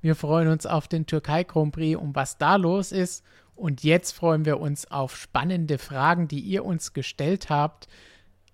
Wir 0.00 0.16
freuen 0.16 0.48
uns 0.48 0.66
auf 0.66 0.88
den 0.88 1.06
Türkei 1.06 1.44
Grand 1.44 1.72
Prix 1.74 2.00
und 2.00 2.14
was 2.14 2.38
da 2.38 2.56
los 2.56 2.92
ist. 2.92 3.24
Und 3.62 3.84
jetzt 3.84 4.10
freuen 4.10 4.44
wir 4.44 4.58
uns 4.58 4.90
auf 4.90 5.16
spannende 5.16 5.78
Fragen, 5.78 6.26
die 6.26 6.40
ihr 6.40 6.64
uns 6.64 6.94
gestellt 6.94 7.48
habt. 7.48 7.86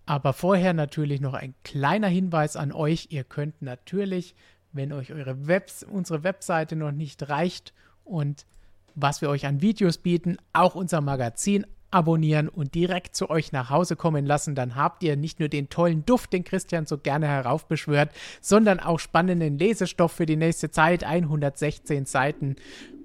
Aber 0.04 0.34
vorher 0.34 0.74
natürlich 0.74 1.22
noch 1.22 1.32
ein 1.32 1.54
kleiner 1.64 2.08
Hinweis 2.08 2.56
an 2.56 2.72
euch. 2.72 3.06
Ihr 3.08 3.24
könnt 3.24 3.62
natürlich, 3.62 4.34
wenn 4.72 4.92
euch 4.92 5.10
eure 5.10 5.46
Webs 5.46 5.82
unsere 5.82 6.24
Webseite 6.24 6.76
noch 6.76 6.92
nicht 6.92 7.30
reicht 7.30 7.72
und 8.04 8.44
was 8.96 9.22
wir 9.22 9.30
euch 9.30 9.46
an 9.46 9.62
Videos 9.62 9.96
bieten, 9.96 10.36
auch 10.52 10.74
unser 10.74 11.00
Magazin 11.00 11.64
abonnieren 11.90 12.50
und 12.50 12.74
direkt 12.74 13.16
zu 13.16 13.30
euch 13.30 13.50
nach 13.50 13.70
Hause 13.70 13.96
kommen 13.96 14.26
lassen, 14.26 14.54
dann 14.54 14.76
habt 14.76 15.02
ihr 15.02 15.16
nicht 15.16 15.40
nur 15.40 15.48
den 15.48 15.70
tollen 15.70 16.04
Duft, 16.04 16.34
den 16.34 16.44
Christian 16.44 16.84
so 16.84 16.98
gerne 16.98 17.28
heraufbeschwört, 17.28 18.10
sondern 18.42 18.78
auch 18.78 18.98
spannenden 18.98 19.56
Lesestoff 19.56 20.12
für 20.12 20.26
die 20.26 20.36
nächste 20.36 20.70
Zeit, 20.70 21.02
116 21.02 22.04
Seiten 22.04 22.56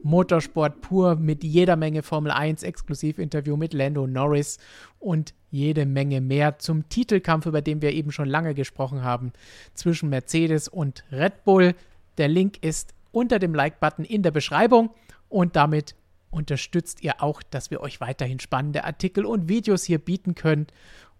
Motorsport 0.03 0.81
pur 0.81 1.15
mit 1.15 1.43
jeder 1.43 1.75
Menge 1.75 2.03
Formel 2.03 2.31
1 2.31 2.63
Exklusivinterview 2.63 3.57
mit 3.57 3.73
Lando 3.73 4.05
Norris 4.05 4.57
und 4.99 5.33
jede 5.49 5.85
Menge 5.85 6.21
mehr 6.21 6.59
zum 6.59 6.87
Titelkampf, 6.89 7.45
über 7.45 7.61
den 7.61 7.81
wir 7.81 7.91
eben 7.91 8.11
schon 8.11 8.27
lange 8.27 8.53
gesprochen 8.53 9.03
haben, 9.03 9.33
zwischen 9.73 10.09
Mercedes 10.09 10.67
und 10.67 11.03
Red 11.11 11.43
Bull. 11.43 11.75
Der 12.17 12.27
Link 12.27 12.57
ist 12.61 12.93
unter 13.11 13.39
dem 13.39 13.55
Like-Button 13.55 14.05
in 14.05 14.23
der 14.23 14.31
Beschreibung 14.31 14.89
und 15.29 15.55
damit 15.55 15.95
unterstützt 16.31 17.03
ihr 17.03 17.21
auch, 17.21 17.41
dass 17.43 17.71
wir 17.71 17.81
euch 17.81 18.01
weiterhin 18.01 18.39
spannende 18.39 18.83
Artikel 18.83 19.25
und 19.25 19.47
Videos 19.47 19.83
hier 19.83 19.99
bieten 19.99 20.35
können 20.35 20.67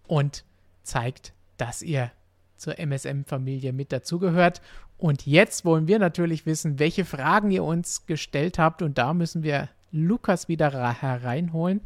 und 0.07 0.43
zeigt, 0.81 1.33
dass 1.57 1.81
ihr 1.81 2.11
zur 2.57 2.79
MSM-Familie 2.79 3.73
mit 3.73 3.91
dazugehört. 3.91 4.61
Und 5.03 5.25
jetzt 5.25 5.65
wollen 5.65 5.89
wir 5.89 5.99
natürlich 5.99 6.45
wissen, 6.45 6.79
welche 6.79 7.03
Fragen 7.03 7.51
ihr 7.51 7.65
uns 7.65 8.05
gestellt 8.05 8.57
habt. 8.57 8.81
Und 8.81 8.97
da 8.97 9.13
müssen 9.13 9.43
wir 9.43 9.67
Lukas 9.91 10.47
wieder 10.47 10.71
hereinholen, 10.71 11.81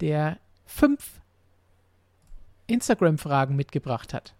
der 0.00 0.38
fünf 0.64 1.20
Instagram-Fragen 2.68 3.56
mitgebracht 3.56 4.14
hat. 4.14 4.34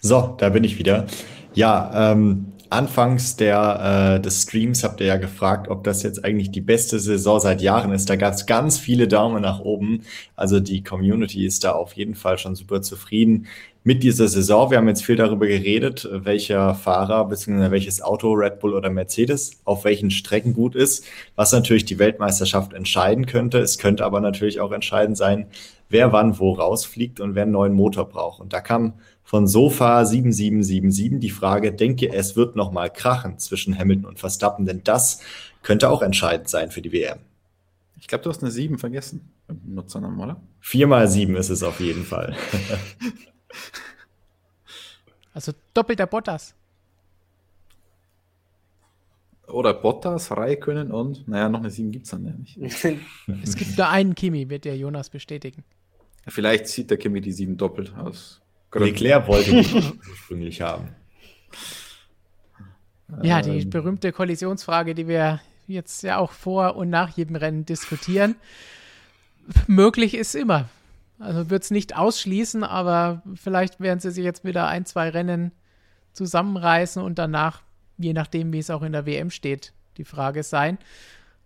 So, 0.00 0.34
da 0.38 0.48
bin 0.48 0.64
ich 0.64 0.76
wieder. 0.76 1.06
Ja, 1.54 2.10
ähm, 2.10 2.52
anfangs 2.72 3.36
der, 3.36 4.16
äh, 4.16 4.20
des 4.20 4.42
Streams 4.42 4.82
habt 4.82 5.00
ihr 5.00 5.06
ja 5.06 5.16
gefragt, 5.16 5.68
ob 5.68 5.84
das 5.84 6.02
jetzt 6.02 6.24
eigentlich 6.24 6.50
die 6.50 6.60
beste 6.60 6.98
Saison 6.98 7.38
seit 7.38 7.60
Jahren 7.60 7.92
ist. 7.92 8.10
Da 8.10 8.16
gab 8.16 8.34
es 8.34 8.46
ganz 8.46 8.78
viele 8.78 9.06
Daumen 9.08 9.42
nach 9.42 9.60
oben. 9.60 10.02
Also 10.34 10.58
die 10.60 10.82
Community 10.82 11.46
ist 11.46 11.64
da 11.64 11.72
auf 11.72 11.92
jeden 11.94 12.14
Fall 12.14 12.38
schon 12.38 12.54
super 12.54 12.82
zufrieden 12.82 13.46
mit 13.84 14.02
dieser 14.02 14.28
Saison. 14.28 14.70
Wir 14.70 14.78
haben 14.78 14.88
jetzt 14.88 15.04
viel 15.04 15.16
darüber 15.16 15.46
geredet, 15.46 16.08
welcher 16.12 16.74
Fahrer 16.74 17.26
bzw. 17.28 17.70
welches 17.70 18.00
Auto, 18.00 18.32
Red 18.32 18.60
Bull 18.60 18.74
oder 18.74 18.90
Mercedes, 18.90 19.60
auf 19.64 19.84
welchen 19.84 20.10
Strecken 20.10 20.54
gut 20.54 20.74
ist, 20.74 21.04
was 21.36 21.52
natürlich 21.52 21.84
die 21.84 21.98
Weltmeisterschaft 21.98 22.72
entscheiden 22.72 23.26
könnte. 23.26 23.58
Es 23.58 23.78
könnte 23.78 24.04
aber 24.04 24.20
natürlich 24.20 24.60
auch 24.60 24.72
entscheidend 24.72 25.16
sein, 25.16 25.46
wer 25.88 26.12
wann 26.12 26.38
wo 26.38 26.52
rausfliegt 26.52 27.20
und 27.20 27.34
wer 27.34 27.42
einen 27.42 27.52
neuen 27.52 27.74
Motor 27.74 28.08
braucht. 28.08 28.40
Und 28.40 28.52
da 28.52 28.60
kam 28.60 28.94
von 29.32 29.46
Sofa 29.46 30.04
7777 30.04 31.18
die 31.18 31.30
Frage, 31.30 31.72
denke, 31.72 32.12
es 32.12 32.36
wird 32.36 32.54
nochmal 32.54 32.90
krachen 32.92 33.38
zwischen 33.38 33.78
Hamilton 33.78 34.04
und 34.04 34.18
Verstappen, 34.18 34.66
denn 34.66 34.84
das 34.84 35.22
könnte 35.62 35.88
auch 35.88 36.02
entscheidend 36.02 36.50
sein 36.50 36.70
für 36.70 36.82
die 36.82 36.92
WM. 36.92 37.18
Ich 37.98 38.08
glaube, 38.08 38.24
du 38.24 38.28
hast 38.28 38.42
eine 38.42 38.50
7 38.50 38.76
vergessen 38.76 39.32
beim 39.46 39.58
Nutzernamen, 39.64 40.20
oder? 40.20 40.38
4 40.60 40.86
mal 40.86 41.08
7 41.08 41.34
ist 41.36 41.48
es 41.48 41.62
auf 41.62 41.80
jeden 41.80 42.04
Fall. 42.04 42.36
also 45.32 45.52
doppelter 45.72 46.06
Bottas. 46.06 46.54
Oder 49.46 49.72
Bottas, 49.72 50.30
Raikönnen 50.30 50.92
und, 50.92 51.26
naja, 51.26 51.48
noch 51.48 51.60
eine 51.60 51.70
7 51.70 51.90
gibt 51.90 52.04
es 52.04 52.10
dann 52.10 52.26
ja 52.26 52.32
nicht. 52.32 52.58
es 53.42 53.56
gibt 53.56 53.78
nur 53.78 53.88
einen 53.88 54.14
Kimi, 54.14 54.50
wird 54.50 54.66
der 54.66 54.76
Jonas 54.76 55.08
bestätigen. 55.08 55.64
Vielleicht 56.28 56.66
sieht 56.66 56.90
der 56.90 56.98
Kimi 56.98 57.22
die 57.22 57.32
7 57.32 57.56
doppelt 57.56 57.96
aus. 57.96 58.41
Leclerc 58.74 59.26
wollte 59.28 59.50
die 59.50 60.00
ursprünglich 60.08 60.60
haben. 60.60 60.88
Ja, 63.22 63.42
die 63.42 63.58
ähm. 63.58 63.70
berühmte 63.70 64.12
Kollisionsfrage, 64.12 64.94
die 64.94 65.06
wir 65.06 65.40
jetzt 65.66 66.02
ja 66.02 66.18
auch 66.18 66.32
vor 66.32 66.76
und 66.76 66.90
nach 66.90 67.10
jedem 67.10 67.36
Rennen 67.36 67.64
diskutieren. 67.64 68.36
Möglich 69.66 70.14
ist 70.14 70.34
immer. 70.34 70.68
Also 71.18 71.50
wird 71.50 71.62
es 71.62 71.70
nicht 71.70 71.96
ausschließen, 71.96 72.64
aber 72.64 73.22
vielleicht 73.34 73.80
werden 73.80 74.00
sie 74.00 74.10
sich 74.10 74.24
jetzt 74.24 74.44
wieder 74.44 74.66
ein, 74.66 74.86
zwei 74.86 75.08
Rennen 75.10 75.52
zusammenreißen 76.12 77.02
und 77.02 77.18
danach, 77.18 77.62
je 77.96 78.12
nachdem, 78.12 78.52
wie 78.52 78.58
es 78.58 78.70
auch 78.70 78.82
in 78.82 78.92
der 78.92 79.06
WM 79.06 79.30
steht, 79.30 79.72
die 79.98 80.04
Frage 80.04 80.42
sein. 80.42 80.78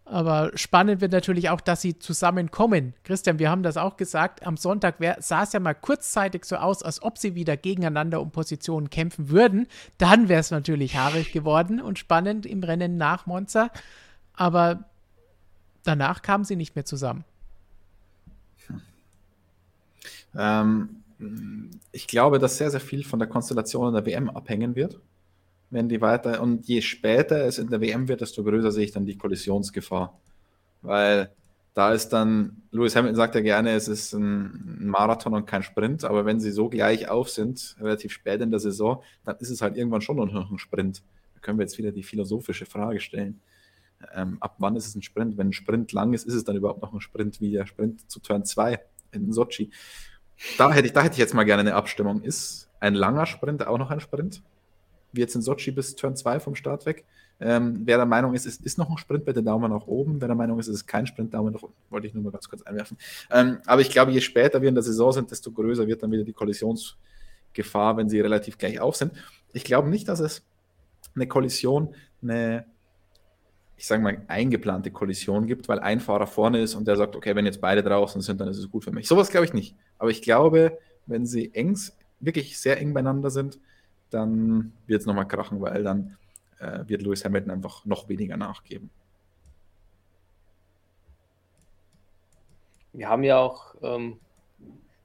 Aber 0.08 0.52
spannend 0.54 1.00
wird 1.00 1.10
natürlich 1.10 1.50
auch, 1.50 1.60
dass 1.60 1.80
sie 1.80 1.98
zusammenkommen. 1.98 2.94
Christian, 3.02 3.40
wir 3.40 3.50
haben 3.50 3.64
das 3.64 3.76
auch 3.76 3.96
gesagt. 3.96 4.46
Am 4.46 4.56
Sonntag 4.56 4.98
sah 5.18 5.42
es 5.42 5.52
ja 5.52 5.58
mal 5.58 5.74
kurzzeitig 5.74 6.44
so 6.44 6.56
aus, 6.56 6.84
als 6.84 7.02
ob 7.02 7.18
sie 7.18 7.34
wieder 7.34 7.56
gegeneinander 7.56 8.20
um 8.20 8.30
Positionen 8.30 8.88
kämpfen 8.88 9.30
würden. 9.30 9.66
Dann 9.98 10.28
wäre 10.28 10.38
es 10.38 10.52
natürlich 10.52 10.96
haarig 10.96 11.32
geworden 11.32 11.80
und 11.80 11.98
spannend 11.98 12.46
im 12.46 12.62
Rennen 12.62 12.96
nach 12.96 13.26
Monza. 13.26 13.70
Aber 14.34 14.84
danach 15.82 16.22
kamen 16.22 16.44
sie 16.44 16.54
nicht 16.54 16.76
mehr 16.76 16.84
zusammen. 16.84 17.24
Ähm, 20.36 21.02
ich 21.90 22.06
glaube, 22.06 22.38
dass 22.38 22.58
sehr, 22.58 22.70
sehr 22.70 22.80
viel 22.80 23.02
von 23.02 23.18
der 23.18 23.26
Konstellation 23.26 23.88
in 23.88 23.94
der 23.94 24.06
WM 24.06 24.30
abhängen 24.30 24.76
wird 24.76 25.00
wenn 25.70 25.88
die 25.88 26.00
weiter, 26.00 26.40
und 26.40 26.66
je 26.66 26.80
später 26.80 27.44
es 27.46 27.58
in 27.58 27.68
der 27.68 27.80
WM 27.80 28.08
wird, 28.08 28.20
desto 28.20 28.44
größer 28.44 28.72
sehe 28.72 28.84
ich 28.84 28.92
dann 28.92 29.06
die 29.06 29.18
Kollisionsgefahr. 29.18 30.18
Weil 30.82 31.30
da 31.74 31.92
ist 31.92 32.08
dann, 32.08 32.62
Lewis 32.70 32.96
Hamilton 32.96 33.16
sagt 33.16 33.34
ja 33.34 33.40
gerne, 33.42 33.72
es 33.72 33.86
ist 33.86 34.14
ein 34.14 34.86
Marathon 34.86 35.34
und 35.34 35.46
kein 35.46 35.62
Sprint, 35.62 36.04
aber 36.04 36.24
wenn 36.24 36.40
sie 36.40 36.50
so 36.50 36.68
gleich 36.68 37.08
auf 37.08 37.28
sind, 37.28 37.76
relativ 37.80 38.12
spät 38.12 38.40
in 38.40 38.50
der 38.50 38.60
Saison, 38.60 39.02
dann 39.24 39.36
ist 39.40 39.50
es 39.50 39.60
halt 39.60 39.76
irgendwann 39.76 40.00
schon 40.00 40.16
noch 40.16 40.50
ein 40.50 40.58
Sprint. 40.58 41.02
Da 41.34 41.40
können 41.40 41.58
wir 41.58 41.64
jetzt 41.64 41.76
wieder 41.76 41.92
die 41.92 42.02
philosophische 42.02 42.64
Frage 42.64 43.00
stellen. 43.00 43.40
Ähm, 44.14 44.38
ab 44.40 44.56
wann 44.58 44.76
ist 44.76 44.86
es 44.86 44.94
ein 44.94 45.02
Sprint? 45.02 45.36
Wenn 45.36 45.48
ein 45.48 45.52
Sprint 45.52 45.92
lang 45.92 46.12
ist, 46.12 46.26
ist 46.26 46.34
es 46.34 46.44
dann 46.44 46.56
überhaupt 46.56 46.80
noch 46.80 46.92
ein 46.92 47.00
Sprint 47.00 47.40
wie 47.40 47.50
der 47.50 47.66
Sprint 47.66 48.10
zu 48.10 48.20
Turn 48.20 48.44
2 48.44 48.80
in 49.12 49.32
Sochi? 49.32 49.70
Da 50.58 50.72
hätte 50.72 50.86
ich, 50.86 50.92
da 50.92 51.02
hätte 51.02 51.14
ich 51.14 51.18
jetzt 51.18 51.34
mal 51.34 51.44
gerne 51.44 51.60
eine 51.60 51.74
Abstimmung. 51.74 52.22
Ist 52.22 52.70
ein 52.80 52.94
langer 52.94 53.26
Sprint 53.26 53.66
auch 53.66 53.78
noch 53.78 53.90
ein 53.90 54.00
Sprint? 54.00 54.42
Wie 55.16 55.20
jetzt 55.20 55.34
in 55.34 55.42
Sochi 55.42 55.70
bis 55.70 55.96
Turn 55.96 56.16
2 56.16 56.40
vom 56.40 56.54
Start 56.54 56.86
weg. 56.86 57.04
Ähm, 57.38 57.82
wer 57.84 57.98
der 57.98 58.06
Meinung 58.06 58.34
ist, 58.34 58.46
es 58.46 58.56
ist 58.56 58.78
noch 58.78 58.88
ein 58.88 58.96
Sprint, 58.96 59.26
bitte 59.26 59.42
Daumen 59.42 59.70
nach 59.70 59.86
oben. 59.86 60.20
Wer 60.20 60.28
der 60.28 60.36
Meinung 60.36 60.58
ist, 60.58 60.68
es 60.68 60.76
ist 60.76 60.86
kein 60.86 61.06
Sprint, 61.06 61.34
Daumen 61.34 61.52
nach 61.52 61.62
unten. 61.62 61.76
Wollte 61.90 62.06
ich 62.06 62.14
nur 62.14 62.22
mal 62.22 62.30
ganz 62.30 62.48
kurz 62.48 62.62
einwerfen. 62.62 62.96
Ähm, 63.30 63.58
aber 63.66 63.82
ich 63.82 63.90
glaube, 63.90 64.12
je 64.12 64.20
später 64.20 64.62
wir 64.62 64.68
in 64.68 64.74
der 64.74 64.82
Saison 64.82 65.12
sind, 65.12 65.30
desto 65.30 65.52
größer 65.52 65.86
wird 65.86 66.02
dann 66.02 66.10
wieder 66.10 66.24
die 66.24 66.32
Kollisionsgefahr, 66.32 67.96
wenn 67.98 68.08
sie 68.08 68.20
relativ 68.20 68.56
gleich 68.56 68.80
auf 68.80 68.96
sind. 68.96 69.12
Ich 69.52 69.64
glaube 69.64 69.90
nicht, 69.90 70.08
dass 70.08 70.20
es 70.20 70.42
eine 71.14 71.26
Kollision, 71.26 71.94
eine, 72.22 72.64
ich 73.76 73.86
sage 73.86 74.02
mal, 74.02 74.22
eingeplante 74.28 74.90
Kollision 74.90 75.46
gibt, 75.46 75.68
weil 75.68 75.80
ein 75.80 76.00
Fahrer 76.00 76.26
vorne 76.26 76.62
ist 76.62 76.74
und 76.74 76.88
der 76.88 76.96
sagt, 76.96 77.16
okay, 77.16 77.36
wenn 77.36 77.44
jetzt 77.44 77.60
beide 77.60 77.82
draußen 77.82 78.22
sind, 78.22 78.40
dann 78.40 78.48
ist 78.48 78.58
es 78.58 78.70
gut 78.70 78.84
für 78.84 78.92
mich. 78.92 79.08
Sowas 79.08 79.30
glaube 79.30 79.44
ich 79.44 79.52
nicht. 79.52 79.76
Aber 79.98 80.10
ich 80.10 80.22
glaube, 80.22 80.78
wenn 81.04 81.26
sie 81.26 81.52
eng, 81.54 81.78
wirklich 82.18 82.58
sehr 82.58 82.80
eng 82.80 82.94
beieinander 82.94 83.28
sind, 83.28 83.58
dann 84.10 84.72
wird 84.86 85.00
es 85.00 85.06
nochmal 85.06 85.28
krachen, 85.28 85.60
weil 85.60 85.82
dann 85.82 86.16
äh, 86.58 86.80
wird 86.86 87.02
Lewis 87.02 87.24
Hamilton 87.24 87.50
einfach 87.50 87.84
noch 87.84 88.08
weniger 88.08 88.36
nachgeben. 88.36 88.90
Wir 92.92 93.08
haben 93.08 93.24
ja 93.24 93.38
auch 93.38 93.74
ähm, 93.82 94.18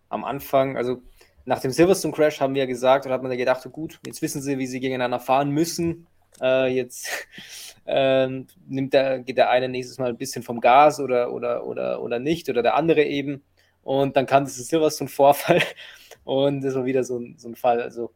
am 0.10 0.24
Anfang, 0.24 0.78
also 0.78 1.02
nach 1.46 1.60
dem 1.60 1.72
Silverstone 1.72 2.14
Crash 2.14 2.40
haben 2.40 2.54
wir 2.54 2.68
gesagt, 2.68 3.06
oder 3.06 3.16
hat 3.16 3.22
man 3.22 3.32
da 3.32 3.38
gedacht, 3.38 3.68
gut, 3.72 4.00
jetzt 4.06 4.22
wissen 4.22 4.42
sie, 4.42 4.58
wie 4.58 4.68
sie 4.68 4.80
gegeneinander 4.80 5.20
fahren 5.20 5.50
müssen. 5.50 6.08
Äh, 6.40 6.74
jetzt 6.74 7.28
äh, 7.86 8.28
nimmt 8.68 8.94
der, 8.94 9.20
geht 9.20 9.38
der 9.38 9.50
eine 9.50 9.68
nächstes 9.68 9.98
Mal 9.98 10.10
ein 10.10 10.18
bisschen 10.18 10.44
vom 10.44 10.62
Gas 10.62 11.00
oder, 11.00 11.34
oder, 11.34 11.66
oder, 11.66 12.02
oder 12.02 12.20
nicht, 12.20 12.50
oder 12.50 12.62
der 12.62 12.76
andere 12.76 13.04
eben. 13.04 13.44
Und 13.84 14.16
dann 14.16 14.26
kam 14.26 14.46
dieses 14.46 14.68
Silverstone-Vorfall 14.68 15.62
und 16.24 16.62
das 16.62 16.76
war 16.76 16.86
wieder 16.86 17.04
so 17.04 17.18
ein, 17.18 17.36
so 17.38 17.50
ein 17.50 17.56
Fall. 17.56 17.82
Also 17.82 18.12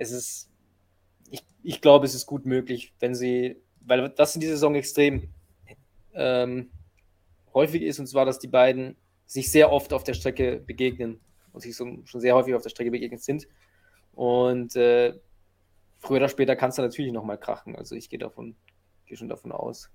es 0.00 0.12
ist, 0.12 0.48
ich, 1.30 1.44
ich 1.62 1.80
glaube, 1.82 2.06
es 2.06 2.14
ist 2.14 2.26
gut 2.26 2.46
möglich, 2.46 2.94
wenn 3.00 3.14
sie, 3.14 3.56
weil 3.82 4.08
das 4.08 4.34
in 4.34 4.40
dieser 4.40 4.54
Saison 4.54 4.74
extrem 4.74 5.28
ähm, 6.14 6.70
häufig 7.52 7.82
ist, 7.82 8.00
und 8.00 8.06
zwar, 8.06 8.24
dass 8.24 8.38
die 8.38 8.48
beiden 8.48 8.96
sich 9.26 9.52
sehr 9.52 9.70
oft 9.70 9.92
auf 9.92 10.02
der 10.02 10.14
Strecke 10.14 10.60
begegnen 10.60 11.20
und 11.52 11.60
sich 11.60 11.76
so, 11.76 11.86
schon 12.04 12.20
sehr 12.22 12.34
häufig 12.34 12.54
auf 12.54 12.62
der 12.62 12.70
Strecke 12.70 12.90
begegnet 12.90 13.22
sind. 13.22 13.46
Und 14.12 14.74
äh, 14.74 15.12
früher 15.98 16.16
oder 16.16 16.30
später 16.30 16.56
kann 16.56 16.70
es 16.70 16.76
dann 16.76 16.86
natürlich 16.86 17.12
nochmal 17.12 17.38
krachen. 17.38 17.76
Also 17.76 17.94
ich 17.94 18.08
gehe 18.08 18.18
davon, 18.18 18.56
gehe 19.04 19.18
schon 19.18 19.28
davon 19.28 19.52
aus. 19.52 19.90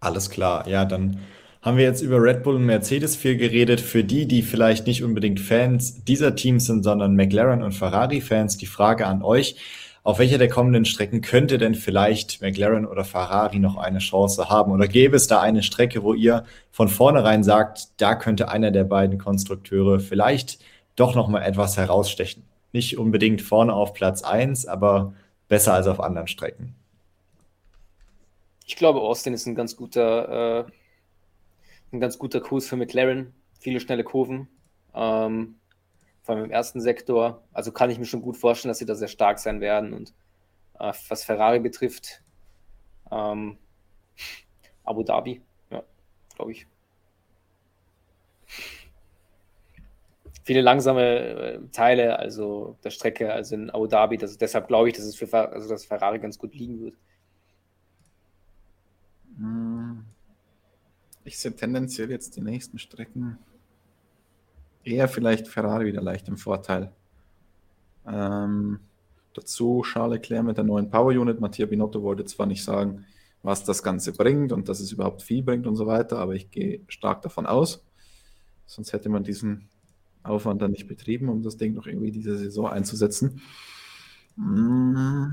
Alles 0.00 0.30
klar, 0.30 0.66
ja, 0.66 0.86
dann 0.86 1.20
haben 1.68 1.76
wir 1.76 1.84
jetzt 1.84 2.00
über 2.00 2.22
Red 2.22 2.44
Bull 2.44 2.54
und 2.54 2.64
Mercedes 2.64 3.14
viel 3.14 3.36
geredet. 3.36 3.78
Für 3.78 4.02
die, 4.02 4.26
die 4.26 4.40
vielleicht 4.40 4.86
nicht 4.86 5.04
unbedingt 5.04 5.38
Fans 5.38 6.02
dieser 6.04 6.34
Teams 6.34 6.64
sind, 6.64 6.82
sondern 6.82 7.14
McLaren 7.14 7.62
und 7.62 7.72
Ferrari-Fans, 7.72 8.56
die 8.56 8.64
Frage 8.64 9.06
an 9.06 9.22
euch. 9.22 9.56
Auf 10.02 10.18
welcher 10.18 10.38
der 10.38 10.48
kommenden 10.48 10.86
Strecken 10.86 11.20
könnte 11.20 11.58
denn 11.58 11.74
vielleicht 11.74 12.40
McLaren 12.40 12.86
oder 12.86 13.04
Ferrari 13.04 13.58
noch 13.58 13.76
eine 13.76 13.98
Chance 13.98 14.48
haben? 14.48 14.72
Oder 14.72 14.88
gäbe 14.88 15.14
es 15.14 15.26
da 15.26 15.42
eine 15.42 15.62
Strecke, 15.62 16.02
wo 16.02 16.14
ihr 16.14 16.44
von 16.70 16.88
vornherein 16.88 17.44
sagt, 17.44 17.88
da 17.98 18.14
könnte 18.14 18.48
einer 18.48 18.70
der 18.70 18.84
beiden 18.84 19.18
Konstrukteure 19.18 20.00
vielleicht 20.00 20.60
doch 20.96 21.14
noch 21.14 21.28
mal 21.28 21.42
etwas 21.42 21.76
herausstechen? 21.76 22.44
Nicht 22.72 22.96
unbedingt 22.96 23.42
vorne 23.42 23.74
auf 23.74 23.92
Platz 23.92 24.22
1, 24.22 24.64
aber 24.64 25.12
besser 25.48 25.74
als 25.74 25.86
auf 25.86 26.00
anderen 26.00 26.28
Strecken. 26.28 26.74
Ich 28.64 28.76
glaube, 28.76 29.02
Austin 29.02 29.34
ist 29.34 29.44
ein 29.44 29.54
ganz 29.54 29.76
guter 29.76 30.60
äh, 30.60 30.72
ein 31.92 32.00
ganz 32.00 32.18
guter 32.18 32.40
Kurs 32.40 32.66
für 32.66 32.76
McLaren, 32.76 33.34
viele 33.58 33.80
schnelle 33.80 34.04
Kurven, 34.04 34.48
ähm, 34.94 35.56
vor 36.22 36.34
allem 36.34 36.44
im 36.44 36.50
ersten 36.50 36.80
Sektor. 36.80 37.42
Also 37.52 37.72
kann 37.72 37.90
ich 37.90 37.98
mir 37.98 38.04
schon 38.04 38.22
gut 38.22 38.36
vorstellen, 38.36 38.70
dass 38.70 38.78
sie 38.78 38.86
da 38.86 38.94
sehr 38.94 39.08
stark 39.08 39.38
sein 39.38 39.60
werden. 39.60 39.92
Und 39.92 40.12
äh, 40.78 40.92
was 41.08 41.24
Ferrari 41.24 41.60
betrifft, 41.60 42.22
ähm, 43.10 43.58
Abu 44.84 45.02
Dhabi, 45.02 45.42
ja, 45.70 45.82
glaube 46.34 46.52
ich. 46.52 46.66
Viele 50.44 50.62
langsame 50.62 51.02
äh, 51.02 51.60
Teile, 51.72 52.18
also 52.18 52.78
der 52.82 52.90
Strecke, 52.90 53.32
also 53.32 53.54
in 53.54 53.70
Abu 53.70 53.86
Dhabi. 53.86 54.16
Das, 54.16 54.38
deshalb 54.38 54.68
glaube 54.68 54.88
ich, 54.88 54.96
dass 54.96 55.04
es 55.04 55.16
für 55.16 55.32
also 55.32 55.68
dass 55.68 55.84
Ferrari 55.84 56.18
ganz 56.18 56.38
gut 56.38 56.54
liegen 56.54 56.80
wird. 56.80 56.94
Hm. 59.36 59.67
Ich 61.28 61.38
sehe 61.38 61.54
tendenziell 61.54 62.10
jetzt 62.10 62.36
die 62.36 62.40
nächsten 62.40 62.78
Strecken 62.78 63.36
eher 64.82 65.08
vielleicht 65.08 65.46
Ferrari 65.46 65.84
wieder 65.84 66.00
leicht 66.00 66.26
im 66.26 66.38
Vorteil. 66.38 66.90
Ähm, 68.06 68.80
dazu 69.34 69.82
Charles 69.84 70.22
Leclerc 70.22 70.46
mit 70.46 70.56
der 70.56 70.64
neuen 70.64 70.88
Power 70.88 71.12
Unit. 71.12 71.38
Mattia 71.38 71.66
Binotto 71.66 72.02
wollte 72.02 72.24
zwar 72.24 72.46
nicht 72.46 72.64
sagen, 72.64 73.04
was 73.42 73.62
das 73.62 73.82
Ganze 73.82 74.14
bringt 74.14 74.52
und 74.52 74.70
dass 74.70 74.80
es 74.80 74.90
überhaupt 74.90 75.20
viel 75.20 75.42
bringt 75.42 75.66
und 75.66 75.76
so 75.76 75.86
weiter, 75.86 76.18
aber 76.18 76.34
ich 76.34 76.50
gehe 76.50 76.80
stark 76.88 77.20
davon 77.20 77.44
aus. 77.44 77.84
Sonst 78.64 78.94
hätte 78.94 79.10
man 79.10 79.22
diesen 79.22 79.68
Aufwand 80.22 80.62
dann 80.62 80.70
nicht 80.70 80.88
betrieben, 80.88 81.28
um 81.28 81.42
das 81.42 81.58
Ding 81.58 81.74
noch 81.74 81.86
irgendwie 81.86 82.10
diese 82.10 82.38
Saison 82.38 82.68
einzusetzen. 82.68 83.42
Hm. 84.36 85.32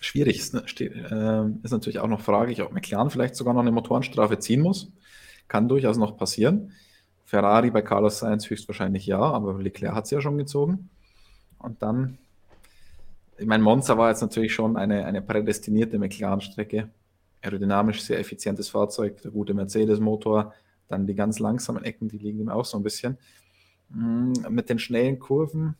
Schwierig 0.00 0.38
ist, 0.38 0.54
ne? 0.54 0.62
äh, 0.80 1.64
ist 1.64 1.72
natürlich 1.72 1.98
auch 1.98 2.08
noch 2.08 2.20
fraglich, 2.20 2.62
ob 2.62 2.72
McLaren 2.72 3.10
vielleicht 3.10 3.34
sogar 3.34 3.54
noch 3.54 3.62
eine 3.62 3.72
Motorenstrafe 3.72 4.38
ziehen 4.38 4.60
muss. 4.60 4.92
Kann 5.48 5.68
durchaus 5.68 5.96
noch 5.96 6.16
passieren. 6.16 6.72
Ferrari 7.24 7.70
bei 7.70 7.82
Carlos 7.82 8.20
Sainz 8.20 8.48
höchstwahrscheinlich 8.48 9.06
ja, 9.06 9.20
aber 9.20 9.60
Leclerc 9.60 9.94
hat 9.94 10.04
es 10.04 10.10
ja 10.10 10.20
schon 10.20 10.38
gezogen. 10.38 10.88
Und 11.58 11.82
dann, 11.82 12.18
ich 13.36 13.46
meine, 13.46 13.62
Monza 13.62 13.98
war 13.98 14.10
jetzt 14.10 14.22
natürlich 14.22 14.54
schon 14.54 14.76
eine, 14.76 15.04
eine 15.04 15.20
prädestinierte 15.20 15.98
McLaren-Strecke. 15.98 16.88
Aerodynamisch 17.42 18.02
sehr 18.02 18.18
effizientes 18.18 18.68
Fahrzeug, 18.68 19.20
der 19.22 19.30
gute 19.30 19.54
Mercedes-Motor, 19.54 20.54
dann 20.88 21.06
die 21.06 21.14
ganz 21.14 21.38
langsamen 21.38 21.84
Ecken, 21.84 22.08
die 22.08 22.18
liegen 22.18 22.40
ihm 22.40 22.48
auch 22.48 22.64
so 22.64 22.76
ein 22.78 22.82
bisschen. 22.82 23.18
Hm, 23.92 24.32
mit 24.48 24.70
den 24.70 24.78
schnellen 24.78 25.18
Kurven, 25.18 25.74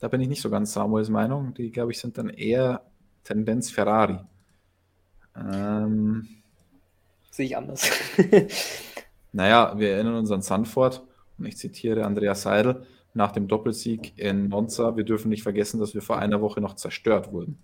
da 0.00 0.08
bin 0.08 0.20
ich 0.20 0.28
nicht 0.28 0.42
so 0.42 0.50
ganz 0.50 0.72
Samuels 0.72 1.08
Meinung. 1.08 1.54
Die, 1.54 1.70
glaube 1.70 1.92
ich, 1.92 1.98
sind 1.98 2.18
dann 2.18 2.28
eher 2.28 2.82
Tendenz 3.24 3.70
Ferrari. 3.70 4.18
Ähm, 5.36 6.28
Sehe 7.30 7.46
ich 7.46 7.56
anders. 7.56 7.90
naja, 9.32 9.74
wir 9.76 9.90
erinnern 9.90 10.14
uns 10.14 10.30
an 10.30 10.42
Sanford 10.42 11.02
und 11.38 11.46
ich 11.46 11.56
zitiere 11.56 12.04
Andreas 12.04 12.42
Seidel 12.42 12.86
nach 13.14 13.32
dem 13.32 13.48
Doppelsieg 13.48 14.12
in 14.16 14.48
Monza. 14.48 14.96
Wir 14.96 15.04
dürfen 15.04 15.30
nicht 15.30 15.42
vergessen, 15.42 15.80
dass 15.80 15.94
wir 15.94 16.02
vor 16.02 16.18
einer 16.18 16.40
Woche 16.40 16.60
noch 16.60 16.76
zerstört 16.76 17.32
wurden. 17.32 17.58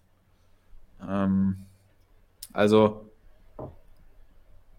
Ähm, 1.06 1.66
also, 2.52 3.08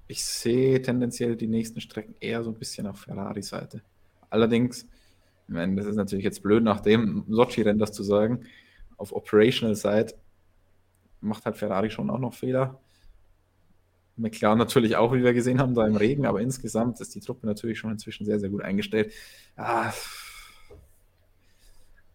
ich 0.07 0.25
sehe 0.25 0.81
tendenziell 0.81 1.37
die 1.37 1.47
nächsten 1.47 1.79
Strecken 1.79 2.15
eher 2.19 2.43
so 2.43 2.49
ein 2.49 2.59
bisschen 2.59 2.87
auf 2.87 2.99
Ferrari-Seite. 2.99 3.81
Allerdings, 4.29 4.83
ich 5.47 5.53
meine, 5.53 5.75
das 5.75 5.85
ist 5.85 5.95
natürlich 5.95 6.25
jetzt 6.25 6.43
blöd, 6.43 6.63
nach 6.63 6.81
dem 6.81 7.23
Sochi-Rennen 7.29 7.79
das 7.79 7.93
zu 7.93 8.03
sagen, 8.03 8.45
auf 8.97 9.13
Operational-Seite 9.13 10.15
macht 11.21 11.45
halt 11.45 11.57
Ferrari 11.57 11.89
schon 11.89 12.09
auch 12.09 12.19
noch 12.19 12.33
Fehler. 12.33 12.79
McLaren 14.17 14.57
natürlich 14.57 14.95
auch, 14.97 15.13
wie 15.13 15.23
wir 15.23 15.33
gesehen 15.33 15.59
haben, 15.59 15.73
da 15.73 15.87
im 15.87 15.95
Regen, 15.95 16.25
aber 16.25 16.41
insgesamt 16.41 16.99
ist 16.99 17.15
die 17.15 17.21
Truppe 17.21 17.47
natürlich 17.47 17.79
schon 17.79 17.91
inzwischen 17.91 18.25
sehr, 18.25 18.39
sehr 18.39 18.49
gut 18.49 18.61
eingestellt. 18.61 19.13
Ah, 19.55 19.91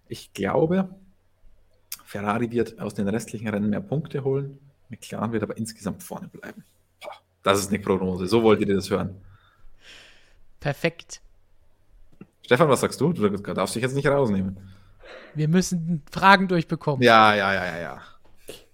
ich 0.09 0.33
glaube, 0.33 0.89
Ferrari 2.05 2.51
wird 2.51 2.79
aus 2.79 2.95
den 2.95 3.09
restlichen 3.09 3.49
Rennen 3.49 3.71
mehr 3.71 3.81
Punkte 3.81 4.23
holen. 4.23 4.59
McLaren 4.89 5.33
wird 5.33 5.43
aber 5.43 5.57
insgesamt 5.57 6.03
vorne 6.03 6.29
bleiben. 6.29 6.65
Das 7.43 7.59
ist 7.59 7.71
eine 7.71 7.79
Prognose. 7.81 8.27
So 8.27 8.43
wollt 8.43 8.61
ihr 8.61 8.75
das 8.75 8.91
hören. 8.91 9.21
Perfekt. 10.61 11.21
Stefan, 12.43 12.69
was 12.69 12.81
sagst 12.81 13.01
du? 13.01 13.13
Du 13.13 13.29
darfst 13.29 13.75
dich 13.75 13.83
jetzt 13.83 13.95
nicht 13.95 14.07
rausnehmen. 14.07 14.57
Wir 15.35 15.49
müssen 15.49 16.03
Fragen 16.11 16.49
durchbekommen. 16.49 17.03
Ja, 17.03 17.35
ja, 17.35 17.53
ja, 17.53 17.67
ja, 17.67 17.79
ja. 17.79 18.03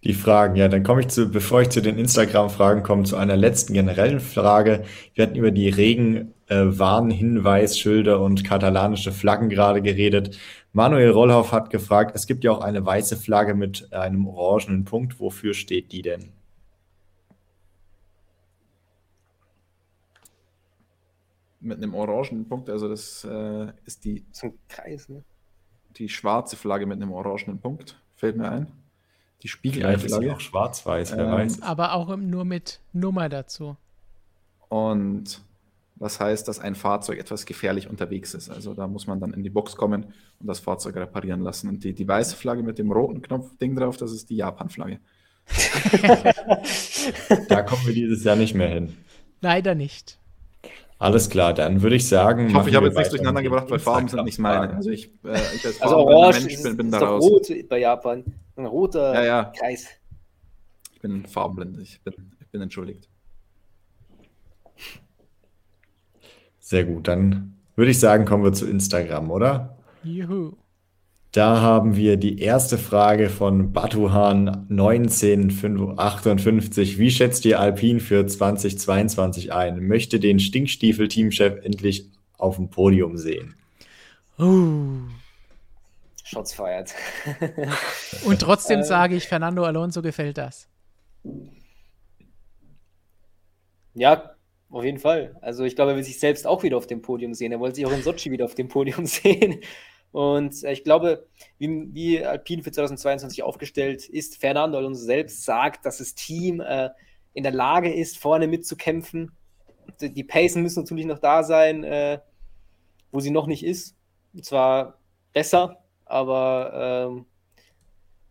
Die 0.05 0.15
Fragen, 0.15 0.57
ja, 0.57 0.67
dann 0.67 0.83
komme 0.83 1.03
ich 1.03 1.09
zu, 1.09 1.31
bevor 1.31 1.63
ich 1.63 1.71
zu 1.71 1.81
den 1.81 1.97
Instagram-Fragen 1.97 2.83
komme, 2.83 3.05
zu 3.05 3.17
einer 3.17 3.37
letzten 3.37 3.73
generellen 3.73 4.19
Frage. 4.19 4.83
Wir 5.15 5.25
hatten 5.25 5.37
über 5.37 5.53
die 5.53 5.69
Regenwarnhinweisschilder 5.69 8.15
äh, 8.15 8.17
und 8.17 8.43
katalanische 8.43 9.13
Flaggen 9.13 9.49
gerade 9.49 9.81
geredet. 9.81 10.37
Manuel 10.73 11.11
Rollhoff 11.11 11.53
hat 11.53 11.71
gefragt, 11.71 12.17
es 12.17 12.27
gibt 12.27 12.43
ja 12.43 12.51
auch 12.51 12.63
eine 12.63 12.85
weiße 12.85 13.17
Flagge 13.17 13.55
mit 13.55 13.93
einem 13.93 14.27
orangenen 14.27 14.85
Punkt. 14.85 15.21
Wofür 15.21 15.55
steht 15.55 15.93
die 15.93 16.03
denn? 16.03 16.33
Mit 21.61 21.79
einem 21.79 21.95
orangenen 21.95 22.49
Punkt, 22.49 22.69
also 22.71 22.89
das 22.89 23.23
äh, 23.23 23.69
ist 23.85 24.05
die. 24.05 24.25
Ein 24.43 24.55
Kreis, 24.69 25.09
ne? 25.09 25.23
Die 25.97 26.09
schwarze 26.09 26.57
Flagge 26.57 26.87
mit 26.87 27.01
einem 27.01 27.13
orangenen 27.13 27.61
Punkt, 27.61 28.03
fällt 28.17 28.37
mir 28.37 28.51
ein. 28.51 28.82
Die 29.43 29.49
Spiegeleinflagge. 29.49 30.35
auch 30.35 30.41
schwarz-weiß, 30.41 31.17
wer 31.17 31.25
ähm, 31.25 31.33
weiß. 31.33 31.63
Aber 31.63 31.95
auch 31.95 32.17
nur 32.17 32.45
mit 32.45 32.81
Nummer 32.93 33.29
dazu. 33.29 33.77
Und 34.69 35.43
das 35.97 36.19
heißt, 36.19 36.49
dass 36.49 36.59
ein 36.59 36.75
Fahrzeug 36.75 37.19
etwas 37.19 37.47
gefährlich 37.47 37.89
unterwegs 37.89 38.35
ist. 38.35 38.51
Also 38.51 38.75
da 38.75 38.89
muss 38.89 39.07
man 39.07 39.21
dann 39.21 39.35
in 39.35 39.43
die 39.43 39.51
Box 39.51 39.77
kommen 39.77 40.07
und 40.41 40.47
das 40.47 40.61
Fahrzeug 40.61 40.97
reparieren 40.97 41.41
lassen. 41.41 41.69
Und 41.69 41.85
die, 41.85 41.93
die 41.93 42.09
weiße 42.09 42.37
Flagge 42.37 42.63
mit 42.63 42.79
dem 42.79 42.91
roten 42.91 43.23
Knopfding 43.23 43.77
drauf, 43.77 43.97
das 43.97 44.13
ist 44.13 44.31
die 44.31 44.37
Japan-Flagge. 44.37 45.01
da 47.49 47.63
kommen 47.63 47.87
wir 47.87 47.95
dieses 47.95 48.25
Jahr 48.25 48.37
nicht 48.37 48.55
mehr 48.55 48.69
hin. 48.69 48.97
Leider 49.41 49.75
nicht. 49.75 50.19
Alles 51.03 51.29
klar, 51.29 51.53
dann 51.53 51.83
würde 51.83 51.97
ich 51.97 52.07
sagen. 52.07 52.47
Ich 52.47 52.55
hoffe, 52.55 52.71
ich 52.71 52.77
habe 52.77 52.87
jetzt 52.87 52.95
nichts 52.95 53.11
durcheinander 53.11 53.43
gebracht, 53.43 53.69
weil 53.69 53.81
Farben 53.81 54.07
sind 54.07 54.23
nicht 54.23 54.39
meine. 54.39 54.73
Also 54.73 54.91
ich, 54.91 55.11
äh, 55.25 55.37
ich 55.53 55.67
als 55.67 55.83
also 55.83 55.97
Orange 55.97 56.45
Mensch 56.45 56.63
bin, 56.63 56.77
bin 56.77 56.87
ist 56.87 56.93
da 56.93 56.99
raus. 57.01 57.25
rot 57.25 57.49
bei 57.69 57.81
Japan. 57.81 58.23
Ein 58.55 58.67
roter 58.67 59.13
ja, 59.15 59.25
ja. 59.25 59.53
Kreis. 59.59 59.89
Ich 60.93 61.01
bin 61.01 61.27
farbenblind. 61.27 61.81
Ich 61.81 62.01
bin, 62.03 62.15
ich 62.41 62.47
bin 62.53 62.61
entschuldigt. 62.63 63.09
Sehr 66.61 66.85
gut, 66.85 67.09
dann 67.09 67.59
würde 67.75 67.91
ich 67.91 67.99
sagen, 67.99 68.25
kommen 68.25 68.45
wir 68.45 68.53
zu 68.53 68.71
Instagram, 68.71 69.33
oder? 69.33 69.77
Juhu. 70.05 70.53
Da 71.33 71.61
haben 71.63 71.97
wir 71.97 72.19
die 72.19 72.39
erste 72.41 72.77
Frage 72.77 73.31
von 73.31 73.73
Batuhan 73.73 74.67
1958. 74.69 76.99
Wie 76.99 77.11
schätzt 77.11 77.47
ihr 77.47 77.59
Alpine 77.59 78.01
für 78.01 78.27
2022 78.27 79.51
ein? 79.51 79.89
Möchte 79.89 80.21
den 80.21 80.39
Stinkstiefel-Teamchef 80.39 81.65
endlich 81.65 82.11
auf 82.37 82.57
dem 82.57 82.69
Podium 82.69 83.17
sehen? 83.17 83.55
Uh. 84.39 85.05
Shots 86.23 86.53
feiert. 86.53 86.93
Und 88.27 88.43
trotzdem 88.43 88.81
äh. 88.81 88.85
sage 88.85 89.17
ich, 89.17 89.27
Fernando 89.27 89.65
Alonso 89.65 90.03
gefällt 90.03 90.37
das. 90.37 90.69
Ja, 93.95 94.35
auf 94.69 94.85
jeden 94.85 94.99
Fall. 94.99 95.35
Also 95.41 95.65
ich 95.65 95.77
glaube, 95.77 95.93
er 95.93 95.97
will 95.97 96.05
sich 96.05 96.21
selbst 96.21 96.47
auch 96.47 96.63
wieder 96.63 96.77
auf 96.77 96.87
dem 96.87 97.01
Podium 97.01 97.33
sehen. 97.33 97.53
Er 97.53 97.61
wollte 97.61 97.77
sich 97.77 97.87
auch 97.87 97.93
in 97.93 98.03
Sochi 98.03 98.31
wieder 98.31 98.45
auf 98.45 98.55
dem 98.55 98.69
Podium 98.69 99.07
sehen. 99.07 99.63
Und 100.13 100.63
äh, 100.63 100.73
ich 100.73 100.85
glaube, 100.85 101.27
wie, 101.59 101.89
wie 101.93 102.25
Alpine 102.25 102.63
für 102.63 102.71
2022 102.71 103.43
aufgestellt 103.43 104.09
ist, 104.09 104.37
Fernando 104.37 104.79
Alonso 104.79 105.03
selbst 105.03 105.45
sagt, 105.45 105.85
dass 105.85 105.99
das 105.99 106.15
Team 106.15 106.61
äh, 106.61 106.91
in 107.33 107.43
der 107.43 107.53
Lage 107.53 107.93
ist, 107.93 108.19
vorne 108.19 108.47
mitzukämpfen. 108.47 109.33
Die, 110.01 110.13
die 110.13 110.25
Pacen 110.25 110.63
müssen 110.63 110.83
natürlich 110.83 111.07
noch 111.07 111.19
da 111.19 111.43
sein, 111.43 111.83
äh, 111.83 112.21
wo 113.11 113.21
sie 113.21 113.31
noch 113.31 113.47
nicht 113.47 113.65
ist. 113.65 113.97
Und 114.35 114.45
zwar 114.45 114.99
besser, 115.33 115.83
aber 116.05 117.09
ähm, 117.11 117.27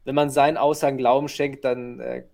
wenn 0.04 0.16
man 0.16 0.30
seinen 0.30 0.58
Aussagen 0.58 0.98
Glauben 0.98 1.28
schenkt, 1.28 1.66
dann 1.66 2.00
äh, 2.00 2.26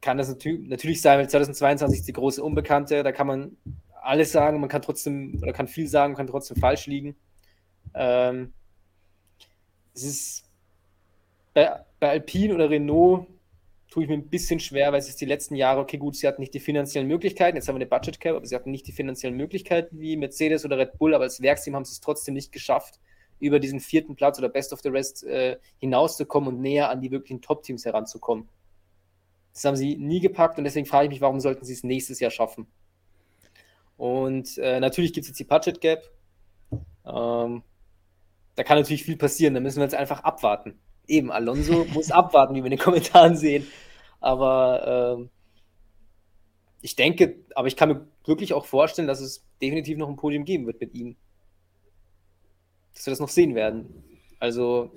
kann 0.00 0.18
das 0.18 0.28
natürlich, 0.28 0.68
natürlich 0.68 1.00
sein, 1.00 1.18
weil 1.18 1.28
2022 1.28 2.00
ist 2.00 2.08
die 2.08 2.12
große 2.12 2.42
Unbekannte, 2.42 3.02
da 3.02 3.12
kann 3.12 3.26
man 3.26 3.56
alles 4.02 4.32
sagen, 4.32 4.60
man 4.60 4.68
kann 4.68 4.82
trotzdem, 4.82 5.38
oder 5.42 5.54
kann 5.54 5.68
viel 5.68 5.88
sagen, 5.88 6.14
kann 6.14 6.26
trotzdem 6.26 6.58
falsch 6.58 6.86
liegen. 6.86 7.16
Ähm, 7.94 8.52
es 9.94 10.04
ist 10.04 10.44
bei, 11.54 11.84
bei 12.00 12.10
Alpine 12.10 12.54
oder 12.54 12.68
Renault 12.68 13.26
tue 13.88 14.02
ich 14.02 14.08
mir 14.08 14.16
ein 14.16 14.28
bisschen 14.28 14.58
schwer, 14.58 14.90
weil 14.92 14.98
es 14.98 15.08
ist 15.08 15.20
die 15.20 15.24
letzten 15.24 15.54
Jahre, 15.54 15.80
okay, 15.80 15.98
gut, 15.98 16.16
sie 16.16 16.26
hatten 16.26 16.40
nicht 16.40 16.52
die 16.52 16.60
finanziellen 16.60 17.06
Möglichkeiten, 17.06 17.56
jetzt 17.56 17.68
haben 17.68 17.76
wir 17.76 17.86
eine 17.86 17.86
Budget 17.86 18.18
Cap, 18.18 18.34
aber 18.34 18.44
sie 18.44 18.56
hatten 18.56 18.72
nicht 18.72 18.88
die 18.88 18.92
finanziellen 18.92 19.36
Möglichkeiten 19.36 20.00
wie 20.00 20.16
Mercedes 20.16 20.64
oder 20.64 20.78
Red 20.78 20.98
Bull, 20.98 21.14
aber 21.14 21.24
als 21.24 21.40
Werksteam 21.40 21.76
haben 21.76 21.84
sie 21.84 21.92
es 21.92 22.00
trotzdem 22.00 22.34
nicht 22.34 22.50
geschafft, 22.50 22.98
über 23.38 23.60
diesen 23.60 23.78
vierten 23.78 24.16
Platz 24.16 24.38
oder 24.38 24.48
Best 24.48 24.72
of 24.72 24.80
the 24.80 24.88
Rest 24.88 25.22
äh, 25.24 25.58
hinauszukommen 25.78 26.48
und 26.48 26.60
näher 26.60 26.90
an 26.90 27.00
die 27.00 27.12
wirklichen 27.12 27.40
Top-Teams 27.40 27.84
heranzukommen. 27.84 28.48
Das 29.52 29.64
haben 29.64 29.76
sie 29.76 29.96
nie 29.96 30.18
gepackt 30.18 30.58
und 30.58 30.64
deswegen 30.64 30.86
frage 30.86 31.04
ich 31.04 31.10
mich, 31.10 31.20
warum 31.20 31.38
sollten 31.38 31.64
sie 31.64 31.74
es 31.74 31.84
nächstes 31.84 32.18
Jahr 32.18 32.32
schaffen? 32.32 32.66
Und 33.96 34.58
äh, 34.58 34.80
natürlich 34.80 35.12
gibt 35.12 35.24
es 35.24 35.28
jetzt 35.28 35.38
die 35.38 35.44
Budget 35.44 35.80
Gap. 35.80 36.10
Ähm, 37.06 37.62
da 38.56 38.62
kann 38.62 38.78
natürlich 38.78 39.04
viel 39.04 39.16
passieren. 39.16 39.54
Da 39.54 39.60
müssen 39.60 39.78
wir 39.78 39.84
jetzt 39.84 39.94
einfach 39.94 40.24
abwarten. 40.24 40.78
Eben, 41.06 41.30
Alonso 41.30 41.84
muss 41.92 42.10
abwarten, 42.10 42.54
wie 42.54 42.60
wir 42.60 42.66
in 42.66 42.70
den 42.70 42.78
Kommentaren 42.78 43.36
sehen. 43.36 43.66
Aber 44.20 45.16
ähm, 45.18 45.30
ich 46.80 46.96
denke, 46.96 47.44
aber 47.54 47.68
ich 47.68 47.76
kann 47.76 47.88
mir 47.88 48.06
wirklich 48.26 48.52
auch 48.52 48.66
vorstellen, 48.66 49.08
dass 49.08 49.20
es 49.20 49.44
definitiv 49.60 49.98
noch 49.98 50.08
ein 50.08 50.16
Podium 50.16 50.44
geben 50.44 50.66
wird 50.66 50.80
mit 50.80 50.94
ihm. 50.94 51.16
Dass 52.94 53.06
wir 53.06 53.10
das 53.10 53.20
noch 53.20 53.28
sehen 53.28 53.54
werden. 53.54 54.04
Also, 54.38 54.92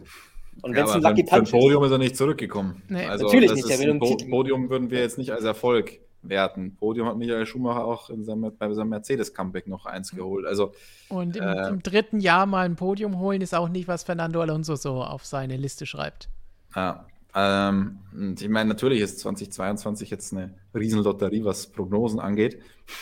und 0.62 0.76
wenn 0.76 0.86
es 0.86 0.92
ein 0.92 1.02
Lucky 1.02 1.24
Punch 1.24 1.44
ist. 1.44 1.52
Podium 1.52 1.84
ist 1.84 1.92
er 1.92 1.98
nicht 1.98 2.16
zurückgekommen. 2.16 2.84
Nee, 2.90 3.06
also 3.06 3.26
natürlich 3.26 3.54
nicht. 3.54 3.70
Ist 3.70 3.82
ein 3.82 4.00
Podium 4.00 4.70
würden 4.70 4.92
wir 4.92 5.00
jetzt 5.00 5.18
nicht 5.18 5.32
als 5.32 5.44
Erfolg 5.44 6.00
werten. 6.30 6.76
Podium 6.76 7.08
hat 7.08 7.18
Michael 7.18 7.46
Schumacher 7.46 7.86
auch 7.86 8.10
in 8.10 8.24
seinem, 8.24 8.52
bei 8.58 8.74
seinem 8.74 8.90
Mercedes-Comeback 8.90 9.68
noch 9.68 9.86
eins 9.86 10.12
geholt. 10.12 10.46
Also, 10.46 10.74
und 11.10 11.36
im, 11.36 11.44
äh, 11.44 11.70
im, 11.70 11.84
dritten 11.84 12.20
Jahr 12.20 12.46
mal 12.46 12.66
ein 12.66 12.76
Podium 12.76 13.20
holen 13.20 13.42
ist 13.42 13.56
auch 13.56 13.70
nicht, 13.70 13.88
was 13.88 14.04
Fernando 14.04 14.42
Alonso 14.42 14.76
so 14.76 15.04
auf 15.04 15.26
seine 15.26 15.58
Liste 15.58 15.86
schreibt. 15.86 16.30
Ja, 16.76 17.06
ähm, 17.36 18.00
ich 18.40 18.50
meine, 18.50 18.70
natürlich 18.70 19.02
ist 19.02 19.20
2022 19.20 20.10
jetzt 20.10 20.34
eine 20.34 20.56
Riesenlotterie, 20.74 21.44
was 21.44 21.68
Prognosen 21.68 22.20
angeht. 22.20 22.62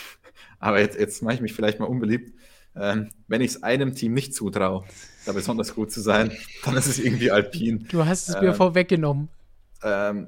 Aber 0.59 0.79
jetzt, 0.79 0.99
jetzt 0.99 1.21
mache 1.23 1.35
ich 1.35 1.41
mich 1.41 1.53
vielleicht 1.53 1.79
mal 1.79 1.85
unbeliebt. 1.85 2.33
Ähm, 2.75 3.09
wenn 3.27 3.41
ich 3.41 3.51
es 3.51 3.63
einem 3.63 3.95
Team 3.95 4.13
nicht 4.13 4.35
zutraue, 4.35 4.83
da 5.25 5.31
besonders 5.31 5.73
gut 5.73 5.91
zu 5.91 6.01
sein, 6.01 6.31
dann 6.65 6.75
ist 6.75 6.87
es 6.87 6.99
irgendwie 6.99 7.31
Alpin. 7.31 7.87
Du 7.89 8.05
hast 8.05 8.27
es 8.27 8.35
mir 8.41 8.49
ähm, 8.49 8.55
vorweggenommen. 8.55 9.29
Ähm, 9.81 10.27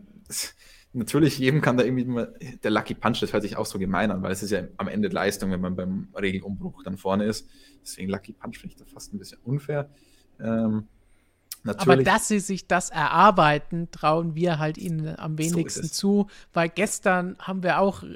natürlich, 0.98 1.38
jedem 1.38 1.62
kann 1.62 1.78
da 1.78 1.84
irgendwie 1.84 2.04
immer, 2.04 2.28
der 2.64 2.72
Lucky 2.72 2.94
Punch, 2.94 3.22
das 3.22 3.34
hört 3.34 3.44
sich 3.44 3.56
auch 3.58 3.66
so 3.66 3.80
gemein 3.80 4.12
an, 4.12 4.22
weil 4.24 4.32
es 4.32 4.44
ist 4.44 4.52
ja 4.52 4.64
am 4.78 4.88
Ende 4.88 5.08
Leistung, 5.08 5.52
wenn 5.52 5.62
man 5.62 5.76
beim 5.76 6.10
Regelumbruch 6.16 6.84
dann 6.84 6.98
vorne 6.98 7.26
ist. 7.26 7.50
Deswegen 7.82 8.10
Lucky 8.10 8.34
Punch 8.34 8.58
finde 8.60 8.76
ich 8.76 8.80
da 8.80 8.86
fast 8.86 9.14
ein 9.14 9.20
bisschen 9.20 9.40
unfair. 9.44 9.90
Ähm, 10.40 10.88
Natürlich. 11.64 11.82
Aber 11.82 12.04
dass 12.04 12.28
sie 12.28 12.40
sich 12.40 12.68
das 12.68 12.90
erarbeiten, 12.90 13.90
trauen 13.92 14.36
wir 14.36 14.60
halt 14.60 14.78
ihnen 14.78 15.18
am 15.18 15.38
wenigsten 15.38 15.84
so 15.84 15.90
zu, 15.90 16.28
weil 16.54 16.70
gestern 16.70 17.36
haben 17.40 17.64
wir 17.64 17.80
auch 17.80 18.04
äh, 18.04 18.16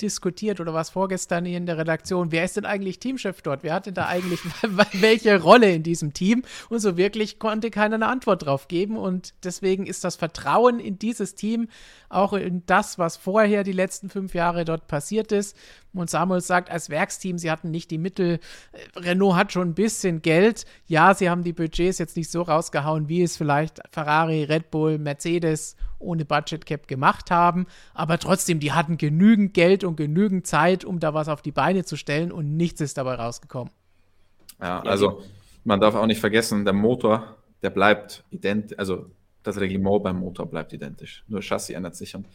diskutiert 0.00 0.60
oder 0.60 0.74
was 0.74 0.90
vorgestern 0.90 1.44
hier 1.44 1.58
in 1.58 1.66
der 1.66 1.78
Redaktion, 1.78 2.32
wer 2.32 2.44
ist 2.44 2.56
denn 2.56 2.64
eigentlich 2.64 2.98
Teamchef 2.98 3.42
dort? 3.42 3.62
Wer 3.62 3.74
hatte 3.74 3.92
da 3.92 4.06
eigentlich 4.06 4.40
welche 4.92 5.40
Rolle 5.40 5.72
in 5.72 5.82
diesem 5.82 6.12
Team? 6.12 6.42
Und 6.68 6.80
so 6.80 6.96
wirklich 6.96 7.38
konnte 7.38 7.70
keiner 7.70 7.94
eine 7.94 8.06
Antwort 8.06 8.44
drauf 8.44 8.68
geben 8.68 8.96
und 8.96 9.34
deswegen 9.44 9.86
ist 9.86 10.04
das 10.04 10.16
Vertrauen 10.16 10.80
in 10.80 10.98
dieses 10.98 11.34
Team, 11.34 11.68
auch 12.08 12.32
in 12.32 12.64
das, 12.66 12.98
was 12.98 13.16
vorher 13.16 13.64
die 13.64 13.72
letzten 13.72 14.08
fünf 14.10 14.34
Jahre 14.34 14.64
dort 14.64 14.88
passiert 14.88 15.32
ist, 15.32 15.56
und 15.98 16.10
Samuel 16.10 16.40
sagt, 16.40 16.70
als 16.70 16.90
Werksteam, 16.90 17.38
sie 17.38 17.50
hatten 17.50 17.70
nicht 17.70 17.90
die 17.90 17.98
Mittel. 17.98 18.40
Äh, 18.72 18.98
Renault 18.98 19.36
hat 19.36 19.52
schon 19.52 19.68
ein 19.68 19.74
bisschen 19.74 20.22
Geld. 20.22 20.64
Ja, 20.86 21.14
sie 21.14 21.30
haben 21.30 21.44
die 21.44 21.52
Budgets 21.52 21.98
jetzt 21.98 22.16
nicht 22.16 22.30
so 22.30 22.42
rausgehauen, 22.42 23.08
wie 23.08 23.22
es 23.22 23.36
vielleicht 23.36 23.80
Ferrari, 23.90 24.44
Red 24.44 24.70
Bull, 24.70 24.98
Mercedes 24.98 25.76
ohne 25.98 26.24
Budget 26.24 26.66
Cap 26.66 26.86
gemacht 26.88 27.30
haben. 27.30 27.66
Aber 27.94 28.18
trotzdem, 28.18 28.60
die 28.60 28.72
hatten 28.72 28.96
genügend 28.98 29.54
Geld 29.54 29.84
und 29.84 29.96
genügend 29.96 30.46
Zeit, 30.46 30.84
um 30.84 31.00
da 31.00 31.14
was 31.14 31.28
auf 31.28 31.42
die 31.42 31.52
Beine 31.52 31.84
zu 31.84 31.96
stellen 31.96 32.32
und 32.32 32.56
nichts 32.56 32.80
ist 32.80 32.96
dabei 32.98 33.14
rausgekommen. 33.14 33.72
Ja, 34.60 34.80
also 34.80 35.22
man 35.64 35.80
darf 35.80 35.94
auch 35.94 36.06
nicht 36.06 36.20
vergessen, 36.20 36.64
der 36.64 36.74
Motor, 36.74 37.36
der 37.62 37.70
bleibt 37.70 38.24
identisch, 38.30 38.78
also 38.78 39.06
das 39.42 39.58
Reglement 39.58 40.02
beim 40.02 40.18
Motor 40.18 40.46
bleibt 40.46 40.72
identisch. 40.72 41.24
Nur 41.28 41.40
Chassis 41.42 41.74
ändert 41.74 41.96
sich 41.96 42.14
und 42.14 42.26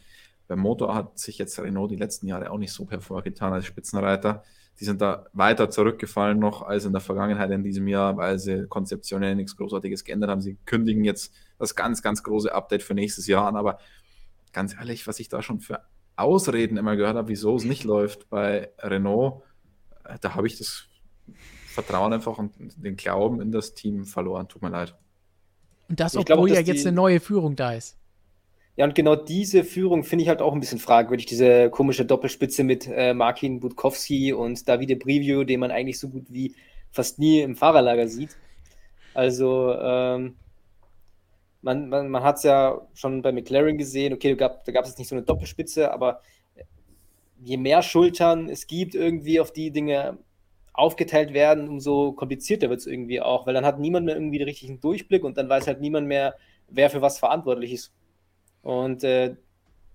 beim 0.48 0.60
Motor 0.60 0.94
hat 0.94 1.18
sich 1.18 1.38
jetzt 1.38 1.60
Renault 1.60 1.92
die 1.92 1.96
letzten 1.96 2.28
Jahre 2.28 2.52
auch 2.52 2.58
nicht 2.58 2.74
so 2.74 2.90
hervorgetan 2.90 3.54
als 3.54 3.66
Spitzenreiter. 3.66 4.44
Die 4.80 4.86
sind 4.86 5.02
da 5.02 5.28
weiter 5.34 5.70
zurückgefallen 5.70 6.40
noch 6.40 6.64
als 6.64 6.86
in 6.86 6.92
der 6.92 7.02
Vergangenheit 7.02 7.52
in 7.52 7.64
diesem 7.64 7.88
Jahr, 7.88 8.18
weil 8.18 8.40
sie 8.40 8.68
konzeptionell 8.68 9.36
nichts 9.36 9.56
Großartiges 9.56 10.04
geändert 10.04 10.32
haben. 10.32 10.42
Sie 10.42 10.58
kündigen 10.66 11.04
jetzt 11.04 11.34
das 11.60 11.76
ganz, 11.76 12.02
ganz 12.02 12.24
große 12.24 12.54
Update 12.54 12.84
für 12.84 12.94
nächstes 12.94 13.28
Jahr 13.28 13.48
an. 13.48 13.56
Aber 13.56 13.78
ganz 14.52 14.76
ehrlich, 14.76 15.08
was 15.08 15.20
ich 15.20 15.30
da 15.30 15.42
schon 15.42 15.60
für 15.60 15.82
Ausreden 16.16 16.78
immer 16.78 16.96
gehört 16.96 17.16
habe, 17.16 17.28
wieso 17.28 17.56
es 17.56 17.64
nicht 17.64 17.84
läuft 17.84 18.30
bei 18.30 18.72
Renault, 18.80 19.44
äh, 20.06 20.18
da 20.22 20.36
habe 20.36 20.48
ich 20.48 20.58
das 20.58 20.88
Vertrauen 21.68 22.14
einfach 22.14 22.38
und 22.38 22.54
den 22.58 22.96
Glauben 22.96 23.42
in 23.42 23.52
das 23.52 23.74
Team 23.74 24.06
verloren. 24.06 24.48
Tut 24.48 24.62
mir 24.62 24.70
leid. 24.70 24.96
Und 25.90 26.00
das, 26.00 26.16
obwohl 26.16 26.26
glaube, 26.26 26.50
ja 26.52 26.60
jetzt 26.60 26.86
eine 26.86 26.96
neue 26.96 27.20
Führung 27.20 27.56
da 27.56 27.74
ist. 27.74 27.98
Ja, 28.76 28.86
und 28.86 28.96
genau 28.96 29.16
diese 29.16 29.64
Führung 29.64 30.04
finde 30.04 30.24
ich 30.24 30.30
halt 30.30 30.42
auch 30.42 30.54
ein 30.54 30.60
bisschen 30.60 30.80
fragwürdig, 30.80 31.28
diese 31.28 31.70
komische 31.70 32.06
Doppelspitze 32.06 32.64
mit 32.64 32.88
äh, 32.88 33.14
Martin 33.14 33.60
Budkowski 33.60 34.34
und 34.34 34.68
Davide 34.68 34.96
Preview, 34.96 35.44
den 35.44 35.60
man 35.60 35.70
eigentlich 35.70 36.00
so 36.00 36.10
gut 36.10 36.26
wie 36.30 36.56
fast 36.90 37.20
nie 37.20 37.42
im 37.42 37.56
Fahrerlager 37.56 38.08
sieht. 38.08 38.36
Also, 39.14 39.74
ähm, 39.80 40.36
man, 41.62 41.90
man, 41.90 42.10
man 42.10 42.24
hat 42.24 42.38
es 42.38 42.44
ja 42.44 42.82
schon 42.96 43.22
bei 43.22 43.32
McLaren 43.32 43.78
gesehen, 43.78 44.14
okay, 44.14 44.36
gab, 44.36 44.66
da 44.66 44.72
gab 44.72 44.84
es 44.86 44.92
jetzt 44.92 45.00
nicht 45.00 45.08
so 45.10 45.16
eine 45.16 45.24
Doppelspitze, 45.24 45.92
aber 45.92 46.22
je 47.44 47.58
mehr 47.58 47.82
Schultern 47.84 48.50
es 48.50 48.68
gibt, 48.68 48.96
irgendwie 48.96 49.40
auf 49.40 49.52
die 49.52 49.72
Dinge 49.72 50.18
aufgeteilt 50.74 51.34
werden, 51.34 51.70
umso 51.70 52.14
komplizierter 52.14 52.70
wird 52.70 52.80
es 52.80 52.88
irgendwie 52.88 53.22
auch, 53.22 53.46
weil 53.46 53.54
dann 53.54 53.66
hat 53.66 53.80
niemand 53.80 54.08
mehr 54.08 54.16
irgendwie 54.16 54.40
den 54.40 54.48
richtigen 54.48 54.80
Durchblick 54.82 55.24
und 55.24 55.38
dann 55.38 55.48
weiß 55.48 55.68
halt 55.68 55.80
niemand 55.80 56.08
mehr, 56.08 56.36
wer 56.70 56.90
für 56.90 57.02
was 57.02 57.20
verantwortlich 57.20 57.74
ist. 57.74 57.94
Und 58.64 59.04
äh, 59.04 59.36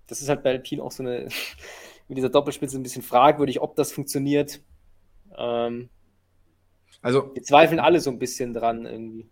das 0.07 0.21
ist 0.21 0.29
halt 0.29 0.45
bei 0.45 0.51
Alpine 0.51 0.83
auch 0.83 0.93
so 0.93 1.03
eine, 1.03 1.29
mit 2.09 2.19
dieser 2.19 2.29
Doppelspitze 2.29 2.79
ein 2.79 2.85
bisschen 2.85 3.03
fragwürdig, 3.03 3.61
ob 3.61 3.75
das 3.75 3.91
funktioniert. 3.91 4.61
Ähm, 5.37 5.89
also, 7.03 7.33
wir 7.35 7.43
zweifeln 7.43 7.81
alle 7.81 8.01
so 8.01 8.11
ein 8.11 8.19
bisschen 8.19 8.55
dran 8.55 8.87
irgendwie. 8.87 9.29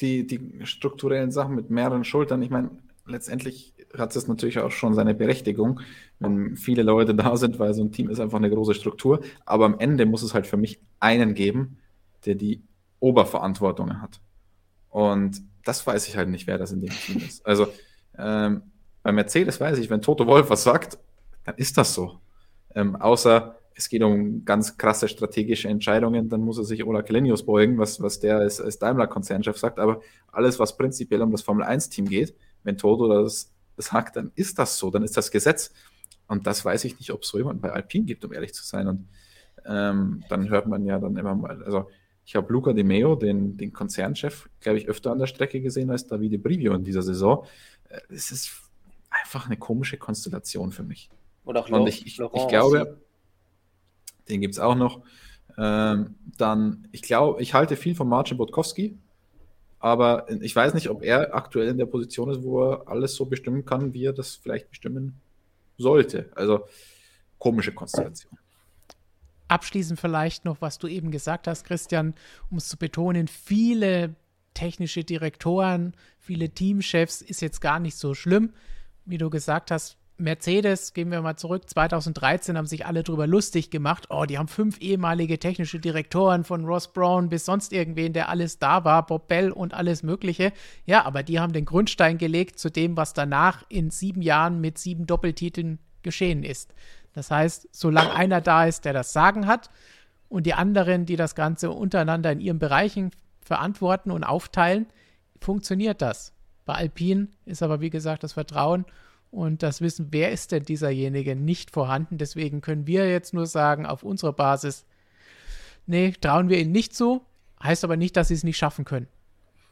Die, 0.00 0.26
die 0.26 0.64
strukturellen 0.64 1.30
Sachen 1.30 1.54
mit 1.54 1.70
mehreren 1.70 2.04
Schultern, 2.04 2.40
ich 2.42 2.50
meine, 2.50 2.70
letztendlich 3.04 3.74
hat 3.96 4.14
es 4.14 4.28
natürlich 4.28 4.58
auch 4.58 4.70
schon 4.70 4.94
seine 4.94 5.14
Berechtigung, 5.14 5.80
wenn 6.18 6.56
viele 6.56 6.82
Leute 6.82 7.14
da 7.14 7.36
sind, 7.36 7.58
weil 7.58 7.74
so 7.74 7.82
ein 7.82 7.90
Team 7.90 8.10
ist 8.10 8.20
einfach 8.20 8.38
eine 8.38 8.50
große 8.50 8.74
Struktur. 8.74 9.20
Aber 9.44 9.64
am 9.64 9.78
Ende 9.78 10.06
muss 10.06 10.22
es 10.22 10.34
halt 10.34 10.46
für 10.46 10.56
mich 10.56 10.80
einen 11.00 11.34
geben, 11.34 11.78
der 12.26 12.34
die 12.34 12.62
Oberverantwortung 13.00 14.00
hat. 14.00 14.20
Und 14.88 15.42
das 15.64 15.86
weiß 15.86 16.08
ich 16.08 16.16
halt 16.16 16.28
nicht, 16.28 16.46
wer 16.46 16.58
das 16.58 16.72
in 16.72 16.80
dem 16.80 16.90
Team 16.90 17.18
ist. 17.18 17.44
Also 17.44 17.68
ähm, 18.16 18.62
bei 19.02 19.12
Mercedes 19.12 19.60
weiß 19.60 19.78
ich, 19.78 19.90
wenn 19.90 20.02
Toto 20.02 20.26
Wolf 20.26 20.50
was 20.50 20.62
sagt, 20.62 20.98
dann 21.44 21.56
ist 21.56 21.78
das 21.78 21.94
so. 21.94 22.20
Ähm, 22.74 22.96
außer 22.96 23.56
es 23.78 23.88
geht 23.88 24.02
um 24.02 24.44
ganz 24.44 24.76
krasse 24.76 25.06
strategische 25.06 25.68
Entscheidungen, 25.68 26.28
dann 26.28 26.40
muss 26.40 26.58
er 26.58 26.64
sich 26.64 26.84
Ola 26.84 27.02
Kelenius 27.02 27.46
beugen, 27.46 27.78
was, 27.78 28.02
was 28.02 28.18
der 28.18 28.38
als, 28.38 28.60
als 28.60 28.80
Daimler-Konzernchef 28.80 29.56
sagt. 29.56 29.78
Aber 29.78 30.00
alles, 30.32 30.58
was 30.58 30.76
prinzipiell 30.76 31.22
um 31.22 31.30
das 31.30 31.42
Formel-1-Team 31.42 32.06
geht, 32.08 32.34
wenn 32.64 32.76
Toto 32.76 33.22
das 33.22 33.52
sagt, 33.76 34.16
dann 34.16 34.32
ist 34.34 34.58
das 34.58 34.78
so, 34.78 34.90
dann 34.90 35.04
ist 35.04 35.16
das 35.16 35.30
Gesetz. 35.30 35.72
Und 36.26 36.48
das 36.48 36.64
weiß 36.64 36.84
ich 36.84 36.98
nicht, 36.98 37.12
ob 37.12 37.22
es 37.22 37.28
so 37.28 37.38
jemand 37.38 37.62
bei 37.62 37.70
Alpine 37.70 38.04
gibt, 38.04 38.24
um 38.24 38.32
ehrlich 38.32 38.52
zu 38.52 38.64
sein. 38.64 38.88
Und 38.88 39.08
ähm, 39.64 40.24
dann 40.28 40.48
hört 40.48 40.66
man 40.66 40.84
ja 40.84 40.98
dann 40.98 41.16
immer 41.16 41.36
mal, 41.36 41.62
also 41.62 41.88
ich 42.24 42.34
habe 42.34 42.52
Luca 42.52 42.72
Di 42.72 42.82
Meo, 42.82 43.14
den, 43.14 43.56
den 43.56 43.72
Konzernchef, 43.72 44.50
glaube 44.60 44.78
ich, 44.78 44.88
öfter 44.88 45.12
an 45.12 45.20
der 45.20 45.28
Strecke 45.28 45.60
gesehen 45.60 45.90
als 45.90 46.06
Davide 46.06 46.38
Brivio 46.38 46.74
in 46.74 46.82
dieser 46.82 47.02
Saison. 47.02 47.46
Äh, 47.88 48.00
es 48.10 48.32
ist 48.32 48.67
einfach 49.28 49.46
eine 49.46 49.58
komische 49.58 49.98
Konstellation 49.98 50.72
für 50.72 50.82
mich. 50.82 51.10
Oder 51.44 51.60
auch 51.60 51.68
Und 51.68 51.86
ich, 51.86 52.06
ich, 52.06 52.18
ich 52.18 52.48
glaube, 52.48 52.98
den 54.28 54.40
gibt 54.40 54.54
es 54.54 54.60
auch 54.60 54.74
noch. 54.74 55.02
Ähm, 55.58 56.14
dann, 56.36 56.88
ich 56.92 57.02
glaube, 57.02 57.42
ich 57.42 57.52
halte 57.52 57.76
viel 57.76 57.94
von 57.94 58.08
Marcin 58.08 58.38
Bodkowski, 58.38 58.96
aber 59.80 60.26
ich 60.40 60.54
weiß 60.56 60.74
nicht, 60.74 60.88
ob 60.88 61.02
er 61.02 61.34
aktuell 61.34 61.68
in 61.68 61.78
der 61.78 61.86
Position 61.86 62.30
ist, 62.30 62.42
wo 62.42 62.62
er 62.62 62.88
alles 62.88 63.14
so 63.14 63.26
bestimmen 63.26 63.64
kann, 63.64 63.92
wie 63.92 64.06
er 64.06 64.12
das 64.12 64.36
vielleicht 64.36 64.70
bestimmen 64.70 65.20
sollte. 65.76 66.30
Also 66.34 66.66
komische 67.38 67.72
Konstellation. 67.72 68.38
Abschließend 69.48 70.00
vielleicht 70.00 70.44
noch, 70.44 70.60
was 70.60 70.78
du 70.78 70.86
eben 70.86 71.10
gesagt 71.10 71.46
hast, 71.46 71.64
Christian, 71.64 72.14
um 72.50 72.58
es 72.58 72.68
zu 72.68 72.76
betonen, 72.76 73.28
viele 73.28 74.14
technische 74.54 75.04
Direktoren, 75.04 75.94
viele 76.18 76.50
Teamchefs 76.50 77.22
ist 77.22 77.40
jetzt 77.40 77.60
gar 77.60 77.78
nicht 77.78 77.96
so 77.96 78.14
schlimm 78.14 78.52
wie 79.08 79.18
du 79.18 79.30
gesagt 79.30 79.70
hast, 79.70 79.96
Mercedes, 80.20 80.94
gehen 80.94 81.12
wir 81.12 81.22
mal 81.22 81.36
zurück, 81.36 81.70
2013 81.70 82.58
haben 82.58 82.66
sich 82.66 82.86
alle 82.86 83.04
drüber 83.04 83.28
lustig 83.28 83.70
gemacht. 83.70 84.08
Oh, 84.10 84.24
die 84.24 84.36
haben 84.36 84.48
fünf 84.48 84.80
ehemalige 84.80 85.38
technische 85.38 85.78
Direktoren 85.78 86.42
von 86.42 86.64
Ross 86.64 86.92
Brown 86.92 87.28
bis 87.28 87.44
sonst 87.44 87.72
irgendwen, 87.72 88.12
der 88.12 88.28
alles 88.28 88.58
da 88.58 88.84
war, 88.84 89.06
Bob 89.06 89.28
Bell 89.28 89.52
und 89.52 89.74
alles 89.74 90.02
Mögliche. 90.02 90.52
Ja, 90.86 91.04
aber 91.04 91.22
die 91.22 91.38
haben 91.38 91.52
den 91.52 91.64
Grundstein 91.64 92.18
gelegt 92.18 92.58
zu 92.58 92.68
dem, 92.68 92.96
was 92.96 93.12
danach 93.12 93.64
in 93.68 93.90
sieben 93.90 94.20
Jahren 94.20 94.60
mit 94.60 94.78
sieben 94.78 95.06
Doppeltiteln 95.06 95.78
geschehen 96.02 96.42
ist. 96.42 96.74
Das 97.12 97.30
heißt, 97.30 97.68
solange 97.70 98.12
einer 98.12 98.40
da 98.40 98.64
ist, 98.64 98.84
der 98.84 98.92
das 98.92 99.12
Sagen 99.12 99.46
hat 99.46 99.70
und 100.28 100.46
die 100.46 100.54
anderen, 100.54 101.06
die 101.06 101.16
das 101.16 101.36
Ganze 101.36 101.70
untereinander 101.70 102.32
in 102.32 102.40
ihren 102.40 102.58
Bereichen 102.58 103.12
verantworten 103.40 104.10
und 104.10 104.24
aufteilen, 104.24 104.86
funktioniert 105.40 106.02
das. 106.02 106.32
Bei 106.68 106.74
Alpine 106.74 107.28
ist 107.46 107.62
aber, 107.62 107.80
wie 107.80 107.88
gesagt, 107.88 108.22
das 108.22 108.34
Vertrauen 108.34 108.84
und 109.30 109.62
das 109.62 109.80
Wissen, 109.80 110.08
wer 110.10 110.30
ist 110.32 110.52
denn 110.52 110.64
dieserjenige, 110.64 111.34
nicht 111.34 111.70
vorhanden. 111.70 112.18
Deswegen 112.18 112.60
können 112.60 112.86
wir 112.86 113.08
jetzt 113.08 113.32
nur 113.32 113.46
sagen, 113.46 113.86
auf 113.86 114.02
unserer 114.02 114.34
Basis, 114.34 114.84
nee, 115.86 116.12
trauen 116.20 116.50
wir 116.50 116.58
ihnen 116.58 116.70
nicht 116.70 116.94
zu, 116.94 117.22
heißt 117.62 117.84
aber 117.84 117.96
nicht, 117.96 118.18
dass 118.18 118.28
sie 118.28 118.34
es 118.34 118.44
nicht 118.44 118.58
schaffen 118.58 118.84
können. 118.84 119.08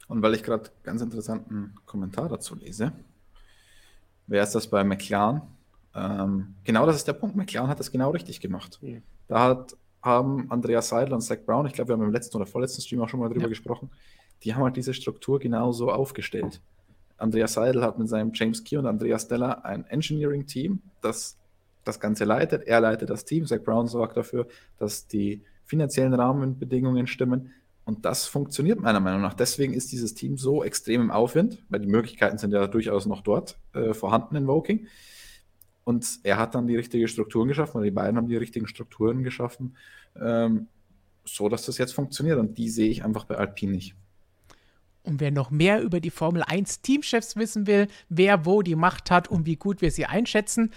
Und 0.07 0.23
weil 0.23 0.33
ich 0.33 0.41
gerade 0.41 0.71
ganz 0.81 1.03
interessanten 1.03 1.75
Kommentar 1.85 2.29
dazu 2.29 2.55
lese, 2.55 2.93
wer 4.25 4.41
ist 4.41 4.55
das 4.55 4.65
bei 4.65 4.83
McLaren? 4.83 5.43
Ähm, 5.93 6.55
genau 6.63 6.87
das 6.87 6.95
ist 6.95 7.07
der 7.07 7.13
Punkt. 7.13 7.35
McLaren 7.35 7.69
hat 7.69 7.79
das 7.79 7.91
genau 7.91 8.09
richtig 8.09 8.41
gemacht. 8.41 8.79
Mhm. 8.81 9.03
Da 9.27 9.43
hat, 9.43 9.77
haben 10.01 10.49
Andreas 10.49 10.89
Seidel 10.89 11.13
und 11.13 11.21
Zach 11.21 11.37
Brown, 11.45 11.67
ich 11.67 11.73
glaube, 11.73 11.89
wir 11.89 11.93
haben 11.93 12.05
im 12.05 12.11
letzten 12.11 12.37
oder 12.37 12.47
vorletzten 12.47 12.81
Stream 12.81 13.03
auch 13.03 13.09
schon 13.09 13.19
mal 13.19 13.29
drüber 13.29 13.41
ja. 13.41 13.49
gesprochen, 13.49 13.91
die 14.41 14.55
haben 14.55 14.63
halt 14.63 14.77
diese 14.77 14.95
Struktur 14.95 15.37
genauso 15.37 15.91
aufgestellt. 15.91 16.59
Andreas 17.17 17.53
Seidel 17.53 17.83
hat 17.83 17.97
mit 17.97 18.09
seinem 18.09 18.31
James 18.33 18.63
Key 18.63 18.77
und 18.77 18.85
Andreas 18.85 19.27
Deller 19.27 19.65
ein 19.65 19.85
Engineering-Team, 19.85 20.81
das 21.01 21.37
das 21.87 21.99
Ganze 21.99 22.25
leitet. 22.25 22.67
Er 22.67 22.81
leitet 22.81 23.09
das 23.09 23.25
Team. 23.25 23.45
Zach 23.45 23.63
Brown 23.63 23.87
sorgt 23.87 24.17
dafür, 24.17 24.47
dass 24.77 25.07
die 25.07 25.41
finanziellen 25.65 26.13
Rahmenbedingungen 26.13 27.07
stimmen. 27.07 27.51
Und 27.85 28.03
das 28.03 28.25
funktioniert 28.25 28.79
meiner 28.79 28.99
Meinung 28.99 29.21
nach. 29.21 29.33
Deswegen 29.33 29.73
ist 29.73 29.91
dieses 29.91 30.13
Team 30.13 30.37
so 30.37 30.63
extrem 30.63 31.01
im 31.01 31.11
Aufwind, 31.11 31.63
weil 31.69 31.79
die 31.79 31.87
Möglichkeiten 31.87 32.37
sind 32.37 32.51
ja 32.51 32.67
durchaus 32.67 33.05
noch 33.05 33.21
dort 33.21 33.57
äh, 33.73 33.93
vorhanden 33.93 34.35
in 34.35 34.47
Woking. 34.47 34.87
Und 35.85 36.19
er 36.23 36.37
hat 36.37 36.53
dann 36.53 36.67
die 36.67 36.75
richtigen 36.75 37.07
Strukturen 37.07 37.47
geschaffen, 37.47 37.77
oder 37.77 37.85
die 37.85 37.91
beiden 37.91 38.17
haben 38.17 38.27
die 38.27 38.35
richtigen 38.35 38.67
Strukturen 38.67 39.23
geschaffen, 39.23 39.77
ähm, 40.19 40.67
so 41.23 41.47
dass 41.47 41.65
das 41.65 41.77
jetzt 41.77 41.93
funktioniert. 41.93 42.37
Und 42.39 42.57
die 42.57 42.69
sehe 42.69 42.89
ich 42.89 43.05
einfach 43.05 43.23
bei 43.23 43.35
Alpine 43.35 43.71
nicht. 43.71 43.95
Und 45.07 45.21
wer 45.21 45.31
noch 45.31 45.51
mehr 45.51 45.81
über 45.81 46.01
die 46.01 46.09
Formel 46.09 46.43
1 46.43 46.81
Teamchefs 46.81 47.37
wissen 47.37 47.65
will, 47.65 47.87
wer 48.09 48.45
wo 48.45 48.61
die 48.61 48.75
Macht 48.75 49.09
hat 49.09 49.29
und 49.29 49.45
wie 49.45 49.55
gut 49.55 49.81
wir 49.81 49.89
sie 49.89 50.05
einschätzen, 50.05 50.71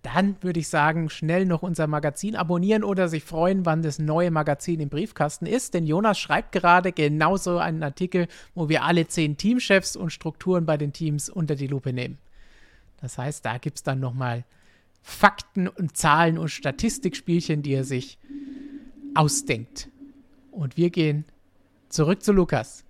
dann 0.00 0.36
würde 0.40 0.60
ich 0.60 0.68
sagen, 0.68 1.10
schnell 1.10 1.44
noch 1.44 1.62
unser 1.62 1.86
Magazin 1.86 2.34
abonnieren 2.34 2.82
oder 2.82 3.08
sich 3.08 3.24
freuen, 3.24 3.66
wann 3.66 3.82
das 3.82 3.98
neue 3.98 4.30
Magazin 4.30 4.80
im 4.80 4.88
Briefkasten 4.88 5.44
ist. 5.44 5.74
Denn 5.74 5.86
Jonas 5.86 6.18
schreibt 6.18 6.52
gerade 6.52 6.92
genauso 6.92 7.58
einen 7.58 7.82
Artikel, 7.82 8.26
wo 8.54 8.70
wir 8.70 8.84
alle 8.84 9.06
zehn 9.06 9.36
Teamchefs 9.36 9.96
und 9.96 10.10
Strukturen 10.10 10.64
bei 10.64 10.78
den 10.78 10.94
Teams 10.94 11.28
unter 11.28 11.54
die 11.54 11.66
Lupe 11.66 11.92
nehmen. 11.92 12.16
Das 13.02 13.18
heißt, 13.18 13.44
da 13.44 13.58
gibt 13.58 13.76
es 13.76 13.82
dann 13.82 14.00
nochmal 14.00 14.44
Fakten 15.02 15.68
und 15.68 15.94
Zahlen 15.94 16.38
und 16.38 16.48
Statistikspielchen, 16.48 17.62
die 17.62 17.74
er 17.74 17.84
sich 17.84 18.18
ausdenkt. 19.14 19.90
Und 20.50 20.78
wir 20.78 20.88
gehen 20.88 21.26
zurück 21.90 22.22
zu 22.22 22.32
Lukas. 22.32 22.84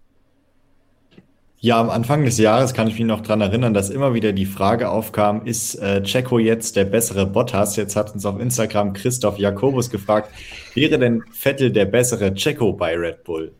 Ja, 1.64 1.80
am 1.80 1.88
Anfang 1.88 2.26
des 2.26 2.36
Jahres 2.36 2.74
kann 2.74 2.88
ich 2.88 2.98
mich 2.98 3.06
noch 3.06 3.22
daran 3.22 3.40
erinnern, 3.40 3.72
dass 3.72 3.88
immer 3.88 4.12
wieder 4.12 4.34
die 4.34 4.44
Frage 4.44 4.90
aufkam, 4.90 5.46
ist 5.46 5.76
äh, 5.76 6.02
Checo 6.02 6.38
jetzt 6.38 6.76
der 6.76 6.84
bessere 6.84 7.24
Bottas? 7.24 7.76
Jetzt 7.76 7.96
hat 7.96 8.12
uns 8.12 8.26
auf 8.26 8.38
Instagram 8.38 8.92
Christoph 8.92 9.38
Jakobus 9.38 9.88
gefragt, 9.88 10.28
wäre 10.74 10.98
denn 10.98 11.22
Vettel 11.32 11.72
der 11.72 11.86
bessere 11.86 12.34
Checo 12.34 12.74
bei 12.74 12.94
Red 12.94 13.24
Bull? 13.24 13.54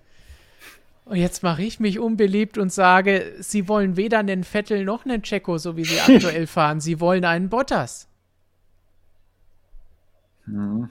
Und 1.06 1.16
jetzt 1.16 1.42
mache 1.42 1.62
ich 1.62 1.80
mich 1.80 1.98
unbeliebt 1.98 2.58
und 2.58 2.70
sage, 2.70 3.32
sie 3.40 3.68
wollen 3.68 3.96
weder 3.96 4.18
einen 4.18 4.44
Vettel 4.44 4.84
noch 4.84 5.06
einen 5.06 5.22
Checo, 5.22 5.56
so 5.56 5.78
wie 5.78 5.86
sie 5.86 5.98
aktuell 5.98 6.46
fahren. 6.46 6.80
Sie 6.80 7.00
wollen 7.00 7.24
einen 7.24 7.48
Bottas. 7.48 8.06
Hm. 10.44 10.90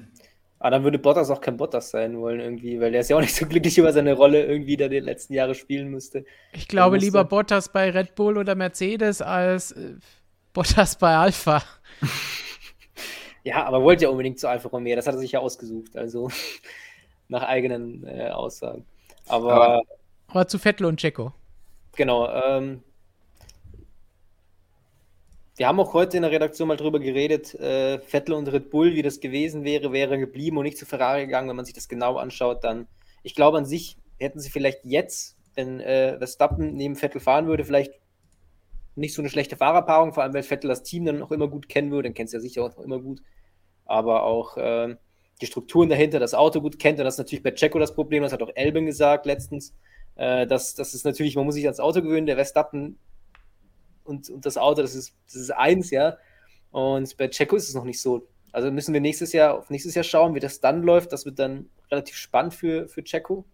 Aber 0.63 0.71
dann 0.71 0.85
würde 0.85 0.97
Bottas 0.97 1.29
auch 1.29 1.41
kein 1.41 1.57
Bottas 1.57 1.89
sein 1.89 2.17
wollen 2.21 2.39
irgendwie, 2.39 2.79
weil 2.79 2.93
der 2.93 3.01
ist 3.01 3.09
ja 3.09 3.17
auch 3.17 3.21
nicht 3.21 3.35
so 3.35 3.45
glücklich 3.45 3.77
über 3.77 3.91
seine 3.91 4.13
Rolle 4.13 4.45
irgendwie, 4.45 4.77
da 4.77 4.87
die 4.87 5.01
letzten 5.01 5.33
Jahre 5.33 5.55
spielen 5.55 5.91
musste. 5.91 6.23
Ich 6.53 6.69
glaube 6.69 6.95
musste. 6.95 7.05
lieber 7.05 7.25
Bottas 7.25 7.67
bei 7.67 7.89
Red 7.89 8.15
Bull 8.15 8.37
oder 8.37 8.55
Mercedes 8.55 9.21
als 9.21 9.73
äh, 9.73 9.95
Bottas 10.53 10.97
bei 10.97 11.17
Alpha. 11.17 11.61
ja, 13.43 13.65
aber 13.65 13.83
wollte 13.83 14.03
ja 14.05 14.09
unbedingt 14.09 14.39
zu 14.39 14.47
Alfa 14.47 14.69
Romeo, 14.69 14.95
das 14.95 15.05
hat 15.05 15.15
er 15.15 15.19
sich 15.19 15.33
ja 15.33 15.41
ausgesucht, 15.41 15.97
also 15.97 16.29
nach 17.27 17.43
eigenen 17.43 18.07
äh, 18.07 18.29
Aussagen. 18.29 18.85
Aber, 19.27 19.53
aber, 19.53 19.81
aber 20.27 20.47
zu 20.47 20.59
Vettel 20.59 20.85
und 20.85 20.97
Checo. 20.97 21.33
Genau, 21.97 22.29
ähm, 22.29 22.83
wir 25.55 25.67
haben 25.67 25.79
auch 25.79 25.93
heute 25.93 26.17
in 26.17 26.23
der 26.23 26.31
Redaktion 26.31 26.67
mal 26.67 26.77
drüber 26.77 26.99
geredet, 26.99 27.53
äh, 27.55 27.99
Vettel 27.99 28.33
und 28.33 28.47
Red 28.47 28.71
Bull, 28.71 28.95
wie 28.95 29.03
das 29.03 29.19
gewesen 29.19 29.63
wäre, 29.63 29.91
wäre 29.91 30.17
geblieben 30.17 30.57
und 30.57 30.63
nicht 30.63 30.77
zu 30.77 30.85
Ferrari 30.85 31.25
gegangen. 31.25 31.47
Wenn 31.47 31.55
man 31.55 31.65
sich 31.65 31.75
das 31.75 31.87
genau 31.87 32.17
anschaut, 32.17 32.63
dann, 32.63 32.87
ich 33.21 33.35
glaube 33.35 33.57
an 33.57 33.65
sich, 33.65 33.97
hätten 34.17 34.39
sie 34.39 34.49
vielleicht 34.49 34.79
jetzt, 34.83 35.37
wenn 35.53 35.79
äh, 35.79 36.17
Verstappen 36.17 36.75
neben 36.75 36.95
Vettel 36.95 37.21
fahren 37.21 37.45
würde, 37.45 37.65
vielleicht 37.65 37.93
nicht 38.95 39.13
so 39.13 39.21
eine 39.21 39.29
schlechte 39.29 39.57
Fahrerpaarung, 39.57 40.13
vor 40.13 40.23
allem 40.23 40.33
weil 40.33 40.43
Vettel 40.43 40.69
das 40.69 40.83
Team 40.83 41.05
dann 41.05 41.19
noch 41.19 41.31
immer 41.31 41.47
gut 41.47 41.69
kennen 41.69 41.91
würde, 41.91 42.09
dann 42.09 42.13
kennt 42.13 42.27
es 42.27 42.33
ja 42.33 42.39
sicher 42.39 42.63
auch 42.63 42.79
immer 42.79 42.99
gut, 42.99 43.21
aber 43.85 44.23
auch 44.23 44.57
äh, 44.57 44.95
die 45.41 45.45
Strukturen 45.45 45.89
dahinter, 45.89 46.19
das 46.19 46.33
Auto 46.33 46.61
gut 46.61 46.79
kennt 46.79 46.99
und 46.99 47.05
das 47.05 47.15
ist 47.15 47.19
natürlich 47.19 47.43
bei 47.43 47.51
Checo 47.51 47.79
das 47.79 47.93
Problem, 47.93 48.23
das 48.23 48.33
hat 48.33 48.41
auch 48.41 48.51
Elben 48.55 48.85
gesagt 48.85 49.25
letztens, 49.25 49.73
äh, 50.15 50.45
dass 50.47 50.75
das 50.75 50.93
ist 50.93 51.05
natürlich, 51.05 51.35
man 51.35 51.45
muss 51.45 51.55
sich 51.55 51.65
ans 51.65 51.79
Auto 51.79 52.01
gewöhnen, 52.01 52.27
der 52.27 52.35
Verstappen 52.35 52.97
und, 54.03 54.29
und 54.29 54.45
das 54.45 54.57
Auto, 54.57 54.81
das 54.81 54.95
ist, 54.95 55.15
das 55.25 55.35
ist 55.35 55.51
eins, 55.51 55.91
ja. 55.91 56.17
Und 56.71 57.15
bei 57.17 57.27
Checo 57.27 57.55
ist 57.55 57.69
es 57.69 57.75
noch 57.75 57.83
nicht 57.85 58.01
so. 58.01 58.27
Also 58.51 58.71
müssen 58.71 58.93
wir 58.93 59.01
nächstes 59.01 59.33
Jahr 59.33 59.57
auf 59.57 59.69
nächstes 59.69 59.95
Jahr 59.95 60.03
schauen, 60.03 60.35
wie 60.35 60.39
das 60.39 60.59
dann 60.59 60.83
läuft. 60.83 61.11
Das 61.11 61.25
wird 61.25 61.39
dann 61.39 61.69
relativ 61.91 62.15
spannend 62.15 62.53
für, 62.53 62.87
für 62.87 63.03
Checo. 63.03 63.45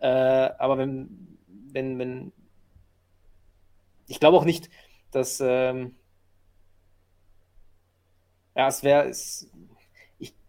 Äh, 0.00 0.06
aber 0.06 0.78
wenn, 0.78 1.38
wenn, 1.72 1.98
wenn, 1.98 2.32
ich 4.08 4.20
glaube 4.20 4.36
auch 4.36 4.44
nicht, 4.44 4.68
dass, 5.10 5.40
ähm, 5.42 5.94
ja, 8.54 8.68
es 8.68 8.82
wäre, 8.82 9.12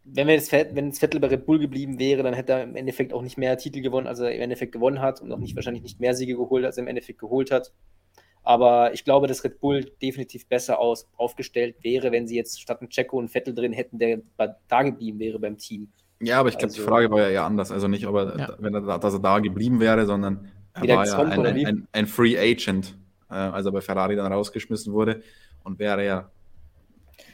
wenn 0.05 0.27
wir 0.27 0.35
jetzt, 0.35 0.51
wenn 0.51 0.89
es 0.89 0.99
Vettel 0.99 1.19
bei 1.19 1.27
Red 1.27 1.45
Bull 1.45 1.59
geblieben 1.59 1.97
wäre, 1.97 2.23
dann 2.23 2.33
hätte 2.33 2.53
er 2.53 2.63
im 2.63 2.75
Endeffekt 2.75 3.13
auch 3.13 3.21
nicht 3.21 3.37
mehr 3.37 3.57
Titel 3.57 3.81
gewonnen, 3.81 4.07
als 4.07 4.19
er 4.19 4.33
im 4.33 4.41
Endeffekt 4.41 4.73
gewonnen 4.73 4.99
hat 4.99 5.21
und 5.21 5.31
auch 5.31 5.37
nicht 5.37 5.55
wahrscheinlich 5.55 5.83
nicht 5.83 5.99
mehr 5.99 6.13
Siege 6.13 6.35
geholt, 6.35 6.65
als 6.65 6.77
er 6.77 6.83
im 6.83 6.87
Endeffekt 6.89 7.19
geholt 7.19 7.51
hat. 7.51 7.71
Aber 8.43 8.93
ich 8.93 9.05
glaube, 9.05 9.27
dass 9.27 9.43
Red 9.43 9.59
Bull 9.59 9.91
definitiv 10.01 10.45
besser 10.47 10.79
aus, 10.79 11.07
aufgestellt 11.15 11.77
wäre, 11.81 12.11
wenn 12.11 12.27
sie 12.27 12.35
jetzt 12.35 12.61
statt 12.61 12.81
einen 12.81 12.89
Checo 12.89 13.17
und 13.17 13.29
Vettel 13.29 13.55
drin 13.55 13.71
hätten, 13.71 13.97
der 13.99 14.21
da 14.67 14.83
geblieben 14.83 15.19
wäre 15.19 15.39
beim 15.39 15.57
Team. 15.57 15.87
Ja, 16.21 16.39
aber 16.39 16.49
ich 16.49 16.57
glaube, 16.57 16.71
also, 16.71 16.81
die 16.81 16.87
Frage 16.87 17.11
war 17.11 17.21
ja 17.21 17.29
eher 17.29 17.43
anders. 17.43 17.71
Also 17.71 17.87
nicht, 17.87 18.05
ob 18.05 18.15
er, 18.15 18.37
ja. 18.37 18.55
wenn 18.59 18.73
er, 18.73 18.99
dass 18.99 19.13
er 19.13 19.19
da 19.19 19.39
geblieben 19.39 19.79
wäre, 19.79 20.05
sondern 20.05 20.51
er 20.73 20.95
war 20.95 21.05
ja 21.05 21.17
ein, 21.19 21.45
ein, 21.45 21.65
ein, 21.65 21.87
ein, 21.91 22.07
Free 22.07 22.37
Agent, 22.37 22.97
äh, 23.29 23.33
als 23.35 23.65
er 23.65 23.71
bei 23.71 23.81
Ferrari 23.81 24.15
dann 24.15 24.31
rausgeschmissen 24.31 24.93
wurde 24.93 25.21
und 25.63 25.79
wäre 25.79 26.05
ja 26.05 26.31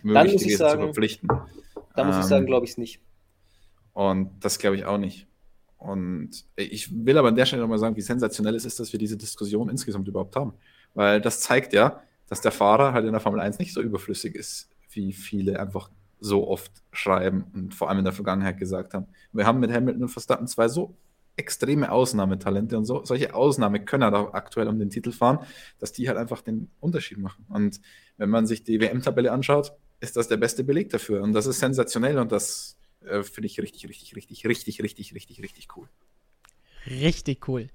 möglich 0.04 0.38
gewesen 0.38 0.58
sagen, 0.58 0.80
zu 0.80 0.86
verpflichten. 0.88 1.30
Da 1.96 2.04
muss 2.04 2.16
ähm, 2.16 2.22
ich 2.22 2.28
sagen, 2.28 2.46
glaube 2.46 2.66
ich 2.66 2.72
es 2.72 2.78
nicht. 2.78 3.02
Und 3.94 4.32
das 4.44 4.60
glaube 4.60 4.76
ich 4.76 4.86
auch 4.86 4.98
nicht. 4.98 5.28
Und 5.78 6.46
ich 6.56 7.06
will 7.06 7.18
aber 7.18 7.30
an 7.30 7.36
der 7.36 7.46
Stelle 7.46 7.62
nochmal 7.62 7.80
sagen, 7.80 7.96
wie 7.96 8.02
sensationell 8.02 8.56
es 8.56 8.66
ist, 8.66 8.80
dass 8.80 8.92
wir 8.92 9.00
diese 9.00 9.18
Diskussion 9.18 9.70
insgesamt 9.70 10.08
überhaupt 10.08 10.36
haben. 10.36 10.54
Weil 10.94 11.22
das 11.22 11.42
zeigt 11.42 11.74
ja, 11.74 12.02
dass 12.28 12.42
der 12.42 12.52
Fahrer 12.52 12.94
halt 12.94 13.06
in 13.06 13.12
der 13.12 13.22
Formel 13.22 13.40
1 13.40 13.60
nicht 13.60 13.74
so 13.74 13.82
überflüssig 13.82 14.36
ist, 14.36 14.70
wie 14.92 15.14
viele 15.14 15.60
einfach 15.60 15.90
so 16.20 16.48
oft 16.48 16.72
schreiben 16.92 17.46
und 17.54 17.74
vor 17.74 17.90
allem 17.90 18.00
in 18.00 18.06
der 18.06 18.14
Vergangenheit 18.14 18.58
gesagt 18.58 18.94
haben. 18.94 19.08
Wir 19.32 19.46
haben 19.46 19.60
mit 19.60 19.72
Hamilton 19.72 20.04
und 20.04 20.10
Verstappen 20.10 20.48
zwei 20.48 20.68
so 20.68 20.96
extreme 21.38 21.90
Ausnahmetalente 21.92 22.78
und 22.78 22.86
so, 22.86 23.06
solche 23.06 23.34
Ausnahmekönner 23.34 24.12
da 24.12 24.30
aktuell 24.34 24.68
um 24.68 24.78
den 24.78 24.90
Titel 24.90 25.12
fahren, 25.12 25.40
dass 25.80 25.94
die 25.94 26.10
halt 26.10 26.18
einfach 26.18 26.42
den 26.42 26.70
Unterschied 26.82 27.18
machen. 27.18 27.46
Und 27.48 27.80
wenn 28.18 28.30
man 28.30 28.46
sich 28.46 28.64
die 28.64 28.82
WM-Tabelle 28.82 29.32
anschaut, 29.32 29.72
ist 30.02 30.18
das 30.18 30.28
der 30.28 30.38
beste 30.38 30.66
Beleg 30.66 30.90
dafür. 30.90 31.24
Und 31.24 31.32
das 31.34 31.46
ist 31.46 31.60
sensationell 31.60 32.18
und 32.18 32.34
das 32.34 32.78
äh, 33.06 33.24
finde 33.24 33.48
ich 33.48 33.60
richtig, 33.60 33.88
richtig, 33.88 34.16
richtig, 34.16 34.46
richtig, 34.46 34.84
richtig, 34.84 35.14
richtig, 35.16 35.42
richtig 35.42 35.68
cool. 35.78 35.88
Richtig 36.86 37.48
cool. 37.48 37.70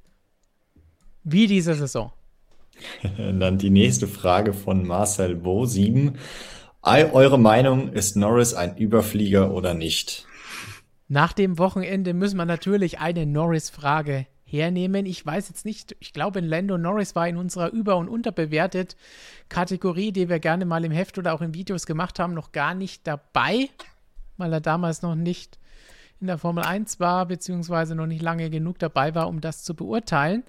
Wie 1.22 1.46
diese 1.46 1.74
Saison. 1.74 2.12
Dann 3.18 3.58
die 3.58 3.70
nächste 3.70 4.08
Frage 4.08 4.52
von 4.52 4.86
Marcel 4.86 5.36
Bo, 5.36 5.66
7. 5.66 6.18
Eure 6.82 7.38
Meinung, 7.38 7.92
ist 7.92 8.16
Norris 8.16 8.54
ein 8.54 8.76
Überflieger 8.76 9.52
oder 9.52 9.74
nicht? 9.74 10.26
Nach 11.08 11.32
dem 11.32 11.58
Wochenende 11.58 12.14
müssen 12.14 12.36
wir 12.36 12.44
natürlich 12.44 12.98
eine 12.98 13.26
Norris-Frage 13.26 14.26
hernehmen. 14.44 15.06
Ich 15.06 15.24
weiß 15.24 15.48
jetzt 15.48 15.64
nicht, 15.64 15.96
ich 16.00 16.12
glaube, 16.12 16.40
Lando 16.40 16.78
Norris 16.78 17.14
war 17.14 17.28
in 17.28 17.36
unserer 17.36 17.70
über- 17.70 17.96
und 17.96 18.08
unterbewertet 18.08 18.96
Kategorie, 19.48 20.12
die 20.12 20.28
wir 20.28 20.38
gerne 20.38 20.64
mal 20.64 20.84
im 20.84 20.92
Heft 20.92 21.18
oder 21.18 21.34
auch 21.34 21.40
in 21.42 21.54
Videos 21.54 21.86
gemacht 21.86 22.18
haben, 22.18 22.34
noch 22.34 22.52
gar 22.52 22.74
nicht 22.74 23.06
dabei, 23.06 23.68
weil 24.36 24.52
er 24.52 24.60
damals 24.60 25.02
noch 25.02 25.14
nicht 25.14 25.58
in 26.20 26.28
der 26.28 26.38
Formel 26.38 26.64
1 26.64 27.00
war, 27.00 27.26
beziehungsweise 27.26 27.94
noch 27.94 28.06
nicht 28.06 28.22
lange 28.22 28.48
genug 28.48 28.78
dabei 28.78 29.14
war, 29.14 29.28
um 29.28 29.40
das 29.40 29.62
zu 29.62 29.74
beurteilen. 29.74 30.44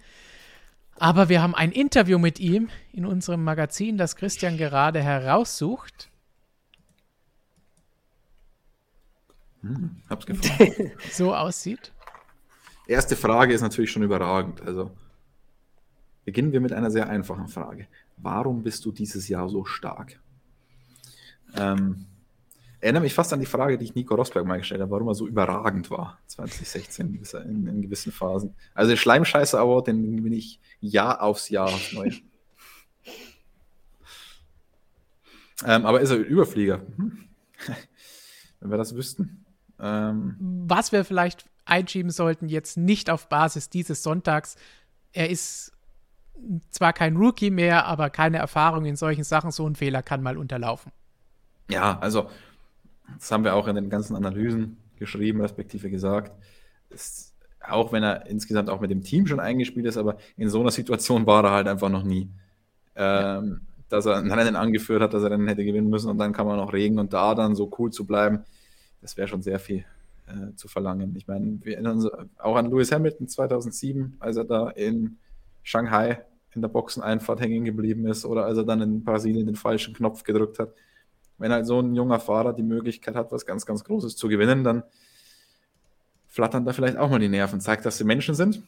Aber 0.98 1.28
wir 1.30 1.42
haben 1.42 1.56
ein 1.56 1.72
Interview 1.72 2.18
mit 2.18 2.40
ihm 2.40 2.70
in 2.94 3.06
unserem 3.06 3.44
Magazin, 3.44 3.98
das 3.98 4.16
Christian 4.16 4.58
gerade 4.58 5.02
heraussucht. 5.02 6.10
Hm, 9.62 9.98
hab's 10.10 10.26
gefunden. 10.26 10.92
so 11.12 11.36
aussieht. 11.36 11.92
Erste 12.88 13.16
Frage 13.16 13.54
ist 13.54 13.62
natürlich 13.62 13.92
schon 13.92 14.04
überragend. 14.04 14.62
Also 14.62 14.92
beginnen 16.24 16.52
wir 16.54 16.62
mit 16.62 16.72
einer 16.72 16.92
sehr 16.92 17.10
einfachen 17.10 17.48
Frage. 17.48 17.88
Warum 18.18 18.64
bist 18.64 18.86
du 18.86 18.92
dieses 18.92 19.28
Jahr 19.28 19.50
so 19.50 19.66
stark? 19.66 20.20
Ähm, 21.58 22.06
erinnere 22.86 23.02
mich 23.02 23.16
fast 23.16 23.34
an 23.34 23.40
die 23.40 23.48
Frage, 23.48 23.80
die 23.80 23.86
ich 23.86 23.96
Nico 23.96 24.14
Rosberg 24.14 24.46
mal 24.46 24.60
gestellt 24.60 24.80
habe, 24.80 24.92
warum 24.92 25.08
er 25.08 25.16
so 25.16 25.28
überragend 25.28 25.90
war 25.90 26.20
2016 26.28 27.20
in, 27.46 27.68
in 27.68 27.82
gewissen 27.82 28.12
Phasen. 28.12 28.54
Also 28.76 28.92
der 28.92 28.98
Schleimscheiße 28.98 29.60
Award, 29.60 29.88
den 29.88 30.22
bin 30.24 30.34
ich 30.34 30.60
Jahr 30.82 31.24
aufs 31.24 31.50
Jahr 31.50 31.66
aufs 31.66 31.94
Neue. 31.94 32.12
ähm, 35.66 35.86
aber 35.86 36.00
ist 36.00 36.12
er 36.12 36.18
Überflieger? 36.18 36.82
Hm. 36.96 37.28
Wenn 38.60 38.70
wir 38.70 38.78
das 38.78 38.94
wüssten. 38.94 39.44
Ähm, 39.80 40.36
Was 40.68 40.92
wir 40.92 41.06
vielleicht 41.06 41.46
einschieben 41.66 42.12
sollten, 42.12 42.50
jetzt 42.50 42.78
nicht 42.78 43.10
auf 43.10 43.30
Basis 43.30 43.72
dieses 43.72 44.04
Sonntags. 44.04 44.58
Er 45.12 45.32
ist 45.32 45.72
zwar 46.70 46.94
kein 46.94 47.18
Rookie 47.18 47.50
mehr, 47.50 47.88
aber 47.88 48.12
keine 48.12 48.38
Erfahrung 48.38 48.86
in 48.86 48.96
solchen 48.96 49.24
Sachen. 49.24 49.50
So 49.50 49.68
ein 49.68 49.76
Fehler 49.76 50.04
kann 50.04 50.22
mal 50.22 50.38
unterlaufen. 50.38 50.92
Ja, 51.68 51.98
also 51.98 52.30
das 53.18 53.32
haben 53.32 53.44
wir 53.44 53.56
auch 53.56 53.68
in 53.68 53.76
den 53.76 53.90
ganzen 53.90 54.16
Analysen 54.16 54.78
geschrieben, 54.98 55.42
respektive 55.42 55.90
gesagt, 55.90 56.32
ist, 56.90 57.36
auch 57.62 57.92
wenn 57.92 58.04
er 58.04 58.28
insgesamt 58.28 58.70
auch 58.70 58.82
mit 58.82 58.92
dem 58.92 59.02
Team 59.02 59.28
schon 59.28 59.40
eingespielt 59.40 59.86
ist, 59.86 59.98
aber 59.98 60.18
in 60.38 60.50
so 60.50 60.62
einer 60.62 60.72
Situation 60.72 61.26
war 61.26 61.44
er 61.44 61.52
halt 61.52 61.68
einfach 61.68 61.90
noch 61.90 62.04
nie. 62.04 62.30
Ähm, 62.96 63.62
dass 63.90 64.06
er 64.06 64.18
ein 64.18 64.32
Rennen 64.32 64.56
angeführt 64.56 65.02
hat, 65.02 65.14
dass 65.14 65.24
er 65.24 65.32
Rennen 65.32 65.48
hätte 65.48 65.64
gewinnen 65.64 65.90
müssen 65.90 66.10
und 66.10 66.18
dann 66.18 66.34
kann 66.34 66.48
man 66.48 66.58
noch 66.58 66.74
regen 66.74 67.00
und 67.00 67.14
da 67.14 67.36
dann 67.36 67.56
so 67.56 67.72
cool 67.78 67.92
zu 67.92 68.06
bleiben, 68.06 68.44
das 69.02 69.18
wäre 69.18 69.28
schon 69.28 69.42
sehr 69.42 69.60
viel 69.60 69.86
äh, 70.28 70.56
zu 70.56 70.68
verlangen. 70.68 71.16
Ich 71.16 71.28
meine, 71.28 71.60
wir 71.64 71.74
erinnern 71.74 71.98
uns 71.98 72.10
auch 72.38 72.56
an 72.56 72.70
Lewis 72.70 72.92
Hamilton 72.92 73.28
2007, 73.28 74.16
als 74.20 74.38
er 74.38 74.46
da 74.46 74.70
in 74.70 75.18
Shanghai 75.64 76.22
in 76.54 76.62
der 76.62 76.70
Boxeneinfahrt 76.70 77.42
hängen 77.42 77.66
geblieben 77.66 78.08
ist 78.08 78.26
oder 78.26 78.46
als 78.46 78.58
er 78.58 78.64
dann 78.64 78.82
in 78.82 79.04
Brasilien 79.04 79.46
den 79.46 79.56
falschen 79.56 79.94
Knopf 79.94 80.24
gedrückt 80.24 80.58
hat. 80.58 80.74
Wenn 81.38 81.52
halt 81.52 81.66
so 81.66 81.80
ein 81.80 81.96
junger 81.96 82.20
Fahrer 82.20 82.54
die 82.54 82.64
Möglichkeit 82.64 83.16
hat, 83.16 83.32
was 83.32 83.46
ganz, 83.46 83.66
ganz 83.66 83.84
Großes 83.84 84.16
zu 84.16 84.28
gewinnen, 84.28 84.64
dann 84.64 84.84
flattern 86.28 86.66
da 86.66 86.74
vielleicht 86.74 86.98
auch 86.98 87.10
mal 87.10 87.20
die 87.20 87.30
Nerven. 87.30 87.62
Zeigt, 87.62 87.86
dass 87.86 87.98
sie 87.98 88.04
Menschen 88.04 88.36
sind. 88.36 88.64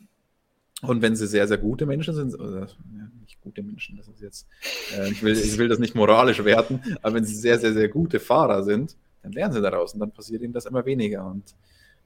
Und 0.82 1.02
wenn 1.02 1.16
sie 1.16 1.28
sehr, 1.28 1.48
sehr 1.48 1.58
gute 1.58 1.86
Menschen 1.86 2.14
sind, 2.14 2.36
oder 2.36 2.68
ja, 2.68 3.10
nicht 3.22 3.42
gute 3.42 3.64
Menschen, 3.64 3.98
das 3.98 4.08
ist 4.08 4.22
jetzt, 4.22 4.48
äh, 4.96 5.10
ich, 5.10 5.24
will, 5.24 5.36
ich 5.36 5.58
will 5.58 5.68
das 5.68 5.80
nicht 5.80 5.96
moralisch 5.96 6.44
werten, 6.44 6.82
aber 7.02 7.16
wenn 7.16 7.26
sie 7.26 7.34
sehr, 7.36 7.58
sehr, 7.58 7.74
sehr 7.74 7.90
gute 7.90 8.20
Fahrer 8.20 8.64
sind, 8.64 8.96
dann 9.24 9.32
lernen 9.32 9.54
sie 9.54 9.62
daraus 9.62 9.94
und 9.94 10.00
dann 10.00 10.12
passiert 10.12 10.44
ihnen 10.44 10.54
das 10.54 10.66
immer 10.68 10.86
weniger. 10.86 11.26
Und 11.26 11.56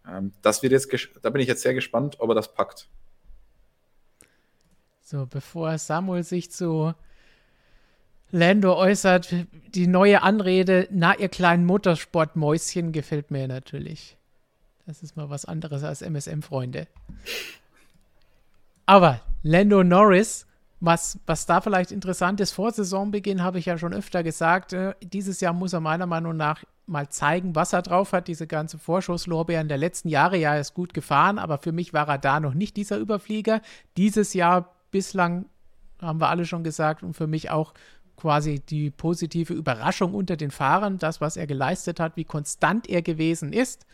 ähm, 0.08 0.32
das 0.42 0.64
wird 0.64 0.72
jetzt, 0.72 0.90
da 1.22 1.30
bin 1.30 1.42
ich 1.42 1.48
jetzt 1.48 1.64
sehr 1.64 1.74
gespannt, 1.74 2.16
ob 2.20 2.30
er 2.30 2.36
das 2.36 2.54
packt. 2.54 2.88
So, 5.02 5.28
bevor 5.30 5.78
Samuel 5.78 6.24
sich 6.24 6.50
zu 6.52 6.94
Lando 8.32 8.76
äußert, 8.76 9.34
die 9.76 9.88
neue 9.88 10.22
Anrede, 10.24 10.88
na, 10.92 11.18
ihr 11.18 11.30
kleinen 11.30 11.66
Motorsportmäuschen, 11.66 12.92
gefällt 12.92 13.30
mir 13.30 13.48
natürlich. 13.48 14.18
Das 14.86 15.04
ist 15.04 15.16
mal 15.16 15.30
was 15.30 15.46
anderes 15.46 15.84
als 15.84 16.02
MSM-Freunde. 16.02 16.88
Aber 18.86 19.22
Lando 19.44 19.84
Norris, 19.84 20.48
was, 20.80 21.20
was 21.26 21.46
da 21.46 21.62
vielleicht 21.62 21.92
interessant 21.92 22.40
ist, 22.40 22.52
vor 22.52 22.72
Saisonbeginn 22.72 23.44
habe 23.44 23.60
ich 23.60 23.66
ja 23.66 23.78
schon 23.78 23.94
öfter 23.94 24.24
gesagt, 24.24 24.74
äh, 24.74 24.96
dieses 25.02 25.40
Jahr 25.40 25.54
muss 25.54 25.74
er 25.74 25.80
meiner 25.80 26.08
Meinung 26.08 26.36
nach 26.36 26.64
mal 26.88 27.10
zeigen, 27.10 27.56
was 27.56 27.74
er 27.74 27.84
drauf 27.84 28.14
hat. 28.14 28.28
Diese 28.28 28.48
ganze 28.48 28.78
Vorschusslorbeeren 28.78 29.68
der 29.68 29.78
letzten 29.78 30.10
Jahre, 30.10 30.38
ja, 30.38 30.56
ist 30.56 30.74
gut 30.74 30.94
gefahren, 30.94 31.38
aber 31.38 31.58
für 31.58 31.72
mich 31.72 31.94
war 31.94 32.08
er 32.08 32.18
da 32.18 32.40
noch 32.40 32.54
nicht 32.54 32.76
dieser 32.78 32.98
Überflieger. 32.98 33.62
Dieses 33.98 34.34
Jahr 34.34 34.74
bislang 34.90 35.46
haben 36.02 36.20
wir 36.20 36.30
alle 36.30 36.46
schon 36.46 36.64
gesagt 36.64 37.04
und 37.04 37.14
für 37.14 37.28
mich 37.28 37.52
auch 37.52 37.74
quasi 38.22 38.60
die 38.60 38.92
positive 38.92 39.52
Überraschung 39.52 40.14
unter 40.14 40.38
den 40.38 40.52
Fahrern, 40.52 41.00
das, 41.00 41.22
was 41.22 41.38
er 41.38 41.48
geleistet 41.48 42.00
hat, 42.00 42.18
wie 42.18 42.24
konstant 42.24 42.88
er 42.88 43.02
gewesen 43.02 43.52
ist. 43.52 43.88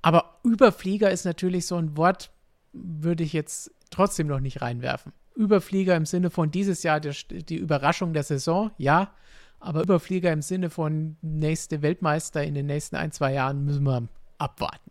Aber 0.00 0.38
Überflieger 0.44 1.10
ist 1.10 1.24
natürlich 1.24 1.66
so 1.66 1.74
ein 1.74 1.96
Wort, 1.96 2.30
würde 2.72 3.24
ich 3.24 3.32
jetzt 3.32 3.72
trotzdem 3.90 4.28
noch 4.28 4.38
nicht 4.38 4.62
reinwerfen. 4.62 5.12
Überflieger 5.34 5.96
im 5.96 6.06
Sinne 6.06 6.30
von 6.30 6.52
dieses 6.52 6.84
Jahr 6.84 7.00
die, 7.00 7.10
die 7.42 7.56
Überraschung 7.56 8.12
der 8.12 8.22
Saison, 8.22 8.70
ja. 8.78 9.12
Aber 9.58 9.82
Überflieger 9.82 10.32
im 10.32 10.42
Sinne 10.42 10.70
von 10.70 11.16
nächste 11.20 11.82
Weltmeister 11.82 12.44
in 12.44 12.54
den 12.54 12.66
nächsten 12.66 12.94
ein, 12.94 13.10
zwei 13.10 13.32
Jahren 13.32 13.64
müssen 13.64 13.82
wir 13.82 14.06
abwarten. 14.38 14.90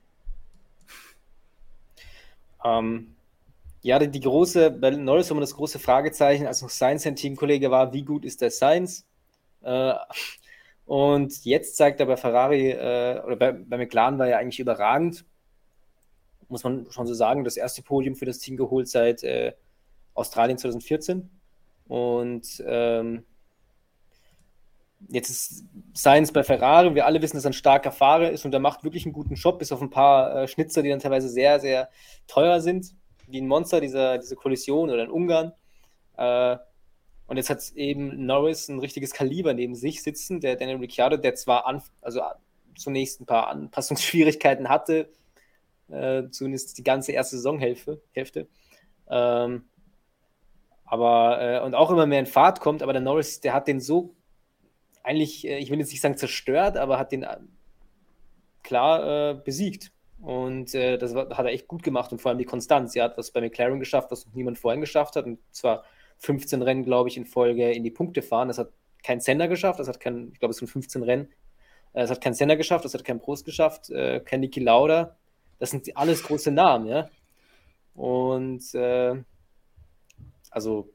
Ähm, 2.66 3.15
ja, 3.86 3.99
die, 3.99 4.10
die 4.10 4.20
große, 4.20 4.72
bei 4.72 4.90
Norris 4.90 5.30
war 5.30 5.40
das 5.40 5.53
große 5.53 5.78
Fragezeichen, 5.78 6.48
als 6.48 6.64
noch 6.64 6.72
Sainz 6.72 7.03
sein 7.03 7.16
Teamkollege 7.16 7.70
war, 7.70 7.94
wie 7.94 8.02
gut 8.02 8.26
ist 8.26 8.41
der 8.41 8.49
Sainz? 8.49 9.06
Äh, 9.62 9.94
und 10.86 11.45
jetzt 11.45 11.78
zeigt 11.78 11.99
er 11.99 12.07
bei 12.07 12.18
Ferrari, 12.18 12.72
äh, 12.72 13.22
oder 13.24 13.36
bei, 13.36 13.52
bei 13.52 13.78
McLaren 13.78 14.18
war 14.18 14.28
er 14.28 14.40
eigentlich 14.40 14.60
überragend. 14.60 15.24
Muss 16.48 16.64
man 16.64 16.90
schon 16.90 17.06
so 17.06 17.14
sagen, 17.14 17.44
das 17.44 17.57
erste 17.57 17.84
Podium 17.84 18.16
für 18.16 18.26
das 18.26 18.40
Team 18.40 18.57
geholt 18.57 18.88
seit 18.88 19.22
äh, 19.22 19.53
Australien 20.16 20.57
2014. 20.57 21.30
Und 21.88 22.64
ähm, 22.66 23.24
Jetzt 25.10 25.30
ist 25.30 25.66
Sainz 25.94 26.32
bei 26.32 26.44
Ferrari. 26.44 26.95
Wir 26.95 27.06
alle 27.06 27.22
wissen, 27.22 27.36
dass 27.36 27.45
er 27.45 27.52
ein 27.52 27.53
starker 27.53 27.91
Fahrer 27.91 28.32
ist 28.32 28.45
und 28.45 28.53
er 28.56 28.60
macht 28.60 28.84
wirklich 28.84 29.06
einen 29.06 29.14
guten 29.14 29.36
Job, 29.36 29.60
bis 29.60 29.72
auf 29.72 29.80
ein 29.80 29.91
paar 29.91 30.36
äh, 30.36 30.48
Schnitzer, 30.48 30.82
die 30.82 30.90
dann 30.90 30.99
teilweise 30.99 31.30
sehr, 31.30 31.60
sehr 31.60 31.90
teuer 32.26 32.60
sind, 32.62 32.95
wie 33.27 33.41
ein 33.41 33.47
Monster, 33.47 33.81
dieser, 33.81 34.18
diese 34.18 34.35
Kollision 34.35 34.89
oder 34.89 35.03
in 35.03 35.10
Ungarn. 35.10 35.53
Äh, 36.18 36.57
und 37.27 37.38
jetzt 37.38 37.49
hat 37.49 37.72
eben 37.76 38.26
Norris 38.26 38.69
ein 38.69 38.80
richtiges 38.80 39.14
Kaliber 39.14 39.53
neben 39.53 39.76
sich 39.76 40.03
sitzen, 40.03 40.39
der 40.39 40.56
Daniel 40.56 40.77
Ricciardo, 40.77 41.18
der 41.18 41.35
zwar 41.35 41.65
an, 41.65 41.81
also 42.02 42.22
zunächst 42.76 43.22
ein 43.22 43.26
paar 43.26 43.47
Anpassungsschwierigkeiten 43.47 44.69
hatte, 44.69 45.10
äh, 45.89 46.23
zumindest 46.30 46.77
die 46.77 46.84
ganze 46.84 47.14
erste 47.14 47.38
Saisonhälfte. 47.38 48.02
Hälfte. 48.11 48.47
Ähm, 49.10 49.65
aber 50.85 51.41
äh, 51.41 51.65
und 51.65 51.73
auch 51.73 51.89
immer 51.89 52.06
mehr 52.06 52.19
in 52.19 52.26
Fahrt 52.26 52.60
kommt, 52.60 52.84
aber 52.84 52.93
der 52.93 53.02
Norris, 53.02 53.41
der 53.41 53.53
hat 53.53 53.68
den 53.68 53.80
so 53.80 54.15
eigentlich, 55.06 55.47
äh, 55.47 55.57
ich 55.57 55.69
will 55.69 55.80
jetzt 55.80 55.91
nicht 55.91 56.02
sagen 56.02 56.18
zerstört, 56.18 56.77
aber 56.77 56.99
hat 56.99 57.11
den 57.11 57.23
äh, 57.23 57.38
klar 58.64 59.31
äh, 59.31 59.34
besiegt. 59.35 59.91
Und 60.22 60.74
äh, 60.74 60.98
das 60.98 61.14
hat 61.14 61.40
er 61.40 61.46
echt 61.48 61.68
gut 61.68 61.84
gemacht 61.84 62.12
und 62.12 62.22
vor 62.22 62.30
allem 62.30 62.38
die 62.38 62.46
Konstanz. 62.46 62.96
Er 62.96 63.06
hat 63.06 63.18
was 63.18 63.32
bei 63.32 63.42
McLaren 63.42 63.80
geschafft, 63.80 64.12
was 64.12 64.26
noch 64.26 64.34
niemand 64.34 64.58
vorhin 64.58 64.82
geschafft 64.82 65.16
hat. 65.16 65.26
Und 65.26 65.40
zwar 65.52 65.84
15 66.20 66.62
Rennen, 66.62 66.84
glaube 66.84 67.10
ich, 67.10 67.18
in 67.18 67.26
Folge 67.26 67.72
in 67.72 67.84
die 67.84 67.92
Punkte 67.92 68.22
fahren. 68.22 68.48
Das 68.48 68.58
hat 68.58 68.70
kein 69.04 69.20
Sender 69.20 69.48
geschafft, 69.48 69.80
das 69.80 69.88
hat 69.88 70.00
kein, 70.00 70.32
ich 70.34 70.40
glaube, 70.40 70.52
es 70.52 70.58
sind 70.58 70.68
15 70.68 71.04
Rennen. 71.04 71.26
Äh, 71.94 72.02
das 72.02 72.12
hat 72.12 72.22
kein 72.22 72.34
Sender 72.34 72.56
geschafft, 72.56 72.86
das 72.86 72.94
hat 72.94 73.04
kein 73.04 73.20
Prost 73.20 73.46
geschafft, 73.46 73.90
äh, 73.90 74.20
kein 74.22 74.40
Niki 74.40 74.60
Lauda. 74.60 75.16
Das 75.60 75.72
sind 75.72 75.96
alles 75.96 76.24
große 76.24 76.52
Namen, 76.52 76.88
ja. 76.88 77.10
Und 77.94 78.74
äh, 78.74 79.16
also 80.50 80.90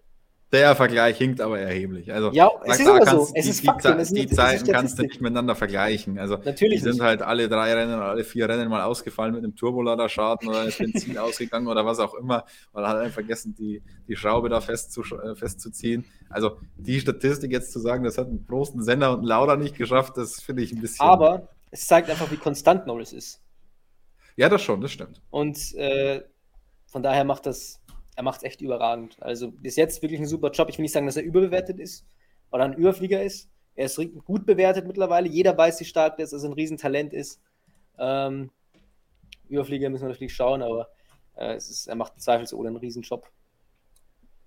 der 0.53 0.75
Vergleich 0.75 1.17
hinkt 1.17 1.41
aber 1.41 1.61
erheblich. 1.61 2.13
Also, 2.13 2.33
ja, 2.33 2.51
es 2.65 2.81
ist 2.81 2.87
aber 2.89 3.07
so. 3.07 3.29
Es 3.35 3.45
die, 3.45 3.51
ist 3.51 3.65
Faktum. 3.65 3.99
Die, 3.99 4.05
die, 4.05 4.27
die 4.27 4.35
Zeiten 4.35 4.73
kannst 4.73 4.99
du 4.99 5.03
nicht 5.03 5.21
miteinander 5.21 5.55
vergleichen. 5.55 6.19
Also, 6.19 6.39
Natürlich 6.45 6.79
die 6.79 6.85
sind 6.85 6.95
nicht. 6.95 7.03
halt 7.03 7.23
alle 7.23 7.49
drei 7.49 7.73
Rennen 7.73 7.95
oder 7.95 8.07
alle 8.07 8.25
vier 8.25 8.49
Rennen 8.49 8.69
mal 8.69 8.83
ausgefallen 8.83 9.35
mit 9.35 9.45
einem 9.45 9.55
Turboladerschaden 9.55 10.49
oder 10.49 10.65
ist 10.65 10.79
Benzin 10.79 11.17
ausgegangen 11.19 11.69
oder 11.69 11.87
was 11.87 12.01
auch 12.01 12.15
immer. 12.15 12.45
Oder 12.73 12.89
hat 12.89 12.97
einfach 12.97 13.15
vergessen, 13.15 13.55
die, 13.57 13.83
die 14.09 14.17
Schraube 14.17 14.49
da 14.49 14.61
festzu, 14.61 15.03
äh, 15.03 15.37
festzuziehen. 15.37 16.05
Also, 16.29 16.59
die 16.77 16.99
Statistik 16.99 17.53
jetzt 17.53 17.73
zu 17.73 17.79
sagen, 17.79 18.03
das 18.03 18.19
hat 18.19 18.29
ein 18.29 18.45
Prosten 18.45 18.83
Sender 18.83 19.13
und 19.13 19.21
ein 19.21 19.27
Lauda 19.27 19.57
nicht 19.57 19.77
geschafft, 19.77 20.17
das 20.17 20.41
finde 20.41 20.63
ich 20.63 20.73
ein 20.73 20.81
bisschen. 20.81 21.07
Aber 21.07 21.49
es 21.71 21.87
zeigt 21.87 22.11
einfach, 22.11 22.31
wie 22.31 22.37
konstant 22.37 22.87
Norris 22.87 23.13
ist. 23.13 23.41
Ja, 24.37 24.49
das 24.49 24.63
schon, 24.63 24.81
das 24.81 24.91
stimmt. 24.91 25.23
Und 25.31 25.75
äh, 25.77 26.23
von 26.87 27.03
daher 27.03 27.25
macht 27.25 27.47
das 27.47 27.80
er 28.21 28.23
macht 28.23 28.41
es 28.41 28.43
echt 28.43 28.61
überragend. 28.61 29.17
Also 29.23 29.51
bis 29.51 29.77
jetzt 29.77 30.03
wirklich 30.03 30.21
ein 30.21 30.27
super 30.27 30.51
Job. 30.51 30.69
Ich 30.69 30.77
will 30.77 30.83
nicht 30.83 30.93
sagen, 30.93 31.07
dass 31.07 31.17
er 31.17 31.23
überbewertet 31.23 31.81
ist 31.81 32.05
oder 32.51 32.65
ein 32.65 32.75
Überflieger 32.75 33.23
ist. 33.23 33.49
Er 33.75 33.87
ist 33.87 33.99
gut 34.27 34.45
bewertet 34.45 34.87
mittlerweile. 34.87 35.27
Jeder 35.27 35.57
weiß, 35.57 35.81
wie 35.81 35.87
stark 35.87 36.19
er 36.19 36.25
ist, 36.25 36.35
dass 36.35 36.43
er 36.43 36.51
ein 36.51 36.53
Riesentalent 36.53 37.15
ist. 37.15 37.41
Ähm, 37.99 38.51
Überflieger 39.49 39.89
müssen 39.89 40.03
wir 40.03 40.11
natürlich 40.11 40.35
schauen, 40.35 40.61
aber 40.61 40.91
äh, 41.39 41.57
ist, 41.57 41.87
er 41.87 41.95
macht 41.97 42.21
zweifelsohne 42.21 42.69
einen 42.69 42.77
Riesenjob. 42.77 43.27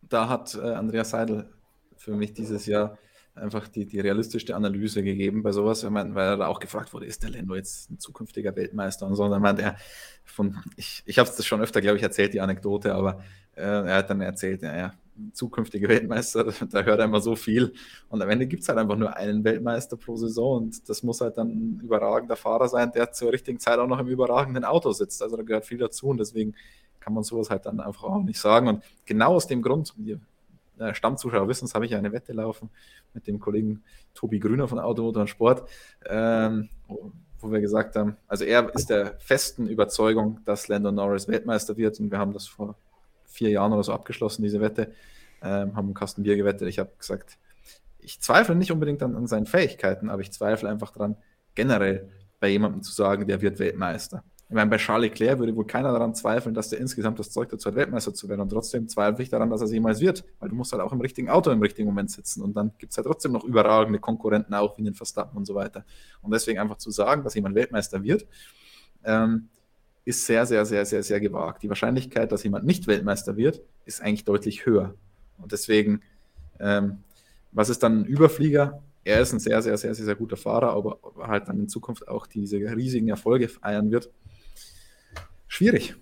Da 0.04 0.30
hat 0.30 0.54
äh, 0.54 0.60
Andreas 0.60 1.10
Seidel 1.10 1.50
für 1.98 2.12
mich 2.12 2.32
dieses 2.36 2.68
Jahr 2.68 3.00
einfach 3.36 3.68
die, 3.68 3.86
die 3.86 4.00
realistischste 4.00 4.56
Analyse 4.56 5.04
gegeben 5.04 5.42
bei 5.42 5.52
sowas, 5.52 5.84
weil 5.84 6.16
er 6.16 6.38
da 6.38 6.48
auch 6.48 6.60
gefragt 6.60 6.94
wurde, 6.94 7.08
ist 7.08 7.24
der 7.24 7.32
Lendo 7.32 7.56
jetzt 7.56 7.90
ein 7.90 8.00
zukünftiger 8.00 8.56
Weltmeister 8.56 9.08
und 9.08 9.16
so. 9.16 9.24
Und 9.24 9.32
dann 9.32 9.42
meinte 9.42 9.64
er, 9.64 9.78
von, 10.24 10.60
ich, 10.76 11.02
ich 11.06 11.18
habe 11.18 11.30
es 11.30 11.46
schon 11.46 11.62
öfter, 11.62 11.82
glaube 11.82 11.98
ich, 11.98 12.04
erzählt, 12.04 12.34
die 12.34 12.42
Anekdote, 12.42 12.94
aber 12.94 13.24
er 13.62 13.96
hat 13.96 14.10
dann 14.10 14.22
erzählt, 14.22 14.62
ja, 14.62 14.94
zukünftige 15.34 15.88
Weltmeister, 15.88 16.46
da 16.72 16.84
hört 16.84 17.00
er 17.00 17.06
immer 17.06 17.22
so 17.22 17.36
viel. 17.36 17.74
Und 18.10 18.22
am 18.22 18.30
Ende 18.30 18.48
gibt 18.48 18.64
es 18.64 18.70
halt 18.70 18.80
einfach 18.80 18.96
nur 18.96 19.16
einen 19.16 19.44
Weltmeister 19.44 19.98
pro 19.98 20.16
Saison 20.16 20.64
und 20.64 20.90
das 20.90 21.04
muss 21.04 21.22
halt 21.22 21.38
dann 21.38 21.50
ein 21.50 21.80
überragender 21.84 22.36
Fahrer 22.36 22.68
sein, 22.68 22.92
der 22.92 23.12
zur 23.12 23.32
richtigen 23.32 23.60
Zeit 23.60 23.80
auch 23.80 23.88
noch 23.88 24.00
im 24.00 24.08
überragenden 24.08 24.66
Auto 24.66 24.92
sitzt. 24.92 25.22
Also 25.22 25.38
da 25.38 25.44
gehört 25.44 25.66
viel 25.66 25.78
dazu 25.78 26.08
und 26.08 26.20
deswegen 26.20 26.56
kann 27.00 27.14
man 27.14 27.24
sowas 27.24 27.50
halt 27.50 27.66
dann 27.66 27.80
einfach 27.80 28.04
auch 28.04 28.24
nicht 28.24 28.40
sagen. 28.40 28.68
Und 28.68 28.84
genau 29.06 29.36
aus 29.36 29.48
dem 29.48 29.62
Grund, 29.62 29.94
wir 29.98 30.20
äh, 30.80 30.94
Stammzuschauer 30.94 31.48
wissen 31.48 31.70
habe 31.74 31.86
ich 31.86 31.96
eine 31.96 32.12
Wette 32.12 32.34
laufen 32.34 32.70
mit 33.14 33.28
dem 33.28 33.40
Kollegen 33.40 33.84
Tobi 34.14 34.40
Grüner 34.40 34.68
von 34.68 34.80
Automotor 34.80 35.22
und 35.22 35.28
Sport, 35.28 35.70
ähm, 36.06 36.70
wo 37.40 37.52
wir 37.52 37.60
gesagt 37.60 37.96
haben, 37.96 38.16
also 38.28 38.46
er 38.46 38.74
ist 38.74 38.90
der 38.90 39.20
festen 39.20 39.68
Überzeugung, 39.68 40.40
dass 40.46 40.70
Landon 40.70 40.96
Norris 40.96 41.28
Weltmeister 41.28 41.78
wird 41.78 42.00
und 42.00 42.10
wir 42.10 42.18
haben 42.18 42.34
das 42.34 42.48
vor 42.48 42.76
vier 43.34 43.50
Jahren 43.50 43.74
oder 43.74 43.84
so 43.84 43.94
abgeschlossen, 43.94 44.44
diese 44.44 44.62
Wette, 44.62 44.94
ähm, 45.42 45.76
haben 45.76 45.88
einen 45.88 45.94
Kasten 45.94 46.24
Bier 46.24 46.38
gewettet. 46.38 46.68
Ich 46.68 46.80
habe 46.80 46.92
gesagt, 46.98 47.38
ich 48.00 48.22
zweifle 48.22 48.56
nicht 48.56 48.72
unbedingt 48.72 49.02
an, 49.04 49.16
an, 49.16 49.28
seinen 49.28 49.46
Fähigkeiten, 49.46 50.10
aber 50.10 50.22
ich 50.22 50.32
zweifle 50.32 50.70
einfach 50.70 50.92
daran, 50.92 51.16
generell 51.56 52.10
bei 52.40 52.50
jemandem 52.50 52.82
zu 52.82 52.92
sagen, 52.92 53.28
der 53.28 53.42
wird 53.42 53.60
Weltmeister. 53.60 54.24
Ich 54.50 54.56
meine, 54.56 54.70
bei 54.70 54.78
Charles 54.78 55.10
Leclerc 55.10 55.40
würde 55.40 55.56
wohl 55.56 55.66
keiner 55.66 55.92
daran 55.92 56.14
zweifeln, 56.14 56.54
dass 56.54 56.70
der 56.70 56.80
insgesamt 56.80 57.18
das 57.18 57.32
Zeug 57.32 57.50
dazu 57.50 57.70
hat, 57.70 57.76
Weltmeister 57.76 58.14
zu 58.14 58.30
werden. 58.30 58.42
Und 58.42 58.50
trotzdem 58.50 58.88
zweifle 58.88 59.24
ich 59.24 59.30
daran, 59.30 59.50
dass 59.50 59.62
er 59.62 59.66
es 59.66 59.72
jemals 59.72 60.00
wird. 60.00 60.26
Weil 60.40 60.50
du 60.50 60.56
musst 60.56 60.72
halt 60.74 60.82
auch 60.84 60.92
im 60.92 61.02
richtigen 61.02 61.30
Auto 61.30 61.50
im 61.50 61.62
richtigen 61.62 61.88
Moment 61.88 62.12
sitzen. 62.12 62.44
Und 62.44 62.56
dann 62.56 62.72
gibt 62.78 62.92
es 62.92 62.98
halt 62.98 63.08
trotzdem 63.08 63.32
noch 63.32 63.44
überragende 63.46 64.00
Konkurrenten, 64.00 64.54
auch 64.54 64.78
wie 64.78 64.84
den 64.84 64.94
Verstappen 64.94 65.38
und 65.38 65.46
so 65.46 65.56
weiter. 65.56 65.86
Und 66.22 66.32
deswegen 66.32 66.60
einfach 66.60 66.78
zu 66.78 66.92
sagen, 66.92 67.24
dass 67.24 67.34
jemand 67.34 67.56
Weltmeister 67.56 68.04
wird, 68.04 68.28
ähm, 69.04 69.50
ist 70.06 70.26
sehr, 70.26 70.46
sehr, 70.46 70.66
sehr, 70.66 70.86
sehr, 70.86 71.04
sehr 71.04 71.20
gewagt. 71.20 71.64
Die 71.64 71.70
Wahrscheinlichkeit, 71.70 72.32
dass 72.32 72.44
jemand 72.44 72.66
nicht 72.66 72.88
Weltmeister 72.88 73.38
wird, 73.38 73.62
ist 73.86 74.02
eigentlich 74.02 74.26
deutlich 74.26 74.66
höher. 74.66 74.96
Und 75.38 75.52
deswegen, 75.52 76.02
ähm, 76.60 77.04
was 77.52 77.70
ist 77.70 77.84
dann 77.84 78.02
ein 78.02 78.06
Überflieger? 78.06 78.82
Er 79.06 79.22
ist 79.22 79.34
ein 79.34 79.40
sehr, 79.40 79.62
sehr, 79.62 79.78
sehr, 79.78 79.94
sehr, 79.96 80.06
sehr 80.06 80.16
guter 80.16 80.38
Fahrer, 80.38 80.74
aber 80.74 81.00
halt 81.18 81.48
dann 81.48 81.60
in 81.60 81.70
Zukunft 81.70 82.08
auch 82.08 82.28
diese 82.28 82.58
riesigen 82.58 83.10
Erfolge 83.10 83.50
feiern 83.50 83.92
wird 83.92 84.10
schwierig. 85.54 85.96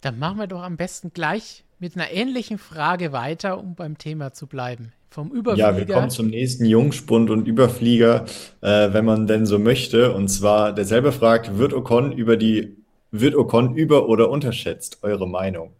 Dann 0.00 0.18
machen 0.18 0.38
wir 0.38 0.46
doch 0.46 0.62
am 0.62 0.76
besten 0.76 1.12
gleich 1.12 1.64
mit 1.78 1.96
einer 1.96 2.10
ähnlichen 2.10 2.58
Frage 2.58 3.12
weiter, 3.12 3.58
um 3.58 3.74
beim 3.74 3.98
Thema 3.98 4.32
zu 4.32 4.46
bleiben. 4.46 4.92
Vom 5.12 5.30
Überflieger. 5.30 5.72
Ja, 5.72 5.76
wir 5.76 5.86
kommen 5.86 6.08
zum 6.08 6.28
nächsten 6.28 6.64
Jungspund 6.64 7.28
und 7.28 7.46
Überflieger, 7.46 8.24
äh, 8.62 8.94
wenn 8.94 9.04
man 9.04 9.26
denn 9.26 9.44
so 9.44 9.58
möchte. 9.58 10.14
Und 10.14 10.28
zwar 10.28 10.72
derselbe 10.72 11.12
fragt, 11.12 11.58
wird 11.58 11.74
Ocon 11.74 12.12
über 12.12 12.38
die, 12.38 12.78
wird 13.10 13.34
Ocon 13.34 13.76
über- 13.76 14.08
oder 14.08 14.30
unterschätzt? 14.30 15.00
Eure 15.02 15.28
Meinung? 15.28 15.74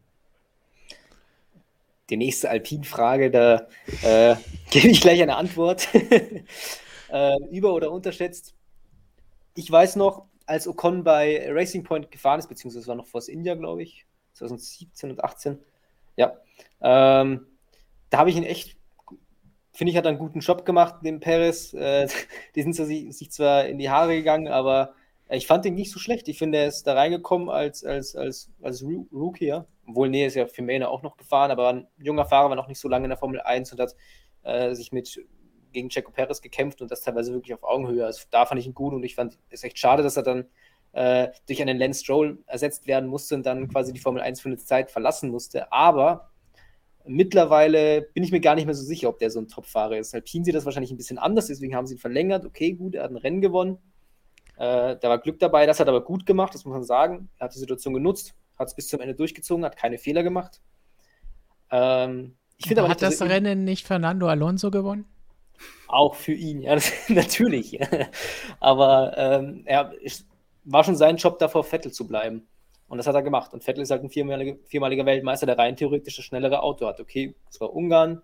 Die 2.11 2.19
nächste 2.19 2.51
Alpin-Frage, 2.51 3.31
da 3.31 3.69
äh, 4.03 4.37
gebe 4.71 4.89
ich 4.89 5.01
gleich 5.01 5.23
eine 5.23 5.37
Antwort. 5.37 5.89
äh, 7.11 7.37
über- 7.51 7.73
oder 7.73 7.91
unterschätzt? 7.91 8.53
Ich 9.55 9.71
weiß 9.71 9.97
noch, 9.97 10.27
als 10.45 10.69
Ocon 10.69 11.05
bei 11.05 11.51
Racing 11.51 11.85
Point 11.85 12.11
gefahren 12.11 12.39
ist, 12.39 12.51
beziehungsweise 12.51 12.87
war 12.87 12.97
noch 12.97 13.07
vor 13.07 13.27
India, 13.27 13.55
glaube 13.55 13.83
ich, 13.83 14.05
2017 14.35 15.11
und 15.11 15.25
18. 15.25 15.59
Ja, 16.17 16.37
ähm, 16.83 17.47
da 18.11 18.19
habe 18.19 18.29
ich 18.29 18.37
ihn 18.37 18.45
echt, 18.45 18.77
finde 19.73 19.91
ich, 19.91 19.97
hat 19.97 20.07
einen 20.07 20.19
guten 20.19 20.41
Job 20.41 20.65
gemacht, 20.65 20.97
dem 21.05 21.21
Perez. 21.21 21.73
Äh, 21.75 22.09
die 22.55 22.63
sind 22.63 22.75
so, 22.75 22.85
sich 22.85 23.31
zwar 23.31 23.67
in 23.67 23.79
die 23.79 23.91
Haare 23.91 24.15
gegangen, 24.15 24.49
aber 24.49 24.95
ich 25.31 25.47
fand 25.47 25.65
ihn 25.65 25.75
nicht 25.75 25.91
so 25.91 25.99
schlecht. 25.99 26.29
Ich 26.29 26.39
finde, 26.39 26.59
er 26.59 26.67
ist 26.67 26.87
da 26.87 26.95
reingekommen 26.95 27.49
als, 27.49 27.85
als, 27.85 28.15
als, 28.15 28.51
als 28.61 28.85
Rookie, 29.13 29.47
ja. 29.47 29.67
Obwohl, 29.87 30.09
nee, 30.09 30.27
ist 30.27 30.35
ja 30.37 30.47
für 30.47 30.63
Mähne 30.63 30.89
auch 30.89 31.03
noch 31.03 31.17
gefahren, 31.17 31.51
aber 31.51 31.69
ein 31.69 31.87
junger 31.99 32.27
Fahrer 32.27 32.51
war 32.51 32.57
noch 32.57 32.69
nicht 32.69 32.79
so 32.79 32.89
lange 32.89 33.07
in 33.07 33.11
der 33.11 33.19
Formel 33.19 33.41
1 33.41 33.73
und 33.73 33.81
hat 33.81 33.97
äh, 34.43 34.75
sich 34.75 34.93
mit 34.93 35.19
gegen 35.73 35.89
Checo 35.89 36.13
Perez 36.13 36.43
gekämpft 36.43 36.83
und 36.83 36.91
das 36.91 37.01
teilweise 37.01 37.33
wirklich 37.33 37.55
auf 37.55 37.65
Augenhöhe. 37.65 38.05
Also 38.05 38.25
da 38.31 38.45
fand 38.47 38.61
ich 38.61 38.67
ihn 38.67 38.75
gut 38.75 38.93
und 38.93 39.03
ich 39.03 39.15
fand 39.15 39.39
es 39.49 39.65
echt 39.65 39.79
schade, 39.79 40.03
dass 40.03 40.17
er 40.17 40.23
dann 40.23 40.45
äh, 40.93 41.29
durch 41.47 41.63
einen 41.63 41.79
Lance 41.79 42.05
Stroll 42.05 42.39
ersetzt 42.47 42.87
werden 42.87 43.09
musste 43.09 43.35
und 43.35 43.47
dann 43.47 43.69
quasi 43.69 43.93
die 43.93 44.01
Formel 44.01 44.23
1 44.23 44.41
für 44.41 44.49
eine 44.49 44.59
Zeit 44.59 44.91
verlassen 44.91 45.31
musste. 45.31 45.73
Aber 45.73 46.32
mittlerweile 47.07 48.03
bin 48.03 48.23
ich 48.23 48.33
mir 48.33 48.41
gar 48.41 48.55
nicht 48.55 48.67
mehr 48.67 48.75
so 48.75 48.85
sicher, 48.85 49.09
ob 49.09 49.19
der 49.19 49.31
so 49.31 49.41
ein 49.41 49.49
Top-Fahrer 49.49 49.99
ist. 49.99 50.15
Alpine 50.15 50.45
sieht 50.45 50.55
das 50.55 50.65
wahrscheinlich 50.65 50.91
ein 50.91 50.97
bisschen 50.97 51.19
anders, 51.19 51.47
deswegen 51.47 51.75
haben 51.75 51.87
sie 51.87 51.95
ihn 51.95 52.01
verlängert. 52.01 52.45
Okay, 52.45 52.73
gut, 52.73 52.95
er 52.95 53.05
hat 53.05 53.11
ein 53.11 53.17
Rennen 53.17 53.41
gewonnen. 53.41 53.79
Äh, 54.57 54.97
da 55.01 55.09
war 55.09 55.19
Glück 55.19 55.39
dabei, 55.39 55.67
das 55.67 55.81
hat 55.81 55.89
er 55.89 55.95
aber 55.95 56.05
gut 56.05 56.27
gemacht, 56.27 56.55
das 56.55 56.65
muss 56.65 56.75
man 56.75 56.85
sagen. 56.85 57.29
Er 57.39 57.47
hat 57.47 57.55
die 57.55 57.59
Situation 57.59 57.95
genutzt, 57.95 58.35
hat 58.59 58.69
es 58.69 58.75
bis 58.75 58.89
zum 58.89 59.01
Ende 59.01 59.15
durchgezogen, 59.15 59.65
hat 59.65 59.77
keine 59.77 59.99
Fehler 59.99 60.23
gemacht. 60.23 60.61
Ähm, 61.71 62.37
ich 62.59 62.71
aber, 62.71 62.83
aber 62.83 62.91
hat 62.91 63.03
das 63.03 63.23
Rennen 63.23 63.65
nicht 63.65 63.87
Fernando 63.87 64.29
Alonso 64.29 64.71
gewonnen? 64.71 65.07
Auch 65.89 66.15
für 66.15 66.33
ihn, 66.33 66.61
ja, 66.61 66.75
das, 66.75 66.93
natürlich. 67.09 67.79
Aber 68.61 69.15
ähm, 69.17 69.63
er 69.65 69.93
war 70.65 70.85
schon 70.85 70.97
sein 70.97 71.17
Job 71.17 71.39
davor, 71.39 71.65
Vettel 71.65 71.93
zu 71.93 72.07
bleiben. 72.07 72.47
Und 72.93 72.99
das 72.99 73.07
hat 73.07 73.15
er 73.15 73.23
gemacht. 73.23 73.55
Und 73.55 73.65
Vettel 73.65 73.81
ist 73.81 73.91
halt 73.91 74.05
ein 74.05 74.11
viermaliger, 74.11 74.59
viermaliger 74.67 75.07
Weltmeister, 75.07 75.47
der 75.47 75.57
rein 75.57 75.77
theoretisch 75.77 76.17
das 76.17 76.27
schnellere 76.27 76.63
Auto 76.63 76.87
hat. 76.87 77.01
Okay, 77.01 77.35
es 77.49 77.59
war 77.59 77.75
Ungarn, 77.75 78.21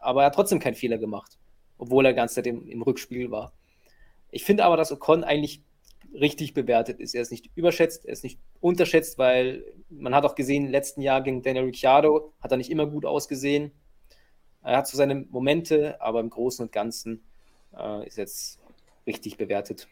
aber 0.00 0.22
er 0.22 0.28
hat 0.28 0.34
trotzdem 0.34 0.58
keinen 0.58 0.74
Fehler 0.74 0.96
gemacht, 0.96 1.36
obwohl 1.76 2.06
er 2.06 2.14
ganz 2.14 2.32
Zeit 2.32 2.46
im, 2.46 2.66
im 2.66 2.80
Rückspiel 2.80 3.30
war. 3.30 3.52
Ich 4.30 4.42
finde 4.44 4.64
aber, 4.64 4.78
dass 4.78 4.90
Ocon 4.90 5.22
eigentlich 5.22 5.62
richtig 6.14 6.54
bewertet 6.54 6.98
ist. 6.98 7.14
Er 7.14 7.20
ist 7.20 7.30
nicht 7.30 7.50
überschätzt, 7.56 8.06
er 8.06 8.14
ist 8.14 8.24
nicht 8.24 8.38
unterschätzt, 8.62 9.18
weil 9.18 9.66
man 9.90 10.14
hat 10.14 10.24
auch 10.24 10.34
gesehen, 10.34 10.64
im 10.64 10.70
letzten 10.70 11.02
Jahr 11.02 11.20
gegen 11.20 11.42
Daniel 11.42 11.66
Ricciardo 11.66 12.32
hat 12.40 12.52
er 12.52 12.56
nicht 12.56 12.70
immer 12.70 12.86
gut 12.86 13.04
ausgesehen. 13.04 13.70
Er 14.62 14.78
hat 14.78 14.88
so 14.88 14.96
seine 14.96 15.26
Momente, 15.28 16.00
aber 16.00 16.20
im 16.20 16.30
Großen 16.30 16.64
und 16.64 16.72
Ganzen 16.72 17.22
äh, 17.76 18.06
ist 18.06 18.16
jetzt 18.16 18.60
richtig 19.06 19.36
bewertet. 19.36 19.88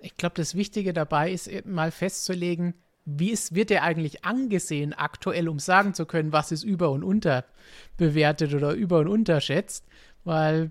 Ich 0.00 0.16
glaube, 0.16 0.34
das 0.34 0.56
Wichtige 0.56 0.92
dabei 0.92 1.30
ist 1.30 1.48
mal 1.64 1.92
festzulegen, 1.92 2.74
wie 3.10 3.30
ist, 3.30 3.54
wird 3.54 3.70
er 3.70 3.84
eigentlich 3.84 4.24
angesehen 4.24 4.92
aktuell, 4.92 5.48
um 5.48 5.58
sagen 5.58 5.94
zu 5.94 6.04
können, 6.04 6.32
was 6.32 6.52
ist 6.52 6.62
über- 6.62 6.90
und 6.90 7.02
unterbewertet 7.02 8.52
oder 8.52 8.74
über- 8.74 8.98
und 8.98 9.08
unterschätzt? 9.08 9.86
Weil 10.24 10.70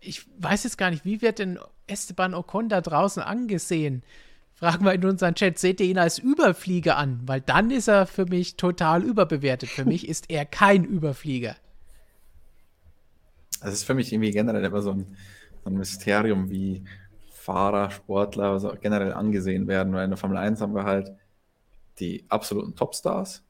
ich 0.00 0.26
weiß 0.38 0.64
jetzt 0.64 0.76
gar 0.76 0.90
nicht, 0.90 1.06
wie 1.06 1.22
wird 1.22 1.38
denn 1.38 1.58
Esteban 1.86 2.34
Ocon 2.34 2.68
da 2.68 2.82
draußen 2.82 3.22
angesehen? 3.22 4.02
Fragen 4.52 4.84
wir 4.84 4.92
in 4.92 5.04
unseren 5.06 5.34
Chat, 5.34 5.58
seht 5.58 5.80
ihr 5.80 5.86
ihn 5.86 5.98
als 5.98 6.18
Überflieger 6.18 6.98
an? 6.98 7.20
Weil 7.24 7.40
dann 7.40 7.70
ist 7.70 7.88
er 7.88 8.06
für 8.06 8.26
mich 8.26 8.56
total 8.56 9.02
überbewertet. 9.02 9.70
Für 9.70 9.86
mich 9.86 10.06
ist 10.06 10.28
er 10.28 10.44
kein 10.44 10.84
Überflieger. 10.84 11.56
Es 13.62 13.72
ist 13.72 13.84
für 13.84 13.94
mich 13.94 14.12
irgendwie 14.12 14.32
generell 14.32 14.64
immer 14.64 14.82
so 14.82 14.90
ein, 14.92 15.16
so 15.64 15.70
ein 15.70 15.76
Mysterium, 15.78 16.50
wie 16.50 16.84
Fahrer, 17.30 17.90
Sportler 17.90 18.50
also 18.50 18.74
generell 18.78 19.14
angesehen 19.14 19.66
werden, 19.66 19.94
weil 19.94 20.04
in 20.04 20.10
der 20.10 20.18
Formel 20.18 20.36
1 20.36 20.60
haben 20.60 20.74
wir 20.74 20.84
halt 20.84 21.10
die 22.00 22.24
absoluten 22.28 22.74
Topstars. 22.74 23.44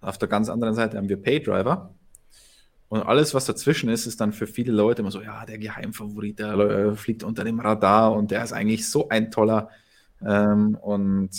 Auf 0.00 0.18
der 0.18 0.28
ganz 0.28 0.48
anderen 0.48 0.74
Seite 0.74 0.96
haben 0.96 1.08
wir 1.08 1.20
Paydriver. 1.20 1.94
Und 2.88 3.02
alles, 3.02 3.32
was 3.32 3.46
dazwischen 3.46 3.88
ist, 3.88 4.06
ist 4.06 4.20
dann 4.20 4.32
für 4.32 4.46
viele 4.46 4.72
Leute 4.72 5.00
immer 5.00 5.10
so, 5.10 5.22
ja, 5.22 5.46
der 5.46 5.58
Geheimfavorit, 5.58 6.38
der 6.38 6.52
äh, 6.52 6.94
fliegt 6.94 7.22
unter 7.22 7.42
dem 7.44 7.58
Radar 7.58 8.12
und 8.12 8.30
der 8.30 8.44
ist 8.44 8.52
eigentlich 8.52 8.88
so 8.88 9.08
ein 9.08 9.30
toller 9.30 9.70
ähm, 10.20 10.74
und 10.74 11.30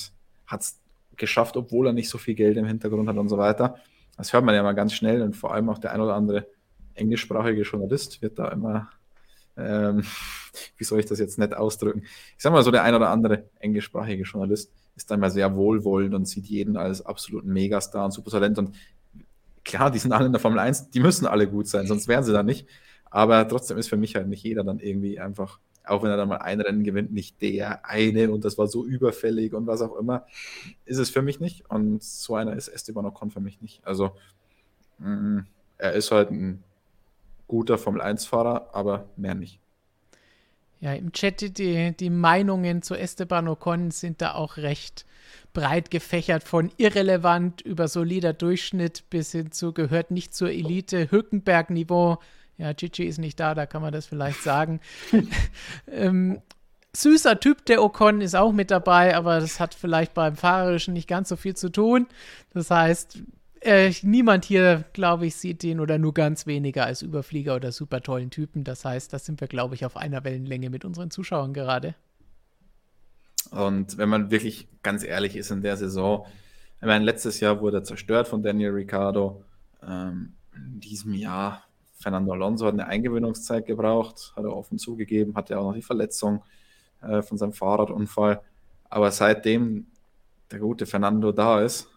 hat 0.47 0.61
es 0.61 0.80
geschafft, 1.15 1.55
obwohl 1.55 1.88
er 1.88 1.93
nicht 1.93 2.09
so 2.09 2.17
viel 2.17 2.34
Geld 2.34 2.57
im 2.57 2.65
Hintergrund 2.65 3.07
hat 3.07 3.17
und 3.17 3.30
so 3.30 3.38
weiter. 3.38 3.75
Das 4.17 4.34
hört 4.34 4.43
man 4.43 4.55
ja 4.55 4.63
mal 4.63 4.73
ganz 4.73 4.93
schnell 4.93 5.21
und 5.21 5.35
vor 5.35 5.53
allem 5.53 5.69
auch 5.69 5.77
der 5.77 5.91
ein 5.91 6.01
oder 6.01 6.15
andere 6.15 6.47
englischsprachige 6.95 7.61
Journalist 7.61 8.21
wird 8.21 8.39
da 8.39 8.47
immer, 8.49 8.89
ähm, 9.57 10.03
wie 10.77 10.84
soll 10.84 10.99
ich 10.99 11.05
das 11.05 11.19
jetzt 11.19 11.38
nett 11.38 11.53
ausdrücken? 11.53 12.03
Ich 12.35 12.43
sag 12.43 12.51
mal 12.51 12.63
so, 12.63 12.71
der 12.71 12.84
ein 12.84 12.95
oder 12.95 13.09
andere 13.09 13.49
englischsprachige 13.59 14.23
Journalist 14.23 14.71
ist 14.95 15.10
da 15.10 15.15
immer 15.15 15.30
sehr 15.30 15.56
wohlwollend 15.56 16.14
und 16.14 16.28
sieht 16.28 16.45
jeden 16.45 16.78
als 16.78 17.06
absoluten 17.06 17.52
Megastar 17.52 18.06
und 18.06 18.11
Supertalent. 18.11 18.57
Und 18.57 18.76
klar, 19.64 19.91
die 19.91 19.99
sind 19.99 20.11
alle 20.11 20.28
in 20.28 20.32
der 20.32 20.41
Formel 20.41 20.60
1, 20.60 20.91
die 20.91 20.99
müssen 20.99 21.26
alle 21.26 21.48
gut 21.48 21.68
sein, 21.68 21.88
sonst 21.88 22.07
wären 22.07 22.24
sie 22.24 22.34
da 22.34 22.44
nicht. 22.44 22.68
Aber 23.10 23.48
trotzdem 23.48 23.78
ist 23.78 23.90
für 23.90 23.98
mich 23.98 24.15
halt 24.15 24.28
nicht 24.28 24.44
jeder 24.44 24.64
dann 24.64 24.80
irgendwie 24.80 25.20
einfach, 25.20 25.60
auch 25.86 26.03
wenn 26.03 26.10
er 26.10 26.18
dann 26.18 26.30
mal 26.30 26.38
ein 26.38 26.61
Rennen 26.61 26.84
gewinnt, 26.84 27.11
nicht 27.11 27.41
der 27.41 27.86
eine 27.86 28.32
und 28.32 28.45
das 28.45 28.57
war 28.57 28.68
so 28.68 28.86
überfällig 28.86 29.53
und 29.53 29.68
was 29.68 29.82
auch 29.82 29.95
immer, 29.98 30.26
ist 30.86 30.98
es 30.98 31.10
für 31.10 31.22
mich 31.22 31.40
nicht. 31.40 31.70
Und 31.70 32.03
so 32.03 32.36
einer 32.36 32.53
ist 32.53 32.70
Esteban 32.70 33.06
Ocon 33.06 33.32
für 33.32 33.40
mich 33.40 33.61
nicht. 33.61 33.86
Also, 33.86 34.15
mh, 34.99 35.10
mm, 35.10 35.45
er 35.78 35.94
ist 35.94 36.11
halt 36.11 36.32
ein 36.32 36.64
guter 37.48 37.78
Formel-1-Fahrer, 37.78 38.70
aber 38.74 39.06
mehr 39.15 39.36
nicht. 39.36 39.60
Ja, 40.84 40.91
im 40.91 41.14
Chat 41.14 41.57
die, 41.57 41.95
die 41.95 42.10
Meinungen 42.10 42.81
zu 42.81 42.95
Esteban 42.95 43.47
Ocon 43.47 43.89
sind 43.91 44.22
da 44.22 44.34
auch 44.34 44.57
recht 44.57 45.05
breit 45.53 45.89
gefächert, 45.89 46.43
von 46.43 46.73
irrelevant 46.76 47.61
über 47.61 47.88
solider 47.88 48.34
Durchschnitt 48.34 49.10
bis 49.10 49.31
hin 49.31 49.53
zu 49.53 49.72
gehört 49.72 50.11
nicht 50.11 50.35
zur 50.35 50.49
Elite, 50.49 51.10
Hülkenberg-Niveau. 51.10 52.18
Ja, 52.57 52.73
Gigi 52.73 53.05
ist 53.05 53.18
nicht 53.18 53.39
da, 53.39 53.55
da 53.55 53.65
kann 53.65 53.81
man 53.81 53.93
das 53.93 54.07
vielleicht 54.07 54.43
sagen. 54.43 54.81
ähm, 55.88 56.41
süßer 56.93 57.39
Typ, 57.39 57.65
der 57.65 57.81
Ocon 57.81 58.19
ist 58.19 58.35
auch 58.35 58.51
mit 58.51 58.69
dabei, 58.69 59.15
aber 59.15 59.39
das 59.39 59.61
hat 59.61 59.73
vielleicht 59.76 60.14
beim 60.14 60.35
Fahrerischen 60.35 60.93
nicht 60.95 61.07
ganz 61.07 61.30
so 61.30 61.38
viel 61.38 61.55
zu 61.55 61.72
tun. 61.72 62.07
Das 62.53 62.69
heißt, 62.69 63.23
äh, 63.64 63.94
niemand 64.02 64.45
hier, 64.45 64.85
glaube 64.94 65.26
ich, 65.26 65.35
sieht 65.35 65.64
den 65.64 65.80
oder 65.80 65.98
nur 65.98 66.14
ganz 66.14 66.45
weniger 66.45 66.85
als 66.85 67.02
Überflieger 67.02 67.56
oder 67.56 67.72
super 67.72 68.02
tollen 68.02 68.30
Typen. 68.30 68.64
Das 68.64 68.85
heißt, 68.85 69.11
da 69.14 69.19
sind 69.19 69.41
wir, 69.41 69.48
glaube 69.48 69.76
ich, 69.76 69.85
auf 69.85 69.98
einer 69.98 70.23
Wellenlänge 70.23 70.69
mit 70.69 70.85
unseren 70.85 71.11
Zuschauern 71.11 71.53
gerade. 71.53 71.95
Und 73.52 73.98
wenn 73.98 74.10
man 74.10 74.31
wirklich 74.31 74.68
ganz 74.81 75.03
ehrlich 75.03 75.35
ist 75.35 75.52
in 75.52 75.61
der 75.61 75.77
Saison, 75.77 76.26
ich 76.81 76.88
meine, 76.88 77.06
letztes 77.06 77.40
Jahr 77.40 77.61
wurde 77.61 77.77
er 77.77 77.84
zerstört 77.84 78.27
von 78.27 78.44
Daniel 78.44 78.72
Ricciardo. 78.72 79.44
Ähm, 79.88 80.34
in 80.56 80.80
diesem 80.80 81.14
Jahr, 81.14 81.64
Fernando 81.95 82.34
Alonso 82.34 82.65
hat 82.65 82.73
eine 82.73 82.88
Eingewöhnungszeit 82.88 83.65
gebraucht, 83.65 84.34
hat 84.35 84.44
er 84.44 84.56
offen 84.56 84.77
zugegeben, 84.77 85.35
hatte 85.35 85.57
auch 85.57 85.68
noch 85.68 85.73
die 85.73 85.81
Verletzung 85.81 86.44
äh, 87.02 87.22
von 87.22 87.38
seinem 87.38 87.53
Fahrradunfall. 87.53 88.41
Aber 88.90 89.11
seitdem 89.11 89.88
der 90.52 90.60
gute 90.60 90.85
Fernando 90.85 91.31
da 91.31 91.61
ist, 91.61 91.88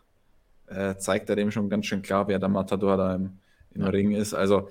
äh, 0.69 0.97
zeigt 0.97 1.31
er 1.31 1.37
dem 1.37 1.51
schon 1.51 1.69
ganz 1.69 1.87
schön 1.87 2.03
klar, 2.03 2.29
wer 2.29 2.39
der 2.39 2.49
Matador 2.49 2.97
da 2.97 3.15
im, 3.15 3.39
im 3.75 3.83
ja. 3.83 3.89
Ring 3.89 4.13
ist. 4.13 4.35
Also 4.35 4.69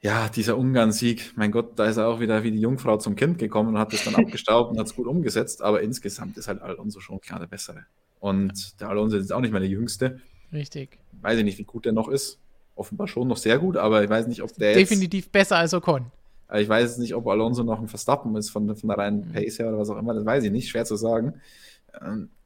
Ja, 0.00 0.28
dieser 0.28 0.58
Ungarn-Sieg, 0.58 1.32
mein 1.36 1.50
Gott, 1.50 1.78
da 1.78 1.86
ist 1.86 1.96
er 1.96 2.08
auch 2.08 2.20
wieder 2.20 2.42
wie 2.42 2.50
die 2.50 2.60
Jungfrau 2.60 2.98
zum 2.98 3.16
Kind 3.16 3.38
gekommen 3.38 3.70
und 3.70 3.78
hat 3.78 3.92
es 3.94 4.04
dann 4.04 4.14
abgestaubt 4.22 4.70
und 4.70 4.78
hat 4.78 4.86
es 4.86 4.94
gut 4.94 5.06
umgesetzt, 5.06 5.62
aber 5.62 5.80
insgesamt 5.80 6.36
ist 6.36 6.48
halt 6.48 6.60
Alonso 6.60 7.00
schon 7.00 7.20
klar 7.20 7.38
der 7.38 7.46
Bessere. 7.46 7.86
Und 8.20 8.80
der 8.80 8.88
Alonso 8.88 9.16
ist 9.16 9.24
jetzt 9.24 9.32
auch 9.32 9.40
nicht 9.40 9.50
mehr 9.50 9.60
der 9.60 9.68
Jüngste. 9.68 10.20
Richtig. 10.52 10.98
Weiß 11.20 11.38
ich 11.38 11.44
nicht, 11.44 11.58
wie 11.58 11.64
gut 11.64 11.84
der 11.84 11.92
noch 11.92 12.08
ist. 12.08 12.38
Offenbar 12.74 13.08
schon 13.08 13.28
noch 13.28 13.36
sehr 13.36 13.58
gut, 13.58 13.76
aber 13.76 14.04
ich 14.04 14.10
weiß 14.10 14.26
nicht, 14.26 14.42
ob 14.42 14.52
der 14.54 14.74
Definitiv 14.74 15.30
besser 15.30 15.56
als 15.56 15.72
Ocon. 15.74 16.06
Ich 16.54 16.68
weiß 16.68 16.98
nicht, 16.98 17.14
ob 17.14 17.26
Alonso 17.26 17.62
noch 17.62 17.80
ein 17.80 17.88
Verstappen 17.88 18.36
ist 18.36 18.50
von, 18.50 18.74
von 18.76 18.88
der 18.88 18.98
reinen 18.98 19.28
mhm. 19.28 19.32
Pace 19.32 19.58
her 19.58 19.68
oder 19.68 19.78
was 19.78 19.90
auch 19.90 19.98
immer, 19.98 20.14
das 20.14 20.24
weiß 20.24 20.44
ich 20.44 20.52
nicht, 20.52 20.68
schwer 20.68 20.84
zu 20.84 20.96
sagen. 20.96 21.40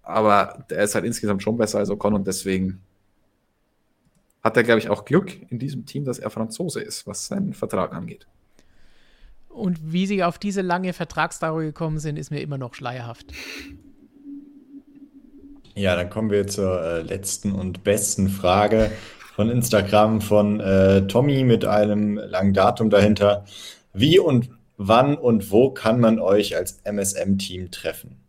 Aber 0.09 0.65
der 0.71 0.85
ist 0.85 0.95
halt 0.95 1.05
insgesamt 1.05 1.43
schon 1.43 1.59
besser 1.59 1.81
als 1.81 1.91
Ocon 1.91 2.15
und 2.15 2.27
deswegen 2.27 2.81
hat 4.43 4.57
er, 4.57 4.63
glaube 4.63 4.79
ich, 4.79 4.89
auch 4.89 5.05
Glück 5.05 5.37
in 5.51 5.59
diesem 5.59 5.85
Team, 5.85 6.07
dass 6.07 6.19
er 6.19 6.31
Franzose 6.31 6.81
ist, 6.81 7.07
was 7.07 7.27
seinen 7.27 7.53
Vertrag 7.53 7.93
angeht. 7.93 8.27
Und 9.51 9.93
wie 9.93 10.07
sie 10.07 10.25
auf 10.25 10.39
diese 10.39 10.63
lange 10.63 10.95
Vertragsdauer 10.95 11.61
gekommen 11.61 11.99
sind, 11.99 12.17
ist 12.17 12.31
mir 12.31 12.41
immer 12.41 12.57
noch 12.57 12.73
schleierhaft. 12.73 13.27
Ja, 15.75 15.95
dann 15.95 16.09
kommen 16.09 16.31
wir 16.31 16.47
zur 16.47 16.83
äh, 16.83 17.03
letzten 17.03 17.53
und 17.53 17.85
besten 17.85 18.31
Frage 18.31 18.91
von 19.35 19.51
Instagram 19.51 20.23
von 20.23 20.59
äh, 20.61 21.07
Tommy 21.07 21.45
mit 21.45 21.67
einem 21.67 22.17
langen 22.17 22.55
Datum 22.55 22.89
dahinter. 22.89 23.45
Wie 23.93 24.19
und 24.19 24.49
wann 24.79 25.19
und 25.19 25.51
wo 25.51 25.71
kann 25.71 26.01
man 26.01 26.19
euch 26.19 26.57
als 26.57 26.81
MSM-Team 26.85 27.71
treffen? 27.71 28.28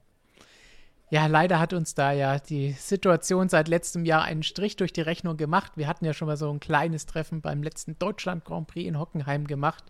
Ja, 1.11 1.25
leider 1.25 1.59
hat 1.59 1.73
uns 1.73 1.95
da 1.95 2.11
ja 2.11 2.37
die 2.37 2.73
Situation 2.73 3.49
seit 3.49 3.67
letztem 3.67 4.05
Jahr 4.05 4.23
einen 4.23 4.43
Strich 4.43 4.75
durch 4.75 4.93
die 4.93 5.01
Rechnung 5.01 5.37
gemacht. 5.37 5.71
Wir 5.75 5.87
hatten 5.87 6.05
ja 6.05 6.13
schon 6.13 6.27
mal 6.27 6.37
so 6.37 6.51
ein 6.51 6.59
kleines 6.59 7.07
Treffen 7.07 7.41
beim 7.41 7.63
letzten 7.63 7.97
Deutschland 7.97 8.45
Grand 8.45 8.67
Prix 8.67 8.87
in 8.87 8.99
Hockenheim 8.99 9.47
gemacht. 9.47 9.83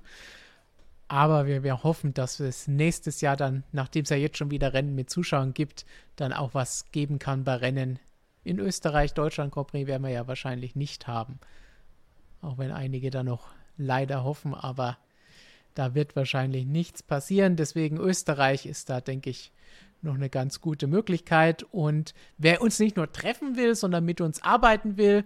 Aber 1.09 1.45
wir, 1.45 1.63
wir 1.63 1.83
hoffen, 1.83 2.13
dass 2.13 2.39
es 2.39 2.69
nächstes 2.69 3.19
Jahr 3.19 3.35
dann, 3.35 3.63
nachdem 3.73 4.03
es 4.03 4.09
ja 4.09 4.15
jetzt 4.15 4.37
schon 4.37 4.51
wieder 4.51 4.73
Rennen 4.73 4.95
mit 4.95 5.09
Zuschauern 5.09 5.53
gibt, 5.53 5.85
dann 6.15 6.31
auch 6.31 6.53
was 6.53 6.89
geben 6.91 7.19
kann 7.19 7.43
bei 7.43 7.55
Rennen. 7.55 7.99
In 8.45 8.59
Österreich, 8.59 9.13
Deutschland 9.13 9.51
Grand 9.51 9.67
Prix 9.67 9.87
werden 9.87 10.03
wir 10.03 10.11
ja 10.11 10.27
wahrscheinlich 10.27 10.75
nicht 10.75 11.07
haben. 11.07 11.39
Auch 12.41 12.57
wenn 12.57 12.71
einige 12.71 13.09
da 13.09 13.23
noch 13.23 13.47
leider 13.75 14.23
hoffen, 14.23 14.53
aber 14.53 14.97
da 15.73 15.95
wird 15.95 16.15
wahrscheinlich 16.15 16.65
nichts 16.65 17.03
passieren. 17.03 17.57
Deswegen 17.57 17.97
Österreich 17.97 18.65
ist 18.65 18.89
da, 18.89 19.01
denke 19.01 19.31
ich, 19.31 19.51
noch 20.03 20.15
eine 20.15 20.29
ganz 20.29 20.61
gute 20.61 20.87
Möglichkeit. 20.87 21.63
Und 21.71 22.13
wer 22.37 22.61
uns 22.61 22.79
nicht 22.79 22.97
nur 22.97 23.11
treffen 23.11 23.55
will, 23.55 23.75
sondern 23.75 24.05
mit 24.05 24.21
uns 24.21 24.41
arbeiten 24.43 24.97
will, 24.97 25.25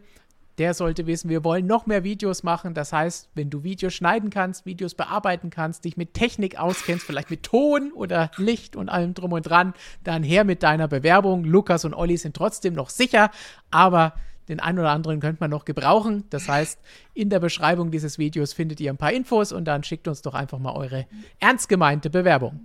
der 0.59 0.73
sollte 0.73 1.07
wissen, 1.07 1.29
wir 1.29 1.43
wollen 1.43 1.65
noch 1.65 1.87
mehr 1.87 2.03
Videos 2.03 2.43
machen. 2.43 2.73
Das 2.73 2.93
heißt, 2.93 3.29
wenn 3.33 3.49
du 3.49 3.63
Videos 3.63 3.93
schneiden 3.93 4.29
kannst, 4.29 4.65
Videos 4.65 4.93
bearbeiten 4.93 5.49
kannst, 5.49 5.85
dich 5.85 5.97
mit 5.97 6.13
Technik 6.13 6.59
auskennst, 6.59 7.05
vielleicht 7.05 7.31
mit 7.31 7.43
Ton 7.43 7.91
oder 7.91 8.29
Licht 8.37 8.75
und 8.75 8.89
allem 8.89 9.13
drum 9.15 9.31
und 9.31 9.43
dran, 9.43 9.73
dann 10.03 10.21
her 10.21 10.43
mit 10.43 10.61
deiner 10.61 10.87
Bewerbung. 10.87 11.43
Lukas 11.43 11.85
und 11.85 11.93
Olli 11.93 12.17
sind 12.17 12.35
trotzdem 12.35 12.73
noch 12.75 12.89
sicher, 12.89 13.31
aber 13.71 14.13
den 14.49 14.59
einen 14.59 14.79
oder 14.79 14.91
anderen 14.91 15.19
könnte 15.19 15.39
man 15.39 15.49
noch 15.49 15.65
gebrauchen. 15.65 16.25
Das 16.29 16.47
heißt, 16.49 16.79
in 17.13 17.29
der 17.29 17.39
Beschreibung 17.39 17.91
dieses 17.91 18.17
Videos 18.17 18.53
findet 18.53 18.79
ihr 18.79 18.91
ein 18.91 18.97
paar 18.97 19.13
Infos 19.13 19.51
und 19.51 19.65
dann 19.65 19.83
schickt 19.83 20.07
uns 20.07 20.21
doch 20.21 20.33
einfach 20.33 20.59
mal 20.59 20.73
eure 20.75 21.07
ernst 21.39 21.69
gemeinte 21.69 22.09
Bewerbung. 22.09 22.59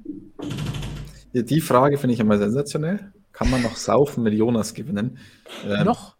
Die 1.32 1.60
Frage 1.60 1.98
finde 1.98 2.14
ich 2.14 2.20
immer 2.20 2.38
sensationell. 2.38 3.12
Kann 3.32 3.50
man 3.50 3.62
noch 3.62 3.76
saufen 3.76 4.24
mit 4.24 4.34
Jonas 4.34 4.74
gewinnen? 4.74 5.18
Ähm, 5.64 5.84
noch? 5.84 6.16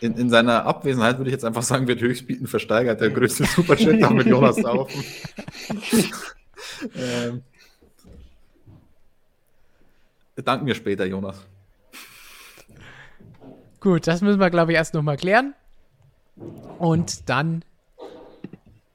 In, 0.00 0.16
in, 0.16 0.30
seiner 0.30 0.64
Abwesenheit 0.64 1.18
würde 1.18 1.30
ich 1.30 1.34
jetzt 1.34 1.44
einfach 1.44 1.62
sagen, 1.62 1.86
wird 1.86 2.00
höchstbieten 2.00 2.46
versteigert. 2.46 3.00
Der 3.00 3.10
größte 3.10 3.44
Superchat 3.44 4.10
mit 4.12 4.26
Jonas 4.26 4.56
saufen. 4.62 5.04
ähm, 6.94 7.42
danken 10.44 10.66
wir 10.66 10.74
später, 10.74 11.04
Jonas. 11.04 11.44
Gut, 13.80 14.06
das 14.06 14.20
müssen 14.20 14.40
wir, 14.40 14.50
glaube 14.50 14.72
ich, 14.72 14.76
erst 14.76 14.94
nochmal 14.94 15.16
klären. 15.16 15.54
Und 16.78 17.28
dann 17.28 17.64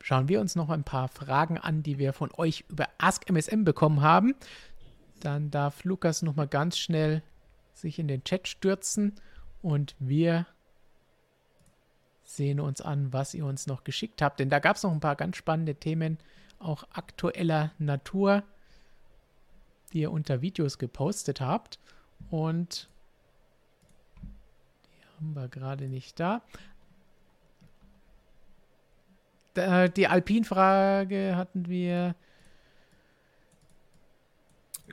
schauen 0.01 0.27
wir 0.27 0.39
uns 0.39 0.55
noch 0.55 0.69
ein 0.69 0.83
paar 0.83 1.07
Fragen 1.07 1.57
an, 1.57 1.81
die 1.83 1.97
wir 1.97 2.13
von 2.13 2.29
euch 2.37 2.65
über 2.69 2.87
Ask 2.97 3.29
MSM 3.29 3.63
bekommen 3.63 4.01
haben. 4.01 4.35
Dann 5.19 5.51
darf 5.51 5.83
Lukas 5.83 6.21
nochmal 6.21 6.47
ganz 6.47 6.77
schnell 6.77 7.23
sich 7.73 7.99
in 7.99 8.07
den 8.07 8.23
Chat 8.23 8.47
stürzen 8.47 9.13
und 9.61 9.95
wir 9.99 10.45
sehen 12.23 12.59
uns 12.59 12.81
an, 12.81 13.13
was 13.13 13.33
ihr 13.33 13.45
uns 13.45 13.67
noch 13.67 13.83
geschickt 13.83 14.21
habt. 14.21 14.39
Denn 14.39 14.49
da 14.49 14.59
gab 14.59 14.75
es 14.75 14.83
noch 14.83 14.91
ein 14.91 14.99
paar 14.99 15.15
ganz 15.15 15.37
spannende 15.37 15.75
Themen, 15.75 16.17
auch 16.59 16.83
aktueller 16.93 17.71
Natur, 17.77 18.43
die 19.93 20.01
ihr 20.01 20.11
unter 20.11 20.41
Videos 20.41 20.77
gepostet 20.77 21.41
habt. 21.41 21.79
Und 22.29 22.89
die 24.85 25.05
haben 25.15 25.35
wir 25.35 25.47
gerade 25.47 25.87
nicht 25.87 26.19
da. 26.19 26.41
Die 29.55 30.07
Alpin-Frage 30.07 31.35
hatten 31.37 31.67
wir 31.67 32.15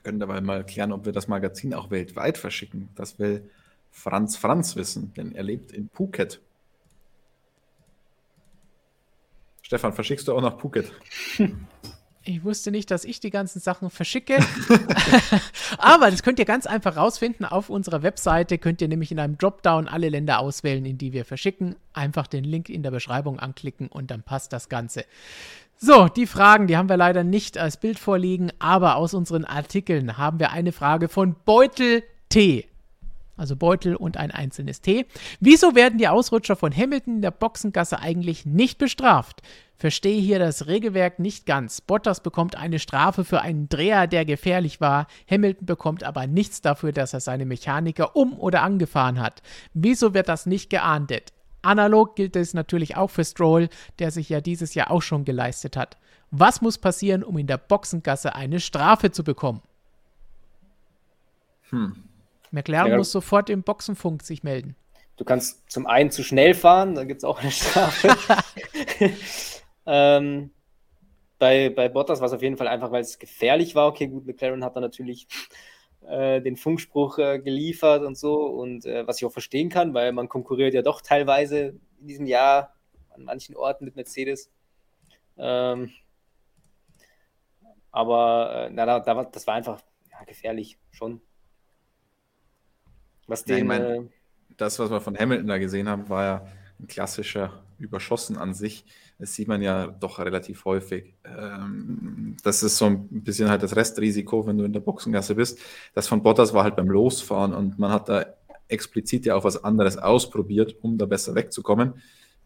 wir 0.02 0.10
können 0.10 0.18
dabei 0.18 0.40
mal 0.40 0.66
klären, 0.66 0.90
ob 0.90 1.04
wir 1.04 1.12
das 1.12 1.28
Magazin 1.28 1.74
auch 1.74 1.90
weltweit 1.90 2.36
verschicken. 2.36 2.88
Das 2.96 3.20
will 3.20 3.48
Franz 3.92 4.36
Franz 4.36 4.74
wissen, 4.74 5.14
denn 5.14 5.32
er 5.32 5.44
lebt 5.44 5.70
in 5.70 5.88
Phuket. 5.90 6.40
Stefan, 9.62 9.92
verschickst 9.92 10.26
du 10.26 10.34
auch 10.34 10.40
nach 10.40 10.58
Phuket? 10.58 10.90
Ich 12.24 12.44
wusste 12.44 12.70
nicht, 12.70 12.90
dass 12.92 13.04
ich 13.04 13.18
die 13.18 13.30
ganzen 13.30 13.58
Sachen 13.58 13.90
verschicke. 13.90 14.38
Aber 15.78 16.10
das 16.10 16.22
könnt 16.22 16.38
ihr 16.38 16.44
ganz 16.44 16.66
einfach 16.66 16.96
rausfinden. 16.96 17.44
Auf 17.44 17.68
unserer 17.68 18.04
Webseite 18.04 18.58
könnt 18.58 18.80
ihr 18.80 18.86
nämlich 18.86 19.10
in 19.10 19.18
einem 19.18 19.38
Dropdown 19.38 19.88
alle 19.88 20.08
Länder 20.08 20.38
auswählen, 20.38 20.84
in 20.84 20.98
die 20.98 21.12
wir 21.12 21.24
verschicken. 21.24 21.74
Einfach 21.92 22.28
den 22.28 22.44
Link 22.44 22.68
in 22.68 22.84
der 22.84 22.92
Beschreibung 22.92 23.40
anklicken 23.40 23.88
und 23.88 24.12
dann 24.12 24.22
passt 24.22 24.52
das 24.52 24.68
Ganze. 24.68 25.04
So, 25.84 26.06
die 26.06 26.28
Fragen, 26.28 26.68
die 26.68 26.76
haben 26.76 26.88
wir 26.88 26.96
leider 26.96 27.24
nicht 27.24 27.58
als 27.58 27.76
Bild 27.76 27.98
vorliegen, 27.98 28.52
aber 28.60 28.94
aus 28.94 29.14
unseren 29.14 29.44
Artikeln 29.44 30.16
haben 30.16 30.38
wir 30.38 30.52
eine 30.52 30.70
Frage 30.70 31.08
von 31.08 31.34
Beutel 31.44 32.04
T. 32.28 32.68
Also 33.36 33.56
Beutel 33.56 33.96
und 33.96 34.16
ein 34.16 34.30
einzelnes 34.30 34.80
T. 34.80 35.06
Wieso 35.40 35.74
werden 35.74 35.98
die 35.98 36.06
Ausrutscher 36.06 36.54
von 36.54 36.72
Hamilton 36.72 37.16
in 37.16 37.22
der 37.22 37.32
Boxengasse 37.32 37.98
eigentlich 37.98 38.46
nicht 38.46 38.78
bestraft? 38.78 39.42
Verstehe 39.76 40.20
hier 40.20 40.38
das 40.38 40.68
Regelwerk 40.68 41.18
nicht 41.18 41.46
ganz. 41.46 41.80
Bottas 41.80 42.22
bekommt 42.22 42.54
eine 42.54 42.78
Strafe 42.78 43.24
für 43.24 43.40
einen 43.40 43.68
Dreher, 43.68 44.06
der 44.06 44.24
gefährlich 44.24 44.80
war. 44.80 45.08
Hamilton 45.28 45.66
bekommt 45.66 46.04
aber 46.04 46.28
nichts 46.28 46.60
dafür, 46.60 46.92
dass 46.92 47.12
er 47.12 47.18
seine 47.18 47.44
Mechaniker 47.44 48.14
um- 48.14 48.38
oder 48.38 48.62
angefahren 48.62 49.18
hat. 49.20 49.42
Wieso 49.74 50.14
wird 50.14 50.28
das 50.28 50.46
nicht 50.46 50.70
geahndet? 50.70 51.32
Analog 51.62 52.16
gilt 52.16 52.36
es 52.36 52.54
natürlich 52.54 52.96
auch 52.96 53.08
für 53.08 53.24
Stroll, 53.24 53.68
der 53.98 54.10
sich 54.10 54.28
ja 54.28 54.40
dieses 54.40 54.74
Jahr 54.74 54.90
auch 54.90 55.02
schon 55.02 55.24
geleistet 55.24 55.76
hat. 55.76 55.96
Was 56.30 56.60
muss 56.60 56.78
passieren, 56.78 57.22
um 57.22 57.38
in 57.38 57.46
der 57.46 57.58
Boxengasse 57.58 58.34
eine 58.34 58.60
Strafe 58.60 59.10
zu 59.10 59.22
bekommen? 59.22 59.62
Hm. 61.70 62.04
McLaren 62.50 62.92
ja. 62.92 62.96
muss 62.98 63.12
sofort 63.12 63.50
im 63.50 63.62
Boxenfunk 63.62 64.22
sich 64.22 64.42
melden. 64.42 64.76
Du 65.16 65.24
kannst 65.24 65.70
zum 65.70 65.86
einen 65.86 66.10
zu 66.10 66.22
schnell 66.22 66.54
fahren, 66.54 66.94
da 66.94 67.04
gibt 67.04 67.18
es 67.18 67.24
auch 67.24 67.40
eine 67.40 67.50
Strafe. 67.50 68.08
ähm, 69.86 70.50
bei, 71.38 71.70
bei 71.70 71.88
Bottas 71.88 72.20
war 72.20 72.26
es 72.26 72.32
auf 72.32 72.42
jeden 72.42 72.56
Fall 72.56 72.68
einfach, 72.68 72.92
weil 72.92 73.02
es 73.02 73.18
gefährlich 73.18 73.74
war. 73.74 73.88
Okay, 73.88 74.06
gut, 74.06 74.26
McLaren 74.26 74.64
hat 74.64 74.76
da 74.76 74.80
natürlich 74.80 75.26
den 76.04 76.56
Funkspruch 76.56 77.18
äh, 77.18 77.38
geliefert 77.38 78.02
und 78.02 78.16
so. 78.16 78.44
Und 78.46 78.84
äh, 78.86 79.06
was 79.06 79.18
ich 79.18 79.26
auch 79.26 79.32
verstehen 79.32 79.68
kann, 79.68 79.94
weil 79.94 80.12
man 80.12 80.28
konkurriert 80.28 80.74
ja 80.74 80.82
doch 80.82 81.00
teilweise 81.00 81.78
in 82.00 82.06
diesem 82.06 82.26
Jahr 82.26 82.74
an 83.10 83.24
manchen 83.24 83.56
Orten 83.56 83.84
mit 83.84 83.96
Mercedes. 83.96 84.50
Ähm, 85.38 85.90
aber 87.90 88.66
äh, 88.66 88.70
na, 88.72 88.86
da, 88.86 89.00
da, 89.00 89.24
das 89.24 89.46
war 89.46 89.54
einfach 89.54 89.80
ja, 90.10 90.24
gefährlich 90.24 90.78
schon. 90.90 91.20
Was 93.26 93.44
den, 93.44 93.56
ja, 93.56 93.58
ich 93.58 93.68
mein, 93.68 93.82
äh, 93.82 94.08
das, 94.56 94.78
was 94.78 94.90
wir 94.90 95.00
von 95.00 95.18
Hamilton 95.18 95.46
da 95.46 95.58
gesehen 95.58 95.88
haben, 95.88 96.08
war 96.08 96.24
ja 96.24 96.46
ein 96.80 96.86
klassischer 96.86 97.62
Überschossen 97.82 98.38
an 98.38 98.54
sich. 98.54 98.84
Das 99.18 99.34
sieht 99.34 99.48
man 99.48 99.62
ja 99.62 99.86
doch 99.86 100.18
relativ 100.18 100.64
häufig. 100.64 101.14
Ähm, 101.24 102.36
das 102.42 102.62
ist 102.62 102.78
so 102.78 102.86
ein 102.86 103.08
bisschen 103.08 103.48
halt 103.48 103.62
das 103.62 103.76
Restrisiko, 103.76 104.46
wenn 104.46 104.58
du 104.58 104.64
in 104.64 104.72
der 104.72 104.80
Boxengasse 104.80 105.34
bist. 105.34 105.58
Das 105.94 106.08
von 106.08 106.22
Bottas 106.22 106.54
war 106.54 106.64
halt 106.64 106.76
beim 106.76 106.88
Losfahren 106.88 107.52
und 107.54 107.78
man 107.78 107.90
hat 107.90 108.08
da 108.08 108.24
explizit 108.68 109.26
ja 109.26 109.34
auch 109.36 109.44
was 109.44 109.62
anderes 109.62 109.98
ausprobiert, 109.98 110.76
um 110.80 110.98
da 110.98 111.06
besser 111.06 111.34
wegzukommen, 111.34 111.94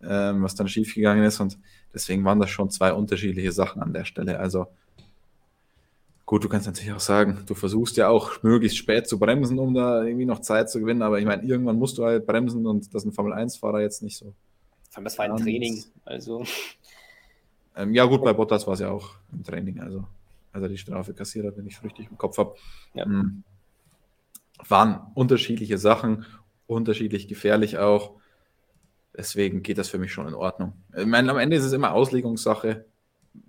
ähm, 0.02 0.42
was 0.42 0.54
dann 0.54 0.68
schiefgegangen 0.68 1.24
ist. 1.24 1.40
Und 1.40 1.58
deswegen 1.94 2.24
waren 2.24 2.40
das 2.40 2.50
schon 2.50 2.70
zwei 2.70 2.92
unterschiedliche 2.92 3.52
Sachen 3.52 3.82
an 3.82 3.92
der 3.92 4.04
Stelle. 4.04 4.38
Also 4.38 4.66
Gut, 6.26 6.42
du 6.42 6.48
kannst 6.48 6.66
natürlich 6.66 6.92
auch 6.92 6.98
sagen, 6.98 7.44
du 7.46 7.54
versuchst 7.54 7.96
ja 7.96 8.08
auch 8.08 8.42
möglichst 8.42 8.76
spät 8.76 9.06
zu 9.06 9.16
bremsen, 9.16 9.60
um 9.60 9.74
da 9.74 10.02
irgendwie 10.02 10.26
noch 10.26 10.40
Zeit 10.40 10.68
zu 10.68 10.80
gewinnen, 10.80 11.02
aber 11.02 11.20
ich 11.20 11.24
meine, 11.24 11.44
irgendwann 11.44 11.78
musst 11.78 11.98
du 11.98 12.04
halt 12.04 12.26
bremsen 12.26 12.66
und 12.66 12.92
das 12.92 13.04
ist 13.04 13.06
ein 13.06 13.12
Formel-1-Fahrer 13.12 13.80
jetzt 13.80 14.02
nicht 14.02 14.16
so. 14.16 14.34
Vor 14.96 15.00
allem, 15.00 15.04
das 15.04 15.18
war 15.18 15.26
ein 15.26 15.36
Training, 15.36 15.84
also. 16.06 16.44
Ähm, 17.78 17.92
ja, 17.92 18.06
gut, 18.06 18.24
bei 18.24 18.32
Bottas 18.32 18.66
war 18.66 18.72
es 18.72 18.80
ja 18.80 18.90
auch 18.90 19.16
im 19.30 19.44
Training, 19.44 19.80
also 19.80 20.06
als 20.50 20.62
er 20.62 20.68
die 20.70 20.78
Strafe 20.78 21.12
kassiert 21.12 21.44
hat, 21.44 21.58
wenn 21.58 21.66
ich 21.66 21.74
es 21.74 21.84
richtig 21.84 22.10
im 22.10 22.16
Kopf 22.16 22.38
habe. 22.38 22.54
Ja. 22.94 23.04
Ähm, 23.04 23.44
waren 24.66 25.12
unterschiedliche 25.12 25.76
Sachen, 25.76 26.24
unterschiedlich 26.66 27.28
gefährlich 27.28 27.76
auch. 27.76 28.14
Deswegen 29.14 29.62
geht 29.62 29.76
das 29.76 29.90
für 29.90 29.98
mich 29.98 30.10
schon 30.10 30.26
in 30.26 30.32
Ordnung. 30.32 30.72
Ich 30.96 31.04
meine, 31.04 31.30
am 31.30 31.36
Ende 31.36 31.58
ist 31.58 31.64
es 31.64 31.74
immer 31.74 31.92
Auslegungssache. 31.92 32.86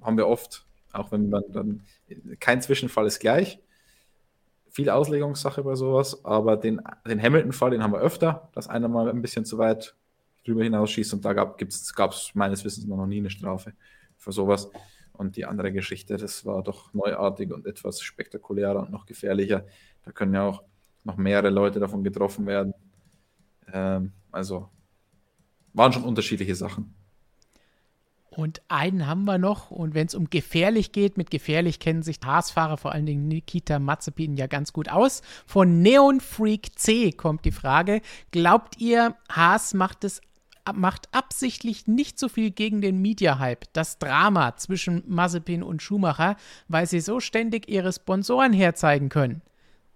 Haben 0.01 0.17
wir 0.17 0.27
oft, 0.27 0.65
auch 0.91 1.13
wenn 1.13 1.29
man 1.29 1.43
dann 1.47 1.83
kein 2.41 2.61
Zwischenfall 2.61 3.07
ist 3.07 3.19
gleich. 3.19 3.61
Viel 4.69 4.89
Auslegungssache 4.89 5.63
bei 5.63 5.75
sowas, 5.75 6.25
aber 6.25 6.57
den, 6.57 6.81
den 7.07 7.23
Hamilton-Fall, 7.23 7.71
den 7.71 7.81
haben 7.81 7.93
wir 7.93 8.01
öfter, 8.01 8.49
dass 8.51 8.67
einer 8.67 8.89
mal 8.89 9.09
ein 9.09 9.21
bisschen 9.21 9.45
zu 9.45 9.57
weit 9.57 9.95
drüber 10.47 10.63
hinausschießt 10.63 11.13
und 11.13 11.25
da 11.25 11.33
gab 11.33 11.61
es 11.61 12.31
meines 12.33 12.63
Wissens 12.63 12.85
noch 12.87 13.05
nie 13.05 13.19
eine 13.19 13.29
Strafe 13.29 13.73
für 14.17 14.31
sowas. 14.31 14.69
Und 15.13 15.35
die 15.35 15.45
andere 15.45 15.71
Geschichte, 15.71 16.17
das 16.17 16.45
war 16.45 16.63
doch 16.63 16.93
neuartig 16.93 17.51
und 17.51 17.65
etwas 17.65 18.01
spektakulärer 18.01 18.81
und 18.81 18.91
noch 18.91 19.05
gefährlicher. 19.05 19.65
Da 20.05 20.11
können 20.11 20.33
ja 20.33 20.43
auch 20.43 20.63
noch 21.03 21.17
mehrere 21.17 21.49
Leute 21.49 21.79
davon 21.79 22.03
getroffen 22.03 22.45
werden. 22.45 22.73
Ähm, 23.73 24.13
also 24.31 24.69
waren 25.73 25.93
schon 25.93 26.03
unterschiedliche 26.03 26.55
Sachen. 26.55 26.93
Und 28.37 28.61
einen 28.67 29.07
haben 29.07 29.25
wir 29.25 29.39
noch. 29.39 29.71
Und 29.71 29.95
wenn 29.95 30.05
es 30.05 30.13
um 30.13 30.29
gefährlich 30.29 30.91
geht, 30.91 31.17
mit 31.17 31.31
gefährlich 31.31 31.79
kennen 31.79 32.03
sich 32.03 32.19
Haas-Fahrer, 32.23 32.77
vor 32.77 32.91
allen 32.91 33.07
Dingen 33.07 33.27
Nikita 33.27 33.79
Mazepin, 33.79 34.37
ja 34.37 34.45
ganz 34.45 34.73
gut 34.73 34.89
aus. 34.89 35.23
Von 35.47 35.81
Neon 35.81 36.19
Freak 36.19 36.77
C 36.77 37.11
kommt 37.11 37.45
die 37.45 37.51
Frage: 37.51 38.01
Glaubt 38.29 38.79
ihr, 38.79 39.15
Haas 39.27 39.73
macht 39.73 40.03
es 40.03 40.21
macht 40.73 41.13
absichtlich 41.13 41.87
nicht 41.87 42.19
so 42.19 42.29
viel 42.29 42.51
gegen 42.51 42.81
den 42.81 43.01
Media-Hype, 43.01 43.65
das 43.73 43.99
Drama 43.99 44.55
zwischen 44.57 45.03
Mazepin 45.07 45.63
und 45.63 45.81
Schumacher, 45.81 46.37
weil 46.67 46.87
sie 46.87 46.99
so 46.99 47.19
ständig 47.19 47.69
ihre 47.69 47.93
Sponsoren 47.93 48.53
herzeigen 48.53 49.09
können? 49.09 49.41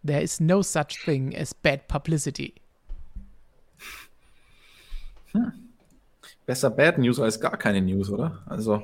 There 0.06 0.22
is 0.22 0.40
no 0.40 0.64
such 0.64 1.04
thing 1.06 1.36
as 1.36 1.54
bad 1.54 1.88
publicity. 1.88 2.56
Hm. 5.32 5.52
Besser 6.46 6.72
Bad 6.72 6.98
News 6.98 7.20
als 7.20 7.40
gar 7.40 7.58
keine 7.58 7.82
News, 7.82 8.10
oder? 8.10 8.42
Also, 8.46 8.82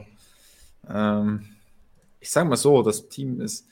ähm, 0.87 1.47
ich 2.19 2.29
sage 2.29 2.47
mal 2.47 2.55
so, 2.55 2.81
das 2.83 3.09
Team 3.09 3.41
ist 3.41 3.67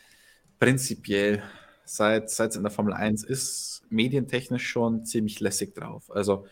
prinzipiell, 0.59 1.43
seit 1.85 2.25
es 2.25 2.55
in 2.55 2.63
der 2.63 2.71
Formel 2.71 2.93
1 2.93 3.23
ist, 3.23 3.83
medientechnisch 3.89 4.67
schon 4.67 5.05
ziemlich 5.05 5.39
lässig 5.39 5.75
drauf. 5.75 6.11
Also, 6.11 6.47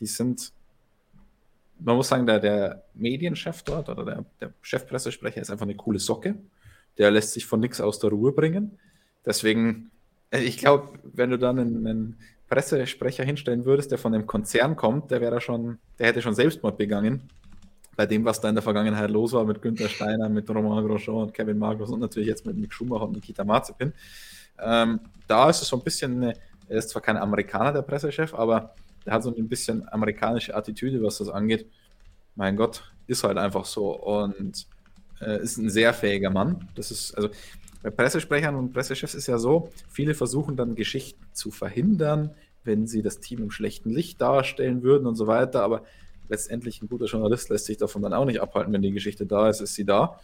die 0.00 0.06
sind, 0.06 0.52
man 1.84 1.96
muss 1.96 2.08
sagen, 2.08 2.26
der, 2.26 2.40
der 2.40 2.82
Medienchef 2.94 3.62
dort 3.62 3.90
oder 3.90 4.04
der, 4.04 4.24
der 4.40 4.52
Chefpressesprecher 4.62 5.42
ist 5.42 5.50
einfach 5.50 5.66
eine 5.66 5.74
coole 5.74 5.98
Socke. 5.98 6.34
Der 6.96 7.10
lässt 7.10 7.32
sich 7.32 7.44
von 7.44 7.60
nichts 7.60 7.80
aus 7.80 7.98
der 7.98 8.10
Ruhe 8.10 8.32
bringen. 8.32 8.78
Deswegen, 9.24 9.90
äh, 10.30 10.40
ich 10.40 10.56
glaube, 10.56 10.98
wenn 11.02 11.30
du 11.30 11.38
dann 11.38 11.58
einen, 11.58 11.86
einen 11.86 12.18
Pressesprecher 12.48 13.24
hinstellen 13.24 13.66
würdest, 13.66 13.90
der 13.90 13.98
von 13.98 14.14
einem 14.14 14.26
Konzern 14.26 14.76
kommt, 14.76 15.10
der 15.10 15.20
wäre 15.20 15.40
schon, 15.42 15.78
der 15.98 16.06
hätte 16.06 16.22
schon 16.22 16.34
Selbstmord 16.34 16.78
begangen. 16.78 17.28
Bei 17.96 18.06
dem, 18.06 18.24
was 18.24 18.40
da 18.40 18.48
in 18.48 18.54
der 18.54 18.62
Vergangenheit 18.62 19.10
los 19.10 19.32
war 19.32 19.44
mit 19.44 19.60
Günther 19.60 19.88
Steiner, 19.88 20.28
mit 20.28 20.48
Romain 20.48 20.86
Grosjean 20.86 21.16
und 21.16 21.34
Kevin 21.34 21.58
Markus 21.58 21.90
und 21.90 22.00
natürlich 22.00 22.28
jetzt 22.28 22.46
mit 22.46 22.56
Mick 22.56 22.72
Schumacher 22.72 23.04
und 23.04 23.12
Nikita 23.12 23.44
Mazepin. 23.44 23.92
Ähm, 24.58 25.00
da 25.28 25.50
ist 25.50 25.60
es 25.62 25.68
so 25.68 25.76
ein 25.76 25.82
bisschen, 25.82 26.22
eine, 26.22 26.34
er 26.68 26.78
ist 26.78 26.88
zwar 26.88 27.02
kein 27.02 27.18
Amerikaner, 27.18 27.72
der 27.72 27.82
Pressechef, 27.82 28.34
aber 28.34 28.74
der 29.04 29.14
hat 29.14 29.22
so 29.22 29.34
ein 29.34 29.48
bisschen 29.48 29.86
amerikanische 29.88 30.54
Attitüde, 30.54 31.02
was 31.02 31.18
das 31.18 31.28
angeht. 31.28 31.66
Mein 32.36 32.56
Gott, 32.56 32.82
ist 33.06 33.24
halt 33.24 33.38
einfach 33.38 33.64
so 33.64 33.90
und 34.00 34.66
äh, 35.20 35.42
ist 35.42 35.58
ein 35.58 35.70
sehr 35.70 35.92
fähiger 35.92 36.30
Mann. 36.30 36.68
Das 36.74 36.90
ist, 36.90 37.14
also 37.14 37.28
bei 37.82 37.90
Pressesprechern 37.90 38.54
und 38.54 38.72
Pressechefs 38.72 39.14
ist 39.14 39.26
ja 39.26 39.38
so, 39.38 39.70
viele 39.88 40.14
versuchen 40.14 40.56
dann 40.56 40.74
Geschichten 40.74 41.22
zu 41.32 41.50
verhindern, 41.50 42.30
wenn 42.64 42.86
sie 42.86 43.02
das 43.02 43.20
Team 43.20 43.40
im 43.40 43.50
schlechten 43.50 43.90
Licht 43.90 44.20
darstellen 44.20 44.82
würden 44.82 45.06
und 45.06 45.16
so 45.16 45.26
weiter, 45.26 45.62
aber 45.62 45.84
letztendlich 46.28 46.80
ein 46.80 46.88
guter 46.88 47.04
Journalist 47.04 47.50
lässt 47.50 47.66
sich 47.66 47.76
davon 47.76 48.00
dann 48.00 48.14
auch 48.14 48.24
nicht 48.24 48.40
abhalten, 48.40 48.72
wenn 48.72 48.80
die 48.80 48.92
Geschichte 48.92 49.26
da 49.26 49.50
ist, 49.50 49.60
ist 49.60 49.74
sie 49.74 49.84
da. 49.84 50.18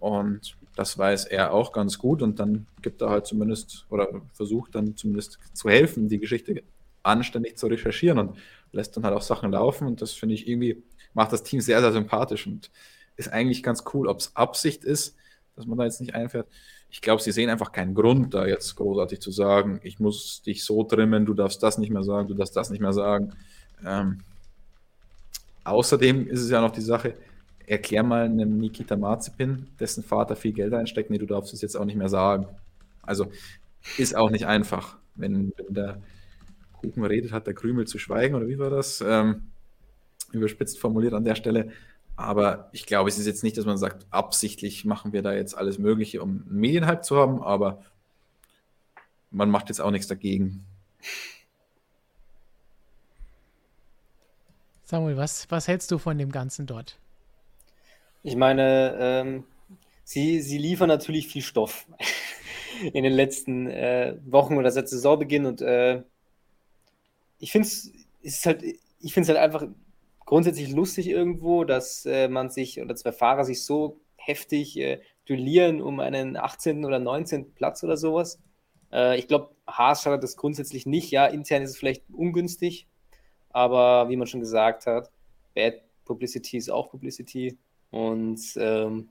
Und 0.00 0.56
das 0.74 0.98
weiß 0.98 1.26
er 1.26 1.52
auch 1.52 1.72
ganz 1.72 1.98
gut 1.98 2.20
und 2.20 2.40
dann 2.40 2.66
gibt 2.82 3.00
er 3.00 3.10
halt 3.10 3.26
zumindest 3.26 3.86
oder 3.90 4.08
versucht 4.32 4.74
dann 4.74 4.96
zumindest 4.96 5.38
zu 5.52 5.70
helfen, 5.70 6.08
die 6.08 6.18
Geschichte 6.18 6.64
anständig 7.04 7.56
zu 7.58 7.66
recherchieren 7.66 8.18
und 8.18 8.38
lässt 8.72 8.96
dann 8.96 9.04
halt 9.04 9.14
auch 9.14 9.22
Sachen 9.22 9.52
laufen 9.52 9.86
und 9.86 10.02
das 10.02 10.12
finde 10.12 10.34
ich 10.34 10.48
irgendwie, 10.48 10.82
macht 11.12 11.32
das 11.32 11.42
Team 11.42 11.60
sehr, 11.60 11.80
sehr 11.80 11.92
sympathisch 11.92 12.46
und 12.46 12.70
ist 13.16 13.32
eigentlich 13.32 13.62
ganz 13.62 13.84
cool, 13.94 14.08
ob 14.08 14.18
es 14.18 14.34
Absicht 14.34 14.84
ist, 14.84 15.16
dass 15.54 15.66
man 15.66 15.78
da 15.78 15.84
jetzt 15.84 16.00
nicht 16.00 16.14
einfährt 16.14 16.48
ich 16.94 17.00
glaube, 17.00 17.20
sie 17.20 17.32
sehen 17.32 17.50
einfach 17.50 17.72
keinen 17.72 17.92
Grund, 17.92 18.34
da 18.34 18.46
jetzt 18.46 18.76
großartig 18.76 19.18
zu 19.20 19.32
sagen, 19.32 19.80
ich 19.82 19.98
muss 19.98 20.42
dich 20.42 20.62
so 20.62 20.84
trimmen, 20.84 21.26
du 21.26 21.34
darfst 21.34 21.60
das 21.60 21.76
nicht 21.76 21.90
mehr 21.90 22.04
sagen, 22.04 22.28
du 22.28 22.34
darfst 22.34 22.54
das 22.54 22.70
nicht 22.70 22.78
mehr 22.78 22.92
sagen. 22.92 23.32
Ähm, 23.84 24.20
außerdem 25.64 26.28
ist 26.28 26.40
es 26.40 26.50
ja 26.50 26.60
noch 26.60 26.70
die 26.70 26.82
Sache, 26.82 27.14
erklär 27.66 28.04
mal 28.04 28.26
einem 28.26 28.58
Nikita 28.58 28.94
Marzipin, 28.94 29.66
dessen 29.80 30.04
Vater 30.04 30.36
viel 30.36 30.52
Geld 30.52 30.72
einsteckt, 30.72 31.10
nee, 31.10 31.18
du 31.18 31.26
darfst 31.26 31.52
es 31.52 31.62
jetzt 31.62 31.76
auch 31.76 31.84
nicht 31.84 31.96
mehr 31.96 32.08
sagen. 32.08 32.46
Also 33.02 33.26
ist 33.98 34.14
auch 34.14 34.30
nicht 34.30 34.46
einfach, 34.46 34.96
wenn, 35.16 35.52
wenn 35.56 35.74
der 35.74 36.00
Kuchen 36.84 37.04
redet, 37.04 37.32
hat 37.32 37.46
der 37.46 37.54
Krümel 37.54 37.86
zu 37.86 37.98
schweigen, 37.98 38.34
oder 38.34 38.48
wie 38.48 38.58
war 38.58 38.70
das? 38.70 39.02
Ähm, 39.06 39.50
überspitzt 40.32 40.78
formuliert 40.78 41.14
an 41.14 41.24
der 41.24 41.34
Stelle. 41.34 41.70
Aber 42.16 42.68
ich 42.72 42.86
glaube, 42.86 43.08
es 43.08 43.18
ist 43.18 43.26
jetzt 43.26 43.42
nicht, 43.42 43.56
dass 43.56 43.64
man 43.64 43.76
sagt, 43.76 44.06
absichtlich 44.10 44.84
machen 44.84 45.12
wir 45.12 45.22
da 45.22 45.32
jetzt 45.32 45.56
alles 45.56 45.78
Mögliche, 45.78 46.22
um 46.22 46.44
einen 46.48 46.60
Medienhype 46.60 47.00
zu 47.00 47.16
haben, 47.16 47.42
aber 47.42 47.82
man 49.30 49.50
macht 49.50 49.68
jetzt 49.68 49.80
auch 49.80 49.90
nichts 49.90 50.06
dagegen. 50.06 50.64
Samuel, 54.84 55.16
was, 55.16 55.50
was 55.50 55.66
hältst 55.66 55.90
du 55.90 55.98
von 55.98 56.18
dem 56.18 56.30
Ganzen 56.30 56.66
dort? 56.66 56.98
Ich 58.22 58.36
meine, 58.36 58.96
ähm, 58.98 59.44
sie, 60.04 60.40
sie 60.40 60.58
liefern 60.58 60.88
natürlich 60.88 61.26
viel 61.26 61.42
Stoff 61.42 61.86
in 62.92 63.02
den 63.02 63.12
letzten 63.12 63.66
äh, 63.66 64.16
Wochen 64.24 64.56
oder 64.56 64.70
seit 64.70 64.88
Saisonbeginn 64.88 65.46
und 65.46 65.62
äh, 65.62 66.02
ich 67.38 67.52
finde 67.52 67.68
es 68.22 68.46
halt, 68.46 68.62
ich 69.00 69.12
finde 69.14 69.28
halt 69.28 69.38
einfach 69.38 69.66
grundsätzlich 70.24 70.70
lustig 70.70 71.08
irgendwo, 71.08 71.64
dass 71.64 72.06
äh, 72.06 72.28
man 72.28 72.50
sich 72.50 72.80
oder 72.80 72.96
zwei 72.96 73.12
Fahrer 73.12 73.44
sich 73.44 73.64
so 73.64 74.00
heftig 74.16 74.76
äh, 74.78 75.00
duellieren 75.26 75.82
um 75.82 76.00
einen 76.00 76.36
18. 76.36 76.84
oder 76.84 76.98
19. 76.98 77.52
Platz 77.54 77.84
oder 77.84 77.96
sowas. 77.96 78.38
Äh, 78.92 79.18
ich 79.18 79.28
glaube, 79.28 79.54
Haas 79.66 80.02
schadet 80.02 80.22
das 80.22 80.36
grundsätzlich 80.36 80.86
nicht. 80.86 81.10
Ja, 81.10 81.26
intern 81.26 81.62
ist 81.62 81.70
es 81.70 81.76
vielleicht 81.76 82.04
ungünstig, 82.12 82.86
aber 83.50 84.08
wie 84.08 84.16
man 84.16 84.26
schon 84.26 84.40
gesagt 84.40 84.86
hat, 84.86 85.10
Bad 85.54 85.82
Publicity 86.04 86.56
ist 86.56 86.70
auch 86.70 86.90
Publicity 86.90 87.56
und 87.90 88.40
ähm, 88.56 89.08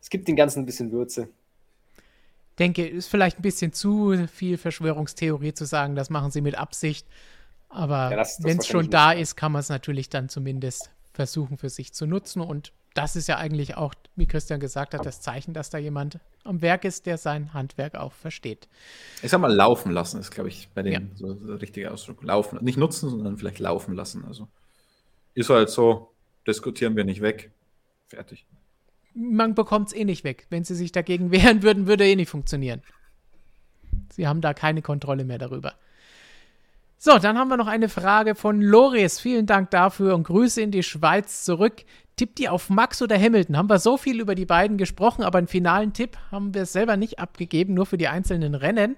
es 0.00 0.10
gibt 0.10 0.28
den 0.28 0.36
Ganzen 0.36 0.60
ein 0.60 0.66
bisschen 0.66 0.92
Würze 0.92 1.28
denke, 2.58 2.86
ist 2.86 3.08
vielleicht 3.08 3.38
ein 3.38 3.42
bisschen 3.42 3.72
zu 3.72 4.26
viel 4.28 4.58
Verschwörungstheorie 4.58 5.54
zu 5.54 5.64
sagen, 5.64 5.94
das 5.94 6.10
machen 6.10 6.30
sie 6.30 6.40
mit 6.40 6.56
Absicht. 6.56 7.06
Aber 7.68 8.10
ja, 8.10 8.24
wenn 8.38 8.58
es 8.58 8.66
schon 8.66 8.90
da 8.90 9.12
ist, 9.12 9.36
kann 9.36 9.52
man 9.52 9.60
es 9.60 9.68
natürlich 9.68 10.08
dann 10.08 10.28
zumindest 10.28 10.90
versuchen 11.12 11.58
für 11.58 11.68
sich 11.68 11.92
zu 11.92 12.06
nutzen. 12.06 12.40
Und 12.40 12.72
das 12.94 13.16
ist 13.16 13.26
ja 13.26 13.36
eigentlich 13.38 13.76
auch, 13.76 13.94
wie 14.14 14.26
Christian 14.26 14.60
gesagt 14.60 14.94
hat, 14.94 15.04
das 15.04 15.20
Zeichen, 15.20 15.52
dass 15.52 15.70
da 15.70 15.78
jemand 15.78 16.20
am 16.44 16.62
Werk 16.62 16.84
ist, 16.84 17.06
der 17.06 17.18
sein 17.18 17.52
Handwerk 17.52 17.96
auch 17.96 18.12
versteht. 18.12 18.68
Ich 19.22 19.30
sag 19.30 19.40
mal, 19.40 19.52
laufen 19.52 19.90
lassen 19.90 20.20
ist, 20.20 20.30
glaube 20.30 20.48
ich, 20.48 20.68
bei 20.72 20.82
dem 20.82 20.92
ja. 20.92 21.00
so 21.16 21.34
der 21.34 21.60
richtige 21.60 21.90
Ausdruck. 21.90 22.22
Laufen, 22.22 22.58
nicht 22.62 22.78
nutzen, 22.78 23.10
sondern 23.10 23.36
vielleicht 23.36 23.58
laufen 23.58 23.94
lassen. 23.94 24.24
Also 24.24 24.48
ist 25.34 25.50
halt 25.50 25.70
so, 25.70 26.14
diskutieren 26.46 26.94
wir 26.94 27.04
nicht 27.04 27.20
weg. 27.20 27.50
Fertig. 28.06 28.46
Man 29.14 29.54
bekommt 29.54 29.88
es 29.88 29.94
eh 29.94 30.04
nicht 30.04 30.24
weg. 30.24 30.46
Wenn 30.50 30.64
sie 30.64 30.74
sich 30.74 30.92
dagegen 30.92 31.30
wehren 31.30 31.62
würden, 31.62 31.86
würde 31.86 32.06
eh 32.06 32.16
nicht 32.16 32.30
funktionieren. 32.30 32.82
Sie 34.10 34.26
haben 34.26 34.40
da 34.40 34.54
keine 34.54 34.82
Kontrolle 34.82 35.24
mehr 35.24 35.38
darüber. 35.38 35.74
So, 36.98 37.18
dann 37.18 37.36
haben 37.38 37.48
wir 37.48 37.56
noch 37.56 37.66
eine 37.66 37.88
Frage 37.88 38.34
von 38.34 38.62
Loris. 38.62 39.20
Vielen 39.20 39.46
Dank 39.46 39.70
dafür 39.70 40.14
und 40.14 40.22
Grüße 40.24 40.62
in 40.62 40.70
die 40.70 40.82
Schweiz 40.82 41.44
zurück. 41.44 41.84
Tippt 42.16 42.40
ihr 42.40 42.52
auf 42.52 42.70
Max 42.70 43.02
oder 43.02 43.20
Hamilton? 43.20 43.56
Haben 43.56 43.68
wir 43.68 43.78
so 43.78 43.96
viel 43.96 44.20
über 44.20 44.34
die 44.34 44.46
beiden 44.46 44.78
gesprochen, 44.78 45.22
aber 45.22 45.38
einen 45.38 45.48
finalen 45.48 45.92
Tipp 45.92 46.16
haben 46.30 46.54
wir 46.54 46.64
selber 46.64 46.96
nicht 46.96 47.18
abgegeben, 47.18 47.74
nur 47.74 47.86
für 47.86 47.98
die 47.98 48.08
einzelnen 48.08 48.54
Rennen. 48.54 48.96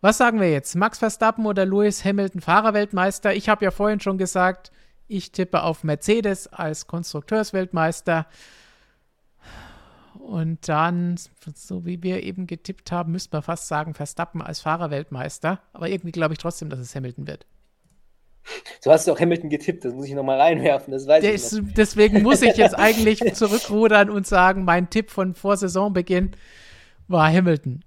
Was 0.00 0.18
sagen 0.18 0.40
wir 0.40 0.50
jetzt? 0.50 0.74
Max 0.74 0.98
Verstappen 0.98 1.46
oder 1.46 1.64
Lewis 1.64 2.04
Hamilton 2.04 2.40
Fahrerweltmeister? 2.40 3.34
Ich 3.34 3.48
habe 3.48 3.64
ja 3.64 3.70
vorhin 3.70 4.00
schon 4.00 4.18
gesagt, 4.18 4.70
ich 5.06 5.32
tippe 5.32 5.62
auf 5.62 5.84
Mercedes 5.84 6.48
als 6.48 6.86
Konstrukteursweltmeister. 6.86 8.26
Und 10.18 10.68
dann, 10.68 11.16
so 11.54 11.86
wie 11.86 12.02
wir 12.02 12.22
eben 12.22 12.46
getippt 12.46 12.92
haben, 12.92 13.12
müsste 13.12 13.36
man 13.36 13.42
fast 13.42 13.68
sagen, 13.68 13.94
Verstappen 13.94 14.42
als 14.42 14.60
Fahrerweltmeister. 14.60 15.60
Aber 15.72 15.88
irgendwie 15.88 16.12
glaube 16.12 16.34
ich 16.34 16.38
trotzdem, 16.38 16.70
dass 16.70 16.80
es 16.80 16.94
Hamilton 16.94 17.26
wird. 17.26 17.46
Du 18.82 18.90
hast 18.90 19.06
doch 19.06 19.18
Hamilton 19.18 19.50
getippt, 19.50 19.84
das 19.84 19.94
muss 19.94 20.06
ich 20.06 20.14
nochmal 20.14 20.40
reinwerfen, 20.40 20.92
das 20.92 21.06
weiß 21.06 21.22
Des, 21.22 21.52
ich 21.52 21.62
noch. 21.62 21.72
Deswegen 21.74 22.22
muss 22.22 22.42
ich 22.42 22.56
jetzt 22.56 22.78
eigentlich 22.78 23.20
zurückrudern 23.34 24.10
und 24.10 24.26
sagen, 24.26 24.64
mein 24.64 24.90
Tipp 24.90 25.10
von 25.10 25.34
vor 25.34 25.56
Saisonbeginn 25.56 26.32
war 27.08 27.30
Hamilton. 27.30 27.84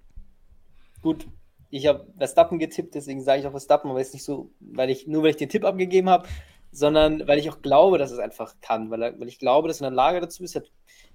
Gut, 1.02 1.28
ich 1.70 1.88
habe 1.88 2.06
Verstappen 2.18 2.60
getippt, 2.60 2.95
deswegen 2.95 3.24
sage 3.24 3.41
ich 3.41 3.48
auch 3.48 3.52
Verstappen, 3.52 3.90
aber 3.90 3.99
jetzt 3.99 4.14
nicht 4.14 4.24
so, 4.24 4.52
weil 4.60 4.90
ich, 4.90 5.08
nur 5.08 5.24
weil 5.24 5.32
ich 5.32 5.38
den 5.38 5.49
Tipp 5.49 5.66
abgegeben 5.66 6.10
habe, 6.10 6.28
sondern 6.72 7.28
weil 7.28 7.40
ich 7.40 7.49
auch 7.49 7.62
glaube, 7.62 7.98
dass 7.98 8.12
es 8.12 8.20
einfach 8.20 8.56
kann, 8.62 8.91
weil, 8.91 9.20
weil 9.20 9.28
ich 9.28 9.40
glaube, 9.40 9.68
dass 9.68 9.82
er 9.82 9.88
in 9.88 9.94
der 9.94 9.95
Lage 9.95 10.22
dazu 10.22 10.44
ist, 10.44 10.56
hat 10.56 10.72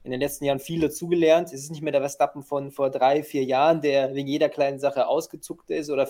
in 0.06 0.12
den 0.12 0.20
letzten 0.20 0.44
Jahren 0.44 0.60
viel 0.60 0.80
dazugelernt. 0.80 1.48
Es 1.48 1.64
ist 1.64 1.70
nicht 1.70 1.82
mehr 1.82 1.92
der 1.92 2.00
Verstappen 2.00 2.44
von 2.44 2.70
vor 2.70 2.90
drei, 2.90 3.24
vier 3.24 3.44
Jahren, 3.44 3.80
der 3.80 4.14
wegen 4.14 4.28
jeder 4.28 4.48
kleinen 4.48 4.78
Sache 4.78 5.08
ausgezuckt 5.08 5.68
ist 5.70 5.90
oder 5.90 6.08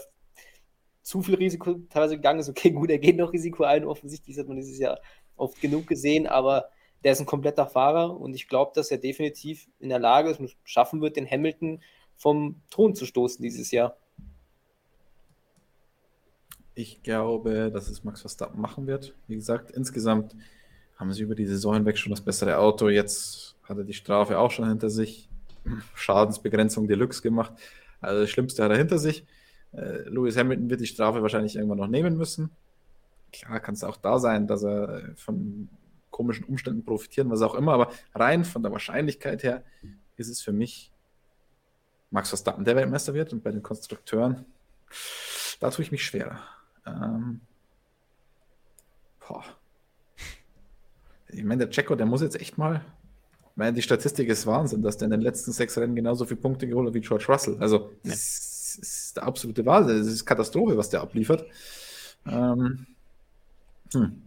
zu 1.02 1.22
viel 1.22 1.36
Risiko 1.36 1.74
teilweise 1.88 2.16
gegangen 2.16 2.40
ist. 2.40 2.48
Okay, 2.50 2.70
gut, 2.70 2.90
er 2.90 2.98
geht 2.98 3.16
noch 3.16 3.32
Risiko 3.32 3.64
ein, 3.64 3.84
offensichtlich 3.84 4.38
hat 4.38 4.48
man 4.48 4.56
dieses 4.56 4.78
Jahr 4.78 5.00
oft 5.36 5.60
genug 5.60 5.86
gesehen, 5.86 6.26
aber 6.26 6.68
der 7.04 7.12
ist 7.12 7.20
ein 7.20 7.26
kompletter 7.26 7.66
Fahrer 7.66 8.18
und 8.20 8.34
ich 8.34 8.48
glaube, 8.48 8.72
dass 8.74 8.90
er 8.90 8.98
definitiv 8.98 9.66
in 9.78 9.88
der 9.88 9.98
Lage 9.98 10.30
ist 10.30 10.40
und 10.40 10.54
schaffen 10.64 11.00
wird, 11.00 11.16
den 11.16 11.28
Hamilton 11.28 11.80
vom 12.16 12.60
Thron 12.70 12.94
zu 12.94 13.06
stoßen 13.06 13.42
dieses 13.42 13.70
Jahr. 13.70 13.96
Ich 16.74 17.02
glaube, 17.02 17.70
dass 17.72 17.88
es 17.88 18.04
Max 18.04 18.20
Verstappen 18.20 18.60
machen 18.60 18.86
wird. 18.86 19.14
Wie 19.26 19.36
gesagt, 19.36 19.70
insgesamt 19.70 20.36
haben 20.96 21.12
sie 21.12 21.22
über 21.22 21.34
die 21.34 21.46
Saison 21.46 21.74
hinweg 21.74 21.96
schon 21.96 22.10
das 22.10 22.20
bessere 22.20 22.58
Auto. 22.58 22.88
Jetzt 22.88 23.55
hat 23.68 23.78
er 23.78 23.84
die 23.84 23.92
Strafe 23.92 24.38
auch 24.38 24.50
schon 24.50 24.68
hinter 24.68 24.90
sich. 24.90 25.28
Schadensbegrenzung 25.94 26.88
Deluxe 26.88 27.22
gemacht. 27.22 27.52
Also 28.00 28.20
das 28.22 28.30
Schlimmste 28.30 28.62
hat 28.62 28.70
er 28.70 28.76
hinter 28.76 28.98
sich. 28.98 29.26
Äh, 29.72 30.08
Lewis 30.08 30.36
Hamilton 30.36 30.70
wird 30.70 30.80
die 30.80 30.86
Strafe 30.86 31.22
wahrscheinlich 31.22 31.56
irgendwann 31.56 31.78
noch 31.78 31.88
nehmen 31.88 32.16
müssen. 32.16 32.50
Klar 33.32 33.60
kann 33.60 33.74
es 33.74 33.84
auch 33.84 33.96
da 33.96 34.18
sein, 34.18 34.46
dass 34.46 34.62
er 34.62 35.12
von 35.16 35.68
komischen 36.10 36.44
Umständen 36.44 36.84
profitieren, 36.84 37.30
was 37.30 37.42
auch 37.42 37.54
immer, 37.54 37.74
aber 37.74 37.90
rein 38.14 38.44
von 38.44 38.62
der 38.62 38.72
Wahrscheinlichkeit 38.72 39.42
her 39.42 39.62
ist 40.16 40.28
es 40.28 40.40
für 40.40 40.52
mich 40.52 40.90
Max 42.10 42.30
Verstappen, 42.30 42.64
der 42.64 42.76
Weltmeister 42.76 43.12
wird 43.12 43.32
und 43.34 43.42
bei 43.42 43.50
den 43.50 43.62
Konstrukteuren, 43.62 44.46
da 45.60 45.70
tue 45.70 45.82
ich 45.82 45.92
mich 45.92 46.06
schwerer. 46.06 46.38
Ähm, 46.86 47.42
boah. 49.20 49.44
Ich 51.28 51.44
meine, 51.44 51.66
der 51.66 51.70
Checo, 51.70 51.96
der 51.96 52.06
muss 52.06 52.22
jetzt 52.22 52.40
echt 52.40 52.56
mal. 52.56 52.82
Ich 53.56 53.58
meine, 53.58 53.72
die 53.72 53.80
Statistik 53.80 54.28
ist 54.28 54.46
Wahnsinn, 54.46 54.82
dass 54.82 54.98
der 54.98 55.06
in 55.06 55.12
den 55.12 55.22
letzten 55.22 55.50
sechs 55.50 55.78
Rennen 55.78 55.96
genauso 55.96 56.26
viele 56.26 56.38
Punkte 56.38 56.68
geholt 56.68 56.88
hat 56.88 56.94
wie 56.94 57.00
George 57.00 57.24
Russell. 57.26 57.56
Also, 57.58 57.90
ja. 58.02 58.10
das 58.10 58.76
ist 58.76 59.16
der 59.16 59.22
absolute 59.22 59.64
Wahnsinn. 59.64 59.96
Das 59.96 60.08
ist 60.08 60.26
Katastrophe, 60.26 60.76
was 60.76 60.90
der 60.90 61.00
abliefert. 61.00 61.46
Ähm, 62.26 62.86
hm. 63.94 64.22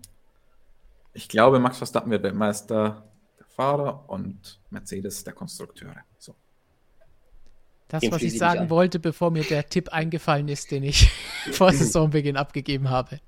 Ich 1.14 1.30
glaube, 1.30 1.60
Max 1.60 1.78
Verstappen 1.78 2.10
wird 2.10 2.24
Weltmeister 2.24 3.04
der 3.38 3.46
Fahrer 3.46 4.10
und 4.10 4.60
Mercedes 4.72 5.24
der 5.24 5.34
Konstrukteure. 5.34 5.98
So. 6.18 6.34
Das, 7.88 8.02
was 8.10 8.24
ich 8.24 8.36
sagen 8.36 8.72
wollte, 8.72 8.98
bevor 8.98 9.30
mir 9.30 9.44
der 9.44 9.70
Tipp 9.70 9.90
eingefallen 9.90 10.48
ist, 10.48 10.72
den 10.72 10.82
ich 10.82 11.12
vor 11.52 11.72
Saisonbeginn 11.72 12.36
abgegeben 12.36 12.90
habe. 12.90 13.20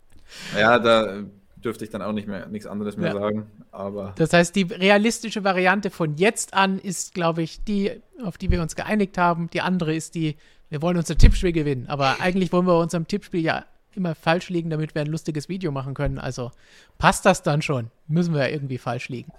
Ja, 0.57 0.79
da 0.79 1.25
dürfte 1.63 1.83
ich 1.83 1.89
dann 1.89 2.01
auch 2.01 2.13
nicht 2.13 2.27
mehr 2.27 2.47
nichts 2.47 2.67
anderes 2.67 2.97
mehr 2.97 3.13
ja. 3.13 3.19
sagen. 3.19 3.51
Aber 3.71 4.13
das 4.17 4.33
heißt, 4.33 4.55
die 4.55 4.63
realistische 4.63 5.43
Variante 5.43 5.89
von 5.89 6.15
jetzt 6.17 6.53
an 6.53 6.79
ist, 6.79 7.13
glaube 7.13 7.41
ich, 7.41 7.63
die, 7.63 7.91
auf 8.23 8.37
die 8.37 8.51
wir 8.51 8.61
uns 8.61 8.75
geeinigt 8.75 9.17
haben. 9.17 9.49
Die 9.51 9.61
andere 9.61 9.93
ist 9.95 10.15
die, 10.15 10.35
wir 10.69 10.81
wollen 10.81 10.97
unser 10.97 11.17
Tippspiel 11.17 11.51
gewinnen. 11.51 11.87
Aber 11.87 12.17
eigentlich 12.19 12.51
wollen 12.51 12.67
wir 12.67 12.77
unserem 12.77 13.07
Tippspiel 13.07 13.41
ja 13.41 13.65
immer 13.93 14.15
falsch 14.15 14.49
liegen, 14.49 14.69
damit 14.69 14.95
wir 14.95 15.01
ein 15.01 15.07
lustiges 15.07 15.49
Video 15.49 15.71
machen 15.71 15.93
können. 15.93 16.17
Also 16.17 16.51
passt 16.97 17.25
das 17.25 17.43
dann 17.43 17.61
schon. 17.61 17.91
Müssen 18.07 18.33
wir 18.33 18.41
ja 18.41 18.53
irgendwie 18.53 18.77
falsch 18.77 19.09
liegen. 19.09 19.31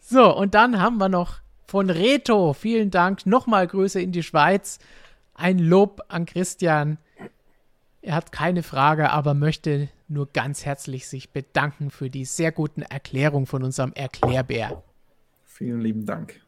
So, 0.00 0.36
und 0.36 0.54
dann 0.54 0.80
haben 0.80 0.98
wir 0.98 1.08
noch 1.08 1.38
von 1.66 1.90
Reto. 1.90 2.52
Vielen 2.52 2.90
Dank. 2.90 3.26
Nochmal 3.26 3.66
Grüße 3.66 4.00
in 4.00 4.12
die 4.12 4.22
Schweiz. 4.22 4.78
Ein 5.34 5.58
Lob 5.58 6.02
an 6.08 6.26
Christian. 6.26 6.98
Er 8.02 8.14
hat 8.14 8.30
keine 8.30 8.62
Frage, 8.62 9.10
aber 9.10 9.34
möchte 9.34 9.88
nur 10.14 10.28
ganz 10.32 10.64
herzlich 10.64 11.06
sich 11.06 11.30
bedanken 11.30 11.90
für 11.90 12.08
die 12.08 12.24
sehr 12.24 12.52
guten 12.52 12.82
Erklärungen 12.82 13.46
von 13.46 13.62
unserem 13.62 13.92
Erklärbär. 13.92 14.82
Vielen 15.44 15.80
lieben 15.80 16.06
Dank. 16.06 16.40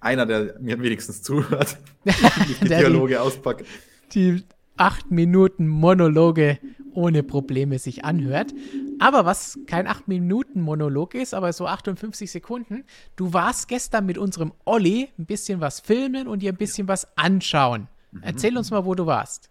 Einer, 0.00 0.26
der 0.26 0.58
mir 0.60 0.80
wenigstens 0.80 1.22
zuhört, 1.22 1.78
die 2.04 2.68
Dialoge 2.68 3.20
auspackt. 3.20 3.64
Die 4.12 4.44
acht 4.76 5.10
Minuten 5.10 5.66
Monologe 5.66 6.58
ohne 6.98 7.22
Probleme 7.22 7.78
sich 7.78 8.04
anhört. 8.04 8.52
Aber 8.98 9.24
was 9.24 9.58
kein 9.66 9.86
8-Minuten-Monolog 9.86 11.14
ist, 11.14 11.32
aber 11.32 11.52
so 11.52 11.66
58 11.66 12.30
Sekunden, 12.30 12.84
du 13.14 13.32
warst 13.32 13.68
gestern 13.68 14.06
mit 14.06 14.18
unserem 14.18 14.52
Olli 14.64 15.08
ein 15.18 15.26
bisschen 15.26 15.60
was 15.60 15.78
filmen 15.80 16.26
und 16.26 16.42
dir 16.42 16.52
ein 16.52 16.56
bisschen 16.56 16.88
was 16.88 17.06
anschauen. 17.16 17.86
Mhm. 18.10 18.22
Erzähl 18.22 18.58
uns 18.58 18.70
mal, 18.70 18.84
wo 18.84 18.94
du 18.94 19.06
warst. 19.06 19.48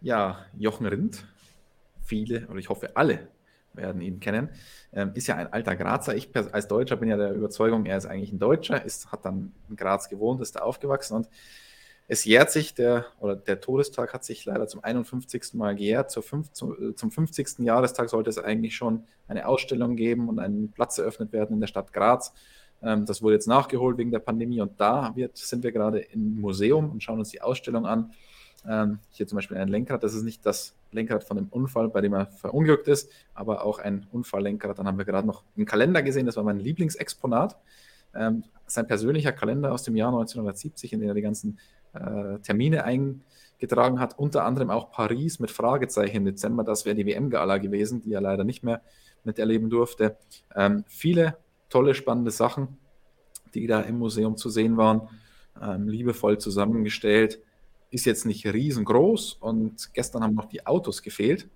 Ja, 0.00 0.44
Jochen 0.58 0.86
Rindt, 0.86 1.24
viele, 2.04 2.46
oder 2.48 2.58
ich 2.58 2.68
hoffe 2.68 2.96
alle 2.96 3.28
werden 3.74 4.02
ihn 4.02 4.20
kennen, 4.20 4.50
ähm, 4.92 5.12
ist 5.14 5.26
ja 5.28 5.36
ein 5.36 5.52
alter 5.52 5.76
Grazer. 5.76 6.14
Ich 6.14 6.30
als 6.34 6.68
Deutscher 6.68 6.96
bin 6.96 7.08
ja 7.08 7.16
der 7.16 7.32
Überzeugung, 7.32 7.86
er 7.86 7.96
ist 7.96 8.06
eigentlich 8.06 8.32
ein 8.32 8.38
Deutscher, 8.38 8.84
ist, 8.84 9.10
hat 9.12 9.24
dann 9.24 9.54
in 9.70 9.76
Graz 9.76 10.08
gewohnt, 10.08 10.42
ist 10.42 10.56
da 10.56 10.60
aufgewachsen 10.60 11.14
und 11.14 11.28
es 12.08 12.24
jährt 12.24 12.50
sich, 12.50 12.74
der, 12.74 13.06
oder 13.20 13.36
der 13.36 13.60
Todestag 13.60 14.12
hat 14.12 14.24
sich 14.24 14.44
leider 14.44 14.66
zum 14.66 14.84
51. 14.84 15.54
Mal 15.54 15.74
gejährt. 15.74 16.10
Zur 16.10 16.22
fünf, 16.22 16.52
zum, 16.52 16.94
zum 16.96 17.10
50. 17.10 17.60
Jahrestag 17.60 18.10
sollte 18.10 18.28
es 18.28 18.38
eigentlich 18.38 18.76
schon 18.76 19.04
eine 19.28 19.46
Ausstellung 19.46 19.96
geben 19.96 20.28
und 20.28 20.38
ein 20.38 20.72
Platz 20.74 20.98
eröffnet 20.98 21.32
werden 21.32 21.54
in 21.54 21.60
der 21.60 21.68
Stadt 21.68 21.92
Graz. 21.92 22.34
Ähm, 22.82 23.06
das 23.06 23.22
wurde 23.22 23.36
jetzt 23.36 23.46
nachgeholt 23.46 23.96
wegen 23.98 24.10
der 24.10 24.18
Pandemie 24.18 24.60
und 24.60 24.80
da 24.80 25.12
wird, 25.14 25.36
sind 25.38 25.62
wir 25.62 25.72
gerade 25.72 26.00
im 26.00 26.40
Museum 26.40 26.90
und 26.90 27.02
schauen 27.02 27.18
uns 27.18 27.30
die 27.30 27.40
Ausstellung 27.40 27.86
an. 27.86 28.12
Ähm, 28.68 29.00
hier 29.10 29.26
zum 29.26 29.36
Beispiel 29.36 29.56
ein 29.56 29.68
Lenkrad, 29.68 30.02
das 30.04 30.14
ist 30.14 30.22
nicht 30.22 30.46
das 30.46 30.74
Lenkrad 30.92 31.24
von 31.24 31.36
dem 31.36 31.48
Unfall, 31.48 31.88
bei 31.88 32.00
dem 32.00 32.14
er 32.14 32.26
verunglückt 32.26 32.86
ist, 32.86 33.10
aber 33.34 33.64
auch 33.64 33.78
ein 33.78 34.06
Unfalllenkrad. 34.12 34.78
Dann 34.78 34.86
haben 34.86 34.98
wir 34.98 35.04
gerade 35.04 35.26
noch 35.26 35.42
einen 35.56 35.66
Kalender 35.66 36.02
gesehen, 36.02 36.26
das 36.26 36.36
war 36.36 36.44
mein 36.44 36.60
Lieblingsexponat. 36.60 37.56
Ähm, 38.14 38.44
sein 38.66 38.86
persönlicher 38.86 39.32
Kalender 39.32 39.72
aus 39.72 39.82
dem 39.82 39.96
Jahr 39.96 40.08
1970, 40.08 40.92
in 40.92 41.00
dem 41.00 41.08
er 41.08 41.14
die 41.14 41.22
ganzen 41.22 41.58
äh, 41.94 42.38
Termine 42.40 42.84
eingetragen 42.84 44.00
hat, 44.00 44.18
unter 44.18 44.44
anderem 44.44 44.70
auch 44.70 44.90
Paris 44.90 45.40
mit 45.40 45.50
Fragezeichen 45.50 46.18
im 46.18 46.24
Dezember. 46.26 46.62
Das 46.62 46.84
wäre 46.84 46.94
die 46.94 47.06
WM-Gala 47.06 47.58
gewesen, 47.58 48.00
die 48.00 48.12
er 48.12 48.20
leider 48.20 48.44
nicht 48.44 48.62
mehr 48.62 48.82
miterleben 49.24 49.70
durfte. 49.70 50.16
Ähm, 50.54 50.84
viele 50.86 51.36
tolle, 51.68 51.94
spannende 51.94 52.30
Sachen, 52.30 52.78
die 53.54 53.66
da 53.66 53.80
im 53.80 53.98
Museum 53.98 54.36
zu 54.36 54.50
sehen 54.50 54.76
waren, 54.76 55.08
ähm, 55.60 55.88
liebevoll 55.88 56.38
zusammengestellt. 56.38 57.40
Ist 57.92 58.04
jetzt 58.06 58.26
nicht 58.26 58.44
riesengroß 58.44 59.34
und 59.34 59.94
gestern 59.94 60.24
haben 60.24 60.34
noch 60.34 60.46
die 60.46 60.66
Autos 60.66 61.02
gefehlt. 61.02 61.48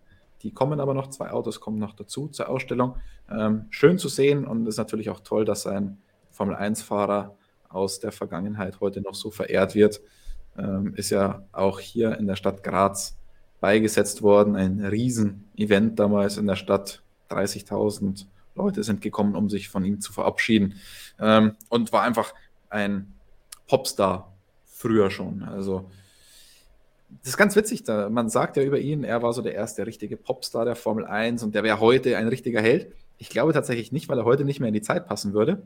Die 0.42 0.52
kommen 0.52 0.78
aber 0.78 0.94
noch, 0.94 1.10
zwei 1.10 1.32
Autos 1.32 1.58
kommen 1.58 1.80
noch 1.80 1.94
dazu 1.94 2.28
zur 2.28 2.48
Ausstellung. 2.48 2.96
Ähm, 3.28 3.66
schön 3.70 3.98
zu 3.98 4.08
sehen 4.08 4.46
und 4.46 4.68
ist 4.68 4.76
natürlich 4.76 5.10
auch 5.10 5.20
toll, 5.20 5.44
dass 5.44 5.66
ein 5.66 5.98
Formel-1-Fahrer 6.30 7.34
aus 7.68 7.98
der 7.98 8.12
Vergangenheit 8.12 8.80
heute 8.80 9.00
noch 9.00 9.16
so 9.16 9.32
verehrt 9.32 9.74
wird 9.74 10.00
ähm, 10.58 10.94
ist 10.94 11.10
ja 11.10 11.44
auch 11.52 11.80
hier 11.80 12.16
in 12.18 12.26
der 12.26 12.36
Stadt 12.36 12.62
Graz 12.62 13.16
beigesetzt 13.60 14.22
worden. 14.22 14.56
Ein 14.56 14.84
Riesen-Event 14.84 15.98
damals 15.98 16.36
in 16.36 16.46
der 16.46 16.56
Stadt. 16.56 17.02
30.000 17.30 18.26
Leute 18.54 18.84
sind 18.84 19.00
gekommen, 19.00 19.34
um 19.34 19.50
sich 19.50 19.68
von 19.68 19.84
ihm 19.84 20.00
zu 20.00 20.12
verabschieden. 20.12 20.74
Ähm, 21.20 21.56
und 21.68 21.92
war 21.92 22.02
einfach 22.02 22.34
ein 22.70 23.12
Popstar 23.66 24.32
früher 24.64 25.10
schon. 25.10 25.42
Also 25.42 25.90
das 27.08 27.30
ist 27.30 27.36
ganz 27.36 27.56
witzig, 27.56 27.84
da, 27.84 28.08
man 28.08 28.28
sagt 28.28 28.56
ja 28.56 28.62
über 28.62 28.78
ihn, 28.78 29.04
er 29.04 29.22
war 29.22 29.32
so 29.32 29.42
der 29.42 29.54
erste 29.54 29.86
richtige 29.86 30.16
Popstar 30.16 30.64
der 30.64 30.76
Formel 30.76 31.04
1 31.04 31.42
und 31.42 31.54
der 31.54 31.62
wäre 31.62 31.80
heute 31.80 32.16
ein 32.16 32.28
richtiger 32.28 32.60
Held. 32.60 32.92
Ich 33.18 33.30
glaube 33.30 33.52
tatsächlich 33.52 33.92
nicht, 33.92 34.08
weil 34.08 34.18
er 34.18 34.24
heute 34.24 34.44
nicht 34.44 34.60
mehr 34.60 34.68
in 34.68 34.74
die 34.74 34.82
Zeit 34.82 35.06
passen 35.06 35.32
würde. 35.32 35.62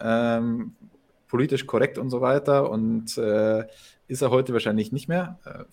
Ähm, 0.00 0.74
politisch 1.28 1.66
korrekt 1.66 1.98
und 1.98 2.10
so 2.10 2.20
weiter. 2.20 2.70
Und 2.70 3.18
äh, 3.18 3.66
ist 4.08 4.22
er 4.22 4.30
heute 4.30 4.52
wahrscheinlich 4.52 4.92
nicht 4.92 5.08
mehr. 5.08 5.38
Äh, 5.44 5.64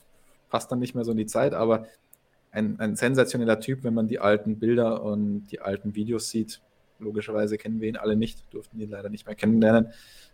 passt 0.49 0.72
dann 0.72 0.80
nicht 0.80 0.95
mehr 0.95 1.03
so 1.03 1.11
in 1.11 1.18
die 1.18 1.26
Zeit, 1.26 1.53
aber 1.53 1.88
ein, 2.52 2.80
ein 2.80 2.95
sensationeller 2.95 3.60
Typ, 3.60 3.84
wenn 3.84 3.94
man 3.94 4.07
die 4.07 4.19
alten 4.19 4.60
Bilder 4.60 5.03
und 5.03 5.48
die 5.48 5.61
alten 5.61 5.95
Videos 5.95 6.30
sieht. 6.30 6.61
Logischerweise 6.99 7.57
kennen 7.57 7.81
wir 7.81 7.90
ihn 7.90 7.98
alle 7.98 8.15
nicht, 8.15 8.44
durften 8.53 8.80
ihn 8.80 8.90
leider 8.90 9.10
nicht 9.10 9.26
mehr 9.26 9.35
kennenlernen. 9.35 9.88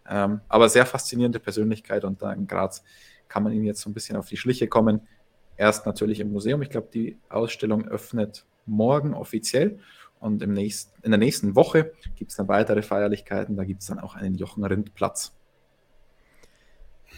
Ähm, 0.10 0.42
aber 0.50 0.70
sehr 0.70 0.86
faszinierende 0.86 1.40
Persönlichkeit 1.40 2.04
und 2.04 2.22
da 2.22 2.34
in 2.34 2.48
Graz 2.48 2.84
kann 3.30 3.44
man 3.44 3.54
ihm 3.54 3.64
jetzt 3.64 3.82
so 3.82 3.90
ein 3.90 3.94
bisschen 3.94 4.18
auf 4.18 4.28
die 4.28 4.38
Schliche 4.38 4.68
kommen. 4.68 5.08
Erst 5.56 5.86
natürlich 5.86 6.20
im 6.20 6.32
Museum. 6.32 6.62
Ich 6.62 6.70
glaube, 6.70 6.90
die 6.94 7.18
Ausstellung 7.30 7.88
öffnet 7.88 8.46
morgen 8.66 9.14
offiziell. 9.14 9.80
Und 10.20 10.42
im 10.42 10.54
nächsten, 10.54 10.92
in 11.04 11.12
der 11.12 11.18
nächsten 11.18 11.56
Woche 11.56 11.94
gibt 12.16 12.32
es 12.32 12.38
dann 12.38 12.50
weitere 12.50 12.82
Feierlichkeiten. 12.82 13.56
Da 13.56 13.64
gibt 13.64 13.82
es 13.82 13.88
dann 13.88 14.00
auch 14.00 14.16
einen 14.16 14.36
Jochen 14.36 14.66
Rindplatz. 14.66 15.34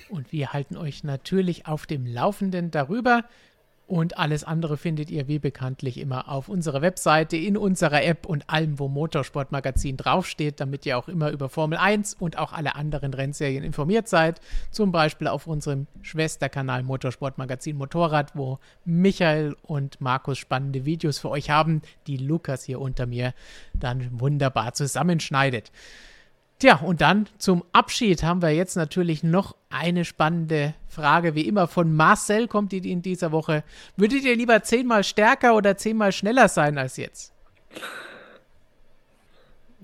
Und 0.10 0.32
wir 0.32 0.54
halten 0.54 0.78
euch 0.78 1.04
natürlich 1.04 1.68
auf 1.68 1.86
dem 1.86 2.06
Laufenden 2.06 2.70
darüber. 2.70 3.26
Und 3.92 4.18
alles 4.18 4.46
andere 4.46 4.78
findet 4.78 5.12
ihr 5.12 5.28
wie 5.28 5.38
bekanntlich 5.38 5.98
immer 5.98 6.30
auf 6.30 6.48
unserer 6.48 6.82
Webseite, 6.82 7.36
in 7.36 7.58
unserer 7.58 8.06
App 8.06 8.26
und 8.26 8.50
allem, 8.50 8.80
wo 8.80 8.88
Motorsportmagazin 8.88 9.98
draufsteht, 9.98 10.62
damit 10.62 10.86
ihr 10.86 10.98
auch 10.98 11.10
immer 11.10 11.30
über 11.30 11.50
Formel 11.50 11.78
1 11.78 12.14
und 12.14 12.38
auch 12.38 12.54
alle 12.54 12.76
anderen 12.76 13.14
Rennserien 13.14 13.66
informiert 13.66 14.08
seid. 14.08 14.40
Zum 14.70 14.94
Beispiel 14.94 15.28
auf 15.28 15.46
unserem 15.46 15.88
Schwesterkanal 16.04 16.84
Motorsportmagazin 16.84 17.76
Motorrad, 17.76 18.34
wo 18.34 18.60
Michael 18.86 19.58
und 19.62 20.00
Markus 20.00 20.38
spannende 20.38 20.86
Videos 20.86 21.20
für 21.20 21.30
euch 21.30 21.50
haben, 21.50 21.82
die 22.08 22.16
Lukas 22.16 22.64
hier 22.64 22.80
unter 22.80 23.06
mir 23.06 23.34
dann 23.74 24.08
wunderbar 24.22 24.74
zusammenschneidet. 24.74 25.70
Tja, 26.60 26.78
und 26.78 27.02
dann 27.02 27.28
zum 27.40 27.66
Abschied 27.74 28.24
haben 28.24 28.42
wir 28.42 28.52
jetzt 28.52 28.78
natürlich 28.78 29.22
noch 29.22 29.58
eine 29.72 30.06
spannende 30.06 30.74
Frage. 30.88 31.36
Wie 31.36 31.48
immer 31.48 31.68
von 31.68 31.96
Marcel 31.96 32.48
kommt 32.48 32.72
die 32.72 32.92
in 32.92 33.02
dieser 33.02 33.32
Woche. 33.32 33.64
Würdet 33.98 34.24
ihr 34.24 34.36
lieber 34.36 34.64
zehnmal 34.64 35.04
stärker 35.04 35.56
oder 35.56 35.78
zehnmal 35.78 36.12
schneller 36.12 36.48
sein 36.48 36.78
als 36.78 36.98
jetzt? 36.98 37.34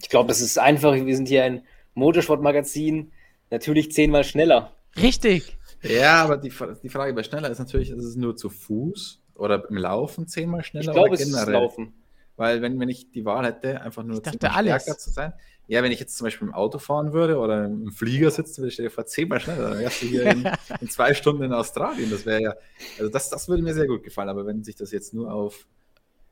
Ich 0.01 0.09
glaube, 0.09 0.27
das 0.27 0.41
ist 0.41 0.59
einfach. 0.59 0.93
Wir 0.93 1.15
sind 1.15 1.27
hier 1.27 1.43
ein 1.43 1.63
Motorsportmagazin. 1.93 3.11
Natürlich 3.49 3.91
zehnmal 3.91 4.23
schneller. 4.23 4.73
Richtig. 5.01 5.57
Ja, 5.81 6.23
aber 6.23 6.37
die, 6.37 6.51
die 6.83 6.89
Frage 6.89 7.13
bei 7.13 7.23
schneller 7.23 7.49
ist 7.49 7.59
natürlich, 7.59 7.91
ist 7.91 8.03
es 8.03 8.15
nur 8.15 8.35
zu 8.35 8.49
Fuß 8.49 9.21
oder 9.35 9.69
im 9.69 9.77
Laufen 9.77 10.27
zehnmal 10.27 10.63
schneller? 10.63 10.87
Ich 10.87 10.93
glaube, 10.93 11.15
es 11.15 11.21
ist 11.21 11.47
Laufen. 11.47 11.93
Weil 12.35 12.61
wenn, 12.61 12.79
wenn 12.79 12.89
ich 12.89 13.09
die 13.11 13.25
Wahl 13.25 13.45
hätte, 13.45 13.81
einfach 13.81 14.03
nur 14.03 14.21
alles. 14.23 14.83
stärker 14.83 14.97
zu 14.99 15.09
sein, 15.09 15.33
ja, 15.67 15.83
wenn 15.83 15.91
ich 15.91 15.99
jetzt 15.99 16.17
zum 16.17 16.25
Beispiel 16.25 16.47
im 16.47 16.53
Auto 16.53 16.79
fahren 16.79 17.11
würde 17.11 17.37
oder 17.37 17.65
im 17.65 17.91
Flieger 17.91 18.31
sitzen 18.31 18.61
würde, 18.61 18.71
stell 18.71 18.85
dir 18.85 18.91
vor, 18.91 19.05
zehnmal 19.05 19.41
schneller, 19.41 19.71
dann 19.71 19.79
wärst 19.79 20.01
du 20.01 20.05
hier 20.05 20.25
in, 20.25 20.49
in, 20.81 20.89
zwei 20.89 21.13
Stunden 21.13 21.43
in 21.43 21.51
Australien. 21.53 22.09
Das 22.09 22.25
wäre 22.25 22.41
ja, 22.41 22.53
also 22.97 23.11
das, 23.11 23.29
das 23.29 23.49
würde 23.49 23.63
mir 23.63 23.73
sehr 23.73 23.87
gut 23.87 24.03
gefallen. 24.03 24.29
Aber 24.29 24.45
wenn 24.45 24.63
sich 24.63 24.75
das 24.75 24.91
jetzt 24.91 25.13
nur 25.13 25.31
auf 25.31 25.67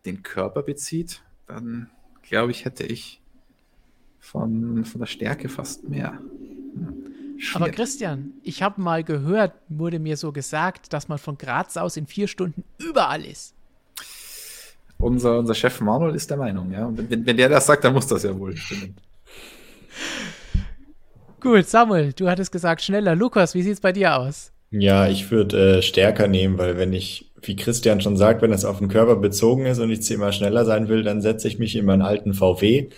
den 0.05 0.23
Körper 0.23 0.63
bezieht, 0.63 1.21
dann 1.47 1.89
glaube 2.21 2.51
ich, 2.51 2.63
hätte 2.63 2.85
ich 2.85 3.21
von, 4.19 4.85
von 4.85 5.01
der 5.01 5.07
Stärke 5.07 5.49
fast 5.49 5.87
mehr. 5.87 6.19
Schwierig. 7.37 7.55
Aber 7.55 7.69
Christian, 7.69 8.33
ich 8.41 8.63
habe 8.63 8.81
mal 8.81 9.03
gehört, 9.03 9.53
wurde 9.67 9.99
mir 9.99 10.15
so 10.15 10.31
gesagt, 10.31 10.93
dass 10.93 11.09
man 11.09 11.17
von 11.17 11.37
Graz 11.37 11.75
aus 11.75 11.97
in 11.97 12.07
vier 12.07 12.27
Stunden 12.27 12.63
überall 12.77 13.25
ist. 13.25 13.53
Unser, 14.97 15.39
unser 15.39 15.53
Chef 15.53 15.81
Manuel 15.81 16.15
ist 16.15 16.29
der 16.29 16.37
Meinung, 16.37 16.71
ja. 16.71 16.85
Und 16.85 17.09
wenn, 17.09 17.25
wenn 17.25 17.35
der 17.35 17.49
das 17.49 17.65
sagt, 17.65 17.83
dann 17.83 17.93
muss 17.93 18.07
das 18.07 18.23
ja 18.23 18.37
wohl 18.39 18.55
stimmen. 18.55 18.95
Gut, 21.45 21.67
Samuel, 21.67 22.11
du 22.11 22.27
hattest 22.27 22.51
gesagt 22.51 22.81
schneller. 22.81 23.13
Lukas, 23.13 23.53
wie 23.53 23.61
sieht 23.61 23.73
es 23.73 23.79
bei 23.79 23.91
dir 23.91 24.17
aus? 24.17 24.51
Ja, 24.71 25.07
ich 25.07 25.29
würde 25.29 25.77
äh, 25.77 25.81
stärker 25.83 26.27
nehmen, 26.27 26.57
weil 26.57 26.75
wenn 26.79 26.91
ich, 26.91 27.31
wie 27.39 27.55
Christian 27.55 28.01
schon 28.01 28.17
sagt, 28.17 28.41
wenn 28.41 28.51
es 28.51 28.65
auf 28.65 28.79
den 28.79 28.87
Körper 28.87 29.15
bezogen 29.15 29.67
ist 29.67 29.77
und 29.77 29.91
ich 29.91 30.01
zehnmal 30.01 30.33
schneller 30.33 30.65
sein 30.65 30.87
will, 30.89 31.03
dann 31.03 31.21
setze 31.21 31.47
ich 31.47 31.59
mich 31.59 31.75
in 31.75 31.85
meinen 31.85 32.01
alten 32.01 32.33
VW. 32.33 32.89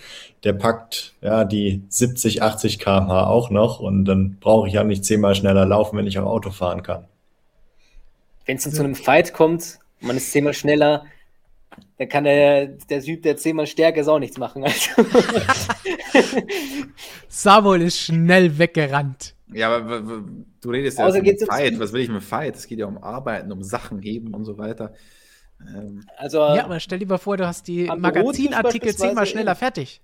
Der 0.44 0.54
packt 0.54 1.12
ja 1.20 1.44
die 1.44 1.82
70, 1.90 2.40
80 2.40 2.78
km/h 2.78 3.26
auch 3.26 3.50
noch 3.50 3.80
und 3.80 4.06
dann 4.06 4.38
brauche 4.40 4.66
ich 4.66 4.72
ja 4.72 4.82
nicht 4.82 5.04
zehnmal 5.04 5.34
schneller 5.34 5.66
laufen, 5.66 5.98
wenn 5.98 6.06
ich 6.06 6.18
auch 6.18 6.24
Auto 6.24 6.50
fahren 6.50 6.82
kann. 6.82 7.04
Wenn 8.46 8.56
es 8.56 8.62
zu 8.62 8.82
einem 8.82 8.94
Fight 8.94 9.34
kommt, 9.34 9.78
man 10.00 10.16
ist 10.16 10.32
zehnmal 10.32 10.54
schneller, 10.54 11.04
dann 11.98 12.08
kann 12.08 12.24
der, 12.24 12.66
der 12.66 13.02
Typ, 13.02 13.22
der 13.22 13.36
zehnmal 13.36 13.66
stärker 13.66 14.00
ist, 14.00 14.08
auch 14.08 14.18
nichts 14.18 14.38
machen. 14.38 14.64
Also. 14.64 14.90
Samuel 17.28 17.82
ist 17.82 17.98
schnell 17.98 18.58
weggerannt. 18.58 19.34
Ja, 19.52 19.74
aber 19.74 20.24
du 20.60 20.70
redest 20.70 20.98
ja 20.98 21.04
also 21.04 21.18
um 21.18 21.24
Fight. 21.24 21.78
Was 21.78 21.92
will 21.92 22.02
ich 22.02 22.08
mit 22.08 22.22
Fight? 22.22 22.56
Es 22.56 22.66
geht 22.66 22.78
ja 22.78 22.86
um 22.86 22.98
Arbeiten, 22.98 23.50
um 23.52 23.62
Sachen 23.62 24.00
heben 24.00 24.34
und 24.34 24.44
so 24.44 24.58
weiter. 24.58 24.94
Ähm. 25.60 26.04
Also, 26.16 26.38
ja, 26.38 26.64
aber 26.64 26.80
stell 26.80 26.98
dir 26.98 27.06
mal 27.06 27.18
vor, 27.18 27.36
du 27.36 27.46
hast 27.46 27.66
die 27.68 27.86
Magazinartikel 27.86 28.94
zehnmal 28.94 29.26
schneller 29.26 29.54
fertig. 29.54 30.02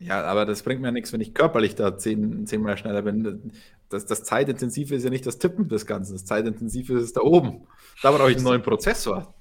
Ja, 0.00 0.22
aber 0.22 0.46
das 0.46 0.62
bringt 0.62 0.80
mir 0.80 0.92
nichts, 0.92 1.12
wenn 1.12 1.20
ich 1.20 1.34
körperlich 1.34 1.74
da 1.74 1.98
zehn, 1.98 2.46
zehnmal 2.46 2.76
schneller 2.76 3.02
bin. 3.02 3.52
Das, 3.88 4.06
das 4.06 4.22
Zeitintensive 4.22 4.94
ist 4.94 5.02
ja 5.04 5.10
nicht 5.10 5.26
das 5.26 5.38
Tippen 5.38 5.68
des 5.68 5.86
Ganzen. 5.86 6.12
Das 6.12 6.24
Zeitintensive 6.24 6.98
ist 6.98 7.16
da 7.16 7.22
oben. 7.22 7.66
Da 8.02 8.12
brauche 8.12 8.30
ich 8.30 8.36
einen 8.36 8.44
neuen 8.44 8.62
Prozessor. 8.62 9.34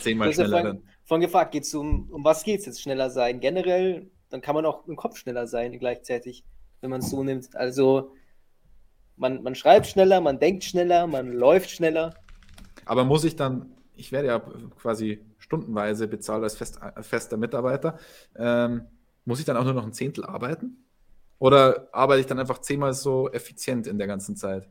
Zehnmal 0.00 0.32
schneller 0.32 0.62
dann. 0.62 0.82
Von 1.04 1.20
gefragt, 1.20 1.52
geht 1.52 1.64
es 1.64 1.74
um, 1.74 2.10
um 2.10 2.24
was 2.24 2.44
geht 2.44 2.60
es 2.60 2.66
jetzt 2.66 2.82
schneller 2.82 3.10
sein? 3.10 3.40
Generell, 3.40 4.10
dann 4.30 4.40
kann 4.40 4.54
man 4.54 4.64
auch 4.64 4.86
im 4.86 4.96
Kopf 4.96 5.16
schneller 5.16 5.46
sein 5.46 5.78
gleichzeitig, 5.78 6.44
wenn 6.80 6.90
man 6.90 7.00
es 7.00 7.10
so 7.10 7.22
nimmt. 7.22 7.54
Also 7.56 8.12
man, 9.16 9.42
man 9.42 9.54
schreibt 9.54 9.86
schneller, 9.86 10.20
man 10.20 10.38
denkt 10.38 10.64
schneller, 10.64 11.06
man 11.06 11.32
läuft 11.32 11.70
schneller. 11.70 12.14
Aber 12.84 13.04
muss 13.04 13.24
ich 13.24 13.36
dann, 13.36 13.72
ich 13.94 14.12
werde 14.12 14.28
ja 14.28 14.38
quasi 14.80 15.24
stundenweise 15.38 16.08
bezahlt 16.08 16.42
als 16.42 16.56
fest, 16.56 16.78
fester 17.00 17.36
Mitarbeiter, 17.36 17.98
ähm, 18.36 18.86
muss 19.24 19.38
ich 19.38 19.44
dann 19.44 19.56
auch 19.56 19.64
nur 19.64 19.74
noch 19.74 19.84
ein 19.84 19.92
Zehntel 19.92 20.24
arbeiten? 20.24 20.84
Oder 21.38 21.88
arbeite 21.92 22.20
ich 22.20 22.26
dann 22.26 22.38
einfach 22.38 22.58
zehnmal 22.58 22.94
so 22.94 23.30
effizient 23.30 23.86
in 23.86 23.98
der 23.98 24.06
ganzen 24.06 24.36
Zeit? 24.36 24.68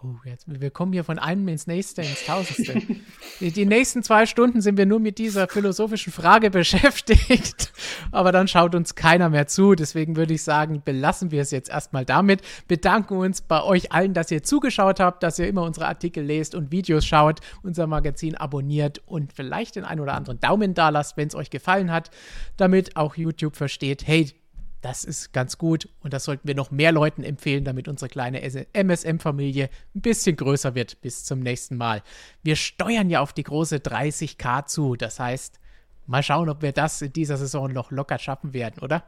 Oh, 0.00 0.14
jetzt, 0.24 0.44
wir 0.46 0.70
kommen 0.70 0.92
hier 0.92 1.02
von 1.02 1.18
einem 1.18 1.48
ins 1.48 1.66
nächste, 1.66 2.02
ins 2.02 2.24
Tausendste. 2.24 2.80
die, 3.40 3.50
die, 3.50 3.66
nächsten 3.66 4.04
zwei 4.04 4.26
Stunden 4.26 4.60
sind 4.60 4.78
wir 4.78 4.86
nur 4.86 5.00
mit 5.00 5.18
dieser 5.18 5.48
philosophischen 5.48 6.12
Frage 6.12 6.50
beschäftigt. 6.52 7.72
Aber 8.12 8.30
dann 8.30 8.46
schaut 8.46 8.76
uns 8.76 8.94
keiner 8.94 9.28
mehr 9.28 9.48
zu. 9.48 9.74
Deswegen 9.74 10.14
würde 10.14 10.34
ich 10.34 10.44
sagen, 10.44 10.82
belassen 10.84 11.32
wir 11.32 11.42
es 11.42 11.50
jetzt 11.50 11.68
erstmal 11.68 12.04
damit. 12.04 12.42
Bedanken 12.68 13.16
uns 13.16 13.40
bei 13.40 13.60
euch 13.60 13.90
allen, 13.90 14.14
dass 14.14 14.30
ihr 14.30 14.44
zugeschaut 14.44 15.00
habt, 15.00 15.24
dass 15.24 15.40
ihr 15.40 15.48
immer 15.48 15.62
unsere 15.64 15.88
Artikel 15.88 16.22
lest 16.24 16.54
und 16.54 16.70
Videos 16.70 17.04
schaut, 17.04 17.40
unser 17.64 17.88
Magazin 17.88 18.36
abonniert 18.36 19.02
und 19.04 19.32
vielleicht 19.32 19.74
den 19.74 19.84
ein 19.84 19.98
oder 19.98 20.14
anderen 20.14 20.38
Daumen 20.38 20.74
da 20.74 20.90
lasst, 20.90 21.16
wenn 21.16 21.26
es 21.26 21.34
euch 21.34 21.50
gefallen 21.50 21.90
hat, 21.90 22.12
damit 22.56 22.96
auch 22.96 23.16
YouTube 23.16 23.56
versteht, 23.56 24.06
hey, 24.06 24.32
das 24.80 25.04
ist 25.04 25.32
ganz 25.32 25.58
gut 25.58 25.88
und 26.00 26.12
das 26.12 26.24
sollten 26.24 26.46
wir 26.46 26.54
noch 26.54 26.70
mehr 26.70 26.92
Leuten 26.92 27.24
empfehlen, 27.24 27.64
damit 27.64 27.88
unsere 27.88 28.08
kleine 28.08 28.40
MSM-Familie 28.40 29.70
ein 29.94 30.00
bisschen 30.00 30.36
größer 30.36 30.74
wird. 30.74 31.00
Bis 31.00 31.24
zum 31.24 31.40
nächsten 31.40 31.76
Mal. 31.76 32.02
Wir 32.42 32.56
steuern 32.56 33.10
ja 33.10 33.20
auf 33.20 33.32
die 33.32 33.42
große 33.42 33.76
30k 33.78 34.66
zu. 34.66 34.94
Das 34.96 35.18
heißt, 35.18 35.58
mal 36.06 36.22
schauen, 36.22 36.48
ob 36.48 36.62
wir 36.62 36.72
das 36.72 37.02
in 37.02 37.12
dieser 37.12 37.36
Saison 37.36 37.72
noch 37.72 37.90
locker 37.90 38.18
schaffen 38.18 38.52
werden, 38.52 38.82
oder? 38.82 39.04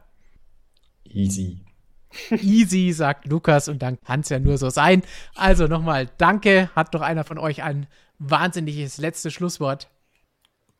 Easy. 1.05 1.61
Easy, 2.31 2.91
sagt 2.91 3.27
Lukas, 3.27 3.69
und 3.69 3.81
dann 3.81 3.99
kann 4.01 4.21
es 4.21 4.29
ja 4.29 4.39
nur 4.39 4.57
so 4.57 4.69
sein. 4.69 5.01
Also 5.35 5.67
nochmal, 5.67 6.09
danke. 6.17 6.69
Hat 6.75 6.93
doch 6.93 7.01
einer 7.01 7.23
von 7.23 7.37
euch 7.37 7.63
ein 7.63 7.87
wahnsinniges 8.19 8.97
letztes 8.97 9.33
Schlusswort? 9.33 9.89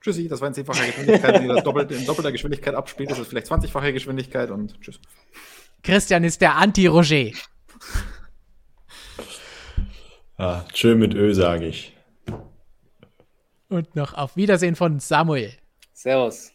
Tschüssi, 0.02 0.28
das 0.28 0.42
war 0.42 0.48
in 0.48 0.54
zehnfacher 0.56 0.86
Geschwindigkeit. 0.86 1.36
Wenn 1.36 1.48
ihr 1.48 1.54
das 1.54 1.64
doppelt, 1.64 1.92
in 1.92 2.06
doppelter 2.06 2.32
Geschwindigkeit 2.32 2.74
abspielt, 2.74 3.12
ist 3.12 3.20
es 3.20 3.28
vielleicht 3.28 3.48
20-fache 3.48 3.94
Geschwindigkeit 3.94 4.50
und 4.50 4.82
tschüss. 4.82 5.00
Christian 5.84 6.24
ist 6.24 6.42
der 6.42 6.56
Anti-Roger. 6.56 7.32
Ah, 10.38 10.66
schön 10.74 10.98
mit 10.98 11.14
Ö, 11.14 11.34
sage 11.34 11.68
ich. 11.68 11.96
Und 13.70 13.96
noch 13.96 14.16
auf 14.16 14.36
Wiedersehen 14.36 14.76
von 14.76 15.00
Samuel. 15.00 15.54
Servus. 15.94 16.52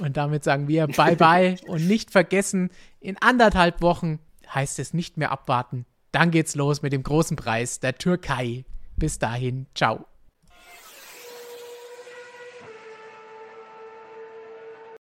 Und 0.00 0.16
damit 0.16 0.42
sagen 0.42 0.68
wir 0.68 0.86
Bye-bye 0.86 1.58
und 1.66 1.86
nicht 1.86 2.10
vergessen, 2.10 2.70
in 2.98 3.18
anderthalb 3.20 3.82
Wochen 3.82 4.20
heißt 4.52 4.78
es 4.78 4.94
nicht 4.94 5.18
mehr 5.18 5.32
abwarten. 5.32 5.84
Dann 6.12 6.30
geht's 6.30 6.54
los 6.54 6.80
mit 6.80 6.92
dem 6.92 7.02
großen 7.02 7.36
Preis 7.36 7.78
der 7.80 7.96
Türkei. 7.96 8.64
Bis 8.96 9.18
dahin, 9.18 9.66
ciao. 9.74 10.06